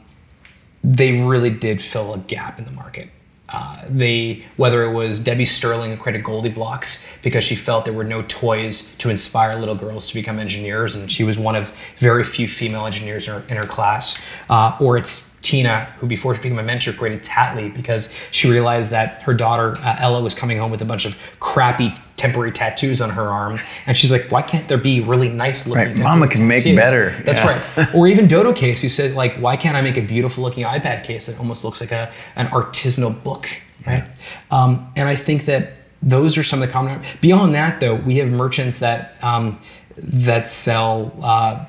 they 0.83 1.21
really 1.21 1.51
did 1.51 1.79
fill 1.81 2.15
a 2.15 2.17
gap 2.17 2.57
in 2.57 2.65
the 2.65 2.71
market. 2.71 3.09
Uh, 3.49 3.81
they, 3.89 4.43
whether 4.57 4.83
it 4.83 4.91
was 4.91 5.21
Debbie 5.21 5.45
Sterling 5.45 5.91
who 5.91 5.97
created 5.97 6.25
GoldieBlox 6.25 7.05
because 7.21 7.43
she 7.43 7.55
felt 7.55 7.85
there 7.85 7.93
were 7.93 8.03
no 8.03 8.21
toys 8.23 8.93
to 8.97 9.09
inspire 9.09 9.55
little 9.57 9.75
girls 9.75 10.07
to 10.07 10.13
become 10.13 10.37
engineers, 10.37 10.95
and 10.95 11.09
she 11.09 11.23
was 11.23 11.37
one 11.39 11.55
of 11.55 11.71
very 11.95 12.25
few 12.25 12.47
female 12.47 12.85
engineers 12.85 13.27
in 13.27 13.35
her, 13.35 13.43
in 13.47 13.55
her 13.55 13.65
class, 13.65 14.19
uh, 14.49 14.77
or 14.81 14.97
it's 14.97 15.26
Tina 15.41 15.85
who, 15.99 16.07
before 16.07 16.33
she 16.35 16.41
became 16.41 16.59
a 16.59 16.63
mentor, 16.63 16.93
created 16.93 17.23
Tattly 17.23 17.73
because 17.73 18.13
she 18.31 18.49
realized 18.49 18.89
that 18.89 19.21
her 19.21 19.33
daughter 19.33 19.77
uh, 19.79 19.97
Ella 19.99 20.21
was 20.21 20.33
coming 20.33 20.57
home 20.57 20.71
with 20.71 20.81
a 20.81 20.85
bunch 20.85 21.05
of 21.05 21.15
crappy 21.39 21.93
temporary 22.15 22.51
tattoos 22.51 22.99
on 22.99 23.11
her 23.11 23.27
arm, 23.27 23.59
and 23.85 23.95
she's 23.95 24.11
like, 24.11 24.31
"Why 24.31 24.41
can't 24.41 24.67
there 24.67 24.77
be 24.77 25.01
really 25.01 25.29
nice 25.29 25.67
looking?" 25.67 25.85
Right, 25.85 25.95
Mama 25.95 26.27
can 26.27 26.47
make 26.47 26.63
tattoos?" 26.63 26.75
better. 26.75 27.21
That's 27.23 27.39
Yeah. 27.39 27.61
right 27.77 27.95
or 27.95 28.07
even 28.07 28.27
Dodo 28.27 28.53
Case, 28.53 28.81
who 28.81 28.89
said 28.89 29.13
like, 29.13 29.35
why 29.35 29.55
can't 29.55 29.77
I 29.77 29.81
make 29.81 29.97
a 29.97 30.01
beautiful 30.01 30.43
looking 30.43 30.63
iPad 30.63 31.03
case 31.03 31.27
that 31.27 31.39
almost 31.39 31.63
looks 31.63 31.79
like 31.81 31.91
a 31.91 32.11
an 32.35 32.47
artisanal 32.47 33.23
book, 33.23 33.47
right? 33.85 34.03
Um, 34.51 34.91
and 34.95 35.07
I 35.07 35.15
think 35.15 35.45
that 35.45 35.73
those 36.01 36.37
are 36.37 36.43
some 36.43 36.61
of 36.61 36.67
the 36.67 36.73
common. 36.73 37.03
Beyond 37.21 37.55
that, 37.55 37.79
though, 37.79 37.95
we 37.95 38.17
have 38.17 38.29
merchants 38.29 38.79
that 38.79 39.23
um, 39.23 39.59
that 39.97 40.47
sell. 40.47 41.17
Uh, 41.21 41.65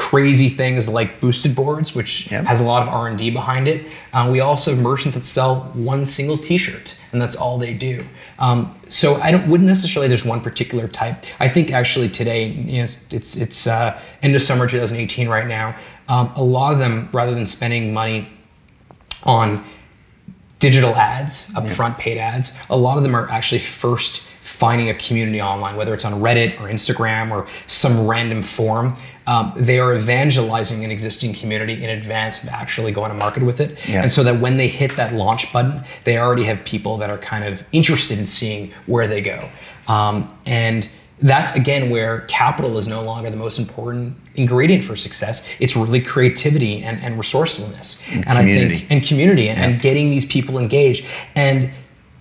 crazy 0.00 0.48
things 0.48 0.88
like 0.88 1.20
boosted 1.20 1.54
boards 1.54 1.94
which 1.94 2.32
Yep. 2.32 2.46
has 2.46 2.58
a 2.58 2.64
lot 2.64 2.82
of 2.82 2.88
r&d 2.88 3.28
behind 3.30 3.68
it. 3.68 3.92
Uh, 4.14 4.30
we 4.32 4.40
also 4.40 4.70
have 4.70 4.80
merchants 4.82 5.14
that 5.14 5.24
sell 5.24 5.70
one 5.74 6.06
single 6.06 6.38
t-shirt 6.38 6.96
and 7.12 7.20
that's 7.20 7.36
all 7.36 7.58
they 7.58 7.74
do. 7.74 8.06
Um, 8.38 8.74
so 8.88 9.16
i 9.16 9.30
don't 9.30 9.46
wouldn't 9.46 9.66
necessarily 9.68 10.08
there's 10.08 10.24
one 10.24 10.40
particular 10.40 10.88
type. 10.88 11.26
I 11.38 11.48
think 11.48 11.70
actually 11.70 12.08
today 12.08 12.46
you 12.46 12.78
know, 12.78 12.84
it's 12.84 13.12
it's, 13.12 13.36
it's 13.36 13.66
uh, 13.66 14.00
end 14.22 14.34
of 14.34 14.42
summer 14.42 14.66
2018 14.66 15.28
right 15.28 15.46
now. 15.46 15.76
Um, 16.08 16.32
a 16.34 16.42
lot 16.42 16.72
of 16.72 16.78
them 16.78 17.10
rather 17.12 17.34
than 17.34 17.44
spending 17.44 17.92
money 17.92 18.26
on 19.24 19.62
digital 20.60 20.94
ads, 20.94 21.50
upfront 21.50 21.98
paid 21.98 22.16
ads, 22.16 22.58
a 22.70 22.76
lot 22.76 22.96
of 22.96 23.02
them 23.02 23.14
are 23.14 23.28
actually 23.28 23.60
first 23.60 24.22
finding 24.60 24.90
a 24.90 24.94
community 24.94 25.40
online, 25.40 25.74
whether 25.74 25.94
it's 25.94 26.04
on 26.04 26.20
Reddit 26.20 26.60
or 26.60 26.68
Instagram 26.68 27.30
or 27.30 27.46
some 27.66 28.06
random 28.06 28.42
forum. 28.42 28.94
Um, 29.26 29.54
they 29.56 29.78
are 29.78 29.94
evangelizing 29.94 30.84
an 30.84 30.90
existing 30.90 31.32
community 31.32 31.82
in 31.82 31.88
advance 31.88 32.42
of 32.42 32.50
actually 32.50 32.92
going 32.92 33.08
to 33.08 33.14
market 33.14 33.42
with 33.42 33.58
it. 33.60 33.78
Yeah. 33.88 34.02
And 34.02 34.12
so 34.12 34.22
that 34.24 34.38
when 34.38 34.58
they 34.58 34.68
hit 34.68 34.96
that 34.96 35.14
launch 35.14 35.50
button, 35.50 35.82
they 36.04 36.18
already 36.18 36.44
have 36.44 36.62
people 36.66 36.98
that 36.98 37.08
are 37.08 37.16
kind 37.16 37.44
of 37.44 37.64
interested 37.72 38.18
in 38.18 38.26
seeing 38.26 38.70
where 38.84 39.08
they 39.08 39.22
go. 39.22 39.48
Um, 39.88 40.30
and 40.44 40.90
that's 41.22 41.54
again 41.54 41.90
where 41.90 42.20
capital 42.22 42.76
is 42.76 42.86
no 42.86 43.02
longer 43.02 43.30
the 43.30 43.36
most 43.36 43.58
important 43.58 44.14
ingredient 44.34 44.84
for 44.84 44.94
success. 44.96 45.46
It's 45.58 45.74
really 45.74 46.02
creativity 46.02 46.82
and, 46.82 47.00
and 47.00 47.16
resourcefulness, 47.16 48.02
and, 48.10 48.28
I 48.28 48.44
think 48.44 48.86
and 48.90 49.02
community 49.02 49.48
and, 49.48 49.58
and 49.60 49.80
getting 49.80 50.10
these 50.10 50.26
people 50.26 50.58
engaged. 50.58 51.04
And 51.34 51.70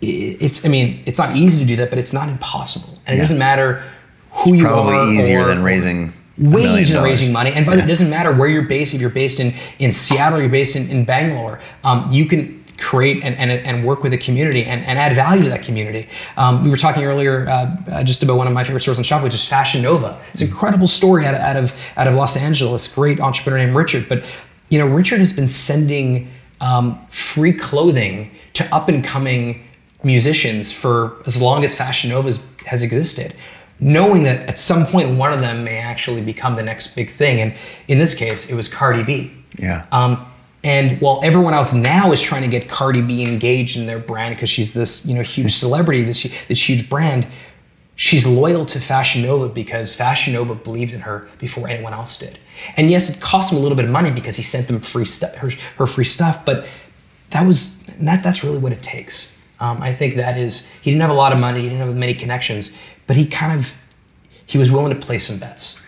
it's 0.02 0.66
I 0.66 0.70
mean 0.70 1.02
it's 1.06 1.18
not 1.18 1.36
easy 1.36 1.60
to 1.62 1.66
do 1.68 1.76
that, 1.78 1.90
but 1.90 2.00
it's 2.00 2.14
not 2.14 2.30
impossible. 2.30 2.98
And 3.06 3.14
it 3.14 3.18
Yeah. 3.18 3.24
doesn't 3.24 3.38
matter 3.40 3.84
who 4.32 4.54
you 4.54 4.66
are. 4.68 4.72
Probably 4.72 5.18
easier 5.18 5.46
than 5.46 5.64
raising 5.64 6.14
way 6.38 6.80
easier 6.80 6.96
than 6.98 7.04
raising 7.04 7.32
money. 7.34 7.52
And 7.52 7.66
by 7.66 7.76
the 7.76 7.80
way, 7.82 7.86
it 7.86 7.90
doesn't 7.90 8.10
matter 8.10 8.32
where 8.32 8.48
you're 8.48 8.62
based. 8.64 8.94
If 8.94 9.02
you're 9.02 9.10
based 9.10 9.40
in 9.40 9.54
in 9.80 9.92
Seattle, 9.92 10.40
you're 10.40 10.50
based 10.50 10.76
in, 10.76 10.90
in 10.90 11.06
Bangalore. 11.06 11.60
Um, 11.84 12.08
you 12.12 12.26
can 12.26 12.58
create 12.78 13.22
and, 13.26 13.36
and, 13.36 13.52
and 13.52 13.84
work 13.84 14.04
with 14.04 14.14
a 14.14 14.18
community 14.18 14.64
and, 14.64 14.86
and 14.86 14.98
add 14.98 15.14
value 15.14 15.44
to 15.44 15.50
that 15.50 15.62
community. 15.62 16.08
Um, 16.38 16.64
we 16.64 16.70
were 16.70 16.78
talking 16.78 17.04
earlier 17.04 17.46
uh, 17.50 17.76
uh, 17.92 18.04
just 18.06 18.24
about 18.24 18.38
one 18.38 18.48
of 18.48 18.54
my 18.54 18.64
favorite 18.64 18.80
stores 18.82 18.98
on 18.98 19.04
Shop, 19.04 19.22
which 19.22 19.34
is 19.34 19.44
Fashion 19.46 19.82
Nova. 19.82 20.18
It's 20.32 20.42
an 20.42 20.48
incredible 20.48 20.88
story 20.88 21.26
out 21.26 21.36
of, 21.36 21.42
out 21.42 21.58
of 21.58 21.74
out 21.98 22.08
of 22.08 22.14
Los 22.16 22.38
Angeles. 22.38 22.88
Great 22.88 23.20
entrepreneur 23.20 23.58
named 23.58 23.76
Richard. 23.76 24.08
But 24.08 24.24
you 24.70 24.80
know, 24.80 24.88
Richard 24.88 25.20
has 25.20 25.34
been 25.34 25.50
sending 25.50 26.30
um, 26.62 27.06
free 27.10 27.52
clothing 27.52 28.32
to 28.54 28.74
up 28.74 28.88
and 28.88 29.04
coming 29.04 29.66
musicians 30.04 30.72
for 30.72 31.18
as 31.26 31.42
long 31.42 31.64
as 31.64 31.76
Fashion 31.76 32.10
Nova 32.10 32.32
has- 32.66 32.84
existed, 32.84 33.36
knowing 33.80 34.24
that 34.24 34.48
at 34.48 34.60
some 34.60 34.86
point 34.86 35.18
one 35.18 35.34
of 35.34 35.40
them 35.40 35.64
may 35.64 35.78
actually 35.78 36.22
become 36.22 36.56
the 36.56 36.64
next 36.64 36.96
big 36.96 37.12
thing. 37.12 37.42
And 37.42 37.54
in 37.88 37.98
this 37.98 38.16
case, 38.16 38.50
it 38.50 38.56
was 38.56 38.68
Cardi 38.68 39.04
B. 39.04 39.34
Yeah. 39.58 39.86
Um, 39.92 40.26
and 40.64 41.00
while 41.00 41.22
everyone 41.24 41.54
else 41.54 41.74
now 41.74 42.12
is 42.12 42.22
trying 42.22 42.42
to 42.42 42.48
get 42.48 42.68
Cardi 42.68 43.02
B 43.02 43.24
engaged 43.24 43.78
in 43.78 43.86
their 43.86 44.00
brand 44.00 44.36
because 44.36 44.50
she's 44.50 44.74
this 44.74 45.06
you 45.06 45.16
know 45.16 45.22
huge 45.22 45.54
celebrity, 45.54 46.04
this 46.04 46.28
this 46.50 46.68
huge 46.68 46.90
brand, 46.90 47.28
she's 47.96 48.26
loyal 48.28 48.66
to 48.66 48.80
Fashion 48.80 49.22
Nova 49.22 49.48
because 49.48 49.96
Fashion 49.96 50.34
Nova 50.34 50.56
believed 50.56 50.94
in 50.94 51.02
her 51.02 51.30
before 51.40 51.70
anyone 51.70 51.94
else 51.94 52.18
did. 52.18 52.40
And 52.76 52.92
yes, 52.92 53.10
it 53.10 53.22
cost 53.22 53.54
him 53.54 53.58
a 53.58 53.62
little 53.62 53.78
bit 53.78 53.86
of 53.86 53.92
money 53.92 54.12
because 54.12 54.36
he 54.36 54.44
sent 54.44 54.68
them 54.68 54.82
free 54.82 55.06
stuff, 55.06 55.34
her, 55.36 55.52
her 55.78 55.88
free 55.88 56.06
stuff, 56.06 56.44
but 56.44 56.68
that 57.30 57.46
was 57.46 57.82
that 58.00 58.22
that's 58.22 58.44
really 58.44 58.58
what 58.58 58.74
it 58.74 58.82
takes. 58.82 59.39
Um, 59.60 59.82
I 59.82 59.94
think 59.94 60.16
that 60.16 60.38
is 60.38 60.68
he 60.82 60.92
didn't 60.92 61.02
have 61.02 61.10
a 61.10 61.14
lot 61.16 61.34
of 61.34 61.40
money, 61.40 61.62
he 61.62 61.70
didn't 61.70 61.86
have 61.86 61.96
many 61.96 62.14
connections, 62.14 62.76
but 63.08 63.16
he 63.18 63.26
kind 63.26 63.60
of 63.60 63.74
he 64.46 64.58
was 64.58 64.72
willing 64.72 64.94
to 64.98 65.06
play 65.06 65.20
some 65.20 65.38
bets. 65.38 65.80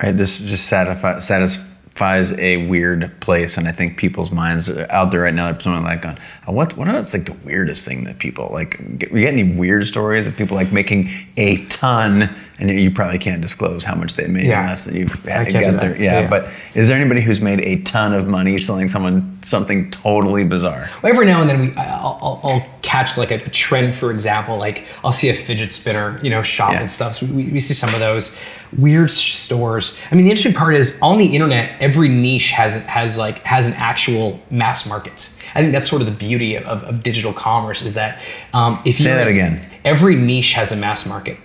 Right. 0.00 0.16
This 0.16 0.38
just 0.38 0.70
satisfi- 0.70 1.20
satisfies 1.22 2.32
a 2.38 2.68
weird 2.68 3.20
place, 3.20 3.56
and 3.56 3.66
I 3.66 3.72
think 3.72 3.96
people's 3.96 4.30
minds 4.30 4.70
out 4.70 5.10
there 5.10 5.22
right 5.22 5.34
now. 5.34 5.50
There's 5.50 5.64
someone 5.64 5.82
like, 5.82 6.02
going, 6.02 6.18
"Oh, 6.46 6.52
what? 6.52 6.76
What 6.76 6.86
is 6.88 7.12
like 7.12 7.26
the 7.26 7.36
weirdest 7.44 7.84
thing 7.84 8.04
that 8.04 8.20
people 8.20 8.50
like? 8.52 8.78
You 8.78 8.96
get 8.96 9.32
any 9.32 9.52
weird 9.52 9.86
stories 9.88 10.28
of 10.28 10.36
people 10.36 10.56
like 10.56 10.70
making 10.70 11.10
a 11.36 11.64
ton, 11.66 12.32
and 12.60 12.68
you 12.70 12.90
probably 12.90 13.18
can't 13.18 13.40
disclose 13.40 13.84
how 13.84 13.94
much 13.94 14.14
they 14.14 14.26
made 14.26 14.46
Yeah. 14.46 14.62
unless 14.62 14.86
you've 14.92 15.12
had 15.24 15.46
can't 15.48 15.64
got 15.64 15.72
that. 15.74 15.80
there. 15.80 15.96
Yeah, 15.96 16.20
Yeah. 16.22 16.28
But 16.30 16.48
is 16.74 16.88
there 16.88 16.96
anybody 17.00 17.20
who's 17.20 17.40
made 17.40 17.60
a 17.60 17.80
ton 17.82 18.12
of 18.12 18.26
money 18.26 18.58
selling 18.58 18.88
someone 18.88 19.38
something 19.42 19.90
totally 19.90 20.44
bizarre? 20.44 20.88
Well, 21.02 21.12
every 21.12 21.26
now 21.26 21.40
and 21.40 21.48
then 21.48 21.60
we 21.60 21.74
I'll, 21.76 22.18
I'll, 22.20 22.40
I'll 22.42 22.66
catch 22.82 23.16
like 23.16 23.30
a, 23.30 23.38
trend 23.50 23.94
for 23.94 24.10
example 24.10 24.56
like 24.56 24.84
i'll 25.04 25.12
see 25.12 25.28
a 25.28 25.34
fidget 25.34 25.72
spinner 25.72 26.18
you 26.22 26.30
know 26.30 26.42
shop 26.42 26.72
Yeah. 26.72 26.80
and 26.80 26.88
stuff 26.90 27.16
so 27.16 27.26
we, 27.26 27.48
we 27.48 27.60
see 27.60 27.74
some 27.74 27.92
of 27.94 28.00
those 28.00 28.36
weird 28.76 29.10
stores 29.12 29.96
i 30.10 30.14
mean 30.14 30.24
the 30.24 30.30
interesting 30.30 30.54
part 30.54 30.74
is 30.74 30.94
on 31.02 31.18
the 31.18 31.26
internet 31.34 31.80
every 31.80 32.08
niche 32.08 32.50
has 32.50 32.76
has 32.84 33.18
like 33.18 33.42
has 33.42 33.66
an 33.68 33.74
actual 33.76 34.38
mass 34.50 34.86
market 34.86 35.28
i 35.54 35.60
think 35.60 35.72
that's 35.72 35.88
sort 35.88 36.00
of 36.02 36.06
the 36.06 36.12
beauty 36.14 36.54
of, 36.56 36.64
of, 36.64 36.82
of 36.84 37.02
digital 37.02 37.32
commerce 37.32 37.82
is 37.82 37.94
that 37.94 38.20
um, 38.54 38.78
if 38.86 38.98
you 38.98 39.04
say 39.04 39.14
that 39.14 39.28
again. 39.28 39.60
every 39.84 40.14
niche 40.14 40.52
has 40.52 40.72
a 40.72 40.76
mass 40.76 41.06
market 41.06 41.36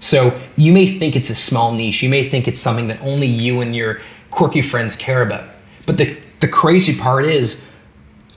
so 0.00 0.38
you 0.56 0.72
may 0.72 0.86
think 0.86 1.16
it's 1.16 1.30
a 1.30 1.34
small 1.34 1.72
niche. 1.72 2.02
You 2.02 2.08
may 2.08 2.28
think 2.28 2.46
it's 2.46 2.60
something 2.60 2.86
that 2.88 3.00
only 3.02 3.26
you 3.26 3.60
and 3.60 3.74
your 3.74 4.00
quirky 4.30 4.62
friends 4.62 4.94
care 4.94 5.22
about. 5.22 5.48
But 5.86 5.96
the, 5.96 6.16
the 6.40 6.48
crazy 6.48 6.96
part 6.96 7.24
is 7.24 7.68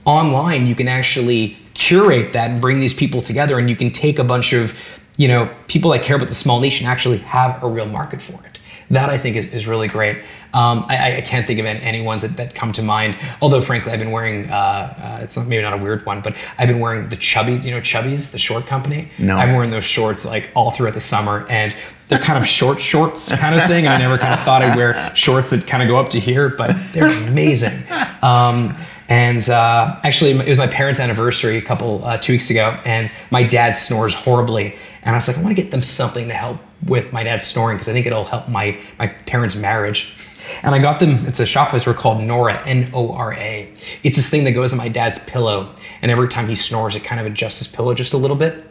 online 0.04 0.66
you 0.66 0.74
can 0.74 0.88
actually 0.88 1.56
curate 1.74 2.32
that 2.32 2.50
and 2.50 2.60
bring 2.60 2.80
these 2.80 2.94
people 2.94 3.22
together 3.22 3.58
and 3.58 3.70
you 3.70 3.76
can 3.76 3.90
take 3.90 4.18
a 4.18 4.24
bunch 4.24 4.52
of 4.52 4.76
you 5.16 5.28
know 5.28 5.48
people 5.68 5.90
that 5.90 6.02
care 6.02 6.16
about 6.16 6.28
the 6.28 6.34
small 6.34 6.60
niche 6.60 6.80
and 6.80 6.88
actually 6.88 7.18
have 7.18 7.62
a 7.62 7.68
real 7.68 7.86
market 7.86 8.20
for 8.20 8.44
it 8.44 8.58
that 8.90 9.10
i 9.10 9.18
think 9.18 9.36
is, 9.36 9.46
is 9.52 9.66
really 9.66 9.88
great 9.88 10.18
um, 10.54 10.84
I, 10.86 11.16
I 11.16 11.20
can't 11.22 11.46
think 11.46 11.58
of 11.60 11.64
any, 11.64 12.02
ones 12.02 12.20
that, 12.20 12.36
that 12.36 12.54
come 12.54 12.74
to 12.74 12.82
mind 12.82 13.16
although 13.40 13.60
frankly 13.60 13.92
i've 13.92 13.98
been 13.98 14.10
wearing 14.10 14.50
uh, 14.50 15.16
uh, 15.18 15.22
it's 15.22 15.36
not, 15.36 15.46
maybe 15.46 15.62
not 15.62 15.72
a 15.72 15.78
weird 15.78 16.04
one 16.04 16.20
but 16.20 16.36
i've 16.58 16.68
been 16.68 16.80
wearing 16.80 17.08
the 17.08 17.16
chubby 17.16 17.54
you 17.54 17.70
know 17.70 17.80
chubbies 17.80 18.32
the 18.32 18.38
short 18.38 18.66
company 18.66 19.08
No. 19.18 19.38
i've 19.38 19.48
been 19.48 19.56
wearing 19.56 19.70
those 19.70 19.84
shorts 19.84 20.24
like 20.24 20.50
all 20.54 20.70
throughout 20.70 20.94
the 20.94 21.00
summer 21.00 21.46
and 21.48 21.74
they're 22.08 22.18
kind 22.18 22.38
of 22.38 22.46
short 22.46 22.80
shorts 22.80 23.34
kind 23.34 23.54
of 23.54 23.62
thing 23.64 23.86
i 23.86 23.96
never 23.96 24.18
kind 24.18 24.32
of 24.34 24.40
thought 24.40 24.62
i'd 24.62 24.76
wear 24.76 25.14
shorts 25.14 25.50
that 25.50 25.66
kind 25.66 25.82
of 25.82 25.88
go 25.88 25.98
up 25.98 26.10
to 26.10 26.20
here 26.20 26.50
but 26.50 26.76
they're 26.92 27.08
amazing 27.28 27.82
um, 28.22 28.76
and 29.08 29.46
uh, 29.50 30.00
actually, 30.04 30.30
it 30.30 30.48
was 30.48 30.56
my 30.56 30.68
parents' 30.68 30.98
anniversary 30.98 31.58
a 31.58 31.60
couple 31.62 32.02
uh, 32.02 32.16
two 32.16 32.32
weeks 32.32 32.48
ago, 32.48 32.78
and 32.86 33.12
my 33.30 33.42
dad 33.42 33.72
snores 33.72 34.14
horribly. 34.14 34.76
And 35.02 35.14
I 35.14 35.18
was 35.18 35.28
like, 35.28 35.36
I 35.36 35.42
want 35.42 35.54
to 35.54 35.62
get 35.62 35.70
them 35.70 35.82
something 35.82 36.28
to 36.28 36.34
help 36.34 36.58
with 36.86 37.12
my 37.12 37.22
dad 37.22 37.42
snoring 37.42 37.76
because 37.76 37.88
I 37.88 37.92
think 37.92 38.06
it'll 38.06 38.24
help 38.24 38.48
my 38.48 38.78
my 38.98 39.08
parents' 39.08 39.56
marriage. 39.56 40.14
And 40.62 40.74
I 40.74 40.80
got 40.80 40.98
them. 40.98 41.24
It's 41.26 41.40
a 41.40 41.46
shop 41.46 41.70
place 41.70 41.86
we're 41.86 41.94
called 41.94 42.20
Nora, 42.20 42.62
N-O-R-A. 42.66 43.72
It's 44.02 44.16
this 44.16 44.28
thing 44.28 44.44
that 44.44 44.52
goes 44.52 44.72
on 44.72 44.78
my 44.78 44.88
dad's 44.88 45.18
pillow, 45.20 45.74
and 46.02 46.10
every 46.10 46.28
time 46.28 46.48
he 46.48 46.56
snores, 46.56 46.96
it 46.96 47.04
kind 47.04 47.20
of 47.20 47.26
adjusts 47.26 47.60
his 47.60 47.68
pillow 47.68 47.94
just 47.94 48.12
a 48.12 48.16
little 48.16 48.36
bit. 48.36 48.66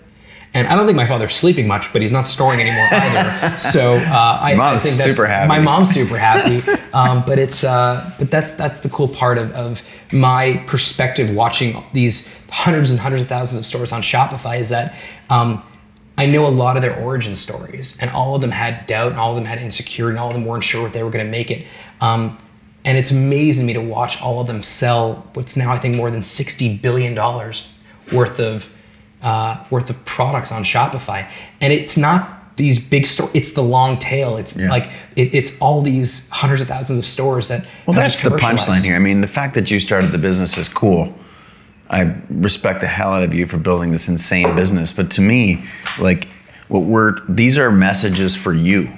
And 0.53 0.67
I 0.67 0.75
don't 0.75 0.85
think 0.85 0.97
my 0.97 1.07
father's 1.07 1.35
sleeping 1.35 1.65
much, 1.65 1.91
but 1.93 2.01
he's 2.01 2.11
not 2.11 2.27
snoring 2.27 2.59
anymore 2.59 2.87
either. 2.91 3.57
So 3.57 3.95
uh, 3.95 4.39
I, 4.41 4.51
I 4.59 4.77
think 4.77 4.97
that's, 4.97 5.03
super 5.03 5.25
happy. 5.25 5.47
My 5.47 5.59
mom's 5.59 5.89
super 5.93 6.17
happy. 6.17 6.61
Um, 6.93 7.23
but 7.25 7.39
it's 7.39 7.63
uh, 7.63 8.13
but 8.19 8.29
that's 8.29 8.55
that's 8.55 8.81
the 8.81 8.89
cool 8.89 9.07
part 9.07 9.37
of, 9.37 9.51
of 9.53 9.81
my 10.11 10.61
perspective 10.67 11.33
watching 11.33 11.81
these 11.93 12.33
hundreds 12.49 12.91
and 12.91 12.99
hundreds 12.99 13.23
of 13.23 13.29
thousands 13.29 13.59
of 13.59 13.65
stores 13.65 13.93
on 13.93 14.01
Shopify 14.01 14.59
is 14.59 14.69
that 14.69 14.95
um, 15.29 15.63
I 16.17 16.25
know 16.25 16.45
a 16.45 16.49
lot 16.49 16.75
of 16.75 16.81
their 16.81 16.95
origin 16.95 17.35
stories, 17.35 17.97
and 17.99 18.11
all 18.11 18.35
of 18.35 18.41
them 18.41 18.51
had 18.51 18.85
doubt, 18.85 19.11
and 19.11 19.19
all 19.19 19.31
of 19.31 19.35
them 19.35 19.45
had 19.45 19.59
insecurity, 19.59 20.11
and 20.15 20.19
all 20.19 20.27
of 20.27 20.33
them 20.33 20.45
weren't 20.45 20.63
sure 20.63 20.85
if 20.85 20.93
they 20.93 21.03
were 21.03 21.09
going 21.09 21.25
to 21.25 21.31
make 21.31 21.49
it. 21.49 21.65
Um, 21.99 22.37
and 22.83 22.97
it's 22.97 23.11
amazing 23.11 23.63
to 23.63 23.67
me 23.67 23.73
to 23.73 23.81
watch 23.81 24.21
all 24.21 24.41
of 24.41 24.47
them 24.47 24.61
sell 24.63 25.27
what's 25.33 25.55
now 25.55 25.71
I 25.71 25.77
think 25.77 25.95
more 25.95 26.09
than 26.11 26.23
sixty 26.23 26.77
billion 26.77 27.13
dollars 27.15 27.71
worth 28.11 28.39
of 28.39 28.73
uh, 29.21 29.63
worth 29.69 29.89
of 29.89 30.03
products 30.05 30.51
on 30.51 30.63
Shopify, 30.63 31.29
and 31.61 31.71
it's 31.71 31.95
not 31.97 32.55
these 32.57 32.83
big 32.83 33.05
stores. 33.07 33.31
It's 33.33 33.53
the 33.53 33.61
long 33.63 33.97
tail. 33.97 34.37
It's 34.37 34.57
Yeah. 34.57 34.69
like 34.69 34.91
it, 35.15 35.33
it's 35.33 35.59
all 35.61 35.81
these 35.81 36.29
hundreds 36.29 36.61
of 36.61 36.67
thousands 36.67 36.99
of 36.99 37.05
stores 37.05 37.47
that. 37.47 37.67
Well, 37.85 37.95
that's 37.95 38.19
the 38.19 38.29
punchline 38.29 38.83
here. 38.83 38.95
I 38.95 38.99
mean, 38.99 39.21
the 39.21 39.27
fact 39.27 39.53
that 39.53 39.71
you 39.71 39.79
started 39.79 40.11
the 40.11 40.17
business 40.17 40.57
is 40.57 40.67
cool. 40.67 41.13
I 41.91 42.15
respect 42.29 42.79
the 42.79 42.87
hell 42.87 43.13
out 43.13 43.21
of 43.21 43.33
you 43.33 43.45
for 43.45 43.57
building 43.57 43.91
this 43.91 44.07
insane 44.07 44.55
business. 44.55 44.93
But 44.93 45.11
to 45.11 45.21
me, 45.21 45.65
like, 45.99 46.27
what 46.69 46.83
we're 46.83 47.19
these 47.27 47.57
are 47.57 47.69
messages 47.69 48.35
for 48.35 48.53
you, 48.53 48.89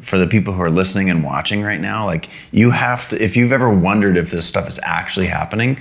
for 0.00 0.18
the 0.18 0.26
people 0.26 0.54
who 0.54 0.62
are 0.62 0.70
listening 0.70 1.10
and 1.10 1.22
watching 1.22 1.62
right 1.62 1.80
now. 1.80 2.06
Like, 2.06 2.30
you 2.50 2.70
have 2.70 3.08
to. 3.10 3.22
If 3.22 3.36
you've 3.36 3.52
ever 3.52 3.70
wondered 3.70 4.16
if 4.16 4.30
this 4.30 4.46
stuff 4.46 4.66
is 4.66 4.80
actually 4.82 5.26
happening, 5.26 5.78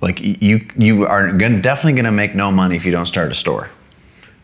like 0.00 0.20
you 0.20 0.66
you 0.76 1.06
are 1.06 1.32
gonna, 1.32 1.60
definitely 1.60 1.94
going 1.94 2.04
to 2.04 2.12
make 2.12 2.34
no 2.34 2.50
money 2.50 2.76
if 2.76 2.84
you 2.84 2.92
don't 2.92 3.06
start 3.06 3.30
a 3.32 3.34
store. 3.34 3.68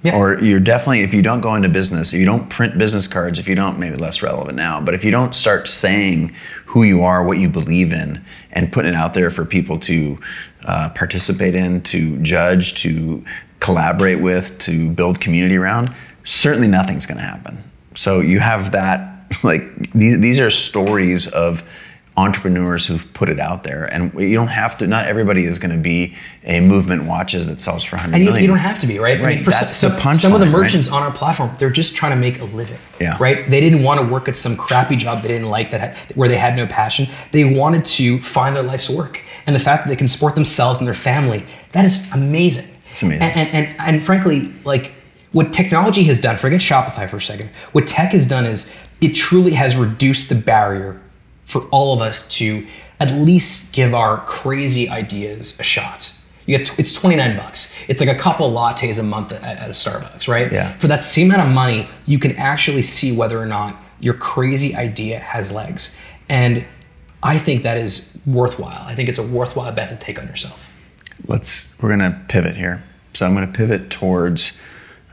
Yeah. 0.07 0.17
Or 0.17 0.39
you're 0.39 0.61
definitely 0.61 1.01
if 1.01 1.13
you 1.13 1.21
don't 1.21 1.41
go 1.41 1.57
into 1.57 1.69
business, 1.69 2.13
if 2.13 2.21
you 2.21 2.27
don't 2.27 2.49
print 2.49 2.79
business 2.79 3.09
cards, 3.09 3.41
if 3.41 3.49
you 3.49 3.57
don't 3.57 3.79
maybe 3.79 3.97
less 3.97 4.23
relevant 4.23 4.57
now, 4.57 4.81
but 4.81 4.95
if 4.95 5.05
you 5.05 5.11
don't 5.11 5.35
start 5.35 5.69
saying 5.69 6.33
who 6.65 6.85
you 6.85 7.03
are, 7.03 7.25
what 7.25 7.39
you 7.39 7.49
believe 7.49 7.93
in, 7.93 8.23
and 8.53 8.73
putting 8.73 8.95
it 8.95 8.97
out 8.97 9.15
there 9.15 9.31
for 9.31 9.45
people 9.45 9.81
to 9.81 10.19
uh, 10.65 10.91
participate 10.91 11.57
in, 11.57 11.83
to 11.83 12.19
judge, 12.19 12.81
to 12.83 13.25
collaborate 13.59 14.21
with, 14.21 14.57
to 14.61 14.91
build 14.91 15.21
community 15.21 15.57
around, 15.57 15.93
certainly 16.23 16.69
nothing's 16.69 17.05
going 17.05 17.19
to 17.19 17.25
happen. 17.25 17.59
So 17.97 18.21
you 18.21 18.39
have 18.39 18.71
that 18.73 19.13
like 19.43 19.93
these, 19.93 20.21
these 20.21 20.39
are 20.39 20.53
stories 20.53 21.27
of 21.27 21.69
entrepreneurs 22.17 22.87
who've 22.87 23.13
put 23.13 23.29
it 23.29 23.39
out 23.39 23.63
there 23.63 23.85
and 23.93 24.13
you 24.19 24.35
don't 24.35 24.49
have 24.49 24.79
to 24.79 24.87
not 24.87 25.07
everybody 25.07 25.45
is 25.45 25.59
going 25.59 25.71
to 25.75 25.81
be 25.81 26.15
a 26.45 26.61
movement 26.61 27.05
watches 27.05 27.47
that 27.47 27.61
sells 27.61 27.85
for 27.85 27.97
100 27.97 28.15
And 28.15 28.25
you, 28.25 28.31
million. 28.31 28.43
you 28.43 28.49
don't 28.49 28.59
have 28.59 28.79
to 28.81 28.87
be, 28.87 28.99
right? 28.99 29.21
Right, 29.21 29.45
for 29.45 29.51
that's 29.51 29.75
some, 29.75 29.93
the 29.93 30.01
some- 30.03 30.15
some 30.15 30.33
of 30.33 30.41
the 30.41 30.47
punchline, 30.47 30.53
right? 30.55 30.63
merchants 30.63 30.89
on 30.89 31.03
our 31.03 31.13
platform, 31.13 31.55
they're 31.59 31.69
just 31.71 31.95
trying 31.95 32.13
to 32.13 32.17
make 32.17 32.41
a 32.41 32.45
living. 32.45 32.79
Yeah. 33.01 33.17
Right? 33.21 33.49
They 33.51 33.61
didn't 33.61 33.83
want 33.83 34.01
to 34.01 34.07
work 34.07 34.29
at 34.29 34.37
some 34.37 34.57
crappy 34.57 34.97
job 34.97 35.23
they 35.23 35.29
didn't 35.29 35.51
like 35.51 35.71
that 35.73 35.81
had, 35.81 35.97
where 36.17 36.29
they 36.29 36.39
had 36.39 36.57
no 36.57 36.67
passion. 36.67 37.07
They 37.33 37.45
wanted 37.45 37.85
to 37.85 38.19
find 38.23 38.57
their 38.57 38.63
life's 38.63 38.89
work. 38.89 39.21
And 39.47 39.55
the 39.55 39.61
fact 39.61 39.85
that 39.85 39.91
they 39.91 39.97
can 39.97 40.09
support 40.09 40.35
themselves 40.35 40.79
and 40.79 40.87
their 40.87 40.95
family, 40.95 41.45
that 41.73 41.85
is 41.85 42.07
amazing. 42.13 42.75
It's 42.93 43.03
amazing. 43.03 43.23
And, 43.23 43.37
and, 43.55 43.67
and, 43.69 43.77
and 43.79 44.03
frankly, 44.05 44.53
like 44.65 44.93
what 45.33 45.53
technology 45.53 46.03
has 46.05 46.19
done, 46.19 46.39
forget 46.39 46.61
Shopify 46.61 47.09
for 47.11 47.19
a 47.19 47.21
second, 47.21 47.51
what 47.73 47.87
tech 47.87 48.13
has 48.13 48.27
done 48.27 48.47
is 48.47 48.73
it 49.03 49.11
truly 49.11 49.53
has 49.53 49.77
reduced 49.77 50.31
the 50.31 50.35
barrier 50.35 50.99
for 51.47 51.63
all 51.71 51.95
of 51.95 52.03
us 52.03 52.29
to 52.29 52.67
at 53.01 53.13
least 53.13 53.73
give 53.73 53.95
our 53.95 54.25
crazy 54.27 54.89
ideas 54.89 55.59
a 55.59 55.63
shot. 55.63 56.13
You 56.47 56.59
get 56.59 56.79
it's 56.79 56.95
29 56.95 57.37
bucks. 57.37 57.75
It's 57.89 58.01
like 58.01 58.15
a 58.15 58.19
couple 58.19 58.51
lattes 58.53 58.99
a 58.99 59.03
month 59.03 59.33
at, 59.33 59.43
at 59.43 59.69
a 59.69 59.73
Starbucks, 59.73 60.29
right? 60.29 60.51
Yeah. 60.53 60.77
For 60.79 60.87
that 60.87 61.03
same 61.03 61.31
amount 61.31 61.49
of 61.49 61.55
money, 61.55 61.89
you 62.05 62.19
can 62.19 62.37
actually 62.37 62.83
see 62.83 63.13
whether 63.13 63.41
or 63.41 63.47
not 63.47 63.77
your 63.99 64.15
crazy 64.15 64.75
idea 64.75 65.19
has 65.19 65.51
legs. 65.51 65.97
And 66.29 66.65
I 67.23 67.39
think 67.39 67.63
that 67.63 67.79
is 67.79 68.17
worthwhile. 68.27 68.83
I 68.83 68.95
think 68.95 69.09
it's 69.09 69.19
a 69.19 69.27
worthwhile 69.27 69.73
bet 69.73 69.89
to 69.89 69.97
take 69.97 70.21
on 70.21 70.29
yourself. 70.29 70.71
let's 71.27 71.75
we're 71.81 71.89
gonna 71.89 72.25
pivot 72.29 72.57
here. 72.57 72.85
So 73.15 73.27
I'm 73.27 73.35
gonna 73.35 73.47
pivot 73.49 73.91
towards 73.91 74.59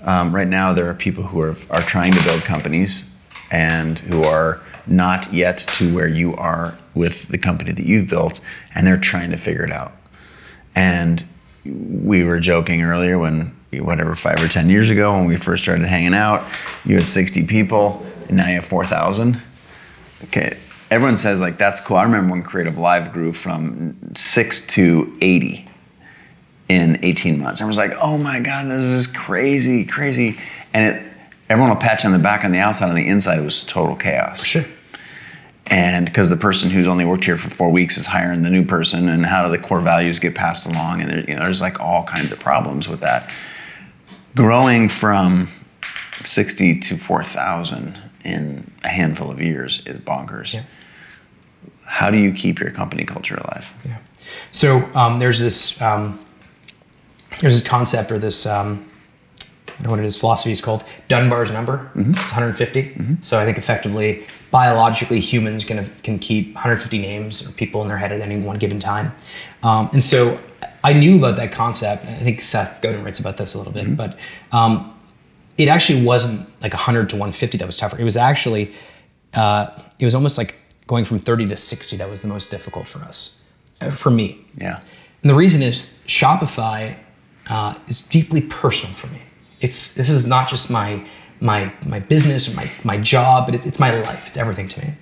um, 0.02 0.36
right 0.36 0.48
now. 0.48 0.74
There 0.74 0.88
are 0.90 0.94
people 0.94 1.24
who 1.24 1.42
are 1.42 1.56
are 1.72 1.82
trying 1.82 2.14
to 2.14 2.24
build 2.24 2.42
companies 2.44 3.10
and 3.50 3.98
who 4.00 4.24
are 4.24 4.62
not 4.86 5.34
yet 5.34 5.60
to 5.78 5.94
where 5.94 6.08
you 6.08 6.36
are 6.36 6.78
with 6.94 7.28
the 7.30 7.38
company 7.38 7.72
that 7.72 7.86
you've 7.86 8.10
built, 8.10 8.40
and 8.76 8.86
they're 8.86 8.98
trying 8.98 9.32
to 9.32 9.38
figure 9.38 9.64
it 9.64 9.72
out. 9.72 9.94
And 10.76 11.24
we 11.66 12.24
were 12.24 12.40
joking 12.40 12.82
earlier 12.84 13.18
when 13.18 13.56
whatever 13.72 14.16
five 14.16 14.42
or 14.42 14.48
ten 14.48 14.70
years 14.70 14.90
ago 14.90 15.14
when 15.14 15.26
we 15.26 15.38
first 15.38 15.64
started 15.64 15.86
hanging 15.86 16.14
out, 16.14 16.46
you 16.86 16.96
had 16.96 17.08
60 17.08 17.46
people, 17.48 18.06
and 18.28 18.38
now 18.38 18.48
you 18.48 18.56
have 18.56 18.66
4,000. 18.66 19.42
Okay, 20.26 20.58
everyone 20.92 21.18
says 21.18 21.40
like 21.40 21.58
that's 21.58 21.82
cool. 21.82 21.98
I 21.98 22.04
remember 22.04 22.32
when 22.32 22.44
CreativeLive 22.44 23.14
grew 23.14 23.34
from 23.34 23.98
six 24.16 24.66
to 24.68 25.18
80 25.22 25.68
in 26.70 27.04
18 27.04 27.40
months. 27.40 27.62
I 27.62 27.66
was 27.66 27.78
like, 27.78 27.92
oh 28.00 28.18
my 28.18 28.40
God, 28.40 28.70
this 28.70 28.84
is 28.84 29.08
crazy, 29.08 29.86
crazy. 29.86 30.38
And 30.74 30.96
it, 30.96 31.13
everyone 31.50 31.70
will 31.70 31.82
pat 31.82 32.04
you 32.04 32.08
on 32.08 32.14
the 32.14 32.20
back 32.20 32.44
on 32.44 32.52
the 32.52 32.60
outside, 32.60 32.90
on 32.90 32.96
the 32.96 33.08
inside, 33.08 33.40
it 33.40 33.46
was 33.46 33.64
total 33.64 33.96
chaos. 33.96 34.44
Sure. 34.44 34.66
And 35.68 36.06
because 36.06 36.30
the 36.30 36.38
person 36.38 36.70
who's 36.70 36.88
only 36.88 37.06
worked 37.06 37.24
here 37.24 37.38
for 37.38 37.50
four 37.50 37.70
weeks 37.70 37.98
is 37.98 38.06
hiring 38.06 38.42
the 38.42 38.50
new 38.50 38.66
person, 38.66 39.08
and 39.08 39.26
how 39.26 39.46
do 39.46 39.50
the 39.50 39.58
core 39.58 39.80
values 39.80 40.20
get 40.20 40.36
passed 40.36 40.66
along? 40.66 41.02
And 41.02 41.10
there, 41.10 41.20
you 41.22 41.36
know, 41.36 41.44
there's 41.44 41.62
like 41.62 41.80
all 41.80 42.04
kinds 42.04 42.32
of 42.32 42.40
problems 42.40 42.90
with 42.90 43.00
that. 43.00 43.30
Growing 44.36 44.90
from 44.90 45.48
60 46.24 46.80
to 46.82 46.98
4,000 46.98 48.02
in 48.26 48.72
a 48.84 48.90
handful 48.90 49.32
of 49.32 49.42
years 49.42 49.86
is 49.86 50.00
bonkers. 50.00 50.54
Yeah. 50.54 50.64
How 51.86 52.10
do 52.10 52.18
you 52.18 52.34
keep 52.34 52.60
your 52.60 52.72
company 52.72 53.06
culture 53.06 53.36
alive? 53.36 53.72
Yeah. 53.86 53.98
So 54.52 54.80
um, 54.96 55.20
there's 55.20 55.40
this 55.40 55.80
um, 55.82 56.20
there's 57.40 57.60
this 57.60 57.68
concept 57.68 58.12
or 58.12 58.18
this 58.18 58.46
um, 58.46 58.70
I 58.70 58.72
don't 58.72 58.78
know 58.80 58.93
what 59.86 60.00
it 60.00 60.06
is 60.06 60.18
philosophy 60.18 60.52
is 60.52 60.62
called 60.62 60.84
Dunbar's 61.08 61.52
number. 61.52 61.92
It's 62.12 62.32
150. 62.32 63.18
So 63.22 63.40
I 63.40 63.46
think 63.46 63.58
effectively 63.58 64.26
biologically 64.52 65.20
humans 65.20 65.66
can 65.66 65.90
can 66.04 66.20
keep 66.20 66.54
150 66.54 67.00
names 67.00 67.48
or 67.48 67.52
people 67.52 67.82
in 67.82 67.88
their 67.88 67.98
head 67.98 68.12
at 68.12 68.22
any 68.22 68.40
one 68.40 68.58
given 68.58 68.80
time. 68.80 69.14
Um, 69.64 69.90
and 69.94 70.04
so 70.04 70.40
I 70.84 70.94
knew 70.94 71.18
about 71.18 71.38
that 71.38 71.52
concept. 71.52 72.06
I 72.06 72.20
think 72.20 72.42
Seth 72.42 72.82
Godin 72.82 73.04
writes 73.04 73.20
about 73.20 73.38
this 73.38 73.56
a 73.56 73.58
little 73.58 73.74
bit, 73.74 73.96
but 73.96 74.18
um, 74.52 74.98
it 75.58 75.70
actually 75.70 76.04
wasn't 76.04 76.48
like 76.62 76.74
100 76.74 77.10
to 77.10 77.16
150 77.16 77.58
that 77.58 77.66
was 77.66 77.78
tougher. 77.78 77.98
It 78.00 78.04
was 78.04 78.18
actually 78.18 78.74
uh, 79.34 79.68
it 80.00 80.06
was 80.06 80.16
almost 80.16 80.38
like 80.38 80.56
going 80.88 81.06
from 81.06 81.20
30 81.20 81.48
to 81.48 81.58
60 81.58 81.98
that 81.98 82.10
was 82.10 82.22
the 82.22 82.28
most 82.28 82.52
difficult 82.52 82.88
for 82.88 83.00
us, 83.00 83.40
uh, 83.82 83.90
for 83.90 84.10
me. 84.10 84.46
Yeah. 84.58 84.82
And 85.22 85.30
the 85.30 85.36
reason 85.36 85.62
is 85.62 85.98
Shopify 86.06 86.96
uh, 87.48 87.76
is 87.88 88.02
deeply 88.04 88.42
personal 88.42 88.94
for 88.94 89.08
me. 89.08 89.22
It's 89.64 89.94
this 89.94 90.10
is 90.10 90.28
not 90.28 90.50
just 90.50 90.70
my 90.70 90.90
my 91.40 91.72
my 91.86 92.00
business 92.00 92.48
or 92.48 92.54
my 92.56 92.70
my 92.84 92.98
job, 92.98 93.46
but 93.48 93.56
it, 93.56 93.66
it's 93.66 93.80
my 93.80 93.92
life. 94.02 94.28
It's 94.28 94.38
everything 94.38 94.68
to 94.74 94.80
me. 94.82 94.94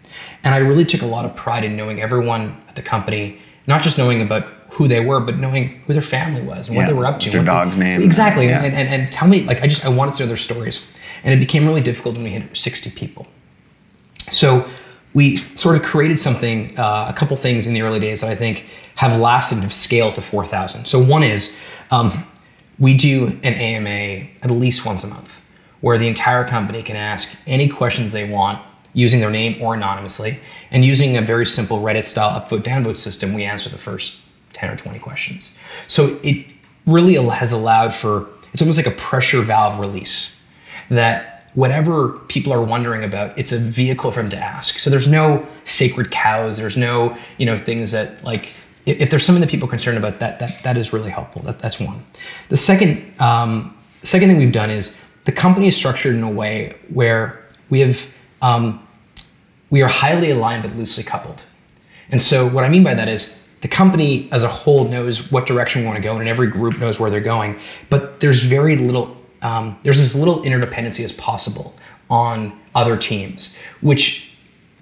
And 0.44 0.56
I 0.56 0.60
really 0.60 0.86
took 0.86 1.02
a 1.02 1.12
lot 1.16 1.26
of 1.26 1.36
pride 1.36 1.64
in 1.64 1.76
knowing 1.76 2.02
everyone 2.02 2.44
at 2.70 2.76
the 2.76 2.82
company, 2.82 3.40
not 3.68 3.82
just 3.82 3.98
knowing 3.98 4.22
about 4.22 4.44
who 4.76 4.88
they 4.88 5.02
were, 5.02 5.20
but 5.20 5.38
knowing 5.38 5.82
who 5.86 5.94
their 5.94 6.02
family 6.18 6.42
was 6.42 6.68
and 6.68 6.78
what 6.78 6.88
they 6.88 6.94
were 6.94 7.06
up 7.06 7.20
to. 7.22 7.30
Their 7.30 7.42
what 7.42 7.46
they- 7.46 7.52
dog's 7.52 7.78
name? 7.78 8.02
Exactly. 8.04 8.46
Yeah. 8.48 8.64
And, 8.64 8.74
and 8.76 8.88
and 8.90 9.12
tell 9.12 9.28
me 9.28 9.42
like 9.44 9.62
I 9.62 9.68
just 9.68 9.84
I 9.86 9.90
wanted 9.90 10.16
to 10.16 10.24
know 10.24 10.28
their 10.28 10.38
stories, 10.38 10.88
and 11.24 11.34
it 11.34 11.40
became 11.40 11.66
really 11.66 11.82
difficult 11.82 12.16
when 12.16 12.24
we 12.24 12.30
hit 12.30 12.56
60 12.56 12.92
people. 12.92 13.26
So 14.30 14.68
we 15.14 15.38
sort 15.58 15.76
of 15.76 15.84
created 15.84 16.20
something, 16.20 16.78
uh, 16.80 17.08
a 17.10 17.14
couple 17.14 17.36
things 17.36 17.68
in 17.68 17.74
the 17.74 17.82
early 17.82 18.00
days 18.00 18.22
that 18.22 18.30
I 18.30 18.36
think 18.36 18.66
have 18.96 19.20
lasted 19.20 19.56
and 19.56 19.64
have 19.64 19.74
scaled 19.74 20.16
to 20.16 20.22
4,000. 20.22 20.86
So 20.86 21.04
one 21.04 21.24
is 21.24 21.56
um, 21.90 22.26
we 22.82 22.96
do 22.96 23.28
an 23.44 23.54
AMA 23.54 24.28
at 24.42 24.50
least 24.50 24.86
once 24.86 25.04
a 25.04 25.08
month 25.08 25.40
where 25.82 25.98
the 26.00 26.08
entire 26.08 26.44
company 26.44 26.82
can 26.82 26.96
ask 26.96 27.38
any 27.46 27.70
questions 27.70 28.12
they 28.12 28.28
want 28.28 28.62
using 28.94 29.20
their 29.20 29.30
name 29.30 29.62
or 29.62 29.76
anonymously. 29.76 30.40
And 30.72 30.84
using 30.84 31.16
a 31.16 31.22
very 31.22 31.46
simple 31.46 31.80
Reddit 31.80 32.06
style 32.06 32.42
upvote 32.42 32.64
downvote 32.64 32.98
system, 32.98 33.34
we 33.34 33.44
answer 33.44 33.70
the 33.70 33.78
first 33.78 34.22
10 34.54 34.72
or 34.72 34.76
20 34.76 35.00
questions. 35.00 35.58
So 35.88 36.20
it 36.24 36.46
really 36.86 37.14
has 37.30 37.52
allowed 37.52 37.94
for, 37.94 38.28
it's 38.52 38.62
almost 38.62 38.78
like 38.78 38.88
a 38.88 38.92
pressure 38.92 39.42
valve 39.42 39.80
release 39.80 40.42
that 40.90 41.52
whatever 41.54 42.10
people 42.30 42.52
are 42.52 42.64
wondering 42.64 43.04
about, 43.04 43.38
it's 43.38 43.52
a 43.52 43.60
vehicle 43.60 44.12
for 44.12 44.22
them 44.22 44.32
to 44.32 44.38
ask. 44.38 44.80
So 44.80 44.90
there's 44.90 45.08
no 45.08 45.46
sacred 45.66 46.10
cows. 46.10 46.58
There's 46.58 46.78
no, 46.78 47.16
you 47.38 47.46
know, 47.46 47.58
things 47.58 47.92
that 47.92 48.24
like, 48.24 48.54
if, 48.86 49.10
there's 49.10 49.26
something 49.26 49.42
that 49.42 49.50
people 49.50 49.68
are 49.68 49.70
concerned 49.70 49.98
about, 49.98 50.20
that 50.20 50.40
that 50.40 50.64
that 50.64 50.78
is 50.78 50.94
really 50.94 51.10
helpful. 51.10 51.42
That, 51.44 51.60
that's 51.60 51.80
one. 51.80 52.04
The 52.50 52.58
second 52.58 53.14
um, 53.20 53.78
second 54.04 54.30
thing 54.30 54.38
we've 54.38 54.52
done 54.52 54.70
is 54.70 55.00
the 55.26 55.32
company 55.32 55.68
is 55.68 55.76
structured 55.76 56.16
in 56.16 56.24
a 56.24 56.30
way 56.30 56.76
where 56.90 57.46
we 57.70 57.82
have 57.82 58.16
um, 58.42 58.86
we 59.70 59.82
are 59.82 59.88
highly 59.88 60.32
aligned 60.32 60.64
but 60.64 60.76
loosely 60.76 61.04
coupled. 61.04 61.44
And 62.10 62.22
so 62.22 62.48
what 62.48 62.64
I 62.64 62.70
mean 62.70 62.84
by 62.84 62.94
that 62.94 63.08
is 63.08 63.40
the 63.62 63.68
company 63.68 64.28
as 64.32 64.44
a 64.44 64.48
whole 64.48 64.86
knows 64.86 65.32
what 65.32 65.46
direction 65.46 65.82
we 65.82 65.88
want 65.88 65.98
to 65.98 66.04
go 66.04 66.18
and 66.18 66.28
every 66.28 66.48
group 66.48 66.80
knows 66.80 67.00
where 67.00 67.10
they're 67.10 67.22
going. 67.22 67.60
But 67.90 68.20
there's 68.20 68.44
very 68.44 68.76
little, 68.76 69.16
um, 69.42 69.80
there's 69.84 70.00
as 70.00 70.16
little 70.16 70.42
interdependency 70.42 71.06
as 71.06 71.12
possible 71.14 71.76
on 72.10 72.60
other 72.76 72.98
teams, 72.98 73.56
which 73.80 74.34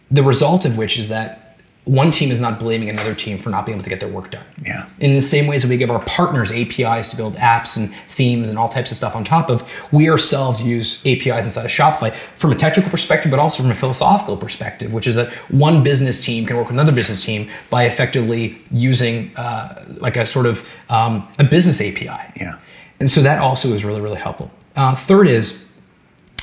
the 0.09 0.23
result 0.23 0.65
of 0.65 0.77
which 0.77 0.97
is 0.97 1.09
that 1.09 1.48
one 1.85 2.11
team 2.11 2.31
is 2.31 2.39
not 2.39 2.59
blaming 2.59 2.89
another 2.89 3.15
team 3.15 3.39
for 3.39 3.49
not 3.49 3.65
being 3.65 3.75
able 3.75 3.83
to 3.83 3.89
get 3.89 3.99
their 3.99 4.09
work 4.09 4.29
done. 4.29 4.45
Yeah. 4.63 4.87
In 4.99 5.15
the 5.15 5.21
same 5.21 5.47
ways 5.47 5.63
that 5.63 5.69
we 5.69 5.77
give 5.77 5.89
our 5.89 6.03
partners 6.05 6.51
APIs 6.51 7.09
to 7.09 7.17
build 7.17 7.35
apps 7.35 7.77
and 7.77 7.93
themes 8.09 8.49
and 8.49 8.59
all 8.59 8.69
types 8.69 8.91
of 8.91 8.97
stuff 8.97 9.15
on 9.15 9.23
top 9.23 9.49
of, 9.49 9.67
we 9.91 10.09
ourselves 10.09 10.61
use 10.61 11.01
APIs 11.05 11.45
inside 11.45 11.65
of 11.65 11.71
Shopify 11.71 12.13
from 12.35 12.51
a 12.51 12.55
technical 12.55 12.91
perspective, 12.91 13.31
but 13.31 13.39
also 13.39 13.63
from 13.63 13.71
a 13.71 13.75
philosophical 13.75 14.37
perspective, 14.37 14.93
which 14.93 15.07
is 15.07 15.15
that 15.15 15.31
one 15.49 15.81
business 15.81 16.23
team 16.23 16.45
can 16.45 16.57
work 16.57 16.67
with 16.67 16.73
another 16.73 16.91
business 16.91 17.23
team 17.23 17.49
by 17.69 17.85
effectively 17.85 18.61
using 18.69 19.35
uh, 19.35 19.83
like 19.97 20.15
a 20.15 20.25
sort 20.25 20.45
of 20.45 20.63
um, 20.89 21.27
a 21.39 21.43
business 21.43 21.81
API. 21.81 22.33
Yeah. 22.35 22.59
And 22.99 23.09
so 23.09 23.21
that 23.21 23.39
also 23.39 23.69
is 23.69 23.83
really, 23.83 24.01
really 24.01 24.19
helpful. 24.19 24.51
Uh, 24.75 24.95
third 24.95 25.27
is 25.27 25.65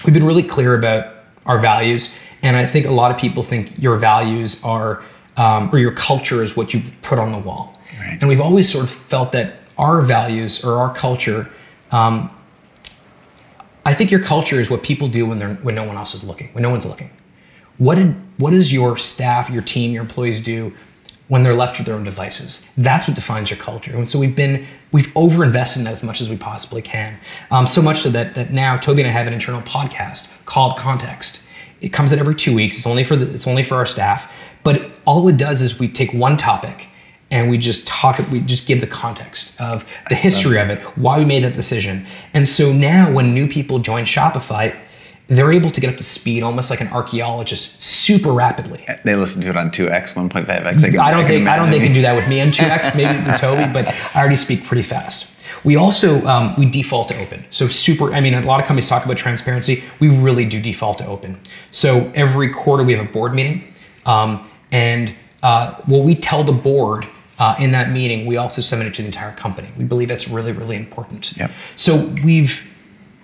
we've 0.04 0.14
been 0.14 0.26
really 0.26 0.42
clear 0.42 0.74
about 0.74 1.14
our 1.46 1.58
values. 1.58 2.14
And 2.42 2.56
I 2.56 2.66
think 2.66 2.86
a 2.86 2.90
lot 2.90 3.10
of 3.10 3.16
people 3.16 3.42
think 3.42 3.72
your 3.78 3.96
values 3.96 4.62
are, 4.64 5.02
um, 5.36 5.70
or 5.72 5.78
your 5.78 5.92
culture 5.92 6.42
is 6.42 6.56
what 6.56 6.72
you 6.72 6.82
put 7.02 7.18
on 7.18 7.32
the 7.32 7.38
wall. 7.38 7.78
Right. 7.98 8.18
And 8.20 8.28
we've 8.28 8.40
always 8.40 8.70
sort 8.70 8.84
of 8.84 8.90
felt 8.90 9.32
that 9.32 9.56
our 9.78 10.00
values 10.00 10.64
or 10.64 10.78
our 10.78 10.94
culture, 10.94 11.50
um, 11.90 12.30
I 13.84 13.94
think 13.94 14.10
your 14.10 14.22
culture 14.22 14.60
is 14.60 14.70
what 14.70 14.82
people 14.82 15.08
do 15.08 15.26
when 15.26 15.38
they're 15.38 15.54
when 15.56 15.74
no 15.74 15.84
one 15.84 15.96
else 15.96 16.14
is 16.14 16.24
looking, 16.24 16.48
when 16.52 16.62
no 16.62 16.70
one's 16.70 16.86
looking. 16.86 17.10
What 17.78 17.96
did 17.96 18.16
what 18.38 18.50
does 18.50 18.72
your 18.72 18.96
staff, 18.96 19.50
your 19.50 19.62
team, 19.62 19.92
your 19.92 20.02
employees 20.02 20.42
do 20.42 20.72
when 21.28 21.42
they're 21.42 21.54
left 21.54 21.78
with 21.78 21.86
their 21.86 21.94
own 21.94 22.04
devices? 22.04 22.66
That's 22.76 23.06
what 23.06 23.14
defines 23.14 23.50
your 23.50 23.58
culture. 23.58 23.96
And 23.96 24.08
so 24.08 24.18
we've 24.18 24.34
been 24.34 24.66
we've 24.92 25.08
overinvested 25.08 25.78
in 25.78 25.84
that 25.84 25.92
as 25.92 26.02
much 26.02 26.20
as 26.20 26.28
we 26.28 26.36
possibly 26.36 26.82
can. 26.82 27.18
Um, 27.50 27.66
so 27.66 27.82
much 27.82 28.00
so 28.00 28.08
that 28.10 28.34
that 28.34 28.52
now 28.52 28.78
Tobi 28.78 28.98
and 28.98 29.08
I 29.08 29.10
have 29.10 29.26
an 29.26 29.34
internal 29.34 29.62
podcast 29.62 30.30
called 30.46 30.76
Context. 30.78 31.42
It 31.82 31.90
comes 31.90 32.12
out 32.12 32.18
every 32.18 32.34
two 32.34 32.54
weeks. 32.54 32.78
It's 32.78 32.86
only 32.86 33.04
for 33.04 33.16
the, 33.16 33.30
it's 33.30 33.46
only 33.46 33.62
for 33.62 33.74
our 33.74 33.86
staff. 33.86 34.32
But 34.64 34.90
all 35.06 35.26
it 35.28 35.36
does 35.36 35.62
is 35.62 35.78
we 35.78 35.88
take 35.88 36.12
one 36.12 36.36
topic 36.36 36.88
and 37.30 37.50
we 37.50 37.58
just 37.58 37.86
talk 37.86 38.18
we 38.30 38.40
just 38.40 38.66
give 38.68 38.80
the 38.80 38.86
context 38.86 39.60
of 39.60 39.84
the 40.08 40.14
history 40.14 40.58
of 40.60 40.70
it 40.70 40.80
why 40.96 41.18
we 41.18 41.24
made 41.24 41.42
that 41.44 41.54
decision. 41.54 42.06
And 42.34 42.46
so 42.46 42.72
now 42.72 43.10
when 43.10 43.34
new 43.34 43.48
people 43.48 43.78
join 43.78 44.04
shopify 44.04 44.76
they're 45.28 45.50
able 45.50 45.70
to 45.72 45.80
get 45.80 45.90
up 45.90 45.96
to 45.98 46.04
speed 46.04 46.44
almost 46.44 46.70
like 46.70 46.80
an 46.80 46.86
archaeologist 46.88 47.82
super 47.82 48.30
rapidly. 48.32 48.84
They 49.04 49.16
listen 49.16 49.42
to 49.42 49.48
it 49.48 49.56
on 49.56 49.70
2x, 49.72 50.14
1.5x 50.14 50.48
i, 50.48 50.90
can- 50.90 51.00
i 51.00 51.10
don't 51.10 51.22
can 51.22 51.28
think 51.28 51.48
i 51.48 51.56
don't 51.56 51.68
think 51.68 51.80
they 51.80 51.86
can 51.86 51.94
do 51.94 52.02
that 52.02 52.14
with 52.14 52.28
me 52.28 52.38
and 52.40 52.52
2x 52.52 52.96
maybe 53.00 53.18
with 53.24 53.40
Tobi 53.40 53.72
but 53.72 53.88
i 54.14 54.20
already 54.20 54.36
speak 54.36 54.64
pretty 54.64 54.82
fast. 54.82 55.32
We 55.64 55.74
also 55.74 56.24
um, 56.26 56.54
we 56.56 56.66
default 56.66 57.08
to 57.08 57.18
open. 57.20 57.44
So 57.50 57.66
super 57.66 58.14
i 58.14 58.20
mean 58.20 58.34
a 58.34 58.46
lot 58.46 58.60
of 58.60 58.66
companies 58.66 58.88
talk 58.88 59.04
about 59.04 59.16
transparency. 59.16 59.82
We 59.98 60.08
really 60.08 60.44
do 60.44 60.60
default 60.60 60.98
to 60.98 61.06
open. 61.06 61.40
So 61.72 62.10
every 62.14 62.50
quarter 62.50 62.84
we 62.84 62.92
have 62.94 63.04
a 63.04 63.10
board 63.10 63.34
meeting. 63.34 63.72
Um, 64.04 64.48
and 64.76 65.14
uh, 65.42 65.74
what 65.86 66.04
we 66.04 66.14
tell 66.14 66.44
the 66.44 66.52
board 66.52 67.08
uh, 67.38 67.56
in 67.58 67.70
that 67.70 67.90
meeting, 67.90 68.26
we 68.26 68.36
also 68.36 68.60
submit 68.60 68.88
it 68.88 68.94
to 68.96 69.02
the 69.02 69.06
entire 69.06 69.34
company. 69.34 69.68
We 69.78 69.84
believe 69.84 70.08
that's 70.08 70.28
really, 70.28 70.52
really 70.52 70.76
important. 70.76 71.34
Yep. 71.34 71.50
So 71.76 72.04
we've, 72.22 72.70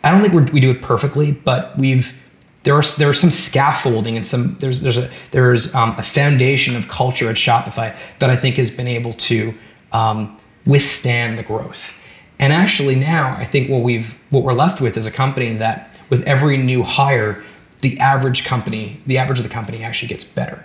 I 0.03 0.11
don't 0.11 0.23
think 0.23 0.51
we 0.51 0.61
do 0.61 0.71
it 0.71 0.81
perfectly, 0.81 1.33
but 1.33 1.77
we've, 1.77 2.19
there 2.63 2.75
are 2.75 2.83
there 2.97 3.11
are 3.11 3.15
some 3.15 3.33
scaffolding 3.33 4.17
and 4.17 4.25
some 4.25 4.57
there's 4.61 4.83
there's 4.83 4.97
a 4.97 5.11
there's 5.33 5.75
um, 5.75 5.97
a 5.99 6.03
foundation 6.03 6.77
of 6.77 6.87
culture 6.87 7.29
at 7.29 7.35
Shopify 7.35 7.95
that 8.21 8.31
I 8.31 8.37
think 8.37 8.55
has 8.57 8.71
been 8.71 8.87
able 8.87 9.13
to 9.15 9.53
um, 9.91 10.39
withstand 10.65 11.37
the 11.37 11.43
growth. 11.43 11.93
And 12.39 12.53
actually 12.53 12.95
now 12.95 13.35
I 13.37 13.45
think 13.45 13.69
what 13.69 13.83
we've 13.83 14.17
what 14.31 14.45
we're 14.45 14.53
left 14.53 14.81
with 14.81 14.97
is 14.97 15.07
a 15.07 15.11
company 15.11 15.55
that 15.55 16.01
with 16.09 16.23
every 16.23 16.57
new 16.57 16.85
hire, 16.85 17.43
the 17.81 17.99
average 17.99 18.45
company, 18.45 19.01
the 19.07 19.19
average 19.19 19.41
of 19.41 19.45
the 19.45 19.55
company 19.59 19.83
actually 19.83 20.09
gets 20.09 20.25
better. 20.25 20.65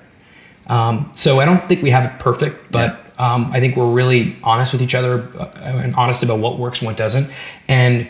Um, 0.68 1.10
so 1.14 1.40
I 1.40 1.46
don't 1.46 1.68
think 1.68 1.82
we 1.82 1.92
have 1.92 2.06
it 2.06 2.20
perfect, 2.20 2.72
but 2.72 3.00
um, 3.20 3.50
I 3.52 3.60
think 3.60 3.76
we're 3.76 3.92
really 3.92 4.36
honest 4.44 4.72
with 4.72 4.82
each 4.82 4.96
other 4.96 5.28
uh, 5.40 5.52
and 5.56 5.96
honest 5.96 6.24
about 6.24 6.40
what 6.40 6.60
works 6.60 6.80
and 6.80 6.88
what 6.88 6.98
doesn't. 6.98 7.30
And 7.68 8.08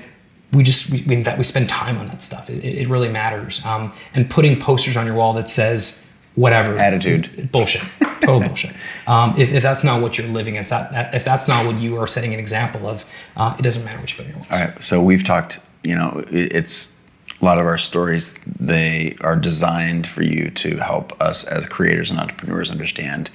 we 0.51 0.63
just 0.63 0.91
we, 0.91 1.03
we, 1.03 1.23
we 1.37 1.43
spend 1.43 1.69
time 1.69 1.97
on 1.97 2.07
that 2.07 2.21
stuff. 2.21 2.49
It, 2.49 2.63
it 2.63 2.87
really 2.87 3.09
matters. 3.09 3.63
Um, 3.65 3.93
and 4.13 4.29
putting 4.29 4.59
posters 4.59 4.97
on 4.97 5.05
your 5.05 5.15
wall 5.15 5.33
that 5.33 5.49
says 5.49 6.03
whatever 6.35 6.75
attitude 6.77 7.51
bullshit, 7.51 7.81
total 8.21 8.41
bullshit. 8.41 8.75
Um, 9.07 9.35
if, 9.39 9.51
if 9.51 9.63
that's 9.63 9.83
not 9.83 10.01
what 10.01 10.17
you're 10.17 10.27
living, 10.27 10.55
it's 10.55 10.69
that, 10.69 10.91
that 10.91 11.13
if 11.15 11.25
that's 11.25 11.47
not 11.47 11.65
what 11.65 11.75
you 11.79 11.97
are 11.97 12.07
setting 12.07 12.33
an 12.33 12.39
example 12.39 12.87
of, 12.87 13.05
uh, 13.35 13.55
it 13.57 13.63
doesn't 13.63 13.83
matter 13.83 13.99
what 13.99 14.11
you 14.11 14.17
put 14.17 14.25
on 14.25 14.29
your 14.29 14.37
walls. 14.39 14.51
All 14.51 14.59
right. 14.59 14.83
So 14.83 15.01
we've 15.01 15.23
talked. 15.23 15.59
You 15.83 15.95
know, 15.95 16.23
it's 16.31 16.91
a 17.41 17.45
lot 17.45 17.57
of 17.59 17.65
our 17.65 17.77
stories. 17.77 18.39
They 18.59 19.15
are 19.21 19.35
designed 19.35 20.07
for 20.07 20.23
you 20.23 20.49
to 20.51 20.77
help 20.77 21.19
us 21.21 21.43
as 21.43 21.65
creators 21.67 22.09
and 22.09 22.19
entrepreneurs 22.19 22.71
understand 22.71 23.29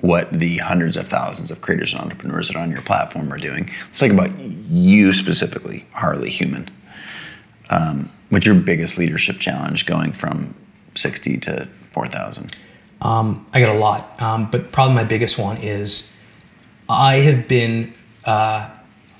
what 0.00 0.30
the 0.30 0.58
hundreds 0.58 0.96
of 0.96 1.08
thousands 1.08 1.50
of 1.50 1.60
creators 1.60 1.92
and 1.92 2.00
entrepreneurs 2.00 2.48
that 2.48 2.56
are 2.56 2.62
on 2.62 2.70
your 2.70 2.82
platform 2.82 3.32
are 3.32 3.38
doing. 3.38 3.66
Let's 3.84 3.98
talk 3.98 4.10
about 4.10 4.38
you 4.38 5.12
specifically, 5.12 5.86
Harley 5.92 6.30
Human. 6.30 6.68
Um, 7.70 8.08
what's 8.28 8.46
your 8.46 8.54
biggest 8.54 8.96
leadership 8.96 9.38
challenge 9.38 9.86
going 9.86 10.12
from 10.12 10.54
60 10.94 11.38
to 11.38 11.68
4,000? 11.92 12.54
Um, 13.00 13.46
I 13.52 13.60
get 13.60 13.68
a 13.68 13.78
lot, 13.78 14.20
um, 14.20 14.50
but 14.50 14.72
probably 14.72 14.94
my 14.94 15.04
biggest 15.04 15.38
one 15.38 15.56
is 15.58 16.12
I 16.88 17.16
have 17.16 17.46
been 17.46 17.94
uh, 18.24 18.68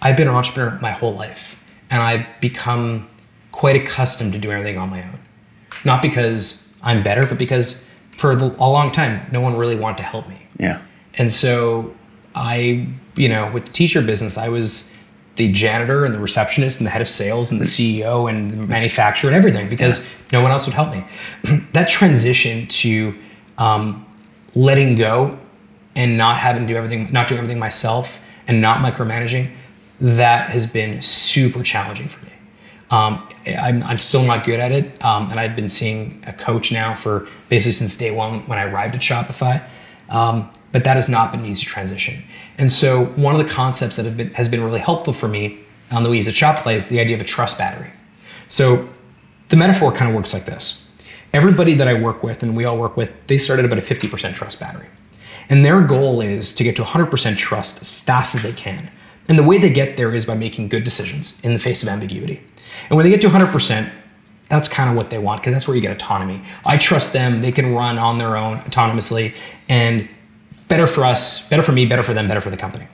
I've 0.02 0.16
been 0.16 0.28
an 0.28 0.34
entrepreneur 0.34 0.78
my 0.80 0.92
whole 0.92 1.14
life, 1.14 1.62
and 1.90 2.02
I've 2.02 2.26
become 2.40 3.08
quite 3.58 3.74
accustomed 3.74 4.32
to 4.32 4.38
doing 4.38 4.56
everything 4.56 4.78
on 4.78 4.88
my 4.88 5.02
own. 5.02 5.18
Not 5.84 6.00
because 6.00 6.72
I'm 6.80 7.02
better, 7.02 7.26
but 7.26 7.38
because 7.38 7.84
for 8.16 8.30
a 8.30 8.36
long 8.36 8.92
time, 8.92 9.28
no 9.32 9.40
one 9.40 9.56
really 9.56 9.74
wanted 9.74 9.96
to 9.96 10.04
help 10.04 10.28
me. 10.28 10.40
Yeah. 10.60 10.80
And 11.14 11.32
so 11.32 11.92
I, 12.36 12.86
you 13.16 13.28
know, 13.28 13.50
with 13.50 13.64
the 13.64 13.72
t-shirt 13.72 14.06
business, 14.06 14.38
I 14.38 14.48
was 14.48 14.94
the 15.34 15.50
janitor 15.50 16.04
and 16.04 16.14
the 16.14 16.20
receptionist 16.20 16.78
and 16.78 16.86
the 16.86 16.90
head 16.92 17.02
of 17.02 17.08
sales 17.08 17.50
and 17.50 17.60
the 17.60 17.64
CEO 17.64 18.30
and 18.30 18.48
the 18.52 18.56
manufacturer 18.58 19.28
and 19.28 19.36
everything 19.36 19.68
because 19.68 20.04
yeah. 20.04 20.10
no 20.34 20.42
one 20.42 20.52
else 20.52 20.64
would 20.66 20.74
help 20.74 20.92
me. 20.92 21.04
that 21.72 21.88
transition 21.88 22.68
to 22.68 23.12
um, 23.58 24.06
letting 24.54 24.94
go 24.94 25.36
and 25.96 26.16
not 26.16 26.38
having 26.38 26.62
to 26.62 26.68
do 26.72 26.76
everything, 26.76 27.10
not 27.10 27.26
doing 27.26 27.40
everything 27.40 27.58
myself 27.58 28.20
and 28.46 28.60
not 28.60 28.78
micromanaging, 28.78 29.50
that 30.00 30.48
has 30.50 30.64
been 30.64 31.02
super 31.02 31.64
challenging 31.64 32.08
for 32.08 32.24
me. 32.24 32.28
Um, 32.90 33.28
I'm, 33.46 33.82
I'm, 33.82 33.98
still 33.98 34.22
not 34.22 34.44
good 34.44 34.60
at 34.60 34.72
it, 34.72 35.04
um, 35.04 35.30
and 35.30 35.38
I've 35.38 35.54
been 35.54 35.68
seeing 35.68 36.24
a 36.26 36.32
coach 36.32 36.72
now 36.72 36.94
for 36.94 37.28
basically 37.50 37.72
since 37.72 37.96
day 37.96 38.10
one 38.10 38.46
when 38.46 38.58
I 38.58 38.64
arrived 38.64 38.94
at 38.94 39.02
Shopify. 39.02 39.62
Um, 40.08 40.50
but 40.72 40.84
that 40.84 40.96
has 40.96 41.08
not 41.08 41.32
been 41.32 41.40
an 41.40 41.46
easy 41.46 41.64
transition. 41.64 42.22
And 42.58 42.70
so 42.70 43.06
one 43.06 43.38
of 43.38 43.46
the 43.46 43.52
concepts 43.52 43.96
that 43.96 44.16
been, 44.16 44.32
has 44.34 44.48
been 44.48 44.62
really 44.62 44.80
helpful 44.80 45.12
for 45.12 45.28
me 45.28 45.60
on 45.90 46.02
the 46.02 46.10
way 46.10 46.16
use 46.16 46.28
at 46.28 46.34
Shopify 46.34 46.74
is 46.74 46.86
the 46.86 47.00
idea 47.00 47.16
of 47.16 47.22
a 47.22 47.24
trust 47.24 47.58
battery. 47.58 47.90
So 48.48 48.88
the 49.48 49.56
metaphor 49.56 49.92
kind 49.92 50.10
of 50.10 50.14
works 50.14 50.34
like 50.34 50.44
this. 50.44 50.90
Everybody 51.32 51.74
that 51.74 51.88
I 51.88 51.94
work 51.94 52.22
with 52.22 52.42
and 52.42 52.56
we 52.56 52.64
all 52.64 52.78
work 52.78 52.96
with, 52.96 53.10
they 53.26 53.38
start 53.38 53.58
at 53.58 53.64
about 53.64 53.78
a 53.78 53.82
50% 53.82 54.34
trust 54.34 54.60
battery. 54.60 54.88
And 55.48 55.64
their 55.64 55.82
goal 55.82 56.20
is 56.20 56.54
to 56.54 56.64
get 56.64 56.76
to 56.76 56.82
100% 56.82 57.36
trust 57.36 57.80
as 57.80 57.90
fast 57.90 58.34
as 58.34 58.42
they 58.42 58.52
can. 58.52 58.90
And 59.28 59.38
the 59.38 59.42
way 59.42 59.58
they 59.58 59.70
get 59.70 59.96
there 59.96 60.14
is 60.14 60.24
by 60.24 60.34
making 60.34 60.68
good 60.68 60.84
decisions 60.84 61.38
in 61.42 61.52
the 61.52 61.58
face 61.58 61.82
of 61.82 61.88
ambiguity. 61.88 62.42
And 62.88 62.96
when 62.96 63.04
they 63.04 63.10
get 63.10 63.20
to 63.22 63.28
100%, 63.28 63.90
that's 64.48 64.68
kind 64.68 64.88
of 64.88 64.96
what 64.96 65.10
they 65.10 65.18
want 65.18 65.40
because 65.40 65.52
that's 65.52 65.68
where 65.68 65.74
you 65.74 65.82
get 65.82 65.92
autonomy. 65.92 66.42
I 66.64 66.78
trust 66.78 67.12
them, 67.12 67.42
they 67.42 67.52
can 67.52 67.74
run 67.74 67.98
on 67.98 68.18
their 68.18 68.36
own 68.36 68.60
autonomously, 68.60 69.34
and 69.68 70.08
better 70.68 70.86
for 70.86 71.04
us, 71.04 71.46
better 71.48 71.62
for 71.62 71.72
me, 71.72 71.86
better 71.86 72.02
for 72.02 72.14
them, 72.14 72.28
better 72.28 72.40
for 72.40 72.50
the 72.50 72.56
company. 72.56 72.86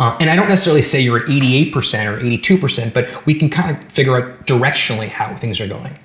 Uh, 0.00 0.16
and 0.20 0.30
I 0.30 0.36
don't 0.36 0.48
necessarily 0.48 0.82
say 0.82 1.00
you're 1.00 1.18
at 1.18 1.26
88% 1.26 1.72
or 2.06 2.20
82%, 2.20 2.92
but 2.94 3.26
we 3.26 3.34
can 3.34 3.50
kind 3.50 3.76
of 3.76 3.92
figure 3.92 4.16
out 4.16 4.46
directionally 4.46 5.08
how 5.08 5.36
things 5.36 5.60
are 5.60 5.66
going. 5.66 5.98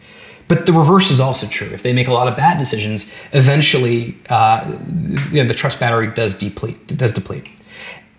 But 0.48 0.66
the 0.66 0.74
reverse 0.74 1.10
is 1.12 1.20
also 1.20 1.48
true. 1.48 1.68
If 1.68 1.84
they 1.84 1.94
make 1.94 2.08
a 2.08 2.14
lot 2.14 2.28
of 2.28 2.36
bad 2.36 2.58
decisions, 2.58 3.12
eventually 3.32 4.18
uh, 4.30 4.78
you 5.32 5.42
know, 5.42 5.48
the 5.48 5.54
trust 5.54 5.80
battery 5.80 6.08
does 6.08 6.38
deplete. 6.38 6.88
Does 6.88 7.14
deplete. 7.14 7.48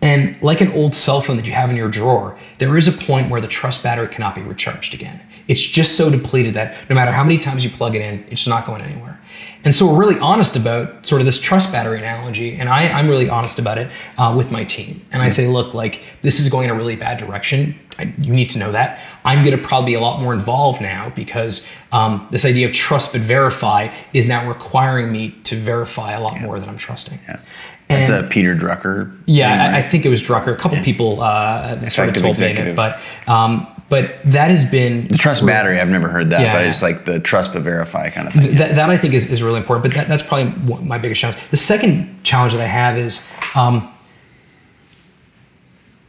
And 0.00 0.40
like 0.42 0.60
an 0.60 0.70
old 0.72 0.94
cell 0.94 1.22
phone 1.22 1.36
that 1.36 1.46
you 1.46 1.52
have 1.52 1.70
in 1.70 1.76
your 1.76 1.88
drawer, 1.88 2.38
there 2.58 2.76
is 2.76 2.86
a 2.86 2.92
point 2.92 3.30
where 3.30 3.40
the 3.40 3.48
trust 3.48 3.82
battery 3.82 4.08
cannot 4.08 4.34
be 4.34 4.42
recharged 4.42 4.92
again. 4.92 5.20
It's 5.48 5.62
just 5.62 5.96
so 5.96 6.10
depleted 6.10 6.54
that 6.54 6.76
no 6.90 6.94
matter 6.94 7.10
how 7.10 7.22
many 7.22 7.38
times 7.38 7.64
you 7.64 7.70
plug 7.70 7.94
it 7.94 8.02
in, 8.02 8.24
it's 8.28 8.46
not 8.46 8.66
going 8.66 8.82
anywhere. 8.82 9.18
And 9.64 9.74
so 9.74 9.86
we're 9.86 9.98
really 9.98 10.18
honest 10.20 10.56
about 10.56 11.06
sort 11.06 11.22
of 11.22 11.24
this 11.24 11.40
trust 11.40 11.72
battery 11.72 11.98
analogy, 11.98 12.56
and 12.56 12.68
I, 12.68 12.82
am 12.82 13.08
really 13.08 13.30
honest 13.30 13.58
about 13.58 13.78
it 13.78 13.90
uh, 14.18 14.34
with 14.36 14.50
my 14.50 14.64
team. 14.64 15.04
And 15.10 15.22
I 15.22 15.30
say, 15.30 15.46
look, 15.46 15.72
like 15.72 16.02
this 16.20 16.38
is 16.38 16.50
going 16.50 16.68
in 16.68 16.70
a 16.70 16.74
really 16.74 16.96
bad 16.96 17.18
direction. 17.18 17.78
I, 17.98 18.12
you 18.18 18.34
need 18.34 18.50
to 18.50 18.58
know 18.58 18.72
that. 18.72 19.00
I'm 19.24 19.42
going 19.42 19.56
to 19.56 19.62
probably 19.62 19.92
be 19.92 19.94
a 19.94 20.00
lot 20.00 20.20
more 20.20 20.34
involved 20.34 20.82
now 20.82 21.10
because 21.16 21.66
um, 21.92 22.28
this 22.30 22.44
idea 22.44 22.66
of 22.66 22.74
trust 22.74 23.12
but 23.12 23.22
verify 23.22 23.94
is 24.12 24.28
now 24.28 24.46
requiring 24.46 25.10
me 25.10 25.30
to 25.44 25.56
verify 25.56 26.12
a 26.12 26.20
lot 26.20 26.34
yeah. 26.34 26.42
more 26.42 26.60
than 26.60 26.68
I'm 26.68 26.76
trusting. 26.76 27.18
Yeah. 27.26 27.40
That's 27.88 28.08
a 28.08 28.22
Peter 28.22 28.54
Drucker. 28.54 29.16
Yeah, 29.26 29.50
thing, 29.50 29.58
right? 29.58 29.74
I, 29.74 29.78
I, 29.86 29.88
think 29.88 30.06
it 30.06 30.08
was 30.08 30.22
Drucker. 30.22 30.54
A 30.54 30.56
couple 30.56 30.78
yeah. 30.78 30.84
people 30.84 31.20
uh, 31.20 31.88
sort 31.90 32.08
of 32.08 32.14
told 32.14 32.38
me 32.40 32.46
it, 32.46 32.76
but 32.76 32.98
um, 33.26 33.66
but 33.90 34.22
that 34.24 34.50
has 34.50 34.68
been 34.70 35.08
the 35.08 35.18
trust 35.18 35.42
really, 35.42 35.52
battery. 35.52 35.80
I've 35.80 35.88
never 35.88 36.08
heard 36.08 36.30
that, 36.30 36.40
yeah, 36.40 36.52
but 36.52 36.66
it's 36.66 36.82
like 36.82 37.04
the 37.04 37.20
trust 37.20 37.52
but 37.52 37.62
verify 37.62 38.08
kind 38.08 38.28
of 38.28 38.32
thing. 38.32 38.42
Th- 38.42 38.58
that, 38.58 38.74
that 38.76 38.90
I 38.90 38.96
think 38.96 39.12
is, 39.12 39.30
is 39.30 39.42
really 39.42 39.58
important. 39.58 39.84
But 39.84 39.94
that, 39.94 40.08
that's 40.08 40.22
probably 40.22 40.52
my 40.82 40.96
biggest 40.96 41.20
challenge. 41.20 41.40
The 41.50 41.58
second 41.58 42.24
challenge 42.24 42.54
that 42.54 42.62
I 42.62 42.66
have 42.66 42.96
is 42.96 43.26
um, 43.54 43.92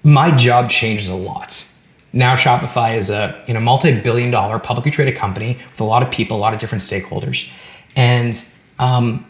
my 0.04 0.36
job 0.36 0.70
changes 0.70 1.10
a 1.10 1.16
lot. 1.16 1.68
Now 2.14 2.38
Shopify 2.38 2.98
is 2.98 3.10
a 3.10 3.44
you 3.48 3.54
know 3.54 3.60
multi-billion 3.60 4.32
dollar 4.32 4.60
publicly 4.60 4.92
traded 4.92 5.18
company 5.18 5.58
with 5.72 5.82
a 5.82 5.84
lot 5.84 6.02
of 6.04 6.10
people, 6.10 6.38
a 6.38 6.40
lot 6.40 6.54
of 6.54 6.62
different 6.62 6.84
stakeholders, 6.84 7.50
and 7.98 8.48
um, 8.80 9.26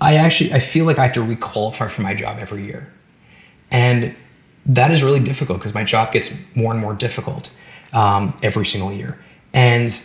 I 0.00 0.16
actually 0.16 0.52
I 0.52 0.60
feel 0.60 0.84
like 0.84 0.98
I 0.98 1.04
have 1.04 1.12
to 1.14 1.20
requalify 1.20 1.90
for 1.90 2.02
my 2.02 2.14
job 2.14 2.38
every 2.38 2.64
year, 2.64 2.92
and 3.70 4.14
that 4.66 4.90
is 4.90 5.02
really 5.02 5.20
difficult 5.20 5.58
because 5.58 5.74
my 5.74 5.84
job 5.84 6.12
gets 6.12 6.36
more 6.54 6.72
and 6.72 6.80
more 6.80 6.94
difficult 6.94 7.54
um, 7.92 8.36
every 8.42 8.66
single 8.66 8.92
year. 8.92 9.18
And 9.52 10.02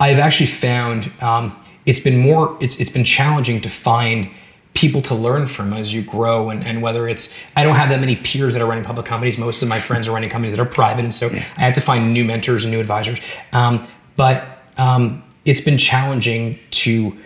I've 0.00 0.18
actually 0.18 0.46
found 0.46 1.10
um, 1.20 1.56
it's 1.86 2.00
been 2.00 2.18
more, 2.18 2.56
it's, 2.60 2.78
it's 2.80 2.90
been 2.90 3.04
challenging 3.04 3.60
to 3.62 3.70
find 3.70 4.30
people 4.74 5.02
to 5.02 5.14
learn 5.14 5.46
from 5.46 5.72
as 5.72 5.92
you 5.92 6.02
grow 6.02 6.50
and, 6.50 6.62
and 6.62 6.82
whether 6.82 7.08
it's 7.08 7.36
i 7.56 7.64
don't 7.64 7.74
have 7.74 7.88
that 7.88 7.98
many 7.98 8.14
peers 8.14 8.52
that 8.52 8.62
are 8.62 8.66
running 8.66 8.84
public 8.84 9.06
companies 9.06 9.36
most 9.38 9.62
of 9.62 9.68
my 9.68 9.80
friends 9.80 10.06
are 10.06 10.12
running 10.12 10.28
companies 10.28 10.54
that 10.54 10.62
are 10.62 10.68
private 10.68 11.02
and 11.02 11.12
so 11.12 11.26
yeah. 11.30 11.42
i 11.56 11.62
have 11.62 11.72
to 11.72 11.80
find 11.80 12.12
new 12.12 12.22
mentors 12.22 12.64
and 12.64 12.70
new 12.70 12.78
advisors 12.78 13.18
um, 13.54 13.84
but 14.14 14.62
um, 14.76 15.24
it's 15.46 15.60
been 15.60 15.78
challenging 15.78 16.56
to 16.70 17.16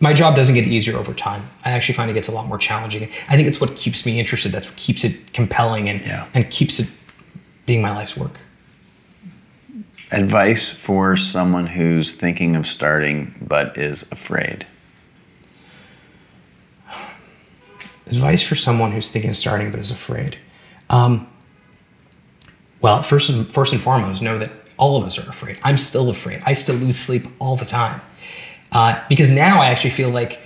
my 0.00 0.14
job 0.14 0.34
doesn't 0.34 0.54
get 0.54 0.64
easier 0.64 0.96
over 0.96 1.12
time. 1.12 1.48
I 1.64 1.70
actually 1.72 1.94
find 1.94 2.10
it 2.10 2.14
gets 2.14 2.28
a 2.28 2.32
lot 2.32 2.46
more 2.46 2.58
challenging. 2.58 3.08
I 3.28 3.36
think 3.36 3.46
it's 3.46 3.60
what 3.60 3.76
keeps 3.76 4.06
me 4.06 4.18
interested. 4.18 4.50
That's 4.50 4.66
what 4.66 4.76
keeps 4.76 5.04
it 5.04 5.32
compelling 5.34 5.88
and 5.88 6.00
yeah. 6.00 6.26
and 6.34 6.50
keeps 6.50 6.80
it 6.80 6.90
being 7.66 7.82
my 7.82 7.94
life's 7.94 8.16
work. 8.16 8.38
Advice 10.10 10.72
for 10.72 11.16
someone 11.16 11.66
who's 11.66 12.10
thinking 12.10 12.56
of 12.56 12.66
starting 12.66 13.34
but 13.46 13.76
is 13.78 14.10
afraid. 14.10 14.66
Advice 18.06 18.42
for 18.42 18.56
someone 18.56 18.90
who's 18.90 19.08
thinking 19.08 19.30
of 19.30 19.36
starting 19.36 19.70
but 19.70 19.78
is 19.78 19.90
afraid. 19.90 20.36
Um, 20.88 21.28
well, 22.80 23.02
first 23.02 23.28
and 23.28 23.46
first 23.52 23.72
and 23.72 23.80
foremost, 23.80 24.22
know 24.22 24.38
that 24.38 24.50
all 24.78 24.96
of 24.96 25.04
us 25.04 25.18
are 25.18 25.28
afraid. 25.28 25.58
I'm 25.62 25.76
still 25.76 26.08
afraid. 26.08 26.42
I 26.46 26.54
still 26.54 26.74
lose 26.76 26.98
sleep 26.98 27.22
all 27.38 27.54
the 27.54 27.66
time. 27.66 28.00
Uh, 28.72 29.02
because 29.08 29.30
now 29.30 29.60
I 29.60 29.66
actually 29.66 29.90
feel 29.90 30.10
like, 30.10 30.40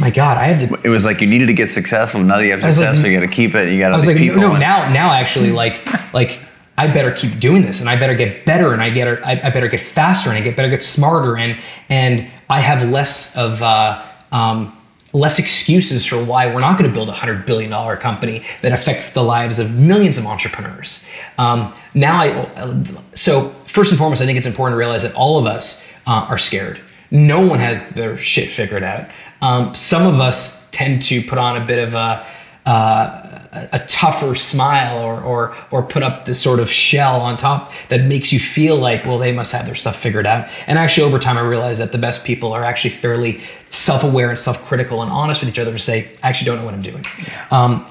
my 0.00 0.10
God, 0.10 0.36
I 0.36 0.46
have 0.46 0.68
to. 0.68 0.80
It 0.84 0.88
was 0.88 1.04
like 1.04 1.20
you 1.20 1.26
needed 1.26 1.46
to 1.46 1.52
get 1.52 1.70
successful. 1.70 2.20
Now 2.20 2.36
that 2.36 2.44
you 2.44 2.52
have 2.52 2.62
success, 2.62 2.98
like, 2.98 3.06
you 3.06 3.18
got 3.18 3.26
to 3.26 3.32
keep 3.32 3.54
it. 3.54 3.72
You 3.72 3.78
got 3.80 3.88
to. 3.88 3.94
I 3.94 3.96
was 3.96 4.06
like, 4.06 4.18
people. 4.18 4.40
no, 4.40 4.56
now, 4.56 4.90
now 4.92 5.12
actually, 5.12 5.50
like, 5.50 6.12
like 6.14 6.40
I 6.78 6.86
better 6.86 7.10
keep 7.10 7.40
doing 7.40 7.62
this, 7.62 7.80
and 7.80 7.88
I 7.88 7.96
better 7.98 8.14
get 8.14 8.46
better, 8.46 8.72
and 8.72 8.82
I 8.82 8.90
get, 8.90 9.08
I, 9.26 9.40
I 9.42 9.50
better 9.50 9.68
get 9.68 9.80
faster, 9.80 10.30
and 10.30 10.38
I 10.38 10.42
get 10.42 10.54
better 10.54 10.68
get 10.68 10.82
smarter, 10.82 11.36
and 11.36 11.60
and 11.88 12.30
I 12.48 12.60
have 12.60 12.88
less 12.88 13.36
of. 13.36 13.62
Uh, 13.62 14.04
um, 14.32 14.76
less 15.12 15.38
excuses 15.38 16.06
for 16.06 16.22
why 16.22 16.46
we're 16.46 16.60
not 16.60 16.78
going 16.78 16.88
to 16.88 16.94
build 16.94 17.08
a 17.08 17.12
hundred 17.12 17.44
billion 17.44 17.70
dollar 17.70 17.96
company 17.96 18.44
that 18.62 18.72
affects 18.72 19.12
the 19.12 19.22
lives 19.22 19.58
of 19.58 19.74
millions 19.74 20.18
of 20.18 20.26
entrepreneurs. 20.26 21.04
Um, 21.36 21.72
now, 21.94 22.20
I 22.20 22.84
so 23.14 23.48
first 23.66 23.90
and 23.90 23.98
foremost, 23.98 24.22
I 24.22 24.26
think 24.26 24.38
it's 24.38 24.46
important 24.46 24.74
to 24.74 24.78
realize 24.78 25.02
that 25.02 25.14
all 25.14 25.38
of 25.38 25.46
us 25.46 25.86
uh, 26.06 26.26
are 26.28 26.38
scared. 26.38 26.80
No 27.10 27.44
one 27.44 27.58
has 27.58 27.80
their 27.94 28.16
shit 28.18 28.50
figured 28.50 28.84
out. 28.84 29.08
Um, 29.42 29.74
some 29.74 30.06
of 30.06 30.20
us 30.20 30.68
tend 30.70 31.02
to 31.02 31.22
put 31.22 31.38
on 31.38 31.60
a 31.60 31.64
bit 31.64 31.78
of 31.78 31.94
a, 31.94 32.26
uh, 32.66 33.40
a, 33.72 33.78
tougher 33.86 34.34
smile 34.34 34.98
or, 34.98 35.20
or 35.22 35.56
or 35.70 35.82
put 35.82 36.02
up 36.02 36.26
this 36.26 36.40
sort 36.40 36.60
of 36.60 36.70
shell 36.70 37.20
on 37.20 37.36
top 37.36 37.72
that 37.88 38.04
makes 38.04 38.32
you 38.32 38.38
feel 38.38 38.76
like 38.76 39.04
well 39.04 39.18
they 39.18 39.32
must 39.32 39.50
have 39.52 39.66
their 39.66 39.74
stuff 39.74 39.98
figured 39.98 40.26
out. 40.26 40.48
And 40.66 40.78
actually 40.78 41.06
over 41.06 41.18
time 41.18 41.38
i 41.38 41.40
realized 41.40 41.80
that 41.80 41.90
the 41.90 41.98
best 41.98 42.24
people 42.24 42.52
are 42.52 42.62
actually 42.62 42.90
fairly 42.90 43.40
self-aware 43.70 44.30
and 44.30 44.38
self-critical 44.38 45.02
and 45.02 45.10
honest 45.10 45.40
with 45.40 45.48
each 45.48 45.58
other 45.58 45.72
to 45.72 45.78
say 45.78 46.10
i 46.22 46.28
actually 46.28 46.46
don't 46.46 46.58
know 46.58 46.64
what 46.64 46.74
i'm 46.74 46.82
doing. 46.82 47.04
Um, 47.50 47.86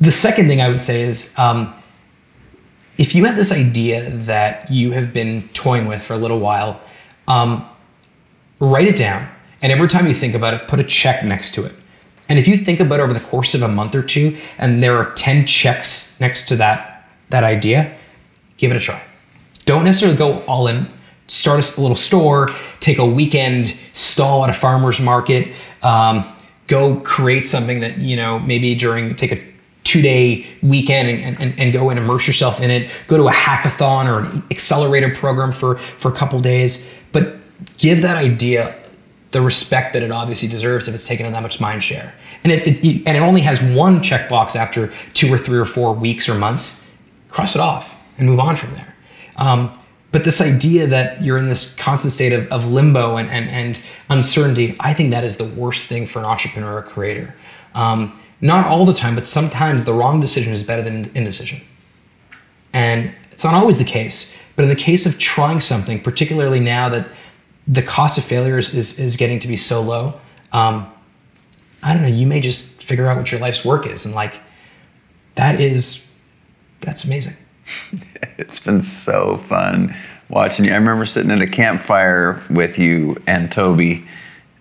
the 0.00 0.12
second 0.12 0.48
thing 0.48 0.60
i 0.60 0.68
would 0.68 0.82
say 0.82 1.02
is 1.02 1.36
um, 1.38 1.74
if 2.96 3.14
you 3.14 3.24
have 3.24 3.36
this 3.36 3.52
idea 3.52 4.10
that 4.10 4.70
you 4.70 4.92
have 4.92 5.12
been 5.12 5.48
toying 5.48 5.86
with 5.86 6.02
for 6.02 6.14
a 6.14 6.18
little 6.18 6.38
while 6.38 6.80
um, 7.26 7.68
write 8.60 8.86
it 8.86 8.96
down 8.96 9.28
and 9.62 9.72
every 9.72 9.88
time 9.88 10.06
you 10.06 10.14
think 10.14 10.34
about 10.34 10.54
it 10.54 10.66
put 10.68 10.78
a 10.78 10.84
check 10.84 11.24
next 11.24 11.54
to 11.54 11.64
it 11.64 11.74
and 12.28 12.38
if 12.38 12.48
you 12.48 12.56
think 12.56 12.80
about 12.80 13.00
over 13.00 13.12
the 13.12 13.20
course 13.20 13.54
of 13.54 13.62
a 13.62 13.68
month 13.68 13.94
or 13.94 14.02
two, 14.02 14.36
and 14.58 14.82
there 14.82 14.96
are 14.96 15.12
10 15.12 15.46
checks 15.46 16.18
next 16.20 16.48
to 16.48 16.56
that, 16.56 17.06
that 17.30 17.44
idea, 17.44 17.94
give 18.56 18.70
it 18.70 18.76
a 18.76 18.80
try. 18.80 19.02
Don't 19.66 19.84
necessarily 19.84 20.16
go 20.16 20.40
all 20.42 20.66
in. 20.66 20.88
Start 21.26 21.76
a 21.76 21.80
little 21.80 21.96
store, 21.96 22.50
take 22.80 22.98
a 22.98 23.06
weekend 23.06 23.76
stall 23.94 24.44
at 24.44 24.50
a 24.50 24.52
farmer's 24.52 25.00
market, 25.00 25.54
um, 25.82 26.24
go 26.66 26.96
create 27.00 27.46
something 27.46 27.80
that, 27.80 27.98
you 27.98 28.14
know, 28.14 28.38
maybe 28.38 28.74
during, 28.74 29.16
take 29.16 29.32
a 29.32 29.42
two 29.84 30.02
day 30.02 30.46
weekend 30.62 31.08
and, 31.08 31.40
and, 31.40 31.58
and 31.58 31.72
go 31.72 31.90
and 31.90 31.98
immerse 31.98 32.26
yourself 32.26 32.60
in 32.60 32.70
it. 32.70 32.90
Go 33.06 33.16
to 33.16 33.28
a 33.28 33.32
hackathon 33.32 34.06
or 34.06 34.20
an 34.20 34.42
accelerator 34.50 35.14
program 35.14 35.52
for, 35.52 35.76
for 35.76 36.10
a 36.10 36.14
couple 36.14 36.38
days. 36.40 36.90
But 37.12 37.36
give 37.76 38.02
that 38.02 38.16
idea 38.16 38.74
the 39.30 39.40
respect 39.40 39.92
that 39.94 40.02
it 40.02 40.12
obviously 40.12 40.48
deserves 40.48 40.86
if 40.86 40.94
it's 40.94 41.06
taken 41.06 41.30
that 41.32 41.42
much 41.42 41.60
mind 41.60 41.82
share. 41.82 42.14
And 42.44 42.52
if 42.52 42.66
it, 42.66 42.84
and 43.06 43.16
it 43.16 43.20
only 43.20 43.40
has 43.40 43.60
one 43.62 44.00
checkbox 44.00 44.54
after 44.54 44.92
two 45.12 45.32
or 45.32 45.38
three 45.38 45.58
or 45.58 45.64
four 45.64 45.92
weeks 45.92 46.28
or 46.28 46.34
months, 46.34 46.86
cross 47.30 47.56
it 47.56 47.60
off 47.60 47.94
and 48.16 48.28
move 48.28 48.38
on 48.38 48.54
from 48.54 48.72
there. 48.74 48.94
Um, 49.36 49.76
but 50.12 50.22
this 50.22 50.40
idea 50.40 50.86
that 50.86 51.20
you're 51.20 51.38
in 51.38 51.48
this 51.48 51.74
constant 51.74 52.12
state 52.12 52.32
of, 52.32 52.46
of 52.52 52.68
limbo 52.68 53.16
and, 53.16 53.28
and, 53.28 53.48
and 53.50 53.82
uncertainty, 54.08 54.76
I 54.78 54.94
think 54.94 55.10
that 55.10 55.24
is 55.24 55.36
the 55.36 55.44
worst 55.44 55.86
thing 55.86 56.06
for 56.06 56.20
an 56.20 56.24
entrepreneur 56.24 56.74
or 56.74 56.78
a 56.78 56.82
creator. 56.84 57.34
Um, 57.74 58.20
not 58.40 58.68
all 58.68 58.84
the 58.84 58.94
time, 58.94 59.16
but 59.16 59.26
sometimes 59.26 59.82
the 59.82 59.92
wrong 59.92 60.20
decision 60.20 60.52
is 60.52 60.62
better 60.62 60.82
than 60.82 61.10
indecision. 61.16 61.60
And 62.72 63.12
it's 63.32 63.42
not 63.42 63.54
always 63.54 63.78
the 63.78 63.84
case, 63.84 64.36
but 64.54 64.62
in 64.62 64.68
the 64.68 64.76
case 64.76 65.06
of 65.06 65.18
trying 65.18 65.60
something, 65.60 66.00
particularly 66.00 66.60
now 66.60 66.88
that 66.90 67.08
the 67.66 67.82
cost 67.82 68.18
of 68.18 68.24
failures 68.24 68.74
is, 68.74 68.98
is, 68.98 69.16
getting 69.16 69.40
to 69.40 69.48
be 69.48 69.56
so 69.56 69.80
low. 69.80 70.20
Um, 70.52 70.90
I 71.82 71.92
don't 71.92 72.02
know, 72.02 72.08
you 72.08 72.26
may 72.26 72.40
just 72.40 72.82
figure 72.82 73.08
out 73.08 73.16
what 73.16 73.30
your 73.30 73.40
life's 73.40 73.64
work 73.64 73.86
is. 73.86 74.04
And 74.04 74.14
like, 74.14 74.34
that 75.34 75.60
is, 75.60 76.10
that's 76.80 77.04
amazing. 77.04 77.34
it's 78.38 78.58
been 78.58 78.82
so 78.82 79.38
fun 79.38 79.94
watching 80.28 80.64
you. 80.64 80.72
I 80.72 80.76
remember 80.76 81.06
sitting 81.06 81.30
at 81.30 81.40
a 81.40 81.46
campfire 81.46 82.42
with 82.50 82.78
you 82.78 83.16
and 83.26 83.48
Tobi 83.50 84.06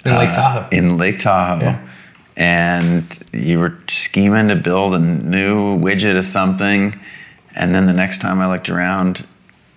in 0.06 0.16
Lake 0.16 0.30
uh, 0.30 0.34
Tahoe. 0.34 0.70
in 0.72 0.98
Lake 0.98 1.20
Tahoe. 1.20 1.62
Yeah. 1.62 1.88
And 2.36 3.24
you 3.32 3.60
were 3.60 3.78
scheming 3.88 4.48
to 4.48 4.56
build 4.56 4.96
a 4.96 5.00
new 5.00 5.78
widget 5.80 6.18
of 6.18 6.26
something. 6.26 7.00
And 7.56 7.76
then 7.76 7.86
the 7.86 7.94
next 7.94 8.22
time 8.22 8.40
I 8.40 8.48
looked 8.48 8.70
around, 8.70 9.28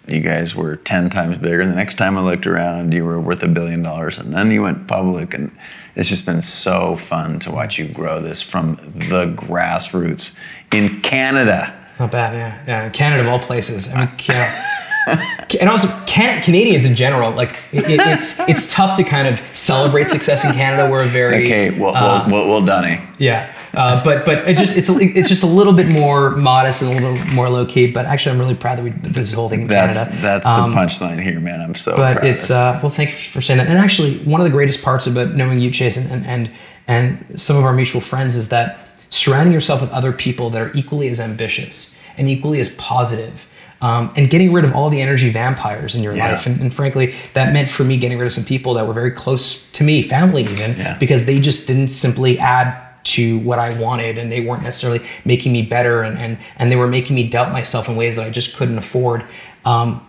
you 0.07 0.21
guys 0.21 0.55
were 0.55 0.77
10 0.77 1.11
times 1.11 1.37
bigger. 1.37 1.61
And 1.61 1.71
the 1.71 1.77
next 1.77 1.97
time 1.97 2.17
I 2.17 2.21
looked 2.23 2.47
around, 2.47 2.93
you 2.93 3.05
were 3.05 3.21
worth 3.21 3.43
a 3.43 3.49
billion 3.49 3.83
dollars. 3.83 4.19
And 4.19 4.35
then 4.35 4.51
you 4.51 4.63
went 4.63 4.87
public. 4.87 5.35
And 5.35 5.51
it's 5.97 6.09
just 6.09 6.27
been 6.27 6.43
so 6.43 6.97
fun 6.97 7.39
to 7.41 7.51
watch 7.51 7.79
you 7.79 7.89
grow 7.89 8.21
this 8.21 8.43
from 8.43 8.77
the 8.95 9.33
grassroots 9.37 10.35
in 10.73 11.01
Canada. 11.03 11.75
Not 11.99 12.11
bad, 12.11 12.35
yeah. 12.35 12.63
Yeah, 12.67 12.89
Canada 12.91 13.23
of 13.23 13.29
all 13.29 13.39
places. 13.39 13.89
I 13.89 14.05
mean, 14.07 14.11
yeah. 14.29 14.73
and 15.61 15.69
also 15.71 15.89
can- 16.07 16.43
Canadians 16.43 16.85
in 16.85 16.95
general, 16.95 17.31
like 17.31 17.59
it, 17.73 17.89
it, 17.89 18.01
it's 18.01 18.41
it's 18.41 18.73
tough 18.73 18.97
to 18.97 19.05
kind 19.05 19.29
of 19.29 19.41
celebrate 19.57 20.11
success 20.11 20.45
in 20.45 20.53
Canada. 20.53 20.91
We're 20.91 21.05
a 21.05 21.07
very 21.07 21.45
okay. 21.45 21.79
Well, 21.79 21.95
uh, 21.95 22.29
well, 22.29 22.49
well, 22.49 22.61
Dunny. 22.65 23.01
Yeah, 23.19 23.51
uh, 23.77 24.03
but 24.03 24.25
but 24.25 24.49
it 24.49 24.57
just 24.57 24.77
it's 24.77 24.89
a, 24.89 24.97
it's 24.99 25.29
just 25.29 25.43
a 25.43 25.47
little 25.47 25.75
bit 25.75 25.87
more 25.87 26.31
modest 26.31 26.81
and 26.81 26.91
a 26.91 26.95
little 26.95 27.27
more 27.35 27.51
low 27.51 27.67
key. 27.67 27.91
But 27.91 28.07
actually, 28.07 28.33
I'm 28.33 28.39
really 28.39 28.55
proud 28.55 28.79
that 28.79 28.83
we 28.83 28.91
did 28.91 29.13
this 29.13 29.35
whole 29.35 29.51
thing 29.51 29.63
in 29.63 29.67
that's, 29.67 29.99
Canada. 29.99 30.23
That's 30.23 30.47
um, 30.47 30.71
the 30.71 30.77
punchline 30.79 31.23
here, 31.23 31.39
man. 31.41 31.61
I'm 31.61 31.75
so. 31.75 31.95
But 31.95 32.25
it's 32.25 32.51
uh, 32.51 32.81
well, 32.83 32.91
thanks 32.91 33.29
for 33.29 33.43
saying 33.43 33.59
that. 33.59 33.67
And 33.67 33.79
actually, 33.79 34.17
one 34.21 34.41
of 34.41 34.47
the 34.47 34.51
greatest 34.51 34.83
parts 34.83 35.07
about 35.07 35.35
knowing 35.35 35.61
you, 35.61 35.71
Chase, 35.71 35.99
and 35.99 36.27
and 36.27 36.51
and 36.89 37.39
some 37.41 37.57
of 37.59 37.65
our 37.65 37.75
mutual 37.75 38.01
friends 38.01 38.35
is 38.35 38.49
that 38.49 38.79
surrounding 39.11 39.53
yourself 39.53 39.83
with 39.83 39.91
other 39.91 40.13
people 40.13 40.49
that 40.51 40.63
are 40.63 40.73
equally 40.75 41.09
as 41.09 41.21
ambitious 41.21 41.99
and 42.17 42.31
equally 42.31 42.61
as 42.61 42.75
positive 42.77 43.47
um, 43.83 44.13
and 44.17 44.31
getting 44.31 44.53
rid 44.53 44.65
of 44.65 44.75
all 44.75 44.89
the 44.89 45.01
energy 45.03 45.29
vampires 45.31 45.95
in 45.95 46.03
your 46.03 46.17
yeah. 46.17 46.33
life. 46.33 46.47
And, 46.47 46.61
and, 46.61 46.75
frankly, 46.75 47.15
that 47.35 47.53
meant 47.53 47.69
for 47.69 47.85
me 47.85 47.99
getting 47.99 48.19
rid 48.19 48.27
of 48.27 48.33
some 48.33 48.45
people 48.45 48.75
that 48.75 48.87
were 48.87 48.95
very 48.95 49.11
close 49.11 49.71
to 49.73 49.85
me, 49.85 50.03
family 50.03 50.45
even, 50.45 50.77
yeah. 50.77 50.97
because 50.99 51.27
they 51.27 51.39
just 51.39 51.67
didn't 51.67 51.91
simply 51.91 52.39
add 52.39 52.86
to 53.07 53.39
what 53.39 53.59
I 53.59 53.77
wanted 53.79 54.19
and 54.19 54.31
they 54.31 54.41
weren't 54.41 54.63
necessarily 54.63 55.05
making 55.25 55.53
me 55.53 55.63
better 55.63 56.03
and, 56.03 56.19
and, 56.19 56.39
and 56.57 56.71
they 56.71 56.77
were 56.77 56.89
making 56.89 57.15
me 57.15 57.29
doubt 57.29 57.53
myself 57.53 57.89
in 57.89 57.97
ways 57.97 58.17
that 58.17 58.27
I 58.27 58.31
just 58.31 58.57
couldn't 58.57 58.79
afford. 58.79 59.25
Um, 59.65 60.07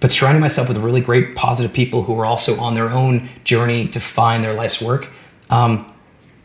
but 0.00 0.12
surrounding 0.12 0.40
myself 0.40 0.68
with 0.68 0.76
really 0.76 1.00
great 1.00 1.34
positive 1.34 1.72
people 1.72 2.02
who 2.02 2.18
are 2.20 2.26
also 2.26 2.60
on 2.60 2.74
their 2.74 2.90
own 2.90 3.28
journey 3.44 3.88
to 3.88 4.00
find 4.00 4.44
their 4.44 4.52
life's 4.52 4.80
work, 4.80 5.08
um, 5.48 5.92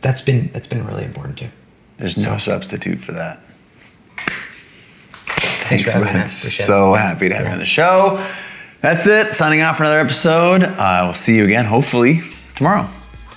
that's 0.00 0.22
been 0.22 0.50
that's 0.52 0.66
been 0.66 0.86
really 0.86 1.04
important 1.04 1.38
too. 1.38 1.48
There's 1.98 2.16
no 2.16 2.38
substitute 2.38 2.98
for 2.98 3.12
that. 3.12 3.40
Thanks, 5.68 5.84
for 5.84 5.98
having 5.98 6.22
me. 6.22 6.26
So 6.26 6.94
happy 6.94 7.28
to 7.28 7.34
have 7.34 7.46
you 7.46 7.52
on 7.52 7.58
the 7.58 7.64
show. 7.64 8.24
That's 8.80 9.06
it. 9.06 9.34
Signing 9.34 9.62
off 9.62 9.76
for 9.76 9.84
another 9.84 10.00
episode. 10.00 10.64
Uh, 10.64 11.02
we'll 11.04 11.14
see 11.14 11.36
you 11.36 11.44
again, 11.44 11.66
hopefully, 11.66 12.22
tomorrow. 12.56 12.88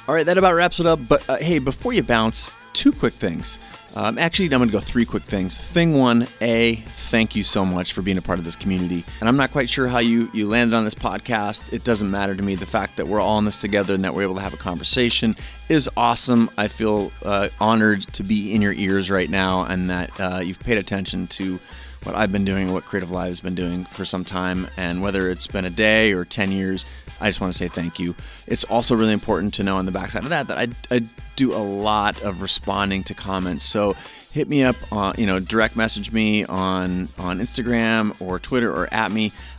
All 0.07 0.13
right, 0.13 0.25
that 0.25 0.37
about 0.37 0.53
wraps 0.53 0.79
it 0.79 0.85
up. 0.85 0.99
But 1.07 1.27
uh, 1.27 1.37
hey, 1.37 1.57
before 1.57 1.91
you 1.91 2.03
bounce, 2.03 2.51
two 2.73 2.91
quick 2.91 3.13
things. 3.13 3.57
Um, 3.95 4.17
actually, 4.17 4.45
I'm 4.47 4.59
going 4.59 4.67
to 4.67 4.73
go 4.73 4.81
three 4.81 5.05
quick 5.05 5.23
things. 5.23 5.55
Thing 5.57 5.97
one, 5.97 6.27
A, 6.41 6.75
thank 6.75 7.33
you 7.33 7.45
so 7.45 7.65
much 7.65 7.93
for 7.93 8.01
being 8.01 8.17
a 8.17 8.21
part 8.21 8.37
of 8.37 8.45
this 8.45 8.57
community. 8.57 9.05
And 9.19 9.29
I'm 9.29 9.37
not 9.37 9.51
quite 9.51 9.69
sure 9.69 9.87
how 9.87 9.99
you, 9.99 10.29
you 10.33 10.49
landed 10.49 10.75
on 10.75 10.83
this 10.83 10.93
podcast. 10.93 11.71
It 11.71 11.85
doesn't 11.85 12.11
matter 12.11 12.35
to 12.35 12.43
me. 12.43 12.55
The 12.55 12.65
fact 12.65 12.97
that 12.97 13.07
we're 13.07 13.21
all 13.21 13.39
in 13.39 13.45
this 13.45 13.57
together 13.57 13.93
and 13.93 14.03
that 14.03 14.13
we're 14.13 14.23
able 14.23 14.35
to 14.35 14.41
have 14.41 14.53
a 14.53 14.57
conversation 14.57 15.35
is 15.69 15.89
awesome. 15.95 16.51
I 16.57 16.67
feel 16.67 17.11
uh, 17.23 17.47
honored 17.61 18.01
to 18.13 18.23
be 18.23 18.53
in 18.53 18.61
your 18.61 18.73
ears 18.73 19.09
right 19.09 19.29
now 19.29 19.63
and 19.63 19.89
that 19.89 20.19
uh, 20.19 20.39
you've 20.43 20.59
paid 20.59 20.77
attention 20.77 21.27
to 21.27 21.57
what 22.03 22.15
I've 22.15 22.31
been 22.31 22.45
doing, 22.45 22.73
what 22.73 22.83
CreativeLive 22.83 23.27
has 23.27 23.39
been 23.39 23.55
doing 23.55 23.85
for 23.85 24.03
some 24.03 24.25
time. 24.25 24.67
And 24.75 25.01
whether 25.01 25.31
it's 25.31 25.47
been 25.47 25.65
a 25.65 25.69
day 25.69 26.11
or 26.11 26.25
10 26.25 26.51
years, 26.51 26.85
I 27.25 27.29
just 27.29 27.41
want 27.41 27.51
to 27.51 27.57
say 27.57 27.67
thank 27.67 27.97
you. 27.97 28.13
It's 28.45 28.63
also 28.65 28.95
really 28.95 29.13
important 29.13 29.55
to 29.55 29.63
know 29.63 29.77
on 29.77 29.87
the 29.87 29.91
backside 29.91 30.23
of 30.23 30.29
that 30.29 30.47
that 30.47 30.59
I, 30.59 30.67
I 30.91 31.01
do 31.35 31.55
a 31.55 31.57
lot 31.57 32.21
of 32.21 32.39
responding 32.39 33.03
to 33.05 33.15
comments. 33.15 33.65
So 33.65 33.95
hit 34.31 34.47
me 34.47 34.63
up, 34.63 34.75
on, 34.91 35.15
you 35.17 35.25
know, 35.25 35.39
direct 35.39 35.75
message 35.75 36.11
me 36.11 36.45
on, 36.45 37.09
on 37.17 37.39
Instagram 37.39 38.15
or 38.21 38.37
Twitter 38.37 38.71
or 38.71 38.93
at 38.93 39.11
me. 39.11 39.31